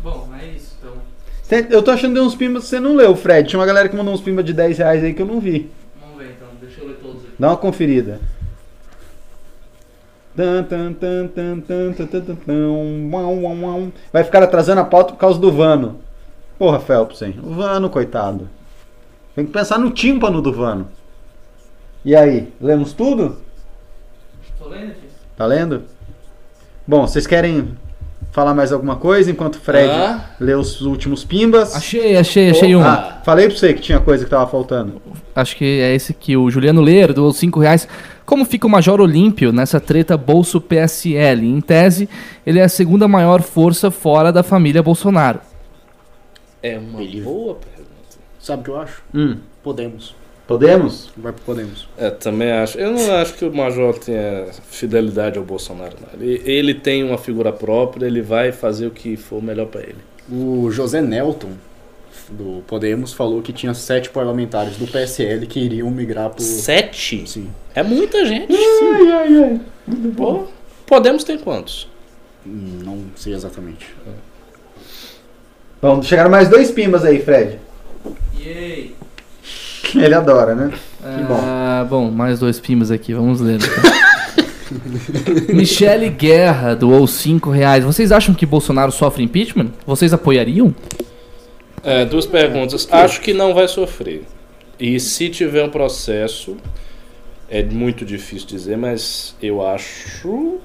Bom, 0.00 0.28
é 0.40 0.46
isso 0.46 0.76
então. 0.78 1.66
Eu 1.68 1.82
tô 1.82 1.90
achando 1.90 2.14
que 2.14 2.20
uns 2.20 2.36
pimbas 2.36 2.64
que 2.64 2.70
você 2.70 2.78
não 2.78 2.94
leu, 2.94 3.16
Fred. 3.16 3.48
Tinha 3.48 3.58
uma 3.58 3.66
galera 3.66 3.88
que 3.88 3.96
mandou 3.96 4.14
uns 4.14 4.20
pimbas 4.20 4.44
de 4.44 4.52
10 4.52 4.78
reais 4.78 5.02
aí 5.02 5.12
que 5.12 5.20
eu 5.20 5.26
não 5.26 5.40
vi. 5.40 5.68
Vamos 6.00 6.18
ver 6.18 6.36
então, 6.36 6.46
deixa 6.60 6.80
eu 6.80 6.86
ler 6.86 6.98
todos 7.02 7.24
aqui. 7.24 7.34
Dá 7.36 7.48
uma 7.48 7.56
conferida. 7.56 8.20
Vai 14.12 14.22
ficar 14.22 14.44
atrasando 14.44 14.80
a 14.80 14.84
pauta 14.84 15.12
por 15.12 15.18
causa 15.18 15.40
do 15.40 15.50
Vano. 15.50 15.98
Porra, 16.56 16.78
Phelps, 16.78 17.20
hein? 17.22 17.40
O 17.42 17.50
Vano, 17.54 17.90
coitado. 17.90 18.48
Tem 19.34 19.44
que 19.44 19.50
pensar 19.50 19.78
no 19.78 19.90
tímpano 19.90 20.40
do 20.40 20.52
Vano. 20.52 20.88
E 22.04 22.14
aí, 22.14 22.52
lemos 22.60 22.92
tudo? 22.92 23.47
Tô 24.68 24.74
lendo 24.74 24.90
aqui? 24.90 25.06
Tá 25.36 25.46
lendo? 25.46 25.82
Bom, 26.86 27.06
vocês 27.06 27.26
querem 27.26 27.76
falar 28.32 28.54
mais 28.54 28.72
alguma 28.72 28.96
coisa 28.96 29.30
enquanto 29.30 29.56
o 29.56 29.60
Fred 29.60 29.90
Ah. 29.90 30.30
lê 30.40 30.54
os 30.54 30.80
últimos 30.82 31.24
pimbas? 31.24 31.74
Achei, 31.74 32.16
achei, 32.16 32.50
achei 32.50 32.74
um. 32.76 32.82
Ah, 32.82 33.20
falei 33.24 33.48
pra 33.48 33.56
você 33.56 33.72
que 33.74 33.80
tinha 33.80 34.00
coisa 34.00 34.24
que 34.24 34.30
tava 34.30 34.46
faltando. 34.50 35.00
Acho 35.34 35.56
que 35.56 35.64
é 35.80 35.94
esse 35.94 36.12
aqui, 36.12 36.36
o 36.36 36.50
Juliano 36.50 36.80
Leiro, 36.80 37.14
doou 37.14 37.32
5 37.32 37.60
reais. 37.60 37.86
Como 38.26 38.44
fica 38.44 38.66
o 38.66 38.70
Major 38.70 39.00
Olímpio 39.00 39.52
nessa 39.52 39.80
treta 39.80 40.16
Bolso-PSL? 40.16 41.46
Em 41.46 41.60
tese, 41.60 42.08
ele 42.46 42.58
é 42.58 42.64
a 42.64 42.68
segunda 42.68 43.08
maior 43.08 43.40
força 43.40 43.90
fora 43.90 44.30
da 44.32 44.42
família 44.42 44.82
Bolsonaro. 44.82 45.40
É 46.62 46.78
uma 46.78 46.98
boa 47.22 47.54
pergunta. 47.54 47.88
Sabe 48.38 48.60
o 48.62 48.64
que 48.64 48.70
eu 48.70 48.80
acho? 48.80 49.02
Hum, 49.14 49.36
Podemos. 49.62 50.14
Podemos? 50.48 51.10
Vai 51.16 51.32
pro 51.32 51.42
Podemos. 51.44 51.86
É, 51.96 52.10
também 52.10 52.50
acho. 52.50 52.78
Eu 52.78 52.90
não 52.90 53.14
acho 53.16 53.34
que 53.34 53.44
o 53.44 53.54
Major 53.54 53.96
tenha 53.98 54.46
fidelidade 54.68 55.38
ao 55.38 55.44
Bolsonaro, 55.44 55.96
não. 56.00 56.20
Ele, 56.20 56.42
ele 56.44 56.74
tem 56.74 57.04
uma 57.04 57.18
figura 57.18 57.52
própria, 57.52 58.06
ele 58.06 58.22
vai 58.22 58.50
fazer 58.50 58.86
o 58.86 58.90
que 58.90 59.16
for 59.16 59.40
melhor 59.40 59.66
pra 59.66 59.82
ele. 59.82 59.98
O 60.30 60.70
José 60.70 61.00
Nelton, 61.00 61.52
do 62.30 62.62
Podemos, 62.66 63.12
falou 63.12 63.42
que 63.42 63.52
tinha 63.52 63.74
sete 63.74 64.08
parlamentares 64.08 64.76
do 64.76 64.86
PSL 64.86 65.46
que 65.46 65.60
iriam 65.60 65.90
migrar 65.90 66.30
pro. 66.30 66.42
Sete? 66.42 67.28
Sim. 67.28 67.50
É 67.74 67.82
muita 67.82 68.24
gente. 68.24 68.52
Ai, 68.52 69.12
ai, 69.12 69.44
ai. 69.44 69.60
Pô, 70.16 70.46
Podemos 70.86 71.22
tem 71.22 71.38
quantos? 71.38 71.88
Não 72.44 73.04
sei 73.14 73.34
exatamente. 73.34 73.94
Bom, 75.80 76.02
chegaram 76.02 76.30
mais 76.30 76.48
dois 76.48 76.70
pimbas 76.70 77.04
aí, 77.04 77.22
Fred. 77.22 77.58
Yay! 78.40 78.97
Ele 79.96 80.14
adora, 80.14 80.54
né? 80.54 80.72
Ah, 81.02 81.86
bom, 81.88 82.10
mais 82.10 82.38
dois 82.38 82.58
pimbas 82.60 82.90
aqui, 82.90 83.14
vamos 83.14 83.40
ler. 83.40 83.56
então. 83.56 83.98
Michele 85.54 86.10
Guerra 86.10 86.74
doou 86.74 87.06
5 87.06 87.50
reais. 87.50 87.84
Vocês 87.84 88.12
acham 88.12 88.34
que 88.34 88.44
Bolsonaro 88.44 88.92
sofre 88.92 89.22
impeachment? 89.22 89.68
Vocês 89.86 90.12
apoiariam? 90.12 90.74
É, 91.82 92.04
duas 92.04 92.26
perguntas. 92.26 92.86
Acho 92.90 93.20
que 93.20 93.32
não 93.32 93.54
vai 93.54 93.66
sofrer. 93.68 94.24
E 94.78 95.00
se 95.00 95.28
tiver 95.28 95.64
um 95.64 95.70
processo, 95.70 96.56
é 97.48 97.62
muito 97.62 98.04
difícil 98.04 98.46
dizer, 98.46 98.76
mas 98.76 99.34
eu 99.42 99.66
acho 99.66 100.58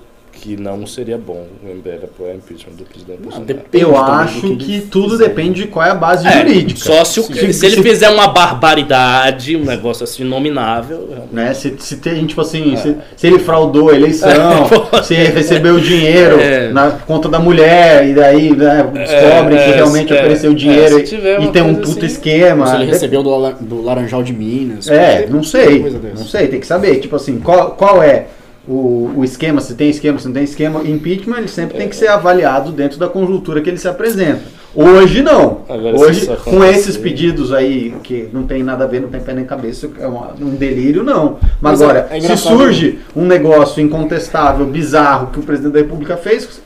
que 0.43 0.57
não 0.57 0.85
seria 0.85 1.17
bom 1.17 1.45
o 1.63 1.69
MBL 1.73 2.03
apoiar 2.03 2.33
o 2.33 2.35
impeachment 2.35 2.73
do 2.75 2.83
presidente 2.83 3.19
Bolsonaro. 3.21 3.45
depende 3.45 3.81
Eu 3.85 3.95
acho 3.97 4.41
que 4.41 4.55
que, 4.57 4.81
tudo 4.81 5.11
fizer. 5.11 5.29
depende 5.29 5.61
de 5.61 5.67
qual 5.69 5.85
é 5.85 5.91
a 5.91 5.95
base 5.95 6.27
É, 6.27 6.31
jurídica. 6.39 6.79
Só 6.81 7.05
se, 7.05 7.21
o- 7.21 7.23
Sim. 7.23 7.53
se 7.53 7.65
ele 7.65 7.77
Se- 7.77 7.81
fizer 7.81 8.09
uma 8.09 8.27
barbaridade, 8.27 9.55
um 9.55 9.63
negócio 9.63 10.03
assim 10.03 10.25
nominável. 10.25 11.07
realmente. 11.09 11.33
Né? 11.33 11.53
Se, 11.53 11.73
se 11.79 11.95
tem, 11.95 12.25
tipo 12.25 12.41
assim, 12.41 12.75
se, 12.75 12.95
se 13.15 13.25
ele 13.27 13.39
fraudou 13.39 13.89
a 13.89 13.95
eleição, 13.95 14.29
É. 14.91 15.01
se 15.03 15.13
recebeu 15.13 15.79
dinheiro 15.79 16.37
É. 16.41 16.71
na 16.73 16.91
conta 16.91 17.29
da 17.29 17.39
mulher 17.39 18.05
e 18.05 18.13
daí 18.13 18.51
né, 18.55 18.83
descobre 18.93 19.55
É, 19.55 19.63
que 19.65 19.71
é, 19.71 19.75
realmente 19.75 20.13
é, 20.13 20.19
ofereceu 20.19 20.51
é, 20.51 20.55
dinheiro 20.55 20.97
se 20.97 21.03
tiver 21.03 21.39
e, 21.41 21.45
e 21.45 21.51
tem 21.51 21.61
um 21.61 21.75
puta 21.75 21.89
assim- 21.89 22.05
esquema. 22.05 22.67
Se 22.67 22.75
ele 22.75 22.85
De- 22.85 22.91
recebeu 22.91 23.23
do, 23.23 23.51
do 23.61 23.81
Laranjal 23.81 24.21
de 24.21 24.33
Minas. 24.33 24.89
É, 24.89 25.25
não 25.29 25.41
sei. 25.41 25.79
Não 26.17 26.25
sei, 26.25 26.47
tem 26.49 26.59
que 26.59 26.67
saber. 26.67 26.99
Tipo 26.99 27.15
assim, 27.15 27.39
qual, 27.39 27.71
qual 27.71 28.03
é 28.03 28.25
o, 28.67 29.11
o 29.17 29.23
esquema, 29.23 29.59
se 29.61 29.75
tem 29.75 29.89
esquema, 29.89 30.17
se 30.19 30.25
não 30.25 30.33
tem 30.33 30.43
esquema. 30.43 30.81
Impeachment 30.87 31.37
ele 31.37 31.47
sempre 31.47 31.77
tem 31.77 31.89
que 31.89 31.95
ser 31.95 32.07
avaliado 32.07 32.71
dentro 32.71 32.97
da 32.97 33.07
conjuntura 33.07 33.61
que 33.61 33.69
ele 33.69 33.77
se 33.77 33.87
apresenta. 33.87 34.41
Hoje 34.75 35.21
não. 35.21 35.59
Agora, 35.69 35.97
se 35.97 36.03
Hoje, 36.03 36.27
com 36.43 36.63
esses 36.63 36.97
pedidos 36.97 37.53
aí, 37.53 37.93
que 38.01 38.27
não 38.33 38.43
tem 38.43 38.63
nada 38.63 38.85
a 38.85 38.87
ver, 38.87 39.01
não 39.01 39.09
tem 39.09 39.21
pé 39.21 39.33
nem 39.33 39.45
cabeça, 39.45 39.87
é 39.99 40.07
um 40.07 40.55
delírio, 40.55 41.03
não. 41.03 41.37
Mas, 41.61 41.79
Mas 41.79 41.81
é- 41.81 41.83
agora, 41.83 42.07
é 42.09 42.19
se 42.19 42.25
engraçado- 42.25 42.57
surge 42.57 42.99
um 43.15 43.25
negócio 43.25 43.81
incontestável, 43.83 44.65
bizarro, 44.65 45.27
que 45.27 45.39
o 45.39 45.43
presidente 45.43 45.73
da 45.73 45.79
República 45.79 46.17
fez, 46.17 46.59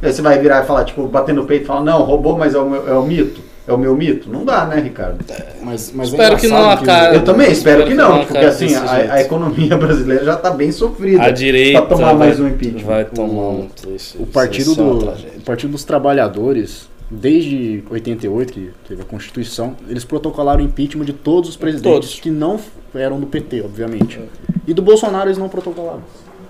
você 0.00 0.22
vai 0.22 0.38
virar 0.38 0.62
e 0.64 0.66
falar, 0.66 0.84
tipo, 0.84 1.06
bater 1.06 1.34
no 1.34 1.44
peito 1.44 1.64
e 1.64 1.66
falar, 1.66 1.82
não, 1.84 2.00
roubou, 2.02 2.38
mas 2.38 2.54
é 2.54 2.58
o, 2.58 2.88
é 2.88 2.92
o 2.94 3.02
mito. 3.04 3.42
É 3.70 3.72
o 3.72 3.78
meu 3.78 3.96
mito? 3.96 4.28
Não 4.28 4.44
dá, 4.44 4.66
né, 4.66 4.80
Ricardo? 4.80 5.24
Mas, 5.62 5.92
mas 5.94 6.08
é 6.08 6.10
Espero 6.10 6.36
que 6.36 6.48
não 6.48 6.70
acabe. 6.70 7.16
Eu 7.16 7.22
também 7.24 7.52
espero 7.52 7.86
que 7.86 7.94
não, 7.94 8.24
porque 8.24 8.44
assim, 8.44 8.74
a, 8.74 9.14
a 9.14 9.20
economia 9.20 9.76
brasileira 9.78 10.24
já 10.24 10.36
tá 10.36 10.50
bem 10.50 10.72
sofrida. 10.72 11.22
A 11.22 11.30
direita 11.30 11.82
Pra 11.82 11.96
tomar 11.96 12.08
vai, 12.14 12.28
mais 12.28 12.40
um 12.40 12.48
impeachment. 12.48 12.84
vai 12.84 13.04
tomar 13.04 13.42
um 13.50 13.68
O 14.18 14.26
partido, 14.26 14.72
é 14.72 14.82
uma 14.82 14.94
do, 14.94 15.10
o 15.38 15.40
partido 15.44 15.70
dos 15.70 15.84
Trabalhadores, 15.84 16.88
desde 17.08 17.84
88, 17.88 18.52
que 18.52 18.70
teve 18.88 19.02
a 19.02 19.04
Constituição, 19.04 19.76
eles 19.88 20.04
protocolaram 20.04 20.60
impeachment 20.60 21.04
de 21.04 21.12
todos 21.12 21.50
os 21.50 21.56
presidentes 21.56 21.92
Todos. 21.92 22.20
que 22.20 22.30
não 22.30 22.58
eram 22.92 23.20
do 23.20 23.26
PT, 23.26 23.62
obviamente. 23.62 24.20
E 24.66 24.74
do 24.74 24.82
Bolsonaro 24.82 25.28
eles 25.28 25.38
não 25.38 25.48
protocolaram. 25.48 26.02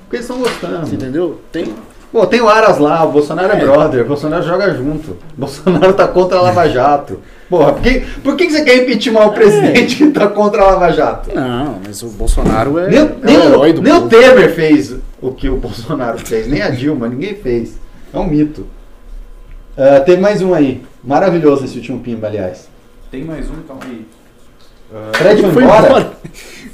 Porque 0.05 0.17
eles 0.17 0.25
estão 0.25 0.39
gostando. 0.39 0.87
Você 0.87 0.95
entendeu? 0.95 1.39
Tem. 1.53 1.67
Pô, 2.13 2.27
tem 2.27 2.41
o 2.41 2.49
Aras 2.49 2.79
lá, 2.79 3.05
o 3.05 3.13
Bolsonaro 3.13 3.53
é, 3.53 3.57
É. 3.57 3.65
brother, 3.65 4.03
o 4.05 4.09
Bolsonaro 4.09 4.43
joga 4.43 4.75
junto. 4.75 5.13
O 5.13 5.17
Bolsonaro 5.39 5.93
tá 5.93 6.09
contra 6.09 6.39
a 6.39 6.43
Lava 6.43 6.69
Jato. 6.69 7.21
Porra, 7.49 7.73
por 7.73 7.83
que, 7.83 8.01
por 8.23 8.37
que 8.37 8.51
você 8.51 8.63
quer 8.65 8.77
impeachment 8.83 9.27
o 9.27 9.33
presidente 9.33 9.97
que 9.97 10.11
tá 10.11 10.27
contra 10.29 10.63
a 10.63 10.71
Lava 10.73 10.93
Jato? 10.93 11.35
Não, 11.35 11.79
mas 11.85 12.03
o 12.03 12.09
Bolsonaro 12.09 12.79
é, 12.79 12.89
Nem, 12.89 12.99
é 13.01 13.11
nem 13.23 13.37
o 13.37 13.41
o, 13.41 13.45
herói 13.45 13.73
do 13.73 13.83
nem 13.83 13.93
o 13.93 13.97
povo. 13.97 14.09
Temer 14.09 14.55
fez 14.55 14.95
o 15.21 15.33
que 15.33 15.49
o 15.49 15.57
Bolsonaro 15.57 16.19
fez, 16.19 16.47
nem 16.49 16.63
a 16.63 16.71
Dilma, 16.71 17.09
ninguém 17.09 17.35
fez. 17.35 17.79
É 18.13 18.19
um 18.19 18.27
mito. 18.27 18.67
Tem 20.05 20.19
mais 20.19 20.43
um 20.43 20.53
aí. 20.53 20.83
Maravilhoso 21.03 21.65
esse 21.65 21.77
último 21.79 22.01
pimba, 22.01 22.27
aliás. 22.27 22.69
Tem 23.11 23.25
mais 23.25 23.49
um, 23.49 23.63
calma 23.67 23.83
aí. 23.85 24.07
Ah, 24.93 25.11
Fred 25.15 25.41
foi 25.43 25.51
Foi 25.53 25.63
embora? 25.65 25.87
embora. 25.87 26.13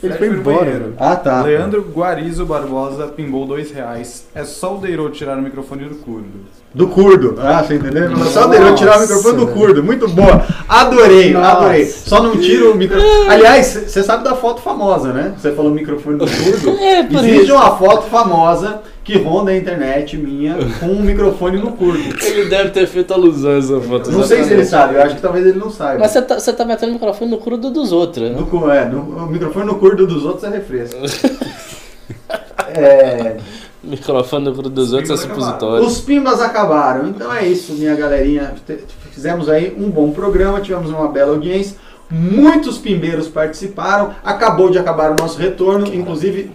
Ele 0.02 0.14
Fred 0.14 0.34
foi 0.34 0.38
embora. 0.52 0.70
velho. 0.70 0.94
Ah, 0.98 1.16
tá. 1.16 1.42
Leandro 1.42 1.82
Guarizo 1.94 2.44
Barbosa 2.46 3.06
pimbou 3.08 3.46
dois 3.46 3.70
reais. 3.70 4.26
É 4.34 4.44
só 4.44 4.74
o 4.76 4.78
Deiro 4.78 5.08
tirar 5.10 5.38
o 5.38 5.42
microfone 5.42 5.84
do 5.84 5.94
curdo. 5.96 6.26
Do 6.74 6.88
curdo. 6.88 7.36
Ah, 7.40 7.62
você 7.64 7.76
entendeu? 7.76 8.14
Só 8.26 8.46
deu 8.48 8.74
tirar 8.74 8.98
o 8.98 9.00
microfone 9.00 9.36
do 9.38 9.46
curdo. 9.46 9.82
Muito 9.82 10.06
boa. 10.08 10.44
Adorei, 10.68 11.32
Nossa. 11.32 11.52
adorei. 11.52 11.86
Só 11.86 12.22
não 12.22 12.36
tira 12.36 12.70
o 12.70 12.74
microfone. 12.76 13.28
Aliás, 13.30 13.66
você 13.66 14.02
sabe 14.02 14.24
da 14.24 14.34
foto 14.34 14.60
famosa, 14.60 15.12
né? 15.12 15.34
Você 15.38 15.52
falou 15.52 15.70
microfone 15.70 16.18
do 16.18 16.26
curdo. 16.26 16.76
É, 16.86 17.02
por 17.02 17.16
Existe 17.24 17.44
isso. 17.44 17.54
uma 17.54 17.76
foto 17.76 18.02
famosa 18.10 18.80
que 19.02 19.16
ronda 19.18 19.52
a 19.52 19.56
internet 19.56 20.16
minha 20.16 20.56
com 20.80 20.86
um 20.86 21.00
microfone 21.00 21.58
no 21.58 21.72
curdo. 21.72 21.98
Ele 22.24 22.46
deve 22.50 22.70
ter 22.70 22.86
feito 22.86 23.14
alusão 23.14 23.52
a 23.52 23.58
essa 23.58 23.80
foto. 23.80 24.10
Não 24.10 24.22
sei 24.24 24.42
se 24.44 24.52
ele 24.52 24.64
sabe, 24.64 24.96
eu 24.96 25.02
acho 25.02 25.14
que 25.16 25.22
talvez 25.22 25.46
ele 25.46 25.58
não 25.58 25.70
saiba. 25.70 26.00
Mas 26.00 26.10
você 26.10 26.22
tá, 26.22 26.38
você 26.40 26.52
tá 26.52 26.64
metendo 26.64 26.90
o 26.90 26.94
microfone 26.94 27.30
no 27.30 27.38
crudo 27.38 27.70
dos 27.70 27.92
outros, 27.92 28.30
né? 28.30 28.36
No 28.38 28.46
cu- 28.46 28.68
é, 28.70 28.84
no- 28.84 29.24
o 29.24 29.26
microfone 29.28 29.64
no 29.66 29.76
curdo 29.86 30.06
dos 30.06 30.24
outros 30.24 30.44
é 30.44 30.48
refresco. 30.50 30.96
É, 32.68 33.36
O 33.82 33.88
microfone 33.88 34.44
no 34.46 34.52
crudo 34.52 34.68
dos 34.68 34.92
outros 34.92 35.10
é 35.10 35.16
supositório. 35.16 35.86
os 35.86 36.00
pimbas 36.00 36.42
acabaram. 36.42 37.08
Então 37.08 37.32
é 37.32 37.46
isso, 37.46 37.72
minha 37.72 37.94
galerinha. 37.94 38.54
Fizemos 39.12 39.48
aí 39.48 39.74
um 39.78 39.88
bom 39.88 40.10
programa, 40.10 40.60
tivemos 40.60 40.90
uma 40.90 41.08
bela 41.08 41.30
audiência. 41.32 41.76
Muitos 42.10 42.76
pimbeiros 42.76 43.28
participaram. 43.28 44.10
Acabou 44.22 44.68
de 44.68 44.78
acabar 44.78 45.12
o 45.12 45.16
nosso 45.18 45.38
retorno, 45.38 45.86
inclusive 45.94 46.50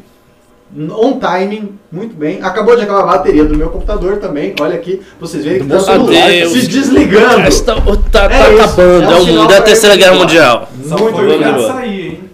on 0.78 1.20
timing, 1.20 1.78
muito 1.92 2.16
bem. 2.16 2.42
Acabou 2.42 2.76
de 2.76 2.84
acabar 2.84 3.02
a 3.02 3.18
bateria 3.18 3.44
do 3.44 3.58
meu 3.58 3.70
computador 3.70 4.18
também. 4.18 4.54
Olha 4.60 4.76
aqui, 4.76 5.02
vocês 5.20 5.44
verem 5.44 5.62
que 5.64 5.68
tá 5.68 5.76
Meu 5.76 6.00
tudo 6.00 6.12
Deus. 6.12 6.52
se 6.52 6.68
desligando. 6.68 7.48
Está, 7.48 7.76
tá 7.76 8.28
tá 8.28 8.34
É 8.34 8.54
isso, 8.54 8.62
acabando, 8.64 9.04
é 9.04 9.08
um 9.08 9.12
é 9.12 9.18
o 9.18 9.26
sinal 9.26 9.42
mundo, 9.42 9.52
é 9.52 9.58
a 9.58 9.58
pra 9.58 9.66
terceira 9.66 9.96
guerra 9.96 10.16
mundial. 10.16 10.70
Muito 10.76 11.04
obrigado. 11.04 11.62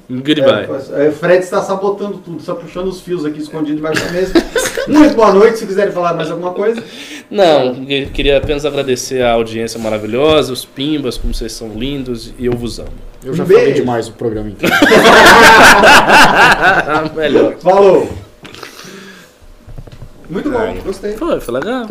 Goodbye. 0.10 0.68
É, 0.94 1.10
o 1.10 1.12
Fred 1.12 1.44
está 1.44 1.62
sabotando 1.62 2.20
tudo, 2.20 2.42
só 2.42 2.56
puxando 2.56 2.88
os 2.88 3.02
fios 3.02 3.26
aqui 3.26 3.40
escondidos 3.40 3.76
debaixo 3.76 4.06
da 4.06 4.12
mesa. 4.12 4.34
Muito 4.88 5.16
boa 5.16 5.34
noite, 5.34 5.60
se 5.60 5.66
quiserem 5.66 5.92
falar 5.92 6.14
mais 6.14 6.32
alguma 6.32 6.54
coisa. 6.54 6.82
Não, 7.30 7.86
queria 8.14 8.38
apenas 8.38 8.66
agradecer 8.66 9.22
a 9.22 9.34
audiência 9.34 9.78
maravilhosa, 9.78 10.54
os 10.54 10.64
pimbas, 10.64 11.18
como 11.18 11.34
vocês 11.34 11.52
são 11.52 11.74
lindos, 11.74 12.34
e 12.40 12.46
eu 12.46 12.54
vos 12.54 12.80
amo. 12.80 12.88
Eu 13.22 13.34
já 13.34 13.44
Um 13.44 13.48
falei 13.48 13.64
beijo. 13.66 13.82
demais 13.82 14.08
o 14.08 14.14
programa 14.14 14.50
inteiro. 14.50 14.74
Melhor. 17.16 17.58
Falou! 17.58 18.10
Muito 20.30 20.50
bom, 20.50 20.74
gostei. 20.86 21.18
Foi, 21.18 21.42
foi 21.42 21.54
legal. 21.54 21.86